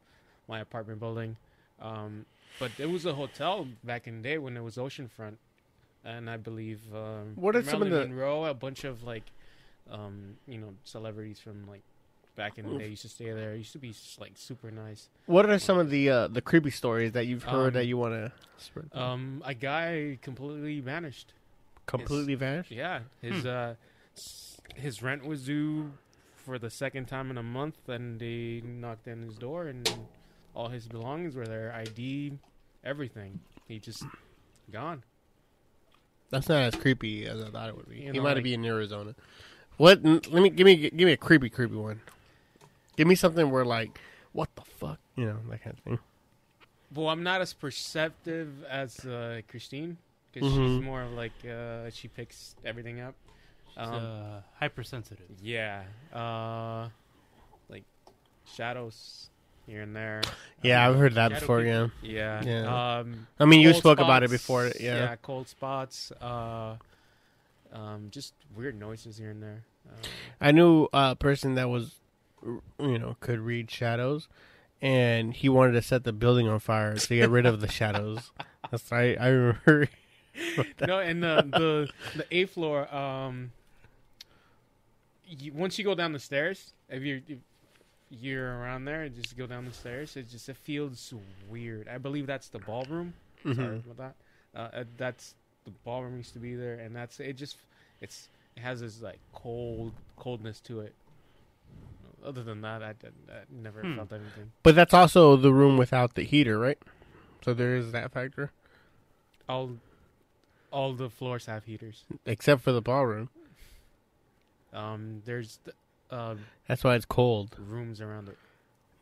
[0.50, 1.38] my apartment building.
[1.82, 2.26] Um,
[2.60, 5.36] but it was a hotel back in the day when it was oceanfront,
[6.04, 9.24] and I believe um, What are some of the- Monroe, a bunch of like,
[9.90, 11.84] um, you know, celebrities from like
[12.36, 13.54] back in the day used to stay there.
[13.54, 15.08] It used to be like super nice.
[15.26, 17.98] what are some of the uh, the creepy stories that you've heard Um, that you
[17.98, 18.90] want to spread?
[18.94, 21.34] Um, a guy completely vanished.
[21.86, 22.72] completely vanished.
[22.72, 23.76] Yeah, his uh,
[24.76, 25.92] his rent was due
[26.46, 29.90] for the second time in a month, and they knocked on his door, and
[30.60, 32.34] all his belongings were there, ID,
[32.84, 33.40] everything.
[33.70, 34.04] He just
[34.74, 35.04] gone.
[36.32, 37.96] That's not as creepy as I thought it would be.
[37.96, 39.16] You he know, might like- be in Arizona.
[39.78, 40.04] What?
[40.04, 42.02] Let me give me give me a creepy, creepy one.
[42.98, 44.02] Give me something where like,
[44.34, 46.00] what the fuck, you know, that kind of thing.
[46.94, 49.96] Well, I'm not as perceptive as uh, Christine
[50.34, 50.56] because Mhm.
[50.76, 53.16] she's more of like uh, she picks everything up.
[53.70, 55.30] It's, Um, uh, hypersensitive.
[55.42, 56.90] yeah, uh,
[57.70, 57.86] like
[58.46, 59.30] shadows
[59.70, 60.22] here and there.
[60.62, 61.62] Yeah, Um, I've heard that before.
[61.62, 61.88] Yeah.
[62.02, 62.42] Yeah.
[62.44, 62.98] Yeah.
[63.00, 64.66] Um, I mean, you spoke about it before.
[64.80, 64.96] Yeah.
[64.96, 66.12] yeah cold spots.
[66.20, 66.76] Uh,
[67.72, 69.64] um, just weird noises here and there.
[69.88, 70.08] Uh,
[70.42, 71.96] I knew a person that was,
[72.44, 74.28] you know, could read shadows,
[74.82, 78.32] and he wanted to set the building on fire to get rid of the shadows.
[78.72, 79.20] That's right.
[79.20, 79.90] I remember.
[80.88, 82.94] no, and the the the eighth floor.
[82.94, 83.52] Um,
[85.28, 87.38] you, once you go down the stairs, if you're if
[88.10, 90.16] you're around there, and just go down the stairs.
[90.18, 91.14] It just it feels
[91.50, 91.88] weird.
[91.88, 93.14] I believe that's the ballroom.
[93.44, 93.86] Sorry Mhm.
[93.92, 94.16] about that.
[94.60, 97.34] Uh, uh, that's the ballroom used to be there, and that's it.
[97.34, 97.58] Just
[98.02, 100.94] it's it has this like cold coldness to it.
[102.26, 103.96] Other than that, I, I, never Hmm.
[103.96, 104.52] felt anything.
[104.64, 106.78] But that's also the room without the heater, right?
[107.46, 108.52] So there is that factor,
[109.48, 109.78] All
[110.72, 112.04] all the floors have heaters.
[112.26, 113.30] except for the ballroom.
[114.74, 115.76] Um, there's th-
[116.12, 116.36] uh,
[116.68, 117.56] That's why it's cold.
[117.60, 118.38] rooms around it.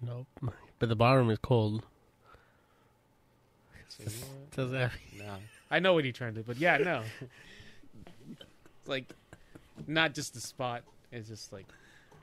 [0.02, 0.28] Nope.
[0.80, 1.84] But the ballroom is cold.
[3.90, 4.52] So, you know what?
[4.52, 4.92] Does that?
[5.18, 5.36] No,
[5.72, 7.04] I know what you're trying to do, but yeah, no.
[7.22, 8.42] It's
[8.88, 9.06] like,
[9.88, 10.84] not just the spot.
[11.12, 11.66] It's just like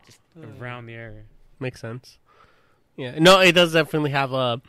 [0.06, 0.20] just
[0.60, 1.22] around the area.
[1.58, 2.18] Makes sense.
[2.96, 4.60] Yeah, no, it does definitely have a.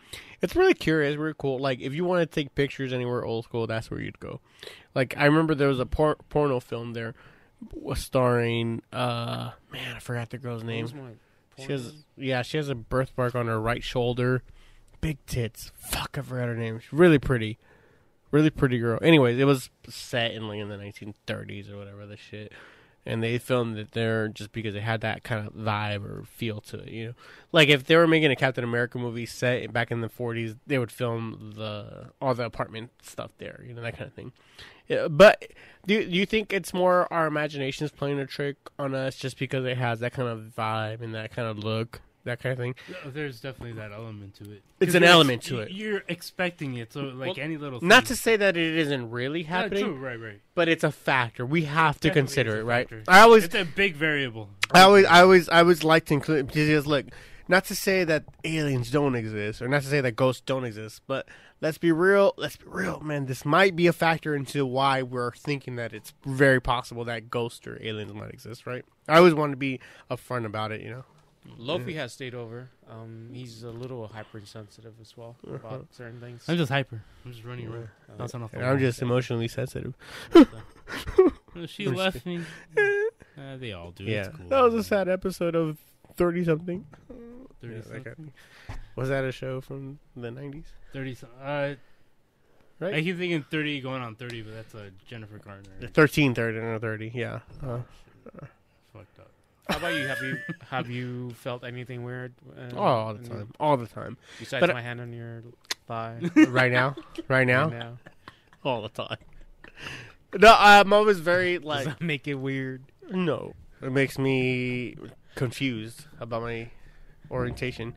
[0.42, 1.60] It's really curious, really cool.
[1.60, 4.40] Like, if you want to take pictures anywhere old school, that's where you'd go.
[4.96, 7.14] Like, I remember there was a por- porno film there,
[7.74, 8.82] was starring.
[8.92, 10.86] uh Man, I forgot the girl's name.
[10.86, 11.02] What was
[11.58, 14.44] my She has, yeah, she has a birthmark on her right shoulder,
[15.02, 15.72] big tits.
[15.76, 16.80] Fuck, I forgot her name.
[16.80, 17.58] She's really pretty,
[18.32, 19.00] really pretty girl.
[19.02, 22.52] Anyways, it was set in like in the 1930s or whatever the shit,
[23.06, 26.60] and they filmed it there just because it had that kind of vibe or feel
[26.62, 26.90] to it.
[26.90, 27.14] You know,
[27.52, 30.78] like if they were making a Captain America movie set back in the 40s, they
[30.78, 33.64] would film the all the apartment stuff there.
[33.66, 34.34] You know, that kind of thing.
[34.88, 35.48] Yeah, but
[35.88, 39.66] do do you think it's more our imaginations playing a trick on us just because
[39.66, 42.76] it has that kind of vibe and that kind of look, that kind of thing?
[42.90, 44.62] Yeah, There's definitely that element to it.
[44.80, 45.72] It's an element to it.
[45.72, 47.82] You're expecting it, so like Well, any little.
[47.82, 50.42] Not to say that it isn't really Yeah, happening, true, right, right.
[50.54, 51.46] but it's a factor.
[51.46, 52.90] We have to Definitely consider it, right?
[52.90, 53.04] factor.
[53.08, 54.50] I always, It's a big variable.
[54.72, 57.06] I always, I always, I always like to include because look,
[57.48, 61.02] not to say that aliens don't exist, or not to say that ghosts don't exist,
[61.08, 61.28] but
[61.62, 62.34] let's be real.
[62.38, 63.26] Let's be real, man.
[63.26, 67.66] This might be a factor into why we're thinking that it's very possible that ghosts
[67.68, 68.84] or aliens might exist, right?
[69.08, 71.04] I always want to be upfront about it, you know.
[71.60, 72.70] Lofi has stayed over.
[72.90, 75.54] Um, he's a little hypersensitive as well Uh-huh.
[75.56, 76.44] about certain things.
[76.48, 77.04] I'm just hyper.
[77.24, 77.90] I'm just running around.
[78.10, 78.78] Uh, Bouncing And I'm wall.
[78.80, 79.94] just emotionally sensitive.
[81.68, 82.42] She left me.
[83.38, 84.06] Uh, they all do.
[84.06, 84.48] Yeah, It's cool.
[84.48, 85.78] that was a sad episode of
[86.16, 86.86] thirty something.
[87.66, 88.04] 30 Yeah, something.
[88.04, 88.32] kind
[88.96, 90.66] Was that a show from the nineties?
[90.94, 91.74] 30 some- uh,
[92.78, 92.96] Right.
[92.96, 95.62] I keep thinking 30 going on 30, but that's a Jennifer Garner.
[95.80, 97.40] The 13, 30, and 30, yeah.
[97.66, 97.80] Uh,
[98.92, 99.32] Fucked up.
[99.70, 100.06] How about you?
[100.08, 100.38] Have you
[100.70, 102.34] have you felt anything weird?
[102.58, 103.52] Uh, oh, all the time.
[103.62, 104.18] All the time.
[104.40, 105.44] Besides But- my hand on your
[105.88, 106.20] thigh.
[106.50, 106.96] right now?
[107.30, 107.70] Right now?
[107.70, 107.98] right now.
[108.66, 109.18] All the time.
[110.38, 112.84] No, I'm always very, Does like, that make it weird?
[113.10, 113.54] no.
[113.82, 114.98] It makes me
[115.36, 116.70] confused about my
[117.32, 117.96] orientation,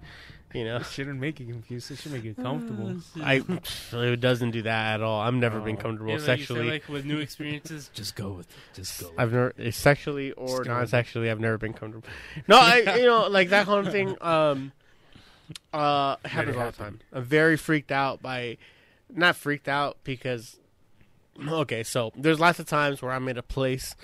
[0.54, 0.76] you know?
[0.76, 1.90] It shouldn't make you confused.
[1.90, 2.96] It should make you comfortable.
[3.22, 3.42] I
[3.92, 5.20] It doesn't do that at all.
[5.20, 5.80] I've never been Oh.
[5.80, 6.70] comfortable Yeah, like you said, sexually.
[6.70, 8.56] like with new experiences, just go with it.
[8.74, 9.08] Just go.
[9.10, 11.30] With I've never eh, sexually or Just non-sexually.
[11.30, 12.08] I've never been comfortable.
[12.46, 14.16] No, I you know like that kind of thing.
[14.20, 14.72] Um,
[15.72, 17.00] Uh, happens all the time.
[17.12, 18.58] I'm very freaked out by,
[19.10, 20.58] not freaked out because,
[21.46, 23.94] okay, so there's lots of times where I'm at a place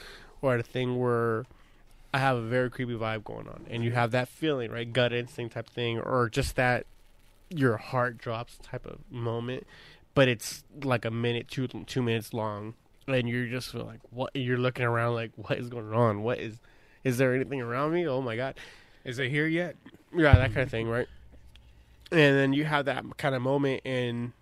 [0.41, 1.45] or at a thing where
[2.15, 5.13] I have a very creepy vibe going on, and you have that feeling, right, gut
[5.13, 6.87] instinct type thing, or just that
[7.51, 9.67] your heart drops type of moment,
[10.15, 12.75] but it's like a minute, two two minutes long,
[13.09, 16.23] and you're just like what you're looking around like what is going on?
[16.23, 16.61] What is
[17.03, 18.07] is there anything around me?
[18.07, 18.55] Oh my god.
[19.05, 19.75] Is it here yet?
[20.17, 21.09] Yeah, that kind of thing, right?
[22.13, 24.35] And then you have that kind of moment, and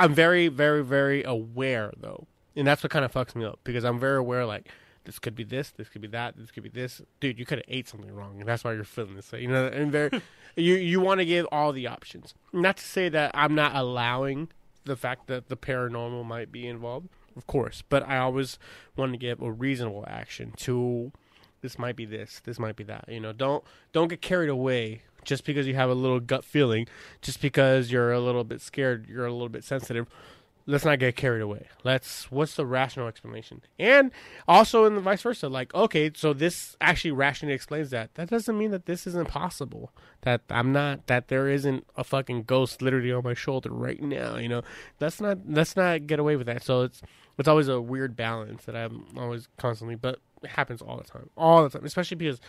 [0.00, 2.26] I'm very, very, very aware though,
[2.56, 4.44] and that's what kind of fucks me up because I'm very aware.
[4.44, 4.68] Like,
[5.04, 7.02] this could be this, this could be that, this could be this.
[7.20, 9.32] Dude, you could have ate something wrong, and that's why you're feeling this.
[9.32, 10.10] You know, and very,
[10.56, 12.34] you you want to give all the options.
[12.52, 14.48] Not to say that I'm not allowing
[14.84, 18.58] the fact that the paranormal might be involved, of course, but I always
[18.96, 21.12] want to give a reasonable action to
[21.62, 23.04] this might be this, this might be that.
[23.08, 26.86] You know, don't don't get carried away just because you have a little gut feeling,
[27.22, 30.06] just because you're a little bit scared, you're a little bit sensitive.
[30.66, 31.66] Let's not get carried away.
[31.82, 33.62] Let's what's the rational explanation?
[33.78, 34.12] And
[34.46, 38.14] also in the vice versa, like, okay, so this actually rationally explains that.
[38.14, 39.92] That doesn't mean that this isn't possible.
[40.22, 44.36] That I'm not that there isn't a fucking ghost literally on my shoulder right now,
[44.36, 44.62] you know.
[45.00, 46.62] Let's not let's not get away with that.
[46.62, 47.02] So it's
[47.38, 51.30] it's always a weird balance that I'm always constantly but it happens all the time.
[51.36, 51.84] All the time.
[51.84, 52.40] Especially because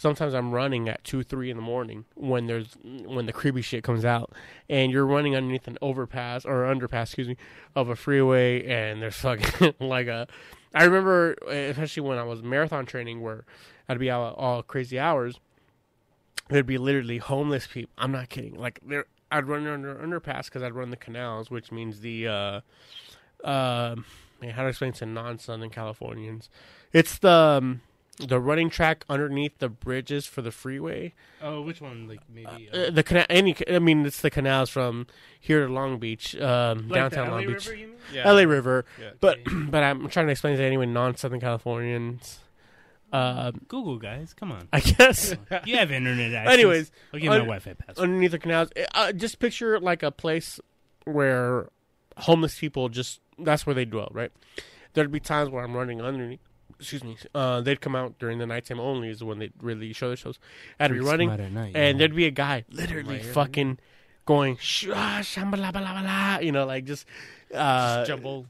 [0.00, 3.84] sometimes I'm running at two, three in the morning when there's when the creepy shit
[3.84, 4.32] comes out,
[4.70, 7.36] and you're running underneath an overpass or underpass, excuse me,
[7.76, 10.26] of a freeway, and there's fucking like a.
[10.74, 13.44] I remember, especially when I was marathon training, where
[13.88, 15.38] I'd be out all crazy hours.
[16.48, 17.92] There'd be literally homeless people.
[17.98, 18.54] I'm not kidding.
[18.54, 22.26] Like there, I'd run under underpass because I'd run the canals, which means the.
[22.26, 22.60] uh
[23.44, 23.96] uh,
[24.42, 26.50] man, how to explain to non-Southern Californians?
[26.92, 27.80] It's the um,
[28.26, 31.14] the running track underneath the bridges for the freeway.
[31.42, 32.06] Oh, which one?
[32.08, 35.06] Like maybe uh, Uh, the canal, any, I mean, it's the canals from
[35.40, 37.96] here to Long Beach, um, like downtown the LA Long Beach, River, you mean?
[38.12, 38.30] Yeah.
[38.32, 38.84] LA River.
[39.00, 39.10] Yeah.
[39.20, 39.38] But
[39.70, 42.40] but I'm trying to explain to anyone non-Southern Californians.
[43.12, 44.68] Um, Google guys, come on.
[44.72, 45.34] I guess
[45.64, 46.54] You have internet access.
[46.54, 47.98] Anyways, I'll give my un- Wi-Fi password.
[47.98, 50.60] underneath the canals, uh, just picture like a place
[51.04, 51.68] where
[52.18, 54.30] homeless people just that's where they dwell, right?
[54.92, 56.40] There'd be times where I'm running underneath.
[56.80, 57.16] Excuse me.
[57.34, 60.38] Uh, they'd come out during the nighttime only is when they really show their shows.
[60.78, 61.92] I'd be running, at night, and yeah.
[61.98, 63.32] there'd be a guy literally Later.
[63.32, 63.78] fucking
[64.24, 67.04] going sh- shambala bala bala, you know, like just
[67.54, 68.46] uh, Jumble.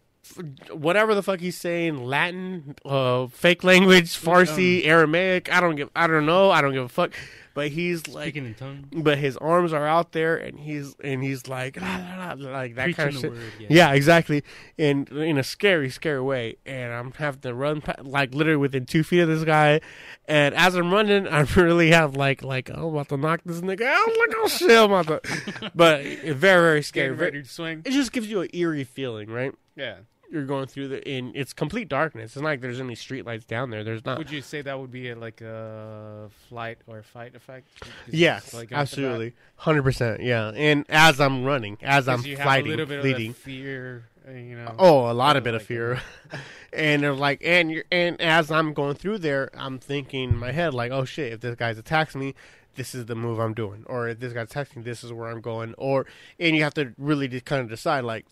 [0.73, 5.53] whatever the fuck he's saying, Latin, uh, fake language, Farsi, Aramaic.
[5.53, 7.13] I don't give, I don't know, I don't give a fuck.
[7.53, 8.87] But he's like, Speaking in tongues.
[8.93, 12.77] but his arms are out there, and he's and he's like, la, la, la, like
[12.77, 13.31] that Preaching kind of shit.
[13.33, 13.67] word, yeah.
[13.71, 14.45] Yeah, exactly,
[14.79, 16.57] and in a scary, scary way.
[16.65, 19.81] And I'm having to run like literally within two feet of this guy.
[20.27, 23.61] And as I'm running, I really have like like oh, I'm about to knock this
[23.61, 24.07] nigga out.
[24.09, 25.73] Like oh shit, I'm about to.
[25.75, 27.09] But very very scary.
[27.17, 27.83] Very, ready to swing.
[27.85, 29.53] it just gives you an eerie feeling, right?
[29.77, 29.97] Yeah.
[30.33, 32.33] You're going through the in it's complete darkness.
[32.33, 33.83] It's not like there's any street lights down there.
[33.83, 34.17] There's not.
[34.19, 37.67] Would you say that would be a, like a flight or fight effect?
[38.09, 40.23] Yes, like off the bat- absolutely, hundred percent.
[40.23, 43.33] Yeah, and as I'm running, as I'm fighting, a little bit leading.
[43.33, 44.75] fear, uh, you know.
[44.79, 46.01] Oh, a lot of Oh, bit of fear,
[46.73, 50.53] and they're like, and you're, and as I'm going through there, I'm thinking in my
[50.53, 52.35] head like, oh shit, if this guy attacks me,
[52.77, 55.29] this is the move I'm doing, or if this guy attacks me, this is where
[55.29, 56.07] I'm going, or
[56.39, 58.27] and you have to really just kind of decide like,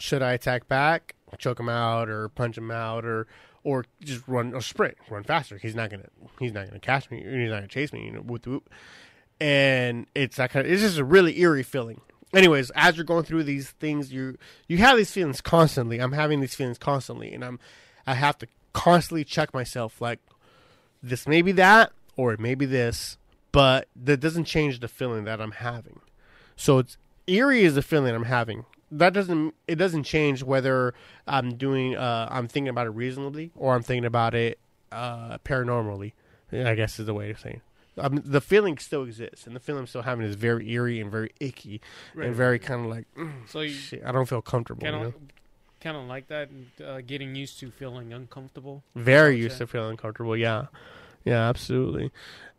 [0.00, 3.26] should I attack back, choke him out, or punch him out, or
[3.62, 5.58] or just run or sprint, run faster.
[5.58, 6.08] He's not gonna
[6.38, 8.68] he's not gonna catch me, he's not gonna chase me, you know, whoop whoop.
[9.40, 12.00] And it's that kind of it's just a really eerie feeling
[12.32, 14.36] anyways, as you're going through these things, you
[14.68, 15.98] you have these feelings constantly.
[15.98, 17.58] I'm having these feelings constantly, and I'm
[18.06, 20.00] I have to constantly check myself.
[20.00, 20.20] Like
[21.02, 23.18] this may be that, or it may be this,
[23.52, 26.00] but that doesn't change the feeling that I'm having.
[26.56, 26.96] So it's
[27.26, 28.64] eerie is the feeling I'm having.
[28.90, 30.94] That doesn't it doesn't change whether
[31.26, 34.58] I'm doing uh, I'm thinking about it reasonably or I'm thinking about it
[34.92, 36.12] uh, paranormally.
[36.52, 37.62] I guess is the way to say it.
[37.98, 41.10] Um, the feeling still exists, and the feeling I'm still having is very eerie and
[41.10, 41.80] very icky
[42.14, 44.02] Right, and very kind of like "Mm, So you shit.
[44.04, 44.82] I don't feel comfortable.
[44.82, 45.08] kind you know?
[45.08, 45.14] of
[45.80, 46.48] kind of like that,
[46.84, 48.82] uh, getting used to feeling uncomfortable.
[48.94, 50.36] Very used to feeling uncomfortable.
[50.36, 50.66] Yeah,
[51.24, 52.10] yeah, absolutely.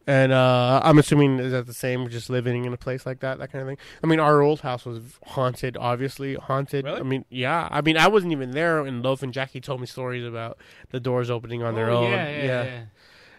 [0.08, 3.38] And uh, I'm assuming is that the same, just living in a place like that,
[3.38, 3.78] that kind of thing.
[4.04, 6.86] I mean, our old house was haunted, obviously haunted.
[6.86, 7.00] Really?
[7.00, 7.68] I mean, yeah.
[7.70, 10.58] I mean, I wasn't even there, and Loaf and Jackie told me stories about
[10.90, 12.12] the doors opening on their Oh, own.
[12.12, 12.82] Yeah, yeah,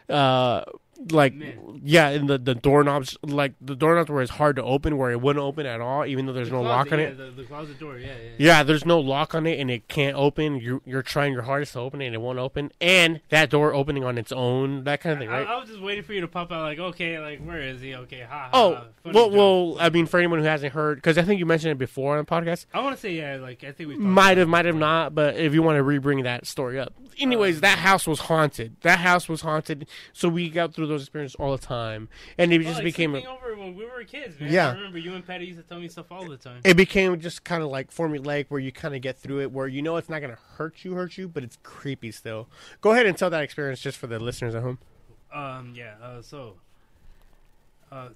[0.08, 0.14] yeah.
[0.16, 0.64] Uh,
[1.10, 1.80] like Man.
[1.82, 5.20] yeah, and the the doorknobs like the doorknobs where it's hard to open, where it
[5.20, 7.18] wouldn't open at all, even though there's The no closet, lock on yeah, it.
[7.18, 8.30] The, the closet door, yeah, yeah.
[8.38, 10.56] Yeah, there's no lock on it, and it can't open.
[10.60, 12.70] You're you're trying your hardest to open it, and it won't open.
[12.80, 15.48] And that door opening on its own, that kind of thing, I, right?
[15.48, 17.94] I was just waiting for you to pop out, like, okay, like, where is he?
[17.94, 18.28] Okay, ha.
[18.28, 18.84] ha, Oh, ha.
[19.04, 19.32] Well, joke.
[19.32, 22.16] well, I mean, for anyone who hasn't heard, because I think you mentioned it before
[22.18, 24.64] on the podcast, I want to say, yeah, like, I think we might have, might
[24.66, 28.06] have not, but if you want to re-bring that story up, anyways, um, that house
[28.06, 28.76] was haunted.
[28.82, 32.08] That house was haunted, so we got through those experiences all the time,
[32.38, 34.52] and it Well, just like, became, sleeping over when we were kids, man.
[34.52, 34.70] Yeah.
[34.70, 36.60] I remember you and Patty used to tell me stuff all the time.
[36.64, 39.66] it became just kind of like formulaic, where you kind of get through it, where
[39.66, 42.48] you know it's not gonna hurt you, hurt you, but it's creepy still.
[42.80, 44.78] Go ahead and tell that experience just for the listeners at home.
[45.32, 45.94] Um, yeah.
[46.02, 46.54] Uh, so,
[47.90, 48.08] uh,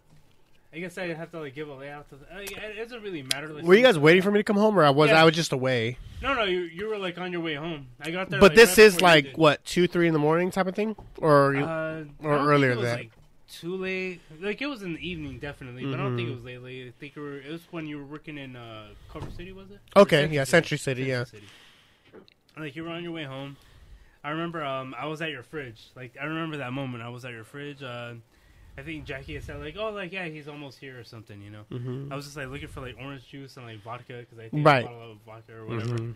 [0.76, 2.08] I guess I have to like give a layout.
[2.10, 3.48] To the, uh, it doesn't really matter.
[3.48, 5.22] Like, Were you guys waiting for me to come home, or I was Yeah.
[5.22, 5.96] I was just away?
[6.22, 7.86] No, no, you you were like on your way home.
[8.00, 8.38] I got there.
[8.40, 10.94] But like, this right is like what two, three in the morning type of thing,
[11.18, 12.98] or you, Uh, or earlier it was, that.
[12.98, 13.10] Like,
[13.50, 14.20] too late.
[14.40, 15.84] Like it was in the evening, definitely.
[15.84, 16.16] But I don't Mm-hmm.
[16.16, 16.62] think it was late.
[16.62, 16.88] late.
[16.88, 19.70] I think it, were, it was when you were working in uh, Culver City, was
[19.70, 19.78] it?
[19.96, 21.24] Okay, Or yeah, Century City, yeah.
[21.24, 21.46] City.
[22.58, 23.56] Like you were on your way home.
[24.24, 25.80] I remember um, I was at your fridge.
[25.94, 27.02] Like I remember that moment.
[27.02, 27.82] I was at your fridge.
[27.82, 28.14] Uh,
[28.78, 31.40] I think Jackie had said like, "Oh, like yeah, he's almost here" or something.
[31.40, 31.64] You know.
[31.70, 32.12] Mhm.
[32.12, 34.66] I was just like looking for like orange juice and like vodka because I think
[34.66, 34.84] Right.
[34.84, 35.96] a bottle of vodka or whatever.
[35.96, 36.14] Mhm.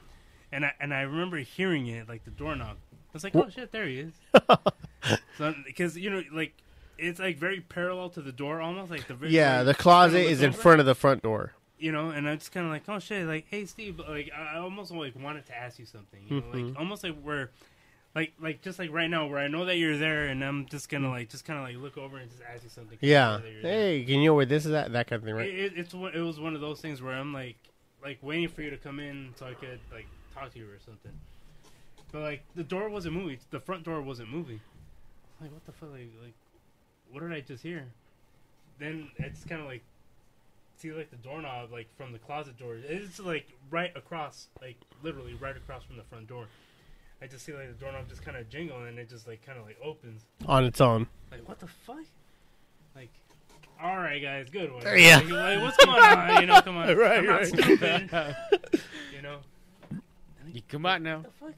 [0.53, 2.77] And I and I remember hearing it like the doorknob.
[2.93, 4.13] I was like, "Oh shit, there he is."
[5.39, 6.55] so because you know like
[6.99, 10.19] it's like very parallel to the door almost like the very, Yeah, like, the closet
[10.27, 11.53] is in over, front of the front door.
[11.79, 14.57] You know, and I just kind of like, oh shit, like, hey Steve, like I
[14.57, 16.21] I almost like wanted to ask you something.
[16.29, 16.69] You know, Mhm.
[16.73, 17.51] like almost like where.
[18.15, 20.89] Like, like, just like right now, where I know that you're there, and I'm just
[20.89, 22.99] gonna like, just kind of like look over and just ask you something.
[23.01, 23.39] Yeah.
[23.63, 24.93] Hey, can you know where this is at?
[24.93, 25.49] That kind of thing, right?
[25.49, 27.57] It, it, it's one- it was one of those things where I'm like
[28.03, 30.79] like waiting for you to come in so I could like talk to you or
[30.85, 31.13] something.
[32.11, 33.39] But like the door wasn't moving.
[33.51, 34.61] The front door wasn't moving.
[35.41, 35.93] Like what the fuck?
[35.93, 36.35] Like like
[37.13, 37.87] what did I just hear?
[38.81, 39.83] Then it's kind of like
[40.79, 42.75] see like the doorknob like from the closet door.
[42.83, 46.47] It's like right across, like literally right across from the front door.
[47.23, 49.59] I just see like the doorknob just kind of jingle and it just like kind
[49.59, 50.23] of like opens.
[50.47, 51.07] On its own.
[51.31, 51.99] Like what the fuck?
[52.97, 53.11] Like,
[53.83, 54.83] all right, guys, good one.
[54.83, 55.17] Yeah.
[55.19, 56.41] Like, like, what's going on?
[56.41, 56.97] You know, come on.
[56.97, 57.47] Right, I'm not right.
[57.47, 58.11] stupid.
[59.15, 59.39] you know.
[60.53, 61.19] You come out now.
[61.19, 61.55] What the fuck?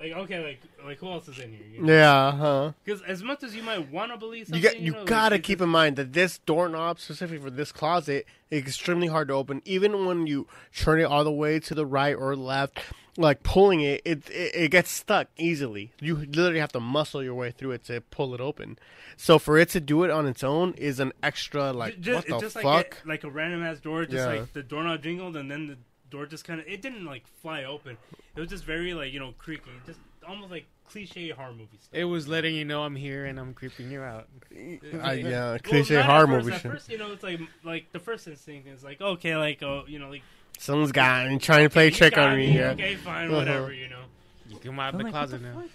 [0.00, 1.66] Like okay, like like who else is in here?
[1.72, 1.92] You know?
[1.92, 2.72] Yeah, huh?
[2.84, 5.46] Because as much as you might want to believe You got you know, gotta it's
[5.46, 9.60] keep in mind that this doorknob, specifically for this closet, is extremely hard to open.
[9.64, 12.78] Even when you turn it all the way to the right or left,
[13.16, 15.90] like pulling it, it it, it gets stuck easily.
[16.00, 18.78] You literally have to muscle your way through it to pull it open.
[19.16, 22.26] So for it to do it on its own is an extra like Ju- what
[22.28, 22.64] the just fuck?
[22.64, 24.26] like a, like a random ass door, just Yeah.
[24.42, 25.76] like the doorknob jingled, and then the
[26.10, 27.96] door just kind of it didn't like fly open.
[28.36, 31.90] It was just very like you know creaky, just almost like cliche horror movie stuff.
[31.92, 34.26] It was letting you know I'm here and I'm creeping you out.
[35.04, 36.44] Uh, yeah, Well, cliche horror first.
[36.44, 36.70] movie At shit.
[36.72, 39.98] first, you know, it's like like the first instinct is like okay, like oh, you
[39.98, 40.22] know, like
[40.58, 43.36] Someone's got and trying to play a trick on me Yeah, Okay, fine, Uh-huh.
[43.38, 44.02] whatever, you know.
[44.48, 45.54] You come out I'm the like, closet the now.
[45.60, 45.70] fuck?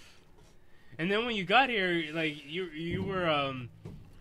[0.99, 3.69] And then when you got here, like you you were um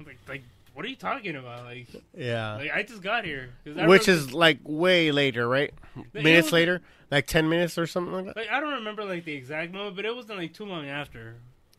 [0.07, 0.43] like like
[0.74, 1.65] what are you talking about?
[1.65, 2.55] Like Yeah.
[2.57, 5.73] like I just got here, Which is like way later, right?
[6.15, 6.81] Minutes was- later,
[7.11, 8.36] like ten minutes or something like that.
[8.36, 11.36] like I don't remember like the exact moment, but it wasn't like too long after.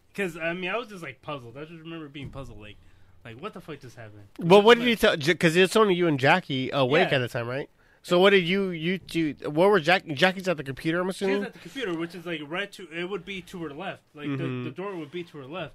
[0.10, 1.58] Because I mean, I was just like puzzled.
[1.58, 2.78] I just remember being puzzled, like
[3.26, 4.24] like what the fuck just happened?
[4.40, 5.18] Well, what did Like- you tell?
[5.18, 7.16] Because it's only you and Jackie awake Yeah.
[7.16, 7.70] at the time, right?
[8.06, 9.34] So what did you you do?
[9.46, 10.06] What were Jack?
[10.08, 11.44] Jackie's at the computer, I'm assuming.
[11.46, 14.28] at the computer, which is like right to it would be to her left, like
[14.28, 14.38] Mhm.
[14.66, 15.74] the, the door would be to her left,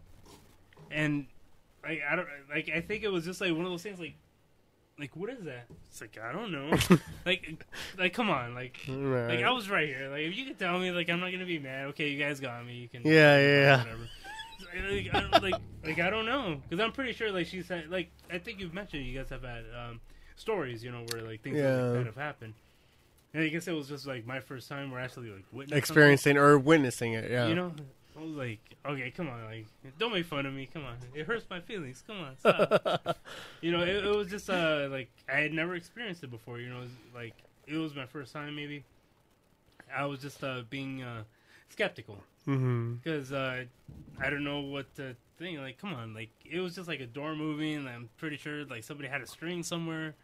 [0.90, 1.26] and
[1.82, 4.14] like I don't like I think it was just like one of those things like
[4.98, 5.66] like what is that?
[5.88, 6.76] It's like I don't know,
[7.26, 7.64] like
[7.98, 9.28] like come on, like Right.
[9.36, 10.08] like I was right here.
[10.10, 11.86] Like if you could tell me, like I'm not gonna be mad.
[11.88, 12.74] Okay, you guys got me.
[12.74, 13.78] You can Yeah, yeah, yeah.
[13.78, 14.08] whatever.
[14.90, 17.88] Like, I don't, like, like I don't know, because I'm pretty sure like she said
[17.90, 20.00] like I think you've mentioned you guys have had um,
[20.36, 21.76] stories, you know, where like things Yeah.
[21.76, 22.54] like that have happened.
[23.34, 25.78] And I guess it was just like my first time where I actually like witnessed
[25.78, 27.30] experiencing or witnessing it.
[27.30, 27.46] Yeah.
[27.46, 27.72] You know,
[28.18, 29.66] I was like, okay, come on, like
[29.98, 30.68] don't make fun of me.
[30.72, 32.02] Come on, it hurts my feelings.
[32.06, 33.18] Come on, stop.
[33.60, 36.58] you know, it, it was just uh like I had never experienced it before.
[36.58, 37.34] You know, it was, like
[37.66, 38.84] it was my first time maybe.
[39.94, 41.22] I was just uh being uh
[41.68, 42.18] skeptical
[43.02, 43.64] because uh,
[44.20, 45.58] I don't know what to think.
[45.60, 47.76] Like, come on, like it was just like a door moving.
[47.76, 50.14] And I'm pretty sure like somebody had a string somewhere.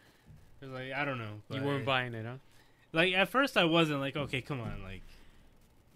[0.61, 1.43] It was like I don't know.
[1.51, 2.37] You weren't buying it, huh?
[2.93, 5.03] Like at first, I wasn't like, okay, come on, like,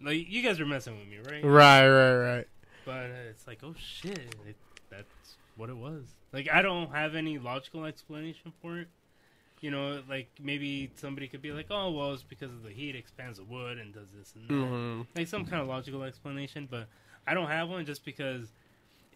[0.02, 1.44] like you guys are messing with me, right?
[1.44, 2.46] Right, right, right.
[2.84, 4.56] But it's like, oh shit, it,
[4.90, 6.04] that's what it was.
[6.32, 8.88] Like I don't have any logical explanation for it.
[9.60, 12.94] You know, like maybe somebody could be like, oh well, it's because of the heat
[12.94, 16.68] expands the wood and does this and that hmm like some kind of logical explanation,
[16.70, 16.86] but
[17.26, 18.52] I don't have one just because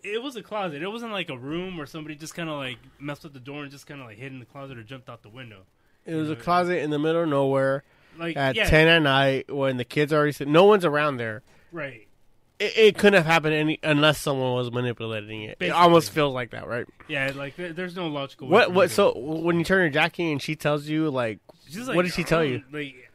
[0.03, 0.83] it was a closet.
[0.83, 3.63] It wasn't like a room where somebody just kind of like messed with the door
[3.63, 5.63] and just kind of like hid in the closet or jumped out the window.
[6.05, 7.85] It was a closet in the middle of nowhere
[8.19, 11.43] Like at yeah, ten at night when the kids already said no one's around there.
[11.73, 12.07] right.
[12.59, 15.57] It, it couldn't have happened any unless someone was manipulating it.
[15.59, 16.87] It almost feels like that, right?
[17.09, 18.47] Yeah, like there, there's no logical.
[18.47, 18.73] What?
[18.73, 18.91] What?
[18.91, 22.23] So when you turn to Jackie and she tells you like, She's what did she
[22.23, 22.63] tell oh, you?
[22.71, 23.11] Like,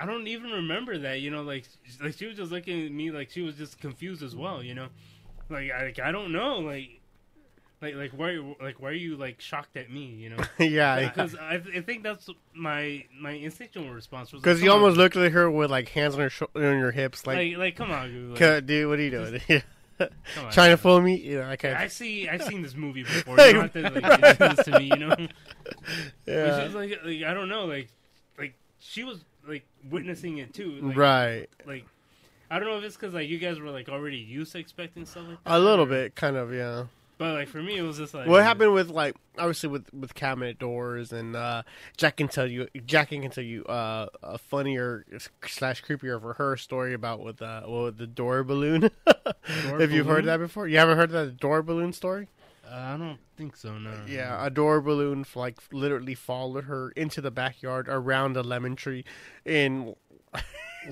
[0.00, 1.20] I don't even remember that.
[1.20, 1.66] You know, like,
[2.02, 4.62] like she was just looking at me like she was just confused as well.
[4.62, 4.86] You know,
[5.50, 6.99] like I, like, I don't know, like,
[7.82, 10.04] like, like why, like why are you like shocked at me?
[10.04, 14.64] You know, yeah, because I, I think that's my my instinctual response was because like,
[14.64, 17.26] you on, almost looked at her with like hands on her sho- on your hips,
[17.26, 19.40] like, like, like, come on, dude, like, dude, what are you doing?
[19.98, 21.16] come on, Trying to fool me?
[21.16, 21.78] You know, I can't.
[21.78, 22.28] I see.
[22.28, 23.38] I've seen this movie before.
[23.40, 24.84] You don't have to like, do this to me.
[24.86, 25.16] You know.
[26.26, 27.88] Yeah, was like, like, I don't know, like,
[28.38, 30.78] like she was like witnessing it too.
[30.82, 31.46] Like, right.
[31.66, 31.86] Like,
[32.50, 35.06] I don't know if it's because like you guys were like already used to expecting
[35.06, 35.56] stuff like that.
[35.56, 36.84] A little or- bit, kind of, yeah.
[37.20, 40.14] But like for me, it was just like What happened with like obviously with with
[40.14, 41.64] cabinet doors and uh
[41.98, 45.04] Jack can tell you Jack can tell you uh a funnier
[45.46, 48.90] slash creepier for her story about with uh with the door balloon.
[49.44, 50.66] Have you heard that before?
[50.66, 52.28] You haven't heard that door balloon story?
[52.66, 53.76] Uh, I don't think so.
[53.76, 53.92] No.
[54.08, 59.04] Yeah, a door balloon like literally followed her into the backyard around a lemon tree
[59.44, 59.94] in.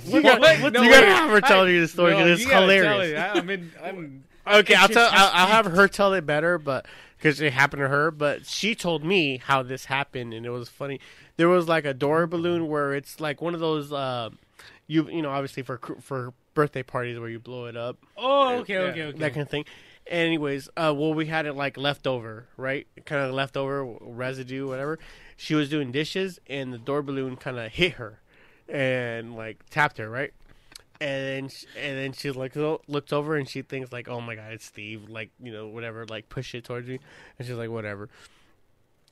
[0.05, 0.75] you got, What?
[0.75, 1.13] No, you gotta wait.
[1.15, 3.19] have her tell I- you the story No, because you it's hilarious.
[3.19, 5.09] I, I mean, I'm, Okay, I'll tell.
[5.13, 8.11] I'll, I'll have her tell it better, but because it happened to her.
[8.11, 11.01] But she told me how this happened, and it was funny.
[11.37, 14.31] There was like a door balloon where it's like one of those, uh,
[14.87, 18.73] you you know, obviously for for birthday parties where you blow it up, Oh, okay,
[18.75, 19.19] Yeah, okay, okay.
[19.19, 19.65] that kind of thing.
[20.09, 22.87] Anyways, uh, well, we had it like left over, right?
[23.05, 24.99] Kind of leftover residue, whatever.
[25.37, 28.21] She was doing dishes, and the door balloon kind of hit her,
[28.69, 30.33] and like tapped her, right?
[31.01, 34.21] And then, sh- and then she like lo- looks over and she thinks like, "Oh
[34.21, 36.99] my god, it's Steve!" Like you know, whatever, like push it towards me,
[37.39, 38.09] and she's like, "Whatever."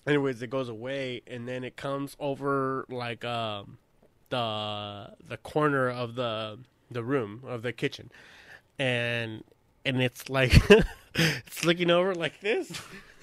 [0.07, 3.79] Anyways, it goes away, and then it comes over like um
[4.31, 6.59] the the corner of the
[6.91, 8.11] the room of the kitchen,
[8.79, 9.45] and
[9.87, 10.53] and it's like
[11.15, 12.71] it's looking over like this,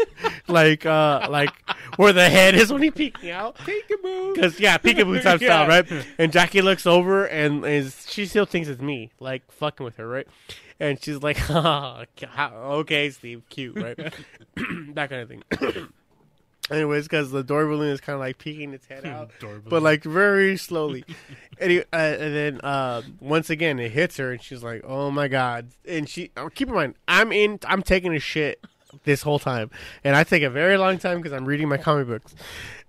[0.48, 1.52] like uh like
[1.98, 3.56] where the head is when he peeking out.
[3.58, 4.34] peekaboo.
[4.34, 5.66] Because yeah, peekaboo type Yeah.
[5.66, 6.06] style, right?
[6.18, 10.08] And Jackie looks over and is she still thinks it's me, like fucking with her,
[10.08, 10.28] right?
[10.80, 12.04] And she's like, oh,
[12.82, 13.96] "Okay, Steve, cute, right?"
[14.96, 15.44] that kind of thing.
[16.74, 19.30] Anyways, because the door balloon is kind of like peeking its head out,
[19.70, 21.06] but like very slowly.
[21.60, 25.28] and, uh, and then uh, once again, it hits her, and she's like, "Oh my
[25.28, 28.60] god!" And she uh, keep in mind, I'm in, I'm taking a shit
[29.04, 29.70] this whole time,
[30.04, 32.34] and I take a very long time because I'm reading my comic books.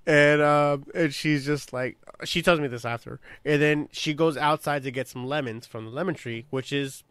[0.07, 4.37] And um, and she's just like, she tells me this after, and then she goes
[4.37, 7.05] outside to get some lemons from the lemon tree, which is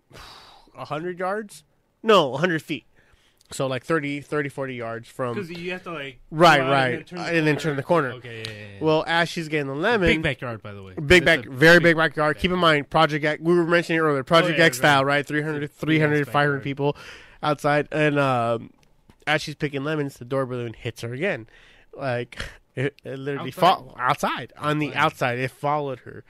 [0.77, 1.63] a hundred yards,
[2.01, 2.85] no, hundred feet.
[3.53, 6.71] So like 30, 30, 40 yards from because you have to like Right, go out
[6.71, 7.07] right.
[7.07, 8.11] turn and then turn the corner.
[8.13, 8.83] Okay, yeah, yeah, yeah.
[8.83, 10.93] well, as she's getting the lemon, big backyard, by the way.
[10.95, 12.37] Big back, very big backyard.
[12.39, 13.41] Keep in mind, Project X.
[13.41, 14.23] We were mentioning it earlier.
[14.23, 15.17] Project Oh, X style, right.
[15.17, 15.25] right?
[15.27, 16.63] 300, 300 500 backyard.
[16.63, 16.97] people
[17.43, 18.71] outside, and um,
[19.27, 21.47] as she's picking lemons, the door balloon hits her again.
[21.95, 22.37] Like
[22.75, 23.59] it, it literally Outside?
[23.61, 25.37] fall outside on the outside.
[25.37, 26.23] It followed her,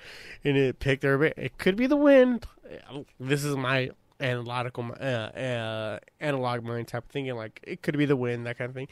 [0.43, 1.23] and it picked her.
[1.23, 2.45] It could be the wind.
[3.19, 7.35] This is my analogical, uh, uh, analog mind type of thinking.
[7.35, 8.88] Like it could be the wind, that kind of thing.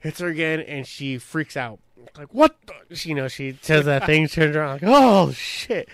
[0.00, 1.80] Hits her again, and she freaks out.
[2.16, 2.56] Like what?
[2.88, 2.96] The?
[2.96, 5.88] She, you know, she says that thing, turns around, like oh shit.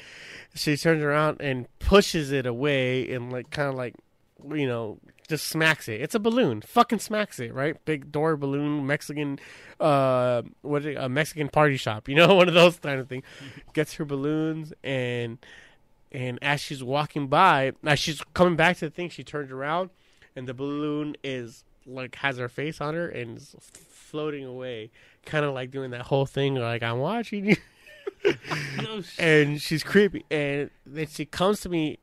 [0.55, 3.95] She turns around and pushes it away, and like kind of like,
[4.53, 4.99] you know,
[5.31, 6.01] just smacks it.
[6.03, 7.83] It's a balloon, fucking smacks it, right?
[7.87, 9.39] Big door balloon, Mexican,
[9.79, 13.09] uh, what is it, a Mexican party shop, you know, one of those kind of
[13.09, 13.25] things.
[13.73, 15.39] Gets her balloons and
[16.13, 19.91] and as she's walking by, as she's coming back to the thing, she turns around,
[20.35, 23.57] and the balloon is like has her face on her and is
[23.89, 24.91] floating away,
[25.25, 27.57] kind of like doing that whole thing, like I'm watching you.
[28.83, 30.25] No and she's creepy.
[30.31, 31.99] And then she comes to me.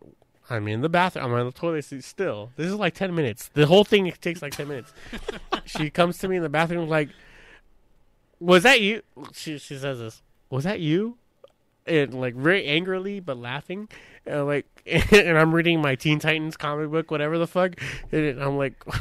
[0.49, 1.25] I'm in the bathroom.
[1.25, 2.51] I'm on the toilet seat still.
[2.55, 3.49] This is like ten minutes.
[3.53, 4.93] The whole thing takes like ten minutes.
[5.65, 7.09] she comes to me in the bathroom like,
[8.39, 9.01] "Was that you?"
[9.33, 10.21] She she says this.
[10.49, 11.17] Was that you?
[11.87, 13.89] And like very angrily but laughing,
[14.25, 17.79] and like, and I'm reading my Teen Titans comic book, whatever the fuck,
[18.11, 18.83] and I'm like.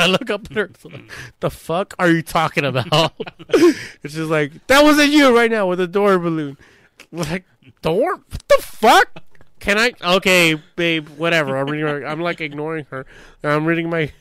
[0.00, 0.70] I look up at her.
[0.84, 1.10] like,
[1.40, 3.12] the fuck are you talking about?
[3.48, 6.56] it's just like that wasn't you right now with a door balloon.
[7.10, 7.44] Like
[7.82, 8.12] door?
[8.14, 9.22] What the fuck?
[9.58, 9.92] Can I?
[10.00, 11.08] Okay, babe.
[11.16, 11.56] Whatever.
[11.56, 12.06] I'm reading.
[12.06, 13.06] I'm like ignoring her.
[13.42, 14.12] I'm reading my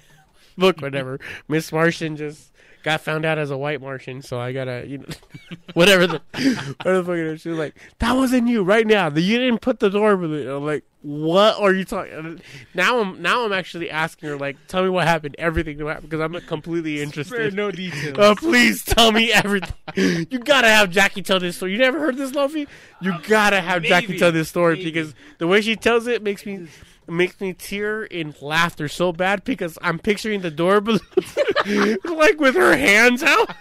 [0.57, 0.81] book.
[0.81, 1.19] Whatever.
[1.48, 2.52] Miss Martian just
[2.88, 5.06] got found out as a white Martian, so I gotta, you know,
[5.74, 7.42] whatever the, whatever the fuck it is.
[7.42, 9.10] She's like, that wasn't you right now.
[9.10, 10.48] You didn't put the door balloon.
[10.48, 12.40] I'm like, what are you talking?
[12.74, 16.10] Now I'm now I'm actually asking her like, tell me what happened, everything that happened,
[16.10, 17.54] because I'm completely interested.
[17.54, 18.16] no details.
[18.18, 20.28] Oh, please tell me everything.
[20.30, 21.74] You gotta have Jackie tell this story.
[21.74, 22.70] You never heard this, Luffy?
[23.02, 24.86] You gotta have Jackie tell this story maybe.
[24.86, 26.68] because the way she tells it makes me
[27.10, 30.82] makes me tear in laughter so bad because I'm picturing the door
[32.06, 33.50] like with her hands out.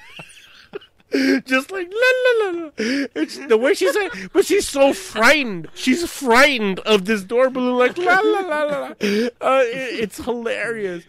[1.46, 2.10] Just like la
[2.44, 2.70] la la la.
[3.14, 5.68] It's the way she said, but she's so frightened.
[5.74, 8.78] She's frightened of this door balloon, like la la la la.
[8.80, 8.86] la.
[8.88, 11.04] Uh, it- it's hilarious.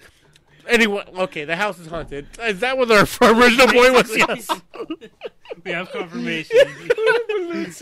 [0.68, 2.27] Anyway, okay, the house is haunted.
[2.41, 2.99] Is that what our
[3.34, 4.15] original point was?
[4.18, 4.49] Yes.
[5.64, 6.56] We have confirmation.
[6.60, 7.81] It's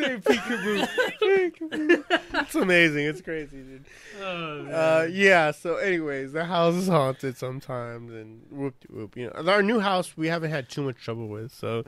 [2.56, 3.06] amazing.
[3.06, 3.86] It's crazy, dude.
[4.22, 4.66] oh.
[4.66, 5.52] Uh, yeah.
[5.52, 9.16] So, anyways, the house is haunted sometimes, and whoop whoop.
[9.18, 11.54] You know, our new house we haven't had too much trouble with.
[11.54, 11.84] So,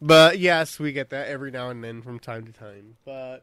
[0.00, 2.96] but yes, we get that every now and then from time to time.
[3.04, 3.42] But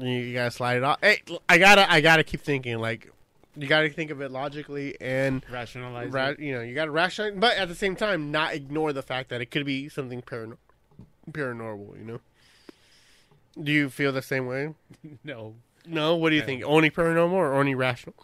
[0.00, 0.98] you gotta slide it off.
[1.00, 2.78] Hey, I gotta, I gotta keep thinking.
[2.78, 3.10] Like,
[3.56, 5.44] you gotta think of it logically and.
[5.50, 6.10] Rationalize.
[6.12, 9.02] Ra- you know, you got to rationalize, but at the same time, not ignore the
[9.02, 10.58] fact that it could be something parano-
[11.30, 11.98] paranormal.
[11.98, 12.20] You know.
[13.62, 14.74] Do you feel the same way?
[15.24, 15.54] No.
[15.86, 16.16] No.
[16.16, 16.46] What do you No.
[16.46, 16.62] think?
[16.64, 18.14] Only paranormal or only rational?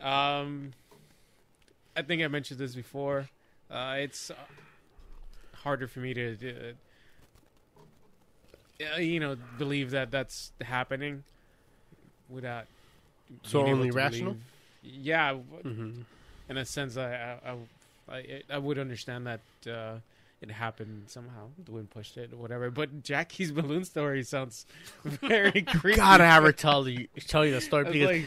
[0.00, 0.72] Um,
[1.96, 3.28] I think I mentioned this before.
[3.70, 4.34] Uh, it's uh,
[5.54, 6.74] harder for me to,
[8.94, 11.24] uh, you know, believe that that's happening
[12.28, 12.66] without.
[13.42, 14.32] So only rational?
[14.82, 15.34] believe- Yeah,
[15.64, 16.00] Mm-hmm.
[16.48, 17.50] in a sense, I I,
[18.10, 19.40] I, I, I would understand that
[19.70, 19.98] uh,
[20.40, 21.48] it happened somehow.
[21.64, 22.70] The wind pushed it, or whatever.
[22.70, 24.66] But Jackie's balloon story sounds
[25.04, 25.96] very creepy.
[25.98, 28.22] Gotta have her tell you tell you the story because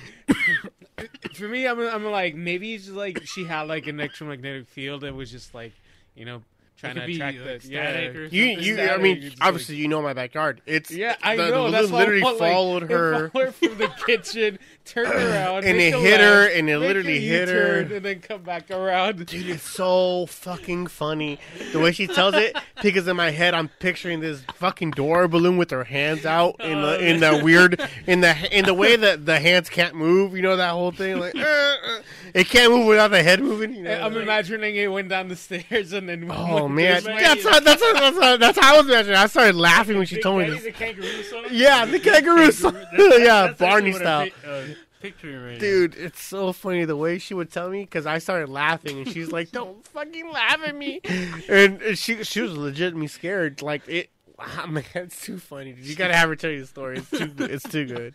[0.97, 4.67] like, for me, I'm, I'm like maybe it's just like she had like an electromagnetic
[4.67, 5.73] field that was just like
[6.15, 6.43] you know
[6.77, 8.19] trying could to be, attract like, the static yeah.
[8.19, 8.63] or you something.
[8.65, 10.61] you I Static, mean it's obviously you know my backyard.
[10.65, 11.65] It's Yeah, I the, know.
[11.65, 13.29] The that's balloon why literally I'm like, followed it her.
[13.29, 17.49] followed from the kitchen, turned around, And it a hit her, and it literally hit
[17.49, 17.81] her.
[17.81, 19.25] And then come back around.
[19.27, 21.37] Dude, it's so fucking funny
[21.71, 22.55] the way she tells it.
[22.81, 26.81] Because in my head, I'm picturing this fucking door balloon with her hands out in
[26.81, 30.35] the in the weird in the in the way that the hands can't move.
[30.35, 31.99] You know that whole thing, like uh, uh,
[32.33, 33.75] it can't move without the head moving.
[33.75, 36.27] You know, I'm like- imagining it went down the stairs and then.
[36.31, 39.17] Oh went man, that's how, that's how, that's how, that's how I was imagining.
[39.17, 40.63] I started laughing when she Big told me this.
[40.63, 41.45] the kangaroo song?
[41.51, 42.73] Yeah, the kangaroo song.
[42.91, 44.21] That's- that's yeah, actually Barney what style.
[44.21, 44.63] I'm pi- uh,
[45.01, 45.59] picturing right.
[45.59, 49.09] Dude, it's so funny the way she would tell me because I started laughing and
[49.09, 51.01] she's like, "Don't fucking laugh at me,"
[51.49, 53.61] and she she was legitimately scared.
[53.63, 55.75] Like it, wow, man, it's too funny.
[55.81, 56.97] You gotta have her tell you the story.
[56.99, 58.13] It's too it's too good.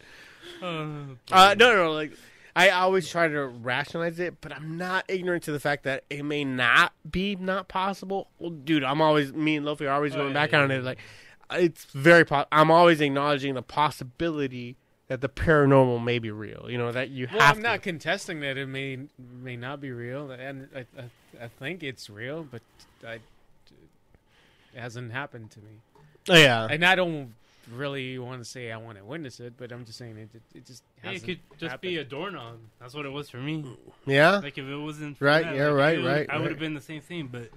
[0.62, 0.92] Oh,
[1.32, 2.12] Uh, no, no, no, like
[2.56, 6.24] I always try to rationalize it, but I'm not ignorant to the fact that it
[6.24, 8.28] may not be not possible.
[8.38, 10.70] Well, dude, I'm always me and Luffy are always Oh, going yeah, back yeah, on
[10.70, 10.82] it.
[10.82, 10.98] Like
[11.52, 12.24] it's very.
[12.24, 14.76] Po- I'm always acknowledging the possibility
[15.08, 16.66] that the paranormal may be real.
[16.68, 17.68] You know that you Well, have I'm to.
[17.68, 19.00] not contesting that it may
[19.42, 22.62] may not be real, and I, I, I think it's real, but
[23.06, 23.14] I,
[24.74, 25.80] it hasn't happened to me.
[26.28, 26.66] Oh, yeah.
[26.68, 27.34] And I don't
[27.72, 30.28] really want to say I want to witness it, but I'm just saying it.
[30.34, 32.10] It, it just Hey, it hasn't could just be a happened.
[32.10, 32.58] doorknob.
[32.80, 33.64] That's what it was for me.
[34.06, 34.36] Yeah.
[34.38, 36.42] Like if it wasn't for Right, that, yeah, like, right, it would- right, I would
[36.42, 36.50] right.
[36.50, 37.50] have been the same thing, but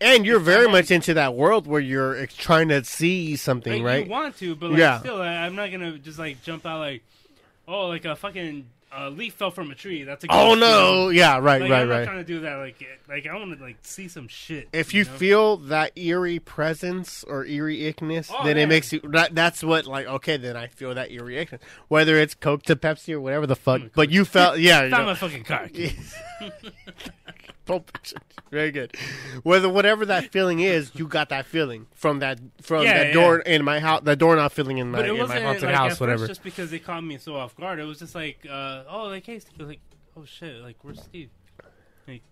[0.00, 3.94] And you're very much into that world where you're ex- trying to see something, like,
[3.96, 4.04] right?
[4.06, 4.98] you want to, but like Yeah.
[4.98, 7.02] still, I, I'm not gonna just like jump out like,
[7.68, 8.66] oh, like a fucking
[8.96, 10.04] uh, leaf fell from a tree.
[10.04, 11.08] That's a oh no!
[11.08, 12.04] Yeah, right, Like, right, I'm right.
[12.04, 12.56] trying to do that.
[12.56, 14.68] Like, like I want to like see some shit.
[14.72, 15.10] If you know?
[15.10, 18.64] feel that eerie presence or eerie ickness, Oh, then yeah.
[18.64, 19.00] it makes you.
[19.04, 21.60] That, that's what like okay, then I feel that eerie ickness.
[21.88, 24.84] Whether it's Coke to Pepsi or whatever the fuck, but you felt yeah.
[24.84, 25.12] you found know.
[25.12, 25.68] my fucking car.
[27.64, 28.18] Pulp Fiction.
[28.50, 28.94] Very good.
[29.44, 33.12] Whether whatever that feeling is, you got that feeling from that from Yeah, that yeah.
[33.12, 35.62] door in my house, the doorknob feeling in my But it in my wasn't haunted
[35.64, 36.26] like house, at whatever.
[36.26, 37.78] just because they caught me so off guard.
[37.78, 39.66] It was just like, uh, oh, like hey, Steve.
[39.66, 39.80] Like,
[40.16, 41.30] oh shit, like where's Steve?
[42.08, 42.22] Like,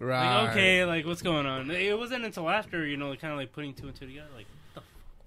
[0.00, 0.42] right.
[0.44, 1.70] Like, okay, like what's going on?
[1.70, 4.28] It wasn't until after you know, kind of like putting two and two together.
[4.36, 4.80] Like, what the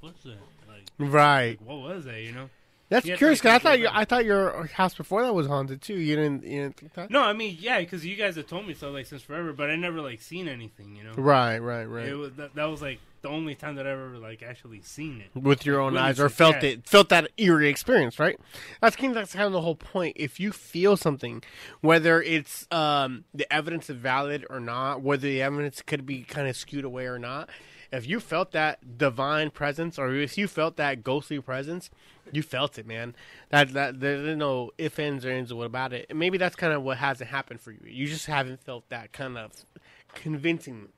[0.07, 0.73] fuck was that?
[0.73, 1.61] Like, Right.
[1.61, 2.21] what was that?
[2.21, 2.49] You know?
[2.91, 3.39] That's You curious.
[3.39, 3.87] because I thought you.
[3.89, 5.97] I thought your house before that was haunted too.
[5.97, 6.43] You didn't.
[6.43, 7.09] You didn't think that?
[7.09, 9.69] No, I mean, yeah, because you guys have told me so like since forever, but
[9.69, 10.97] I never like seen anything.
[10.97, 11.13] You know?
[11.13, 11.57] Right.
[11.59, 11.85] Right.
[11.85, 12.09] Right.
[12.09, 15.21] It was that, that was like the only time that I ever like actually seen
[15.21, 15.39] it.
[15.39, 16.71] with your own eyes or felt yeah.
[16.71, 18.39] it felt that eerie experience right
[18.81, 21.43] that's kind of, that's kind of the whole point if you feel something
[21.81, 26.47] whether it's um the evidence is valid or not whether the evidence could be kind
[26.47, 27.47] of skewed away or not
[27.91, 31.89] if you felt that divine presence or if you felt that ghostly presence
[32.31, 33.15] you felt it man.
[33.49, 36.07] That that there's no if ands or ands what about it.
[36.09, 37.79] And maybe that's kind of what hasn't happened for you.
[37.85, 39.51] You just haven't felt that kind of
[40.13, 40.89] convincing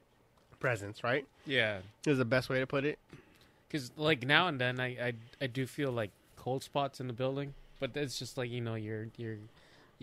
[0.59, 1.25] presence right?
[1.45, 2.99] Yeah, is the best way to put it.
[3.67, 7.13] Because like now and then I, I I do feel like cold spots in the
[7.13, 9.37] building, but it's just like you know your your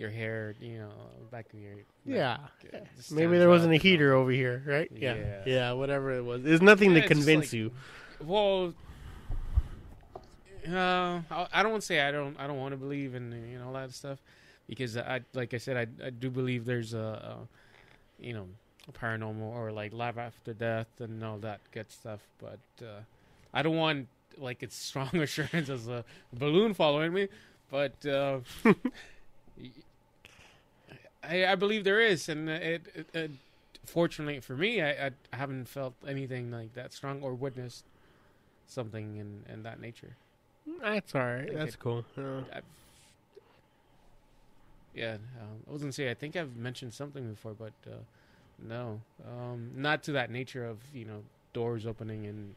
[0.00, 0.90] your hair, you know,
[1.30, 2.38] back of your Yeah.
[2.72, 3.88] neck, uh, Maybe there wasn't a up, know.
[3.90, 4.90] heater over here, right?
[4.94, 5.14] Yeah.
[5.14, 5.42] Yeah.
[5.46, 6.42] Yeah, whatever it was.
[6.42, 7.70] There's nothing Yeah, to convince like- you.
[8.24, 8.74] Well,
[10.68, 13.32] uh, I I don't want to say I don't I don't want to believe in
[13.50, 14.18] you know all that stuff
[14.68, 17.48] because I like I said I I do believe there's a, a
[18.22, 18.46] you know
[18.88, 23.00] a paranormal or like life after death and all that good stuff, but uh,
[23.54, 27.28] I don't want like it's strong assurance as a balloon following me,
[27.70, 28.40] but uh,
[31.22, 32.82] I I believe there is, and it.
[32.94, 33.30] it, it
[33.86, 37.84] Fortunately for me, I, I haven't felt anything like that strong or witnessed
[38.66, 40.16] something in, in that nature.
[40.82, 41.52] That's all right.
[41.52, 42.04] That's it- cool.
[42.16, 42.40] Yeah.
[42.52, 42.62] I've,
[44.94, 47.96] yeah, um, I was gonna say I think I've mentioned something before, but uh,
[48.62, 51.22] no, um, not to that nature of you know
[51.54, 52.54] doors opening and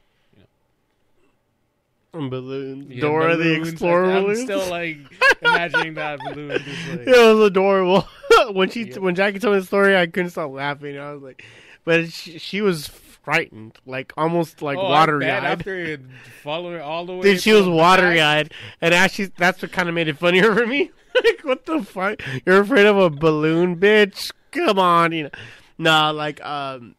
[2.14, 2.88] balloon.
[2.92, 3.70] yeah, Dora the balloons.
[3.70, 4.36] Explorer I, I'm balloon.
[4.46, 4.98] still like
[5.42, 6.62] imagining that balloon.
[6.64, 8.08] Just like, it was adorable.
[8.52, 9.00] when she Yeah.
[9.00, 10.98] when Jackie told me the story, I couldn't stop laughing.
[10.98, 11.44] I was like,
[11.84, 15.44] but she, she was frightened, like almost like oh, watery eyed.
[15.44, 15.98] after
[16.42, 17.22] following all the way.
[17.22, 20.68] Dude, she was watery eyed, and actually, that's what kind of made it funnier for
[20.68, 20.92] me.
[21.16, 22.22] like, what the fuck?
[22.46, 24.32] You're afraid of a balloon, bitch?
[24.52, 25.30] Come on, you know.
[25.78, 26.96] Nah, like, um,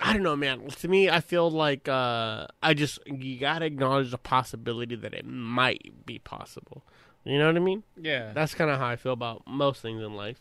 [0.00, 0.66] I don't know, man.
[0.68, 5.26] To me, I feel like uh, I just you gotta acknowledge the possibility that it
[5.26, 6.82] might be possible.
[7.24, 7.82] You know what I mean?
[8.00, 10.40] Yeah, That's kind of how I feel about most things in life.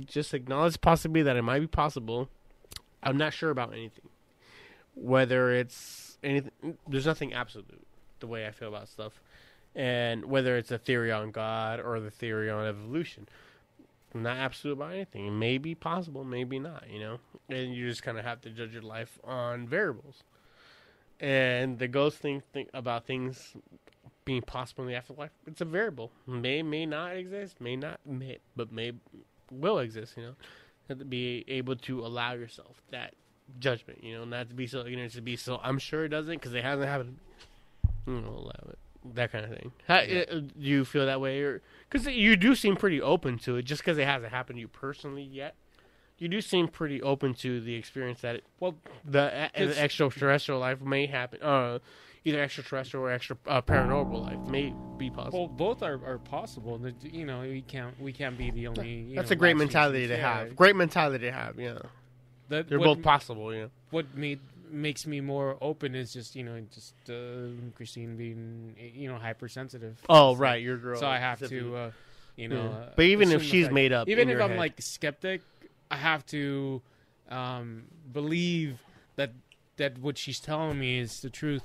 [0.00, 2.28] Just acknowledge possibly that it might be possible.
[3.02, 4.08] I'm not sure about anything.
[4.94, 6.52] Whether it's anything,
[6.88, 7.86] there's nothing absolute
[8.20, 9.20] the way I feel about stuff.
[9.74, 13.28] And whether it's a theory on God or the theory on evolution,
[14.14, 15.26] I'm not absolute about anything.
[15.26, 17.18] It may be possible, maybe not, you know?
[17.48, 20.22] And you just kind of have to judge your life on variables.
[21.18, 23.54] And the ghost thing, think about things
[24.24, 26.10] being possible in the afterlife, it's a variable.
[26.26, 28.92] May may not exist, may not may but may
[29.60, 30.34] will exist, you know.
[30.88, 33.14] To be able to allow yourself that
[33.58, 36.34] judgment, you know, not to be so ignorant to be so I'm sure it doesn't
[36.34, 37.16] because it hasn't happened.
[38.06, 38.78] You know, allow it.
[39.14, 39.72] That kind of thing.
[39.86, 43.56] How, uh, do you feel that way, or because you do seem pretty open to
[43.56, 45.54] it, just because it hasn't happened to you personally yet?
[46.18, 50.80] You do seem pretty open to the experience that it, well, the, the extraterrestrial life
[50.80, 51.42] may happen.
[51.42, 51.80] Uh,
[52.24, 55.40] either extraterrestrial or extra uh, paranormal life may be possible.
[55.40, 56.80] well, both are, are possible.
[57.02, 58.88] You know, we can't we can't be the only.
[58.90, 60.16] You That's know, a great mentality species.
[60.16, 60.38] to Yeah.
[60.38, 60.56] have.
[60.56, 61.58] Great mentality to have.
[61.58, 61.78] Yeah,
[62.48, 63.54] That- they're what- both possible.
[63.54, 63.66] Yeah.
[63.90, 69.08] what made makes me more open is just you know just uh, Christine being you
[69.08, 70.00] know hypersensitive.
[70.08, 70.98] Oh It's right, your girl.
[70.98, 71.90] So I have to, uh,
[72.36, 72.56] you know.
[72.56, 72.68] Yeah.
[72.78, 74.58] uh, But even if she's fact- made up, even in if your I'm head.
[74.58, 75.42] like skeptic,
[75.90, 76.82] I have to
[77.28, 78.80] um, believe
[79.16, 79.32] that
[79.76, 81.62] that what she's telling me is the truth.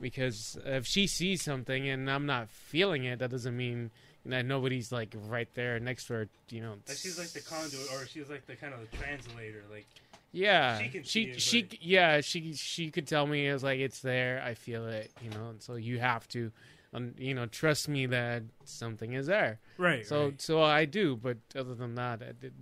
[0.00, 3.90] Because if she sees something and I'm not feeling it, that doesn't mean
[4.26, 6.28] that nobody's like right there next to her.
[6.50, 9.62] You know, Like she's like the conduit, or she's like the kind of the translator.
[9.70, 9.86] Like
[10.32, 14.00] Yeah, She she it, she but- yeah she she could tell me it's like it's
[14.00, 14.42] there.
[14.44, 15.48] I feel it, you know.
[15.50, 16.50] And so you have to,
[16.92, 19.58] um, you know, trust me that something is there.
[19.78, 20.04] right.
[20.06, 20.40] So right.
[20.42, 22.52] so I do, but other than that, I did.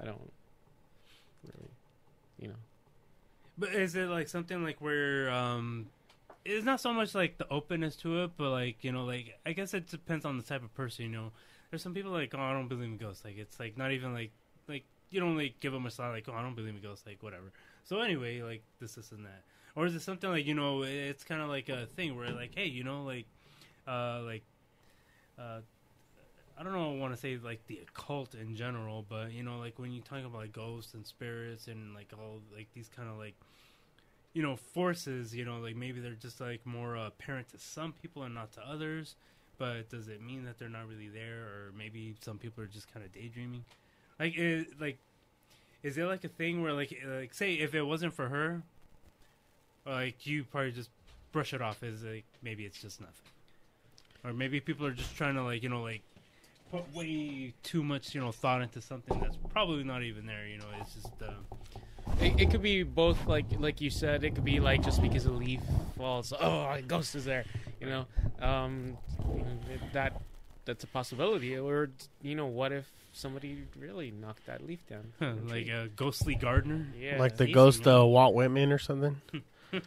[0.00, 0.30] I don't
[1.44, 1.70] really,
[2.38, 2.54] you know.
[3.58, 5.86] But is it like something like where um
[6.44, 9.52] it's not so much like the openness to it, but like, you know, like I
[9.52, 11.32] guess it depends on the type of person, you know.
[11.70, 13.24] There's some people like, oh, I don't believe in ghosts.
[13.24, 14.30] Like it's like not even like
[14.68, 17.06] like you don't like give them a sign like, oh, I don't believe in ghosts,
[17.06, 17.52] like whatever.
[17.84, 19.42] So anyway, like this, this, and that.
[19.76, 22.54] Or is it something like you know, it's kind of like a thing where like,
[22.54, 23.26] hey, you know, like,
[23.88, 24.44] uh, like,
[25.38, 25.60] uh,
[26.58, 26.92] I don't know.
[26.92, 30.20] Want to say like the occult in general, but you know, like when you talk
[30.20, 33.34] about like ghosts and spirits and like all like these kind of like
[34.34, 37.92] you know forces, you know, like maybe they're just like more uh, apparent to some
[37.92, 39.14] people and not to others.
[39.56, 42.92] But does it mean that they're not really there, or maybe some people are just
[42.92, 43.64] kind of daydreaming?
[44.18, 44.98] Like, it, like,
[45.84, 48.62] is it like a thing where like like say if it wasn't for her,
[49.86, 50.90] like you probably just
[51.30, 53.14] brush it off as like maybe it's just nothing,
[54.24, 56.02] or maybe people are just trying to like you know like
[56.72, 60.48] put way too much you know thought into something that's probably not even there.
[60.48, 61.78] You know, it's just uh,
[62.20, 64.24] It, it could be both, like like you said.
[64.24, 65.60] It could be like just because a leaf
[65.96, 67.44] falls, oh, a ghost is there.
[67.80, 68.06] You know,
[68.40, 68.96] um,
[69.34, 69.44] you
[69.92, 70.20] that
[70.64, 71.56] that's a possibility.
[71.56, 71.90] Or
[72.22, 75.12] you know, what if somebody really knocked that leaf down?
[75.18, 77.94] from like a ghostly gardener, yeah, like the easy, ghost man.
[77.94, 79.20] uh, Walt Whitman or something.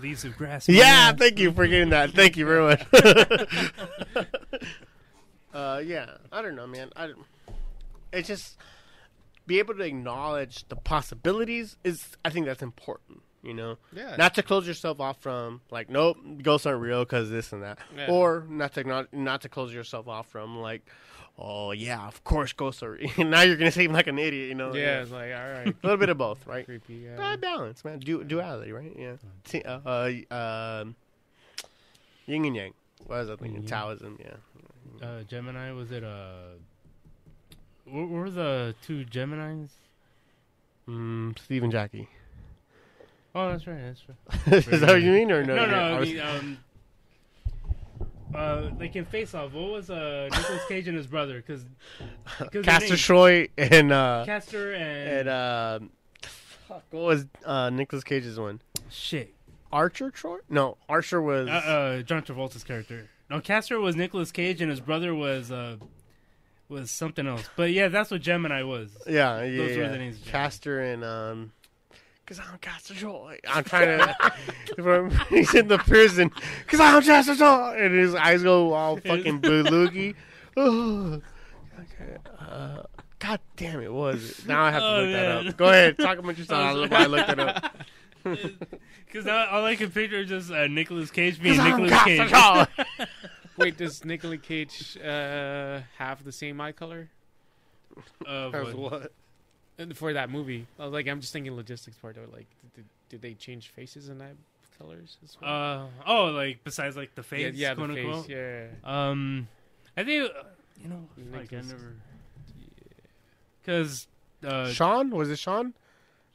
[0.00, 0.68] leaves of grass.
[0.68, 1.16] Yeah, man.
[1.16, 2.12] thank you for getting that.
[2.12, 2.86] Thank you very much.
[5.54, 6.90] uh, yeah, I don't know, man.
[6.96, 7.18] I don't,
[8.12, 8.56] it's just
[9.50, 12.16] be able to acknowledge the possibilities is.
[12.24, 13.20] I think that's important.
[13.42, 14.16] You know, Yeah.
[14.16, 17.78] not to close yourself off from like, nope, ghosts aren't real because this and that,
[17.96, 18.10] Yeah.
[18.10, 20.82] or not to not not to close yourself off from like,
[21.38, 22.98] oh yeah, of course ghosts are.
[23.18, 24.48] now you're gonna seem like an idiot.
[24.50, 26.66] You know, yeah, it's like all right, a little bit of both, right?
[26.66, 26.94] creepy.
[27.06, 27.16] Yeah.
[27.32, 27.98] Uh, balance, man.
[28.00, 28.92] Du- duality, right?
[28.96, 29.16] Yeah.
[29.44, 30.34] T- uh, uh,
[30.82, 30.94] um,
[32.26, 32.74] yin and yang.
[33.06, 33.62] What was I thinking?
[33.62, 33.66] Yin.
[33.66, 34.18] Taoism.
[34.20, 35.06] Yeah.
[35.06, 36.04] Uh, Gemini was it?
[36.04, 36.58] Uh,
[37.92, 39.70] what were the two Gemini's?
[40.88, 42.08] Mm, Steve and Jackie.
[43.34, 43.78] Oh, that's right.
[43.80, 44.66] That's right.
[44.72, 45.54] Is that what you mean, or no?
[45.56, 45.76] No, no.
[45.76, 46.58] I I was- mean, um,
[48.34, 51.36] uh, like in Face Off, what was uh Nicolas Cage and his brother?
[51.44, 51.64] Because
[52.62, 55.78] Castor Troy and uh, Castor and, and uh,
[56.68, 58.60] fuck, what was uh Nicolas Cage's one?
[58.88, 59.34] shit.
[59.72, 60.38] Archer Troy?
[60.48, 61.48] No, Archer was.
[61.48, 63.08] Uh, uh, John Travolta's character.
[63.30, 65.76] No, Castor was Nicolas Cage, and his brother was uh
[66.70, 67.48] was something else.
[67.56, 68.90] But yeah, that's what Gemini was.
[69.06, 70.18] yeah, yeah, those were the names.
[70.24, 71.52] Castor and um.
[72.26, 73.38] Cause I'm Castor Troy.
[73.48, 75.10] I'm trying to.
[75.30, 76.30] he's in the prison.
[76.68, 80.14] Cause I'm Castor Troy, and his eyes go all fucking blue loogie.
[80.56, 81.20] Oh,
[81.78, 82.16] okay.
[82.38, 82.82] Uh,
[83.20, 83.92] God damn it!
[83.92, 84.48] Was it?
[84.48, 85.56] Now I have to Oh, look that up.
[85.56, 86.60] Go ahead, talk about yourself.
[86.60, 87.76] I look- I looked it up.
[89.06, 92.66] Because all I can picture is just uh, Nicolas Cage being Cause I'm Nicolas Castor
[92.98, 93.08] Cage.
[93.60, 93.66] Troy.
[93.66, 97.08] Wait, does Nicolas Cage uh, have the same eye color
[98.26, 99.12] Of That's what?
[99.78, 99.96] what?
[99.96, 100.66] For that movie?
[100.78, 102.16] I was like, I'm just thinking logistics part.
[102.16, 104.32] Though, like, did, did they change faces and eye
[104.78, 105.50] colors as well?
[105.50, 108.28] Uh oh, like besides like the face, yeah, the quote face, unquote.
[108.28, 108.66] yeah.
[108.84, 109.48] Um,
[109.96, 110.42] I think uh,
[110.82, 111.94] you know, like I never,
[113.62, 114.06] because
[114.46, 115.72] uh, Sean was it Sean?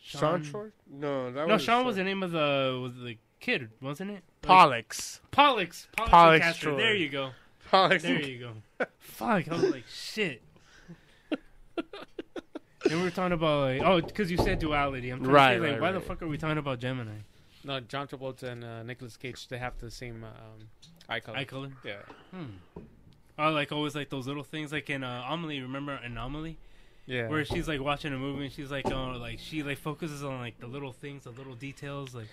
[0.02, 0.68] Sean, Sean- Troy?
[0.92, 4.24] No, that No, was Sean was the name of the was the kid, wasn't it?
[4.48, 5.22] Like, Pollux.
[5.32, 5.88] Pollux.
[5.96, 6.66] Pollux, Pollux and Castor.
[6.70, 6.78] Troy.
[6.78, 7.32] There you go.
[7.72, 8.04] Pollux.
[8.04, 8.86] There you go.
[9.00, 10.42] Fuck, I was like shit.
[11.78, 11.86] and
[13.00, 15.10] we were talking about like oh, because you said duality.
[15.10, 17.12] I'm trying Right, to say, like, right, why the fuck are we talking about Gemini?
[17.64, 20.68] No, John Travolta and uh, Nicolas Cage, they have the same um,
[21.10, 21.38] eye color.
[21.38, 21.70] Eye color.
[21.84, 21.96] Yeah.
[22.32, 22.82] Hmm.
[23.40, 25.62] Oh, like always like those little things like in uh, Amelie.
[25.62, 26.58] Remember Anomaly?
[27.08, 27.28] Yeah.
[27.28, 30.40] where she's like watching a movie and she's like oh like she like focuses on
[30.40, 32.26] like the little things the little details like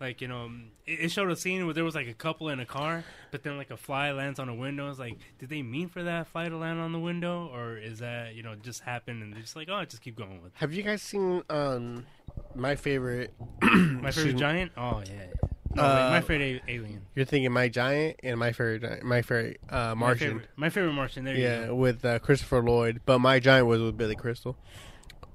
[0.00, 0.50] like you know
[0.86, 3.56] it, showed a scene where there was like a couple in a car but then
[3.58, 6.48] like a fly lands on a window it's like did they mean for that fly
[6.48, 9.56] to land on the window or is that you know just happened and they're just
[9.56, 10.58] like oh I just keep going with it.
[10.58, 12.06] Have you guys seen um
[12.54, 13.32] my favorite?
[13.62, 15.26] my favorite giant oh yeah
[15.72, 19.60] no, Uh, like, my favorite alien You're thinking my giant and my favorite my favorite
[19.68, 20.28] uh, my Martian.
[20.28, 23.38] favorite, my favorite Martian there yeah, you go Yeah, with uh, Christopher Lloyd, but my
[23.38, 24.56] giant was with Billy Crystal.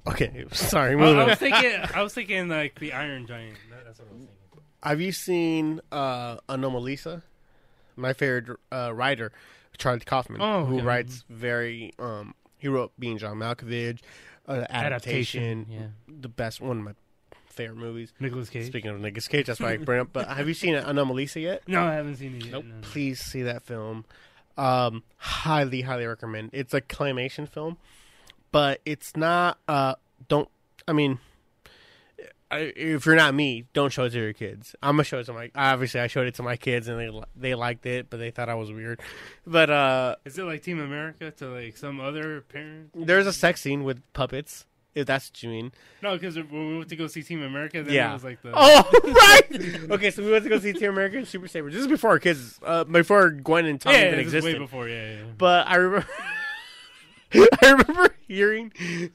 [0.08, 0.94] Okay, sorry.
[0.95, 4.19] I was thinking I was thinking like the Iron Giant that, that's what I was
[4.19, 4.35] thinking
[4.86, 7.24] Have you seen uh, Anomalisa?
[7.96, 9.32] My favorite uh, writer,
[9.78, 10.86] Charlie Kaufman, Oh, who okay.
[10.86, 11.94] writes very.
[12.00, 14.00] Um, he wrote Being John Malkovich,
[14.48, 16.94] uh, adaptation, yeah the best one of my
[17.48, 18.12] favorite movies.
[18.20, 20.10] Nicolas Cage Speaking of Nicolas Cage, that's why I bring up.
[20.14, 21.64] But have you seen Anomalisa yet?
[21.68, 22.66] no I haven't seen it yet Nope.
[22.66, 22.76] no.
[22.82, 24.04] Please see that film.
[24.58, 26.50] Um, highly, highly recommend.
[26.54, 27.78] It's a claymation film,
[28.52, 29.58] but it's not.
[29.68, 29.96] Uh,
[30.28, 30.50] don't.
[30.88, 31.20] I mean,
[32.51, 34.75] I, if you're not me, don't show it to your kids.
[34.83, 35.49] I'm gonna show it to my.
[35.56, 38.49] Obviously, I showed it to my kids, and they they liked it, but they thought
[38.49, 39.01] I was weird.
[39.48, 42.91] But uh, Is it like Team America to like some other parent?
[42.93, 44.65] there's a sex scene with puppets.
[44.93, 45.72] If that's what you mean.
[46.01, 48.11] No, because when we went to go see Team America, then Yeah.
[48.11, 49.91] it was like the Oh, right.
[49.91, 51.69] Okay, so we went to go see Team America and Super Saber.
[51.69, 54.53] This is before our kids, uh, before Gwen and Tom yeah, even existed.
[54.53, 54.88] way before.
[54.88, 55.24] Yeah, yeah.
[55.38, 56.07] But I remember,
[57.62, 58.72] I remember hearing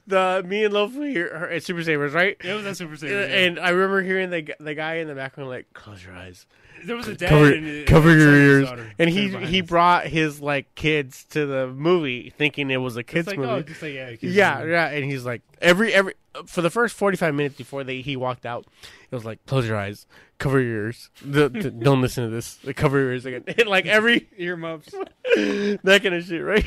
[0.07, 2.37] the me and Lofi hear her at Super Sabers, right?
[2.43, 3.13] It was that Super uh, Saver.
[3.27, 3.35] yeah.
[3.45, 6.45] And I remember hearing the the guy in the background like, "Close your eyes,
[6.85, 8.37] there was a dad cover and cover your and
[8.79, 13.03] ears," and he he brought his like kids to the movie, thinking it was a
[13.03, 13.49] kids like movie.
[13.51, 14.71] oh, just like yeah, kids yeah, movie.
[14.71, 16.13] yeah, and he's like every every
[16.45, 18.65] for the first forty five minutes before they he walked out,
[19.09, 20.05] it was like close your eyes,
[20.37, 23.85] cover your ears, The- the- don't listen to this, Like, cover your ears again, like
[23.85, 24.91] every Earmuffs.
[25.35, 26.65] that kind of shit, right?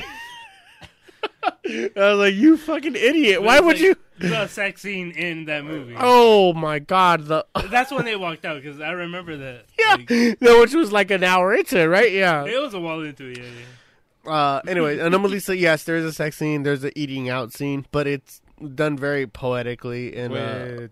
[1.65, 3.41] I was like, you fucking idiot!
[3.41, 3.95] Why would like you?
[4.19, 5.95] the sex scene in that movie?
[5.97, 9.65] Oh my god, the That's when they walked out because I remember that.
[9.79, 12.11] yeah, Like, no, which was like an hour into it, right?
[12.11, 12.45] Yeah.
[12.45, 13.37] it was a while into it.
[13.39, 13.43] Yeah,
[14.25, 14.31] yeah.
[14.31, 18.41] Uh, anyway, Anomalisa, yes, there's a sex scene, there's an eating out scene, but it's
[18.73, 20.91] done very poetically and uh, With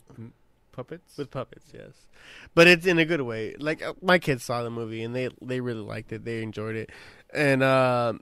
[0.71, 1.17] puppets.
[1.17, 1.91] with puppets, yes.
[2.55, 3.55] But it's in a good way.
[3.57, 6.23] Like uh, my kids saw the movie and they they really liked it.
[6.25, 6.91] They enjoyed it,
[7.33, 8.13] and uh,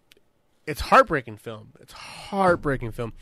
[0.68, 1.74] it's heartbreaking film.
[1.80, 3.14] It's heartbreaking film.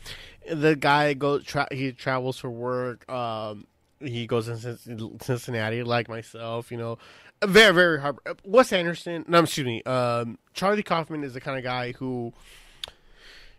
[0.50, 3.10] The guy goes tra- he travels for work.
[3.10, 3.66] Um,
[4.00, 6.70] he goes in Cincinnati like myself.
[6.70, 6.98] You know,
[7.44, 8.16] very very hard.
[8.44, 9.24] Wes Anderson.
[9.28, 9.82] No, excuse me.
[9.84, 12.32] Um, Charlie Kaufman is the kind of guy who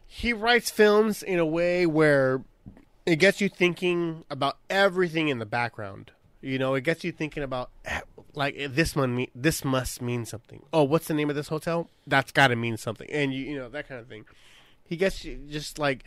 [0.07, 2.43] he writes films in a way where
[3.05, 6.11] it gets you thinking about everything in the background.
[6.41, 7.69] You know, it gets you thinking about
[8.35, 9.27] like eh, this one.
[9.35, 10.63] This must mean something.
[10.73, 11.89] Oh, what's the name of this hotel?
[12.07, 14.25] That's got to mean something, and you you know that kind of thing.
[14.83, 16.03] He gets just like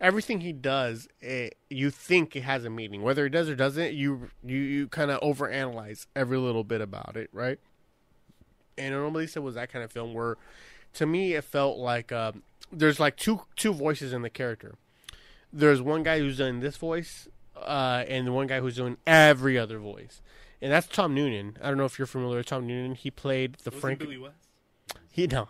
[0.00, 1.08] everything he does.
[1.20, 3.94] It, you think it has a meaning, whether it does or doesn't.
[3.94, 7.58] You you you kind of overanalyze every little bit about it, right?
[8.78, 10.36] And Anomalisa was that kind of film where,
[10.94, 12.32] to me, it felt like uh,
[12.72, 14.74] there's like two two voices in the character.
[15.52, 19.58] There's one guy who's doing this voice, uh, and the one guy who's doing every
[19.58, 20.20] other voice,
[20.62, 21.56] and that's Tom Noonan.
[21.62, 22.94] I don't know if you're familiar with Tom Noonan.
[22.94, 23.98] He played the Wasn't Frank.
[24.00, 24.36] Billy West?
[25.10, 25.48] He no,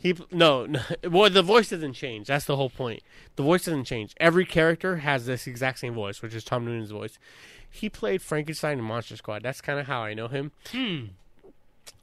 [0.00, 0.80] he no, no.
[1.08, 2.26] Well, the voice doesn't change.
[2.26, 3.02] That's the whole point.
[3.36, 4.14] The voice doesn't change.
[4.18, 7.16] Every character has this exact same voice, which is Tom Noonan's voice.
[7.70, 9.44] He played Frankenstein in Monster Squad.
[9.44, 10.50] That's kind of how I know him.
[10.72, 11.04] Hmm.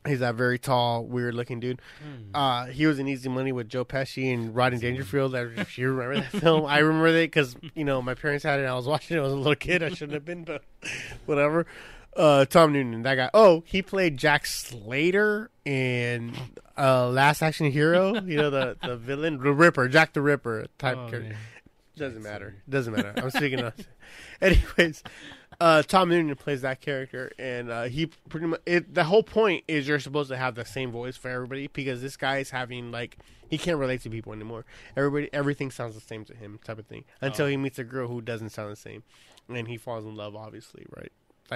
[0.08, 1.82] He's that very tall, weird-looking dude.
[2.02, 2.36] Hmm.
[2.36, 5.34] Uh, he was in Easy Money with Joe Pesci and Rodney Dangerfield.
[5.36, 8.64] If you remember that film, I remember that because you know my parents had it.
[8.64, 9.20] and I was watching it.
[9.20, 9.84] I was a little kid.
[9.84, 10.64] I shouldn't have been, but
[11.26, 11.66] whatever.
[12.16, 13.30] Uh, Tom Noonan, that guy.
[13.34, 16.34] Oh, he played Jack Slater in
[16.78, 18.14] uh, Last Action Hero.
[18.22, 21.30] You know the the villain, the Ripper, Jack the Ripper type Oh, character.
[21.30, 21.38] man.
[21.96, 22.56] Doesn't matter.
[22.70, 23.14] Doesn't matter.
[23.18, 23.74] I'm speaking of.
[24.42, 25.02] Anyways,
[25.60, 28.62] uh, Tom Noonan plays that character, and uh, he pretty much.
[28.66, 32.02] It, the whole point is you're supposed to have the same voice for everybody because
[32.02, 33.18] this guy is having like
[33.50, 34.66] he can't relate to people anymore.
[34.98, 37.06] Everybody, everything sounds the same to him, type of thing.
[37.22, 37.50] Until Oh.
[37.50, 39.04] he meets a girl who doesn't sound the same,
[39.50, 41.12] and he falls in love, obviously, right?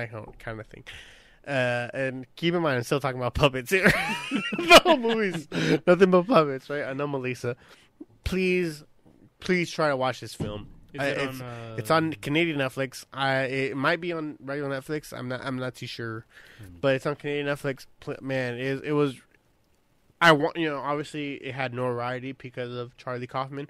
[0.05, 0.83] Kind of- kind of thing.
[1.47, 3.85] Uh, and keep in mind, I'm still talking about puppets here.
[4.57, 5.47] the whole movie's
[5.87, 6.83] nothing but puppets, right?
[6.83, 7.55] Anomalisa.
[8.25, 8.83] Please,
[9.39, 10.67] please try to watch this film.
[10.99, 13.05] I- it it's, on, uh, it's on Canadian Netflix.
[13.13, 15.13] I it might be on regular Netflix.
[15.17, 15.41] I'm not.
[15.43, 16.25] I'm not too sure,
[16.81, 17.85] but it's on Canadian Netflix.
[18.21, 19.15] Man, it, it was.
[20.19, 20.79] I want you know.
[20.79, 23.69] Obviously, it had notoriety because of Charlie Kaufman,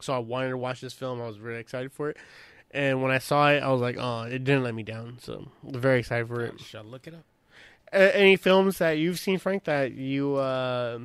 [0.00, 1.20] so I wanted to watch this film.
[1.20, 2.16] I was really excited for it,
[2.70, 5.50] and when I saw it, I was like, "Oh, it didn't let me down." So
[5.66, 6.60] I'm very excited for it.
[6.60, 7.24] Shall I look it up.
[7.92, 10.98] A- any films that you've seen, Frank, that you uh,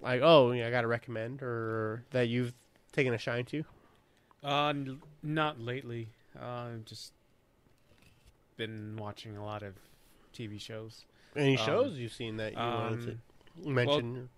[0.00, 0.20] like?
[0.22, 2.52] Oh, yeah, I got to recommend, or that you've
[2.92, 3.64] taken a shine to?
[4.42, 6.08] Uh, n- not lately.
[6.40, 7.12] Uh, I've just
[8.56, 9.74] been watching a lot of
[10.34, 11.04] TV shows.
[11.34, 13.10] Any Um, shows you've seen that you wanted to?
[13.68, 14.28] Um, mention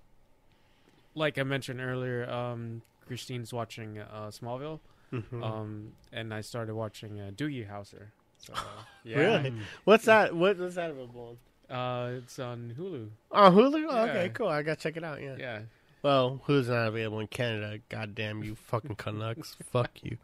[1.14, 4.80] like I mentioned earlier, um, Christine's watching uh, Smallville,
[5.12, 5.42] Mhm.
[5.42, 8.08] um, and I started watching uh, Doogie Howser.
[8.38, 8.52] So,
[9.04, 9.18] yeah.
[9.18, 9.52] Really?
[9.84, 11.36] what's that what, what's that available
[11.70, 13.08] on Uh, it's on Hulu.
[13.32, 15.58] oh hulu oh, okay cool i gotta check it out yeah, Yeah.
[16.02, 20.16] well hulu's not available in canada Goddamn you fucking canucks fuck you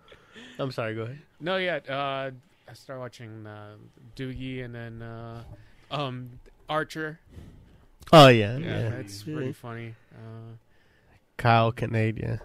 [0.58, 1.80] i'm sorry go ahead No, yeah.
[1.88, 2.30] Uh,
[2.66, 3.74] I started watching uh,
[4.16, 5.42] Doogie, and then uh,
[5.90, 6.30] um,
[6.68, 7.18] Archer.
[8.12, 9.34] oh yeah Yeah, yeah, it's Yeah.
[9.34, 9.94] pretty funny.
[10.14, 10.56] Uh,
[11.36, 12.38] kyle kincaid yeah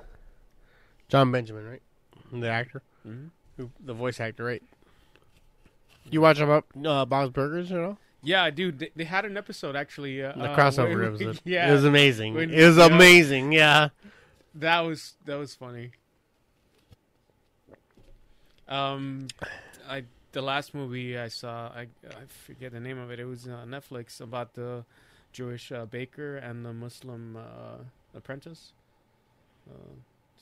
[1.10, 1.82] jon benjamin right
[2.32, 3.30] the actor mhm.
[3.58, 4.64] who the voice actor right
[6.10, 9.76] you watch about uh, bob's burgers you know Yeah, dude, they, they had an episode
[9.78, 10.22] actually.
[10.22, 13.90] Uh, the uh, crossover where- episode Yeah, it was amazing When- it was amazing yeah
[14.56, 15.92] that was that was funny.
[18.68, 19.28] Um,
[19.88, 23.20] I the last movie I saw, I I forget the name of it.
[23.20, 24.86] It was on Netflix about the
[25.32, 27.84] Jewish uh, baker and the Muslim uh,
[28.16, 28.74] apprentice.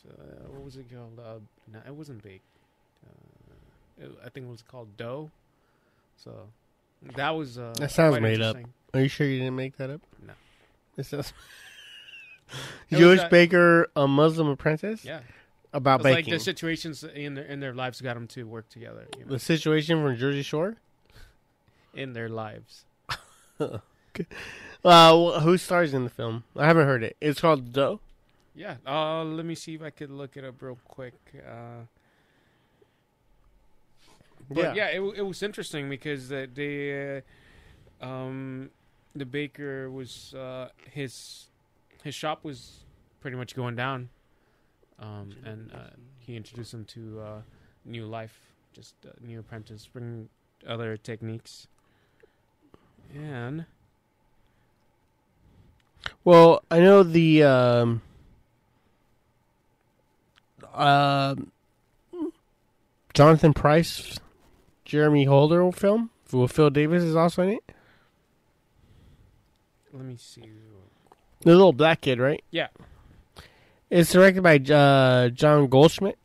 [0.08, 1.20] Uh, what was it called?
[1.20, 1.40] Uh,
[1.72, 2.42] no, it wasn't bake.
[3.06, 5.30] Uh, it, I think it was called dough.
[6.24, 6.32] So
[7.16, 8.58] that was uh, That sounds made up.
[8.94, 10.02] Are you sure you didn't make that up?
[10.26, 10.34] No.
[10.98, 11.34] It says
[12.90, 15.04] It Jewish that- baker, a Muslim apprentice.
[15.04, 15.20] Yeah,
[15.74, 16.34] About it's like baking.
[16.34, 19.06] the situations in their in their lives got them to work together.
[19.18, 19.32] You know?
[19.32, 20.78] the situation from Jersey Shore.
[21.94, 22.86] in their lives.
[24.86, 26.44] Uh, who stars in the film?
[26.56, 27.18] I haven't heard it.
[27.20, 28.00] It's called Dough.
[28.58, 28.78] Yeah.
[28.88, 31.14] Uh, let me see if I could look it up real quick.
[31.48, 31.86] Uh,
[34.50, 37.22] but yeah, it, it was interesting because they,
[38.02, 38.72] uh, um,
[39.16, 41.46] the baker was uh, his
[42.04, 42.86] his shop was
[43.22, 44.10] pretty much going down,
[45.00, 47.42] um, and uh, he introduced him to uh,
[47.86, 48.40] new life,
[48.74, 50.30] just uh, new apprentice, bring
[50.66, 51.68] other techniques,
[53.14, 53.66] and
[56.24, 58.02] Well, I know the um,
[60.78, 61.52] um
[63.14, 64.20] Jonathan Pryce,
[64.86, 67.72] Jerome Holder film with Phil Davis is also in it.
[69.94, 70.44] let me see.
[71.42, 72.44] The little black kid, right?
[72.52, 72.68] Yeah.
[73.90, 76.18] It's directed by uh, John Goldschmidt.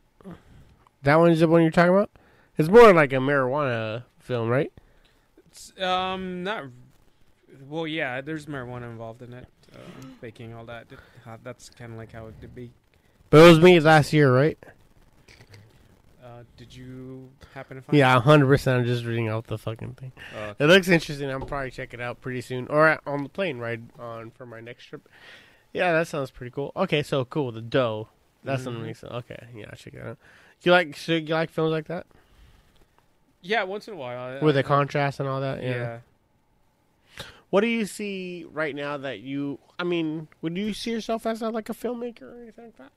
[1.02, 2.10] That one is the one you're talking about.
[2.58, 4.72] It's more like a marijuana film, right?
[5.46, 6.64] It's, um, not.
[7.68, 8.20] Well, yeah.
[8.20, 9.78] There's marijuana involved in it, uh,
[10.20, 10.86] baking all that.
[11.26, 12.70] Uh, that's kind of like how it would be.
[13.32, 14.58] But it was me last year, right?
[16.22, 17.96] Uh, did you happen to find?
[17.98, 18.80] Yeah, hundred percent.
[18.80, 20.12] I'm just reading off the fucking thing.
[20.16, 20.38] It?
[20.38, 21.30] Uh, It looks interesting.
[21.30, 24.60] I'm probably check it out pretty soon, or on the plane ride on for my
[24.60, 25.08] next trip.
[25.72, 26.72] Yeah, that sounds pretty cool.
[26.76, 27.52] Okay, so cool.
[27.52, 28.08] The dough.
[28.44, 28.82] That's something.
[28.82, 28.86] Mhm.
[28.86, 30.18] makes Okay, yeah, I'll check it out.
[30.62, 30.94] You like?
[30.96, 32.06] So you like films like that
[33.40, 34.36] yeah, once in a while.
[34.40, 35.62] I- with the I- contrast and all that?
[35.62, 35.98] Yeah.
[37.50, 39.58] What do you see right now that you?
[39.78, 42.92] I mean, would you see yourself as a, like a filmmaker or anything like that?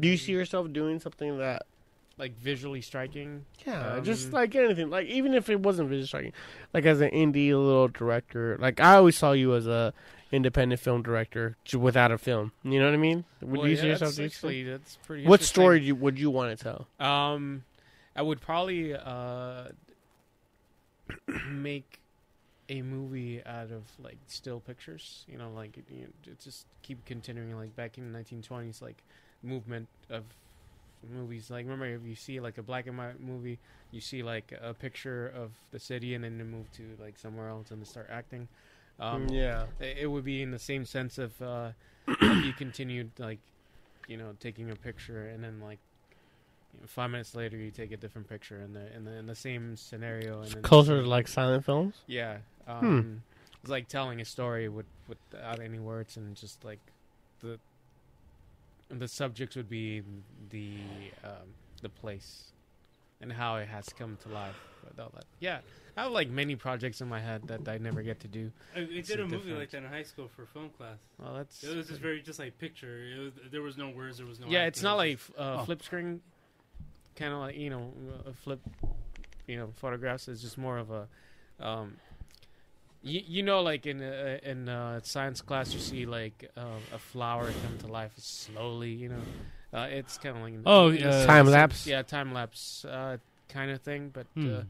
[0.00, 1.66] Do you see yourself doing something that?
[2.18, 3.44] like visually striking?
[3.66, 4.90] Yeah, Um, just like anything.
[4.90, 6.32] Like even if it wasn't visually striking,
[6.72, 8.56] like as an indie little director.
[8.60, 9.92] Like I always saw you as a
[10.30, 12.52] independent film director without a film.
[12.62, 13.24] You know what I mean?
[13.40, 15.26] Would Well, you yeah, see yourself that's doing actually that's pretty.
[15.26, 16.86] What story do you, would you want to tell?
[17.04, 17.64] Um,
[18.14, 19.68] I would probably uh
[21.50, 21.98] make
[22.68, 25.24] a movie out of like still pictures.
[25.28, 29.02] You know, like you know, just keep continuing like back in the 1920s, like
[29.42, 30.24] movement of
[31.12, 31.50] movies.
[31.50, 33.58] Like remember, if you see like a black and white movie,
[33.90, 37.48] you see like a picture of the city, and then they move to like somewhere
[37.48, 38.48] else and they start acting.
[39.00, 39.64] Um, yeah.
[39.80, 41.70] it it would be in the same sense of uh,
[42.06, 43.38] if you continued like
[44.06, 45.78] you know taking a picture and then like
[46.74, 49.26] you know, five minutes later you take a different picture in the in the in
[49.26, 51.94] the same scenario and Closer to like silent films.
[52.06, 52.38] yeah
[52.68, 53.22] um,
[53.60, 56.80] it's like telling a story with without any words and just like
[57.40, 57.58] the
[59.00, 60.02] the subjects would be
[60.50, 60.74] the
[61.24, 61.48] um,
[61.82, 62.52] the place
[63.20, 64.56] and how it has come to life
[64.88, 65.60] without that yeah
[65.96, 68.80] I have like many projects in my head that I never get to do I,
[68.80, 70.98] I It's did a a movie different- like that in high school for film class.
[71.18, 72.98] well that's It was just very just like picture.
[73.14, 74.18] It was, there was no words.
[74.18, 74.46] There was no.
[74.48, 75.64] yeah, acting, it's not like just- uh, Oh.
[75.64, 76.20] flip screen,
[77.16, 77.92] kind of like you know
[78.26, 78.60] a flip,
[79.46, 80.28] you know photographs.
[80.28, 81.06] It's just more of a,
[81.60, 81.96] um,
[83.02, 86.98] you, you know like in uh, in uh, science class you see like uh, a
[86.98, 88.90] flower come to life slowly.
[88.90, 89.22] You know,
[89.72, 91.86] uh, it's kind of like Oh, in a uh, Time lapse?
[91.86, 93.16] Yeah, time lapse uh,
[93.48, 94.48] kind of thing, but Hmm.
[94.48, 94.62] uh,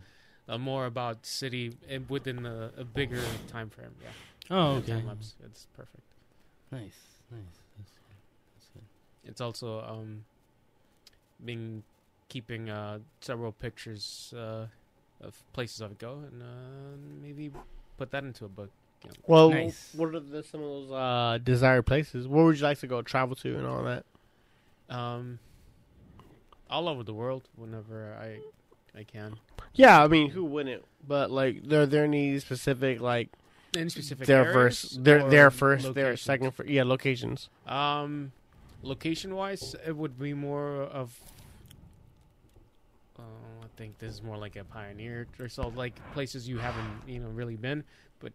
[0.55, 3.95] uh, more about city uh, within a, a bigger time frame.
[4.03, 4.11] Yeah,
[4.51, 4.93] Oh, okay.
[4.93, 5.35] Time lapse.
[5.45, 6.03] It's perfect.
[6.71, 6.99] Nice,
[7.31, 7.59] nice.
[7.77, 8.17] That's good.
[8.55, 8.83] That's good.
[9.25, 10.25] it's also um
[11.45, 11.83] being
[12.29, 14.67] keeping uh several pictures uh
[15.21, 17.51] of places I would go and uh maybe
[18.03, 18.71] put that into a book.
[19.27, 19.91] Well, Nice.
[19.97, 22.27] what are the, some of those uh, desired places?
[22.27, 24.05] Where would you like to go travel to and all that?
[24.91, 25.39] Um
[26.69, 28.39] all over the world whenever I
[28.99, 29.37] I can.
[29.75, 30.85] Yeah, I mean, who wouldn't?
[31.07, 33.29] But like, are there any specific like
[33.77, 37.49] Any specific their areas first, their or their first, their second, fir- yeah, locations.
[37.67, 38.33] Um,
[38.83, 41.19] location wise, it would be more of.
[43.19, 43.23] Uh,
[43.63, 47.21] I think this is more like a pioneer or so, like places you haven't, you
[47.21, 47.85] know, really been.
[48.21, 48.33] But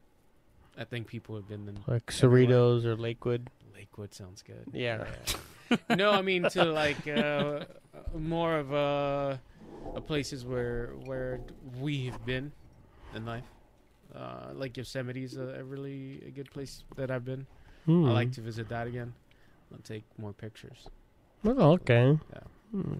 [0.77, 2.55] I think people have been in Like Everywhere.
[2.55, 3.49] Cerritos or Lakewood.
[3.75, 4.13] Lakewood.
[4.13, 4.65] Sounds good.
[4.73, 5.05] Yeah.
[5.95, 7.65] no, I mean to like uh,
[8.15, 9.37] more of uh,
[9.95, 11.39] uh, places where where
[11.79, 12.51] we've been
[13.15, 13.43] in life.
[14.15, 17.45] Uh, like Yosemite is a, a really a good place that I've been.
[17.85, 18.05] Hmm.
[18.05, 19.13] I like to visit that again.
[19.73, 20.87] I'll take more pictures.
[21.43, 22.17] Oh, okay.
[22.33, 22.39] Yeah.
[22.71, 22.93] Hmm.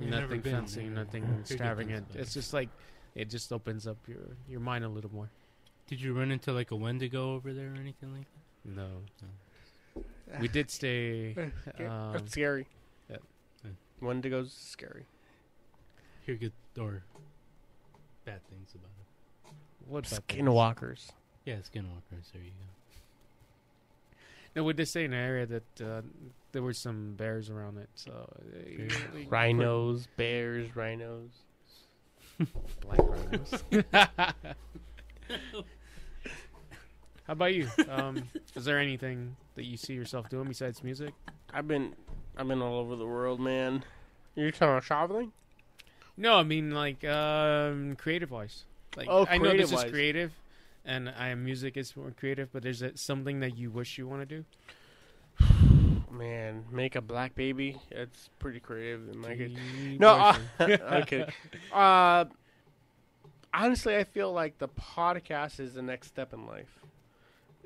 [0.00, 0.90] You've nothing been fancy, there.
[0.90, 2.06] nothing extravagant.
[2.14, 2.68] It's just like
[3.14, 5.28] it just opens up your your mind a little more.
[5.86, 8.26] Did you run into like a Wendigo over there or anything like
[8.64, 8.74] that?
[8.76, 8.88] No,
[10.40, 11.34] we did stay.
[11.78, 12.66] Um, That's scary.
[13.10, 13.16] yeah.
[14.00, 15.04] Wendigos is scary.
[16.24, 17.02] Hear good or
[18.24, 19.54] bad things about it.
[19.88, 20.36] what about that?
[20.38, 21.08] Skinwalkers.
[21.44, 22.32] Yeah, skinwalkers.
[22.32, 22.66] There you go.
[24.54, 26.02] No, we did stay in an area that uh,
[26.52, 27.88] there were some bears around it.
[27.94, 31.30] So uh, you- you- Rhinos, bears, rhinos.
[32.80, 33.64] black rhinos.
[37.24, 37.68] How about you?
[37.88, 38.24] Um,
[38.56, 41.14] is there anything that you see yourself doing besides music?
[41.54, 41.94] I've been,
[42.36, 43.84] I've been all over the world, man.
[44.34, 45.32] You're talking about traveling?
[46.16, 48.64] No, I mean like um, creative wise.
[48.96, 49.90] Like Oh, I know this is creative-wise.
[49.90, 50.32] creative,
[50.84, 52.52] and I music is more creative.
[52.52, 54.44] But there's something that you wish you want to do.
[56.10, 57.78] Man, make a black baby.
[57.90, 59.08] It's pretty creative.
[59.08, 59.52] And like it.
[59.98, 61.24] No, uh.
[61.72, 62.24] Uh,
[63.54, 66.80] honestly, I feel like the podcast is the next step in life.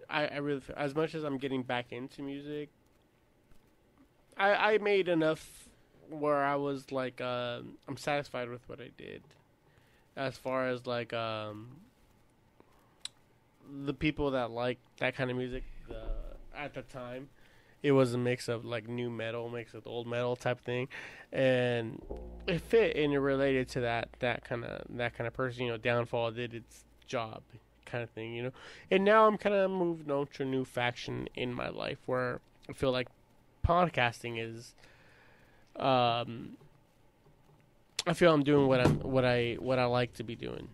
[0.09, 2.69] I, I really, feel, as much as I'm getting back into music,
[4.36, 5.69] I, I made enough
[6.09, 9.23] where I was like, uh, I'm satisfied with what I did.
[10.17, 11.69] As far as like um,
[13.85, 15.65] the people that like that kind of music
[16.57, 17.28] at the time,
[17.83, 20.89] it was a mix of like new metal, mix with old metal type thing,
[21.33, 22.03] and
[22.47, 25.65] it fit and it related to that that kind of that kind of person.
[25.65, 27.43] You know, Downfall did its job,
[27.85, 28.33] kind of thing.
[28.35, 28.53] You know,
[28.91, 32.41] and now I'm kind of moved on to a new faction in my life where
[32.69, 33.09] I feel like
[33.67, 34.75] podcasting is
[35.78, 36.57] um,
[38.07, 40.69] I feel I'm doing what I'm what I what I like to be doing.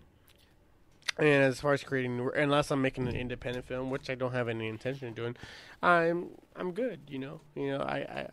[1.18, 4.48] And as far as creating, unless I'm making an independent film, which I don't have
[4.48, 5.36] any intention of doing,
[5.82, 7.00] I'm I'm good.
[7.08, 8.28] You know, you know, I I,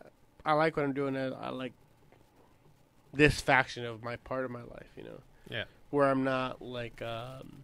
[0.46, 1.16] I like what I'm doing.
[1.16, 1.72] I, I like
[3.12, 4.88] this faction of my part of my life.
[4.96, 5.64] You know, Yeah.
[5.90, 7.62] where I'm not like um,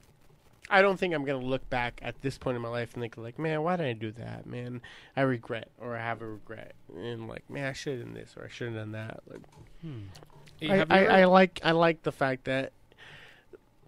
[0.68, 3.16] I don't think I'm gonna look back at this point in my life and think
[3.16, 4.46] like, man, why did I do that?
[4.46, 4.82] Man,
[5.16, 8.34] I regret or I have a regret, and like, man, I should have done this
[8.36, 9.20] or I should have done that.
[9.26, 9.40] Like,
[10.60, 12.72] Hey, I, I, I like I like the fact that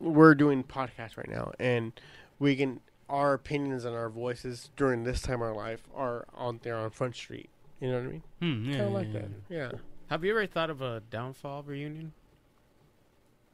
[0.01, 1.93] we're doing podcasts right now, and
[2.39, 6.60] we can our opinions and our voices during this time of our life are on
[6.62, 7.49] there on Front Street.
[7.81, 8.23] You know what I mean?
[8.41, 9.20] Hmm, yeah, Kind of yeah, like yeah.
[9.20, 9.28] that.
[9.49, 9.78] Yeah,
[10.10, 12.12] have you ever thought of a downfall reunion?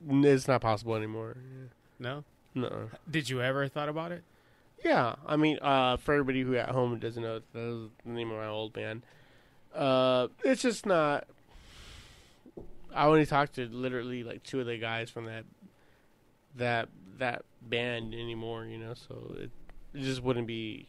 [0.06, 1.36] it's not possible anymore.
[1.98, 2.24] No.
[2.55, 2.90] No.
[3.10, 4.23] Did you ever thought about it?
[4.84, 8.36] Yeah, I mean, uh, for everybody who at home doesn't know, that the name of
[8.36, 9.02] my old band.
[9.74, 11.26] Uh, it's just not.
[12.94, 15.44] I only talked to literally like two of the guys from that
[16.57, 18.94] that that band anymore, you know.
[18.94, 19.50] So it,
[19.94, 20.89] it just wouldn't be.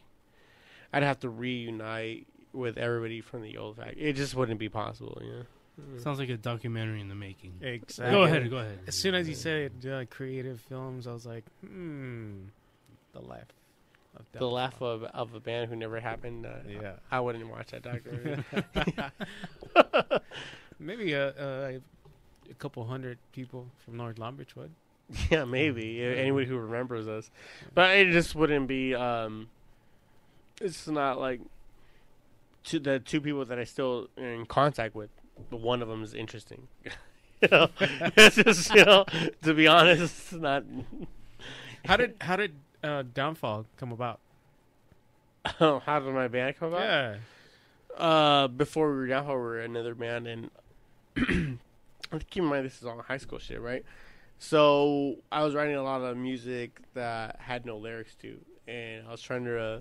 [0.92, 3.94] I'd have to reunite with everybody from the old fact.
[3.98, 5.98] It just wouldn't be possible, you know.
[5.98, 7.52] Sounds like a documentary in the making.
[7.60, 8.10] Exactly.
[8.10, 8.78] Go ahead, go ahead.
[8.86, 12.44] As soon as you said uh, creative films, I was like, hmm,
[13.12, 13.42] the laugh.
[14.18, 14.52] Of The downfall.
[14.52, 16.46] laugh of of a band who never happened.
[16.46, 16.92] Uh, Yeah.
[17.10, 18.42] I wouldn't watch that documentary.
[20.78, 21.80] Maybe a, a,
[22.50, 24.70] a couple hundred people from North Long Beach would.
[25.30, 27.30] Yeah, maybe uh, anybody who remembers us,
[27.74, 28.94] but it just wouldn't be.
[28.94, 29.48] um
[30.60, 31.40] It's not like
[32.64, 35.10] to the two people that I still are in contact with.
[35.50, 36.66] But one of them is interesting.
[37.42, 39.04] you know, it's just you know.
[39.42, 40.64] To be honest, it's not.
[41.84, 44.18] How did how did uh, downfall come about?
[45.60, 46.80] Oh, how did my band come about?
[46.82, 47.16] Yeah.
[47.96, 50.50] Uh, before we were down, we were another band, and
[52.30, 53.84] keep in mind this is all high school shit, right?
[54.38, 59.10] So I was writing a lot of music that had no lyrics to, and I
[59.10, 59.80] was trying to, uh,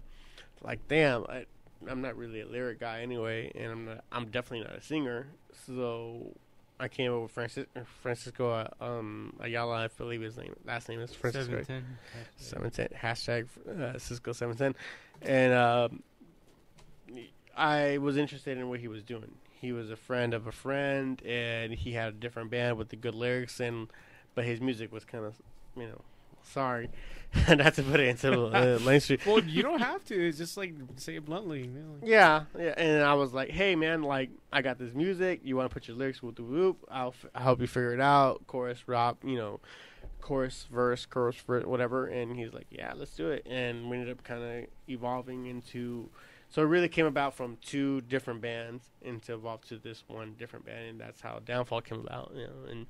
[0.62, 1.46] like, damn, I,
[1.90, 5.28] I'm not really a lyric guy anyway, and I'm not, I'm definitely not a singer.
[5.66, 6.34] So
[6.80, 7.68] I came up with Francis,
[8.02, 11.52] Francisco uh, um, Ayala, I believe his name, last name is Francisco.
[11.52, 11.86] Seven ten.
[12.38, 14.76] Seven ten hashtag uh, Cisco seven ten,
[15.22, 16.04] and um,
[17.56, 19.36] I was interested in what he was doing.
[19.52, 22.96] He was a friend of a friend, and he had a different band with the
[22.96, 23.88] good lyrics, and
[24.36, 25.34] but his music was kind of,
[25.76, 26.02] you know,
[26.44, 26.90] sorry,
[27.50, 29.20] not to put it into uh, mainstream.
[29.26, 30.28] Well, you don't have to.
[30.28, 31.62] It's just like say it bluntly.
[31.62, 34.94] You know, like- Yeah, yeah, and I was like, "Hey, man, like, I got this
[34.94, 35.42] music.
[35.44, 36.78] You want to put your lyrics with the whoop?
[36.90, 38.46] I'll, f- I'll help you figure it out.
[38.48, 39.60] Chorus, rap, you know,
[40.22, 44.12] chorus, verse, chorus, verse, whatever." And he's like, "Yeah, let's do it." And we ended
[44.18, 46.10] up kind of evolving into.
[46.48, 50.66] So it really came about from two different bands into evolved to this one different
[50.66, 52.32] band, and that's how Downfall came about.
[52.36, 52.86] You know, and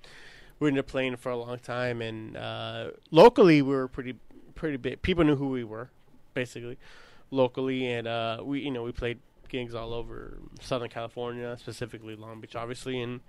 [0.59, 4.15] we ended up playing for a long time, and uh, locally we were pretty
[4.55, 5.01] pretty big.
[5.01, 5.89] People knew who we were,
[6.33, 6.77] basically
[7.31, 9.19] locally, and uh, we you know we played
[9.49, 13.21] gigs all over Southern California, specifically Long Beach, obviously, and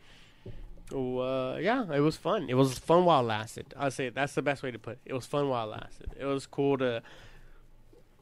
[0.93, 2.49] oh, uh, yeah, it was fun.
[2.49, 3.75] It was fun while it lasted.
[3.77, 5.01] I'd say that's the best way to put it.
[5.07, 6.15] It was fun while it lasted.
[6.19, 7.03] It was cool to.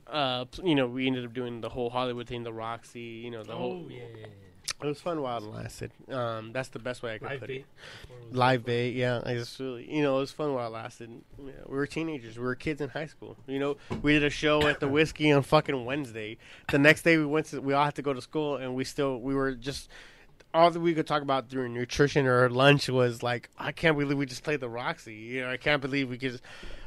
[0.07, 3.43] Uh, you know, we ended up doing the whole Hollywood thing, the Roxy, you know,
[3.43, 3.87] the whole.
[3.87, 4.27] Oh yeah.
[4.83, 5.93] It was fun while it lasted.
[6.11, 7.65] Um, that's the best way I could Live put bait.
[8.31, 8.35] it.
[8.37, 9.23] Live bait, yeah.
[9.25, 11.11] I just really, you know, it was fun while it lasted.
[11.43, 12.37] Yeah, we were teenagers.
[12.39, 13.37] We were kids in high school.
[13.47, 16.37] You know, we did a show at the Whisky on fucking Wednesday.
[16.71, 18.85] The next day we went to, we all had to go to school, and we
[18.85, 19.89] still, we were just.
[20.53, 24.17] All that we could talk about during nutrition or lunch was like, I can't believe
[24.17, 25.15] we just played the Roxy.
[25.15, 26.31] You know, I can't believe we could.
[26.33, 26.45] Just,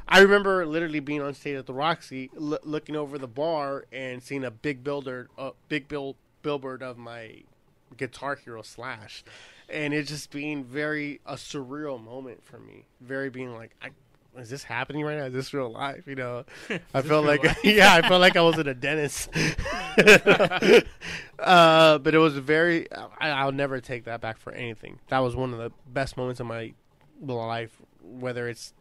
[0.08, 4.22] I remember literally being on stage at the Roxy, l- looking over the bar and
[4.22, 7.42] seeing a big builder, a big bill billboard of my
[7.96, 9.24] Guitar Hero Slash,
[9.68, 12.86] and it just being very a surreal moment for me.
[13.00, 13.90] Very being like, I,
[14.38, 15.24] is this happening right now?
[15.24, 16.06] Is this real life?
[16.06, 16.44] You know,
[16.94, 19.30] I felt like yeah, I felt like I was in a dentist.
[21.38, 22.90] uh, but it was very.
[22.92, 24.98] I, I'll never take that back for anything.
[25.08, 26.72] That was one of the best moments of my
[27.20, 28.72] life, whether it's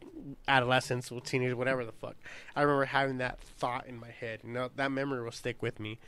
[0.48, 2.16] adolescence or teenage, whatever the fuck.
[2.56, 4.42] I remember having that thought in my head.
[4.44, 6.00] You know, that memory will stick with me.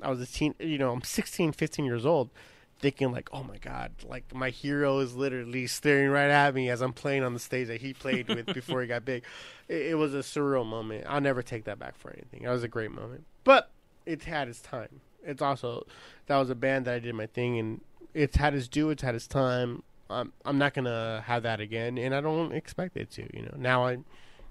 [0.00, 2.30] I was a teen, you know, I'm 16, 15 years old,
[2.78, 6.80] thinking like, oh my god, like my hero is literally staring right at me as
[6.80, 9.24] I'm playing on the stage that he played with before he got big.
[9.68, 11.06] It, it was a surreal moment.
[11.08, 12.42] I'll never take that back for anything.
[12.42, 13.70] That was a great moment, but
[14.04, 15.00] it had its time.
[15.24, 15.86] It's also
[16.26, 17.80] that was a band that I did my thing, and
[18.12, 18.90] it's had its due.
[18.90, 19.84] It's had its time.
[20.12, 23.22] I'm I'm not gonna have that again, and I don't expect it to.
[23.36, 23.98] You know, now I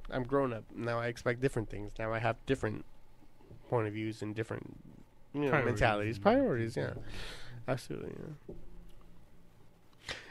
[0.10, 0.64] I'm grown up.
[0.76, 1.92] Now I expect different things.
[2.00, 2.84] Now I have different
[3.70, 4.78] point of views and different
[5.34, 5.72] you know Priorities.
[5.74, 6.76] mentalities, priorities.
[6.78, 6.94] Yeah,
[7.68, 8.12] absolutely.
[8.48, 8.56] Yeah.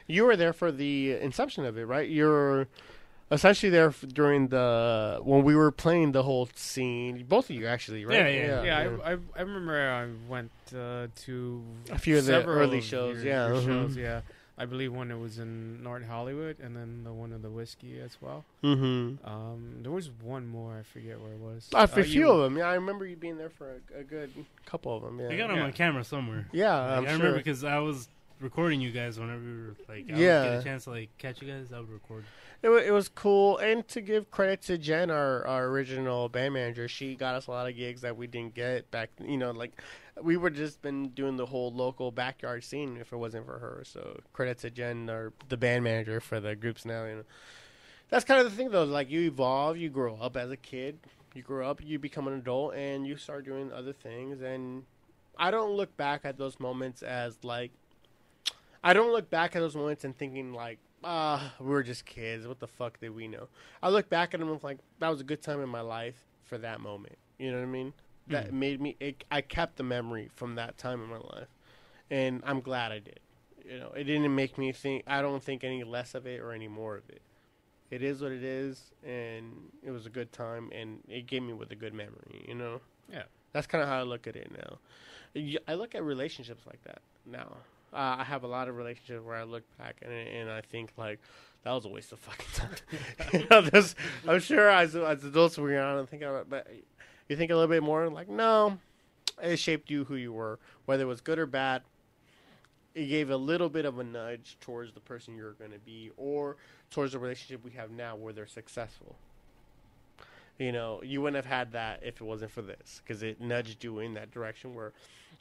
[0.07, 2.09] You were there for the inception of it, right?
[2.09, 2.67] You're
[3.31, 7.25] essentially there f- during the when we were playing the whole scene.
[7.29, 8.17] Both of you, actually, right?
[8.19, 8.63] Yeah, yeah.
[8.65, 12.85] Yeah, I, I I remember I went uh, to A few of the early of
[12.85, 14.23] shows, your- yeah, your shows, yeah.
[14.61, 17.99] I believe one it was in North Hollywood, and then the one of the Whisky
[18.01, 18.45] as well.
[18.63, 19.27] Mm-hmm.
[19.27, 20.77] Um, there was one more.
[20.79, 21.69] I forget where it was.
[21.75, 22.59] A few Uh, you- of them.
[22.59, 24.31] Yeah, I remember you being there for a, a good
[24.67, 25.19] couple of them.
[25.19, 25.65] Yeah, I got them Yeah.
[25.65, 26.47] on camera somewhere.
[26.53, 27.17] yeah, Like, I'm I sure.
[27.19, 28.09] remember because I was
[28.41, 30.43] recording you guys whenever we were like, I Yeah.
[30.43, 31.73] would get a chance to like catch you guys.
[31.73, 32.25] I would record.
[32.63, 36.53] It, wa- it was cool, and to give credit to Jen, our, our original band
[36.53, 39.09] manager, she got us a lot of gigs that we didn't get back.
[39.19, 39.81] You know, like
[40.23, 43.83] we were just been doing the whole local backyard scene if it wasn't for her.
[43.85, 47.05] So credit to Jen, or the band manager for the groups now.
[47.05, 47.25] You know,
[48.09, 48.85] that's kind of the thing though.
[48.85, 50.99] Like you evolve, you grow up as a kid,
[51.35, 54.41] you grow up, you become an adult, and you start doing other things.
[54.41, 54.85] And
[55.37, 57.73] I don't look back at those moments as like.
[58.83, 62.47] I don't look back at those moments and thinking like, ah, we were just kids.
[62.47, 63.49] What the fuck did we know?
[63.83, 66.57] I look back at them like that was a good time in my life for
[66.59, 67.19] that moment.
[67.39, 67.93] You know what I mean?
[68.29, 68.97] That made me.
[69.01, 71.49] It, I kept the memory from that time in my life,
[72.11, 73.21] and I'm glad I did.
[73.69, 75.03] You know, it didn't make me think.
[75.07, 77.23] I don't think any less of it or any more of it.
[77.91, 81.53] It is what it is, and it was a good time, and it gave me
[81.53, 82.45] with a good memory.
[82.47, 82.81] You know.
[83.11, 83.25] Yeah.
[83.53, 84.79] That's kind of how I look at it now.
[85.67, 87.57] I look at relationships like that now.
[87.93, 90.93] Uh, I have a lot of relationships where I look back and and I think
[90.97, 91.19] like
[91.65, 92.71] that was a waste of fucking time.
[93.33, 93.83] you know,
[94.29, 96.67] I'm sure as as adults we are on think about, it, but
[97.31, 98.09] you think a little bit more?
[98.09, 98.79] Like no,
[99.43, 101.83] it shaped you who you were, whether it was good or bad.
[102.95, 106.11] It gave a little bit of a nudge towards the person you're going to be,
[106.17, 106.57] or
[106.91, 109.15] towards the relationship we have now, where they're successful.
[110.59, 113.85] You know, you wouldn't have had that if it wasn't for this, because it nudged
[113.85, 114.93] you in that direction where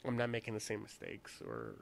[0.04, 1.74] I'm not making the same mistakes, or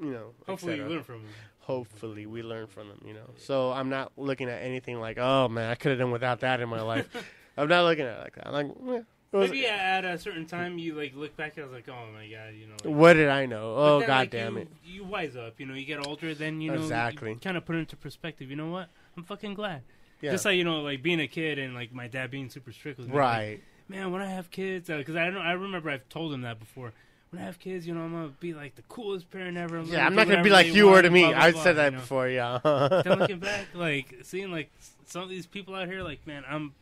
[0.00, 1.32] you know, Hopefully, you learn from them.
[1.60, 3.30] hopefully we learn from them you know.
[3.36, 6.60] So i'm not looking at anything like oh man i could have done without that
[6.60, 7.08] in my life.
[7.56, 8.46] I'm not looking at it like that.
[8.46, 11.64] I'm like eh, it was- Maybe at a certain time you like look back and
[11.64, 12.76] I was like, oh my god, you know.
[12.84, 15.58] Like, what did i know oh then, god like, damn you, it You wise up,
[15.60, 15.74] you know.
[15.74, 17.34] You get older, then you know Exactly.
[17.36, 18.50] kind of put it into perspective.
[18.50, 18.88] You know what?
[19.16, 19.82] I'm fucking glad.
[20.20, 22.72] yeah Just like you know, like being a kid and like my dad being super
[22.72, 23.12] strict with me.
[23.14, 26.32] like, right man, when I have kids, uh, because I don't, I remember I've told
[26.32, 26.92] him that before.
[27.30, 29.82] When I have kids, you know, I'm gonna be like the coolest parent ever.
[29.82, 32.58] yeah i'm not gonna be like you were to me I've said that before yeah
[33.04, 34.70] Then looking back, like seeing like
[35.04, 36.72] some of these people out here, like man, I'm,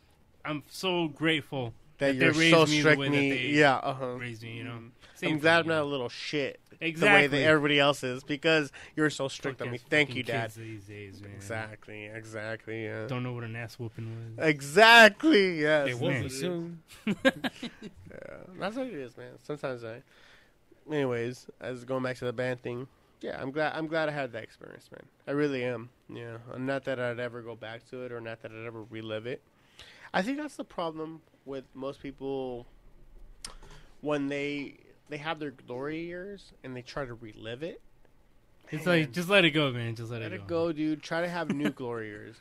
[0.45, 3.41] I'm so grateful that that you're raised so me the strict way that me they
[3.59, 4.57] yeah uh-huh raised me.
[4.57, 4.79] You know,
[5.15, 7.79] Same i'm glad you, i'm not you a little shit exactly the way that everybody
[7.79, 11.31] else is because you're so strict on me thank you dad kids These days, man.
[11.35, 14.47] exactly exactly yeah Don't know what an ass whooping was.
[14.47, 16.29] exactly yes They will Man.
[16.29, 16.83] soon.
[17.05, 19.33] Yeah, that's what it is, man.
[19.43, 20.01] Sometimes I.
[20.91, 22.87] Anyways, as going back to the band thing,
[23.21, 23.73] yeah, I'm glad.
[23.75, 25.03] I'm glad I had that experience, man.
[25.27, 25.89] I really am.
[26.09, 28.83] Yeah, And not that I'd ever go back to it, or not that I'd ever
[28.83, 29.41] relive it.
[30.13, 32.67] I think that's the problem with most people
[34.01, 34.75] when they
[35.09, 37.81] they have their glory years and they try to relive it.
[38.69, 38.99] It's Man.
[38.99, 39.95] like just let it go, man.
[39.95, 40.67] Just let, Let it it go.
[40.67, 41.01] go, dude.
[41.01, 42.35] Try to have new glory years.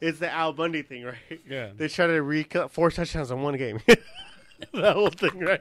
[0.00, 1.40] It's the Al Bundy thing, right?
[1.48, 1.70] Yeah.
[1.76, 3.80] They try to recut four touchdowns in one game.
[4.72, 5.60] that whole thing, right?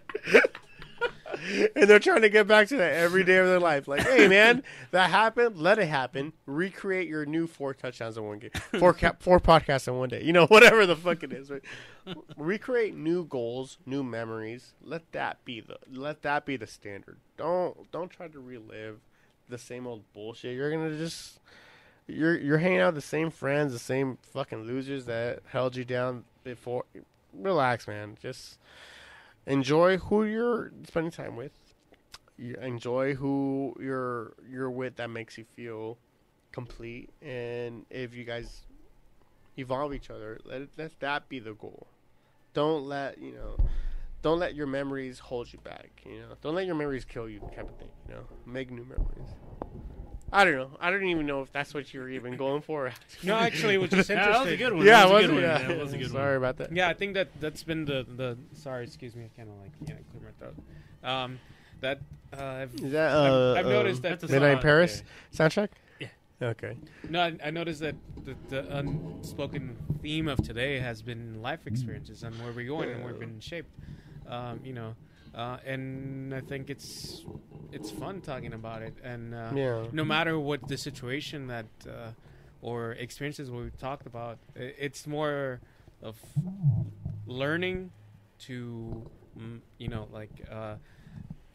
[1.75, 3.87] And they're trying to get back to that every day of their life.
[3.87, 5.57] Like, hey, man, that happened.
[5.57, 6.33] Let it happen.
[6.45, 10.23] Recreate your new four touchdowns in one game, four cap, four podcasts in one day.
[10.23, 11.49] You know, whatever the fuck it is.
[11.49, 11.63] Right?
[12.37, 14.73] Recreate new goals, new memories.
[14.83, 17.17] Let that be the let that be the standard.
[17.37, 18.99] Don't don't try to relive
[19.49, 20.55] the same old bullshit.
[20.55, 21.39] You're gonna just
[22.07, 25.85] you're you're hanging out with the same friends, the same fucking losers that held you
[25.85, 26.85] down before.
[27.33, 28.17] Relax, man.
[28.21, 28.57] Just
[29.45, 31.51] enjoy who you're spending time with.
[32.37, 35.97] You enjoy who you're you're with that makes you feel
[36.51, 37.09] complete.
[37.21, 38.63] And if you guys
[39.57, 41.87] evolve each other, let let that be the goal.
[42.53, 43.57] Don't let you know.
[44.21, 45.89] Don't let your memories hold you back.
[46.05, 46.35] You know.
[46.41, 47.89] Don't let your memories kill you, type of thing.
[48.07, 48.23] You know.
[48.45, 49.29] Make new memories.
[50.33, 50.69] I don't know.
[50.79, 52.91] I don't even know if that's what you were even going for.
[53.23, 54.33] No, actually, it was just Yeah, interesting.
[54.33, 54.85] that was a good one.
[54.85, 55.47] yeah, that was a wasn't good it?
[55.51, 55.61] one.
[55.61, 55.67] Yeah.
[55.67, 56.37] That was a good Sorry one.
[56.37, 56.75] about that.
[56.75, 58.37] Yeah, I think that that's been the the.
[58.53, 59.25] Sorry, excuse me.
[59.25, 60.55] I kind of like can't clear my throat.
[61.03, 61.39] Um,
[61.81, 61.99] that
[62.37, 64.61] uh, I've, Is that uh, I've, I've noticed that that's Midnight in song.
[64.61, 65.03] Paris
[65.33, 65.69] soundtrack?
[65.99, 66.07] Yeah.
[66.41, 66.77] Okay.
[67.09, 72.23] No, I, I noticed that the, the unspoken theme of today has been life experiences
[72.23, 73.69] and where we're going and where we've been shaped.
[74.27, 74.95] Um, you know,
[75.35, 77.25] uh, and I think it's
[77.71, 78.93] it's fun talking about it.
[79.03, 79.87] And uh, Yeah.
[79.91, 82.11] no matter what the situation that uh,
[82.61, 85.61] or experiences we've talked about, it's more
[86.01, 86.17] of
[87.25, 87.91] learning
[88.39, 89.03] to
[89.37, 90.75] mm, you know like uh,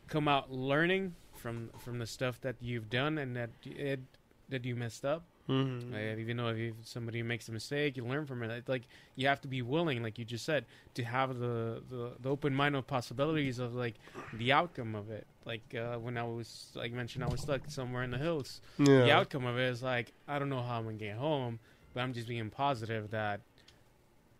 [0.08, 4.00] come out learning from from the stuff that you've done and that it
[4.48, 5.92] that you messed up Mhm.
[5.92, 8.50] Like, even though if you- somebody makes a mistake, you learn from it.
[8.50, 8.82] It's Like
[9.14, 12.54] you have to be willing, like you just said, to have the the, the open
[12.54, 13.94] mind of possibilities of like
[14.32, 15.26] the outcome of it.
[15.44, 18.60] Like uh, when I was like mentioned, I was stuck somewhere in the hills.
[19.04, 21.60] The outcome of it is like I don't know how I'm gonna get home,
[21.94, 23.40] but I'm just being positive that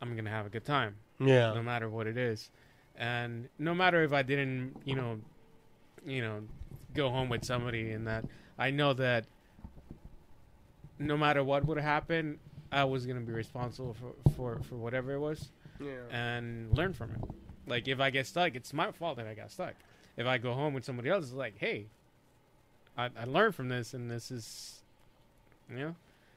[0.02, 2.50] I'm gonna have a good time Yeah, no matter what it is.
[2.96, 5.20] And no matter if I didn't, you know,
[6.04, 6.42] you know,
[6.94, 8.24] go home with somebody and that
[8.58, 9.26] I know that
[10.98, 12.38] no matter what would happen,
[12.72, 15.48] I was gonna be responsible for, for, for whatever it was
[15.80, 16.00] Yeah.
[16.10, 17.22] and learn from it.
[17.66, 19.74] Like if I get stuck, it's my fault that I got stuck.
[20.16, 21.86] If I go home with somebody else, it's like, hey,
[22.96, 24.80] I, I learned from this and this is
[25.70, 25.94] you know,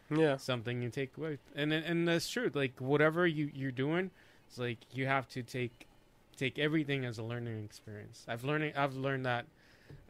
[0.10, 0.38] Yeah.
[0.38, 2.50] something you take away, and and- that's true.
[2.54, 4.10] Like whatever you you're doing,
[4.48, 5.86] it's like you have to take
[6.36, 8.26] take everything as a learning experience.
[8.28, 9.46] I've learning I've learned that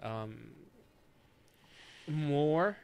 [0.02, 0.52] um,
[2.08, 2.78] more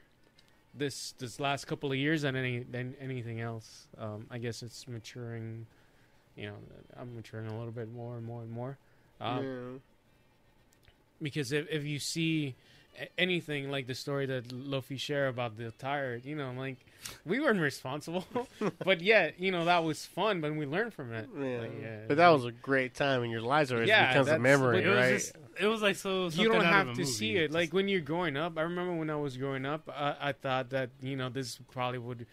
[0.77, 3.87] this this last couple of years than any than anything else.
[3.97, 5.65] Um, I guess it's maturing.
[6.35, 6.55] You know,
[6.97, 8.77] I'm maturing a little bit more and more and more.
[9.21, 9.79] Um, yeah.
[11.21, 12.55] because if, if you see
[13.17, 16.77] anything like the story that Luffy shared about the tire, you know, like
[17.25, 18.25] we weren't responsible,
[18.85, 21.29] but yet, you know, that was fun, but we learned from it.
[21.37, 21.59] Yeah.
[21.59, 21.97] Like, yeah.
[22.07, 24.83] But that was a great time in your lives, or it Yeah, becomes a memory,
[24.83, 25.13] It was right?
[25.13, 26.27] just, it was like so.
[26.29, 27.11] you don't out have of a to movie.
[27.11, 27.51] see it.
[27.51, 30.69] Like when you're growing up, I remember when I was growing up, I, I thought
[30.71, 32.25] that you know this probably would.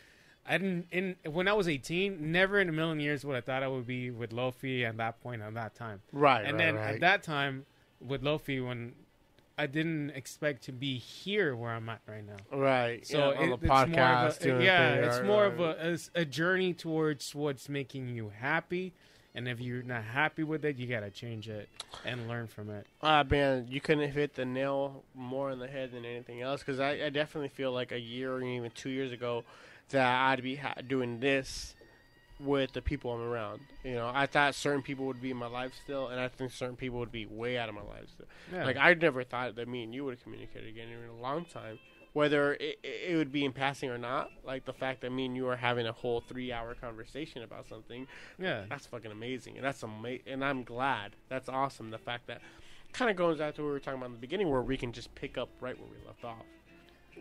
[0.44, 2.32] I didn't in when I was 18.
[2.32, 5.22] Never in a million years would I thought I would be with Luffy at that
[5.22, 6.00] point at that time.
[6.12, 6.44] right.
[6.44, 6.94] and right, then right.
[6.94, 7.64] at that time
[8.00, 8.94] with Luffy, when
[9.58, 12.58] I didn't expect to be here where I'm at right now.
[12.58, 13.06] right.
[13.06, 15.52] So yeah, it, on the it's more of a, yeah, it's right, more right.
[15.52, 18.92] of a, a a journey towards what's making you happy,
[19.34, 21.68] and if you're not happy with it, you gotta change it
[22.04, 22.86] and learn from it.
[23.02, 26.60] Ah, man, you couldn't have hit the nail more on the head than anything else.
[26.60, 29.44] Because I, I definitely feel like a year or even two years ago
[29.90, 31.74] that I'd be ha- doing this
[32.44, 33.60] with the people I'm around.
[33.84, 36.52] You know, I thought certain people would be in my life still, and I think
[36.52, 38.26] certain people would be way out of my life still.
[38.52, 38.64] Yeah.
[38.64, 41.44] Like I never thought that me and you would have communicated again in a long
[41.44, 41.78] time.
[42.14, 45.34] Whether it, it would be in passing or not, like the fact that me and
[45.34, 48.06] you are having a whole three-hour conversation about something,
[48.38, 51.16] yeah, that's fucking amazing, and that's amazing, and I'm glad.
[51.30, 51.90] That's awesome.
[51.90, 52.42] The fact that
[52.92, 54.76] kind of goes back to what we were talking about in the beginning, where we
[54.76, 56.44] can just pick up right where we left off.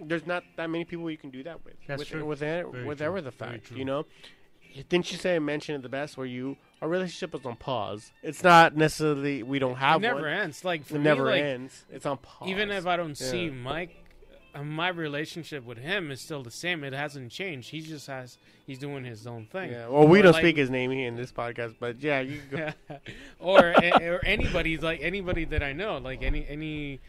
[0.04, 1.76] There's not that many people you can do that with.
[1.88, 2.26] That's with, true.
[2.26, 3.22] With, Very whatever true.
[3.22, 4.06] the fact, you know.
[4.90, 8.12] Didn't you say mention it the best where you our relationship is on pause?
[8.24, 10.30] It's not necessarily we don't it have never one.
[10.30, 10.64] ends.
[10.66, 11.84] Like for It me, never like, ends.
[11.92, 12.50] It's on pause.
[12.50, 13.96] Even if I don't see Mike,
[14.56, 16.84] uh, my relationship with him is still the same.
[16.84, 17.70] It hasn't changed.
[17.70, 18.38] He just has.
[18.66, 19.72] He's doing his own thing.
[19.72, 19.88] yeah.
[19.88, 22.40] Well, we Or don't like- speak his name here in this podcast, but yeah, you
[22.50, 22.96] can go.
[23.40, 27.00] or or anybody like anybody that I know, like any any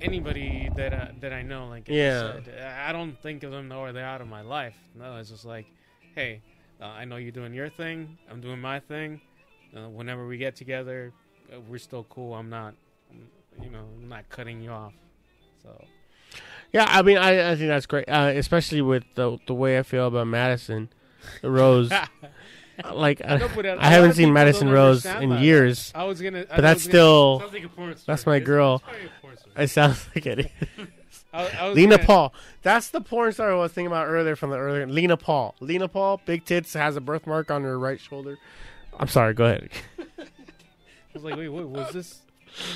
[0.00, 2.32] anybody that uh, that I know, like I Yeah.
[2.44, 2.54] said,
[2.86, 4.74] I don't think of them or they're out of my life.
[4.94, 5.66] No, it's just like,
[6.14, 6.40] hey,
[6.80, 9.20] uh, I know you're doing your thing, I'm doing my thing.
[9.76, 11.12] Uh, whenever we get together,
[11.52, 12.34] uh, we're still cool.
[12.34, 12.74] I'm not,
[13.62, 14.92] you know, I'm not cutting you off.
[15.62, 15.84] So
[16.72, 19.82] Yeah, I mean, I, I think that's great, uh, especially with the the way I
[19.82, 20.88] feel about Madison
[21.42, 21.90] Rose.
[22.94, 25.40] like, I, No, but a- a I lot haven't seen Madison Rose in that.
[25.42, 27.94] years, I was gonna, but that's still like a.
[28.06, 28.76] That's my girl.
[28.76, 29.62] it's probably a porn star.
[29.62, 30.52] it sounds like it.
[31.36, 34.50] I, I Lena gonna- Paul, that's the porn star I was thinking about earlier from
[34.50, 34.86] the earlier.
[34.86, 38.38] Lena Paul, Lena Paul, big tits, has a birthmark on her right shoulder.
[38.98, 39.68] I'm sorry, go ahead.
[40.18, 40.24] I
[41.14, 42.20] was like, wait, wait, was this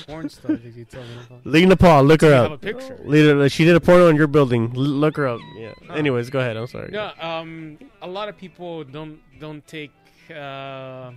[0.07, 0.55] porn star?
[0.55, 1.45] Did you tell me about?
[1.45, 2.51] Lena Paul, look her You have up.
[2.53, 2.99] a picture.
[3.03, 4.71] Lena, she did a porno in your building.
[4.75, 5.39] L- look her up.
[5.55, 5.73] Yeah.
[5.91, 6.57] Anyways, go ahead.
[6.57, 6.91] I'm sorry.
[6.91, 9.91] No, um, a lot of people don't don't take
[10.29, 11.11] uh,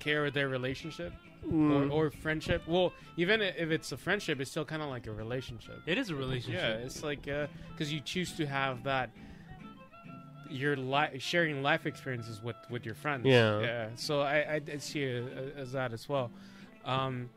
[0.00, 1.12] care of their relationship
[1.46, 1.90] Mm.
[1.92, 2.62] or, or friendship.
[2.66, 5.80] Well, even if it's a friendship, it's still kind of like a relationship.
[5.86, 6.60] It is a relationship.
[6.60, 9.10] Yeah, it's like because you choose to have that
[10.50, 13.26] your li- sharing life experiences with with your friends.
[13.26, 13.60] Yeah.
[13.60, 13.88] yeah.
[13.96, 16.30] So I I, I see it as that as well.
[16.84, 17.30] Um,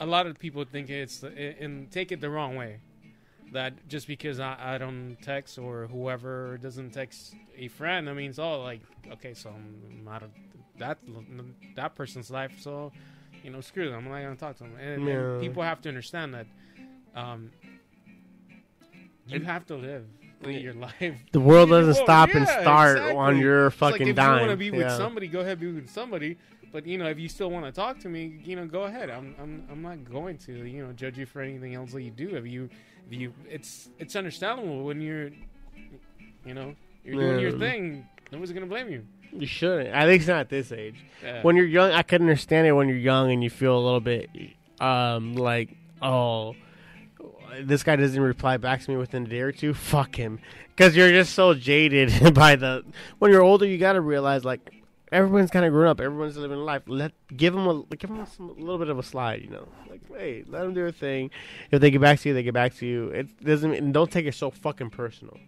[0.00, 2.80] a lot of people think it's and take it the wrong way.
[3.52, 8.28] That just because I, I don't text or whoever doesn't text a friend, I mean,
[8.28, 10.30] it's all like okay, so I'm out of
[10.78, 10.98] that
[11.76, 12.52] that person's life.
[12.60, 12.92] So
[13.44, 14.06] you know, screw them.
[14.06, 14.76] I'm not gonna talk to them.
[14.80, 15.12] And, Yeah.
[15.14, 16.46] and people have to understand that
[17.14, 17.50] um,
[19.26, 20.06] you have to live
[20.46, 21.16] your life.
[21.32, 23.16] The world doesn't Well, stop and start exactly.
[23.16, 24.34] on your It's like fucking if dime.
[24.34, 24.96] you want to be with Yeah.
[24.96, 26.38] somebody, go ahead, be with somebody.
[26.70, 29.10] But you know, if you still want to talk to me, you know, go ahead.
[29.10, 32.10] I'm, I'm, I'm not going to, you know, judge you for anything else that you
[32.10, 32.36] do.
[32.36, 32.68] If you,
[33.10, 35.30] if you, it's, it's understandable when you're,
[36.44, 38.06] you know, you're doing your thing.
[38.30, 39.04] Nobody's gonna blame you.
[39.32, 39.88] You shouldn't.
[39.88, 40.96] At least not at this age.
[41.22, 41.42] Yeah.
[41.42, 44.00] When you're young, I can understand it when you're young and you feel a little
[44.00, 44.30] bit
[44.80, 46.54] um like, oh,
[47.60, 49.74] this guy doesn't reply back to me within a day or two.
[49.74, 50.38] Fuck him,
[50.74, 52.84] because you're just so jaded by the.
[53.18, 54.74] When you're older, you gotta realize like
[55.10, 56.00] everyone's kind of grown up.
[56.00, 56.82] Everyone's living life.
[56.86, 59.42] Let give them a give them some, a little bit of a slide.
[59.42, 61.30] You know, like hey, let them do their thing.
[61.70, 63.08] If they get back to you, they get back to you.
[63.08, 63.74] It doesn't.
[63.74, 65.38] And don't take it so fucking personal.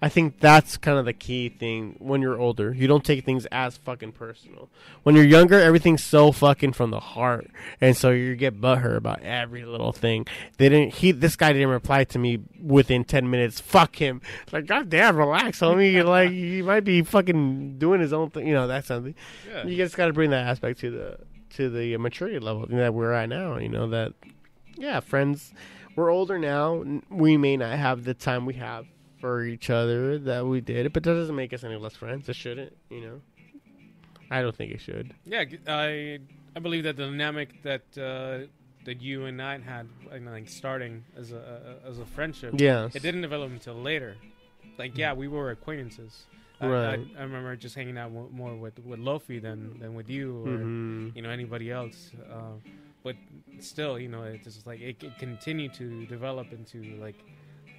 [0.00, 2.72] I think that's kind of the key thing when you're older.
[2.72, 4.68] You don't take things as fucking personal.
[5.02, 9.22] When you're younger, everything's so fucking from the heart, and so you get butthurt about
[9.22, 10.26] every little thing.
[10.56, 10.94] They didn't.
[10.94, 13.60] He, this guy didn't reply to me within ten minutes.
[13.60, 14.20] Fuck him.
[14.52, 16.04] Like, goddamn, relax, homie.
[16.04, 18.46] like, he might be fucking doing his own thing.
[18.46, 19.16] You know, that's something.
[19.48, 19.66] Yeah.
[19.66, 21.18] You just got to bring that aspect to the
[21.56, 23.56] to the maturity level that we're at now.
[23.56, 24.12] You know that,
[24.76, 25.52] yeah, friends.
[25.96, 26.84] We're older now.
[27.10, 28.86] We may not have the time we have
[29.20, 32.28] for each other that we did, it, but that doesn't make us any less friends.
[32.28, 33.20] It shouldn't, you know.
[34.30, 35.14] I don't think it should.
[35.24, 36.18] Yeah, I
[36.54, 38.46] I believe that the dynamic that uh,
[38.84, 42.94] that you and I had, like starting as a as a friendship, Yes.
[42.94, 44.16] it didn't develop until later.
[44.78, 46.24] Like, yeah, we were acquaintances.
[46.60, 47.00] I, Right.
[47.16, 50.44] I, I remember just hanging out mo- more with with Lofi than than with you
[50.44, 51.16] or Mhm.
[51.16, 52.10] you know anybody else.
[52.30, 52.58] Uh,
[53.04, 53.16] but
[53.60, 57.18] still, you know, it's just like it, it continued to develop into like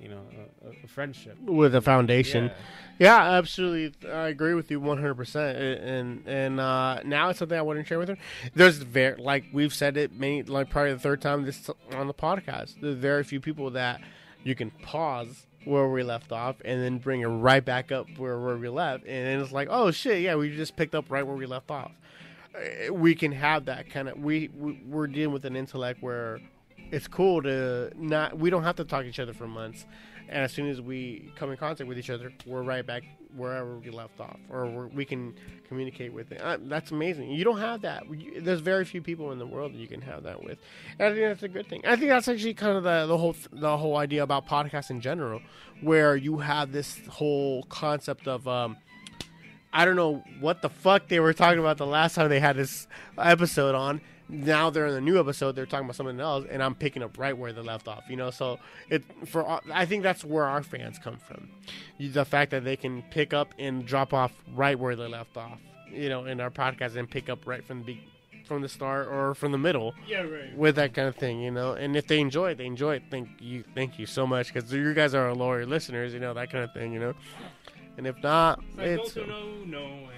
[0.01, 0.21] you know
[0.65, 1.37] a, a- friendship.
[1.41, 2.45] With a foundation.
[2.45, 2.53] Yeah.
[2.99, 4.09] Yeah, absolutely.
[4.11, 5.81] I agree with you 100%.
[5.81, 8.17] And and uh, now it's something I wouldn't share with her.
[8.55, 12.13] There's very, like we've said it many, like probably the third time this on the
[12.13, 12.81] podcast.
[12.81, 14.01] There's very few people that
[14.43, 18.39] you can pause where we left off and then bring it right back up where,
[18.39, 19.05] where we left.
[19.05, 21.91] And it's like, oh shit, yeah, we just picked up right where we left off.
[22.55, 26.39] Uh, We can have that kind of, we, we, we're dealing with an intellect where
[26.91, 29.85] it's cool to not, we don't have to talk to each other for months
[30.29, 33.03] and as soon as we come in contact with each other, we're right back
[33.35, 35.33] wherever we left off, or we can
[35.67, 36.39] communicate with it.
[36.41, 37.31] Uh, that's amazing.
[37.31, 38.03] You don't have that.
[38.09, 40.59] You, there's very few people in the world that you can have that with,
[40.99, 41.81] and I think that's a good thing.
[41.85, 45.01] I think that's actually kind of the, the whole the whole idea about podcasts in
[45.01, 45.41] general,
[45.81, 48.47] where you have this whole concept of.
[48.47, 48.77] Um,
[49.71, 52.55] I don't know what the fuck they were talking about the last time they had
[52.55, 52.87] this
[53.19, 54.01] episode on.
[54.29, 55.53] Now they're in the new episode.
[55.55, 58.03] They're talking about something else, and I'm picking up right where they left off.
[58.09, 58.59] You know, so
[58.89, 61.49] it for I think that's where our fans come from.
[61.99, 65.59] The fact that they can pick up and drop off right where they left off.
[65.91, 68.03] You know, in our podcast and pick up right from the be-
[68.45, 70.55] from the start or from the middle Yeah, right.
[70.57, 71.73] with that kind of thing, you know.
[71.73, 73.03] And if they enjoy it, they enjoy it.
[73.11, 76.33] Thank you, thank you so much because you guys are our loyal listeners, you know
[76.33, 77.13] that kind of thing, you know.
[77.97, 80.09] And if not, If I it's know, oh, no,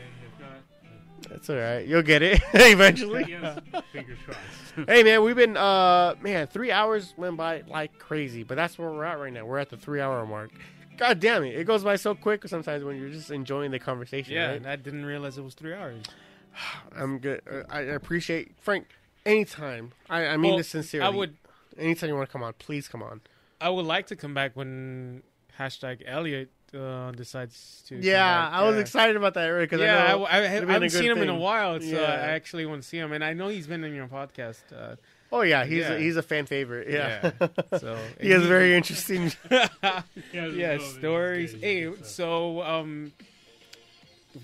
[1.23, 1.87] and if not, it's all right.
[1.87, 3.25] You'll get it eventually.
[3.29, 3.59] yes,
[3.91, 4.87] fingers crossed.
[4.87, 8.89] hey man, we've been uh man, three hours went by like crazy, but that's where
[8.89, 9.45] we're at right now.
[9.45, 10.51] We're at the three hour mark.
[10.97, 14.33] God damn it, it goes by so quick sometimes when you're just enjoying the conversation.
[14.33, 14.57] Yeah, right?
[14.57, 16.03] and I didn't realize it was three hours.
[16.95, 17.41] I'm good.
[17.49, 18.87] Uh, I appreciate Frank.
[19.25, 21.05] Anytime, I, I mean Well, this sincerely.
[21.05, 21.37] I would
[21.77, 23.21] Anytime you want to come on, please come on.
[23.59, 25.23] I would like to come back when
[25.59, 27.95] hashtag Elliot uh, decides to.
[27.95, 28.53] come Yeah, back.
[28.53, 28.81] I was Yeah.
[28.81, 30.99] excited about that because Yeah, I I, know I, I, it'd been a haven't good
[30.99, 32.01] seen him in a while, so Yeah.
[32.01, 33.11] I actually want to see him.
[33.11, 34.61] And I know he's been in your podcast.
[34.75, 34.95] Uh,
[35.33, 35.93] Oh yeah, he's Yeah.
[35.93, 36.89] A, he's a fan favorite.
[36.89, 37.31] Yeah,
[37.79, 39.31] so he has very interesting.
[40.33, 41.53] yeah stories.
[41.53, 43.13] Hey, so um,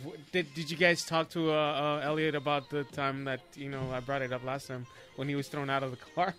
[0.02, 1.56] w- did did you guys talk to uh,
[2.02, 4.86] uh, Elliot about the time that you know I brought it up last time
[5.18, 6.34] when he was thrown out of the car?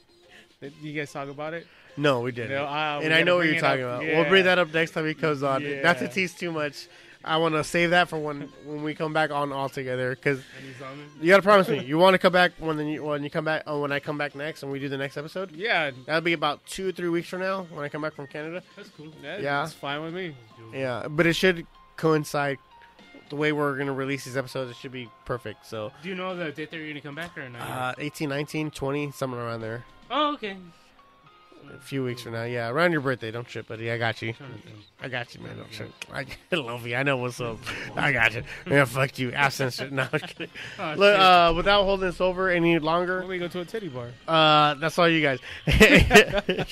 [0.63, 1.67] Did you guys talk about it?
[1.99, 2.53] No, we didn't.
[2.53, 3.97] No, uh, we and I know what you're talking up.
[4.01, 4.05] about.
[4.07, 4.21] Yeah.
[4.21, 5.63] We'll bring that up next time he comes on.
[5.83, 6.89] Not to tease too much.
[7.25, 10.39] I want to save that for when when we come back on all together because
[10.57, 11.07] And he's on it.
[11.21, 13.29] you got to promise me you want to come back when the, you- when you
[13.29, 15.51] come back oh, when I come back next and we do the next episode.
[15.51, 18.29] Yeah, That'll be about two or three weeks from now when I come back from
[18.29, 18.63] Canada.
[18.77, 19.13] That's cool.
[19.23, 19.65] that, Yeah.
[19.65, 20.37] it's fine with me.
[20.73, 22.59] Yeah, but it should coincide
[23.31, 24.71] the way we're gonna release these episodes.
[24.71, 25.67] It should be perfect.
[25.67, 27.61] So Do you know the date that you're gonna come back or not?
[27.61, 29.85] uh, 18, 19, 20, somewhere around there.
[30.11, 30.57] oh, okay.
[31.75, 33.31] A few weeks from now, yeah, around your birthday.
[33.31, 33.91] Don't trip, buddy.
[33.91, 34.33] I got you.
[34.33, 34.77] Trying to think.
[35.01, 35.57] I got you, man.
[35.57, 35.93] Don't trip.
[36.13, 36.97] I love you.
[36.97, 37.59] I know what's up.
[37.97, 38.43] I got you.
[38.67, 39.33] Yeah, fuck you.
[39.33, 39.81] Absence.
[39.91, 40.49] No, I'm kidding.
[40.79, 44.09] Oh, Look, uh, without holding this over any longer, we go to a titty bar?
[44.27, 45.39] uh, that's all you guys.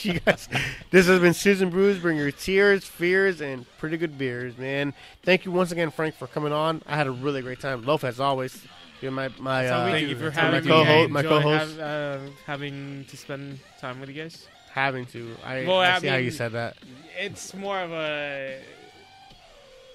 [0.05, 0.49] you guys.
[0.91, 1.99] This has been Susan Brews.
[1.99, 4.93] Bring your tears, fears, and pretty good beers, man.
[5.23, 6.83] Thank you once again, Frank, for coming on.
[6.87, 7.83] I had a really great time.
[7.85, 8.65] Loaf, as always.
[9.03, 11.23] You're my my That's how we uh, Thank you for That's how we having my
[11.23, 11.77] co-host- my co-host.
[11.79, 14.47] Have, uh, having to spend time with you guys.
[14.77, 15.35] Having to.
[15.43, 16.77] I, Well, I I see how you said that.
[17.19, 18.61] It's more of a.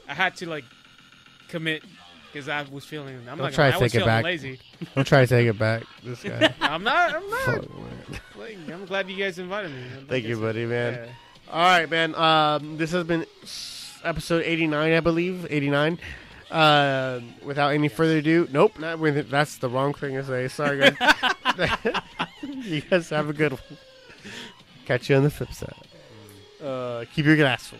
[0.10, 0.66] I had to like
[1.48, 1.84] commit
[2.34, 3.16] because I was feeling.
[3.20, 4.24] I'm Don't not try gonna, to I was take it feeling back.
[4.26, 4.60] lazy.
[4.96, 5.84] Don't try to take it back.
[6.04, 6.54] This guy.
[6.62, 7.16] I'm not.
[7.16, 7.46] I'm not.
[7.46, 7.66] Fuck.
[8.38, 9.84] Like, I'm glad you guys invited me.
[10.10, 10.94] Thank you, buddy, man.
[10.94, 11.06] Yeah.
[11.52, 12.16] All right, man.
[12.16, 13.26] Um, this has been
[14.04, 15.46] episode 89, I believe.
[15.48, 16.00] 89.
[16.50, 19.30] Uh, without any further ado, nope, not with it.
[19.30, 20.48] That's the wrong thing to say.
[20.48, 20.96] Sorry, guys.
[22.42, 23.62] you guys have a good one.
[24.86, 25.74] Catch you on the flip side.
[26.64, 27.80] Uh, keep your glass full.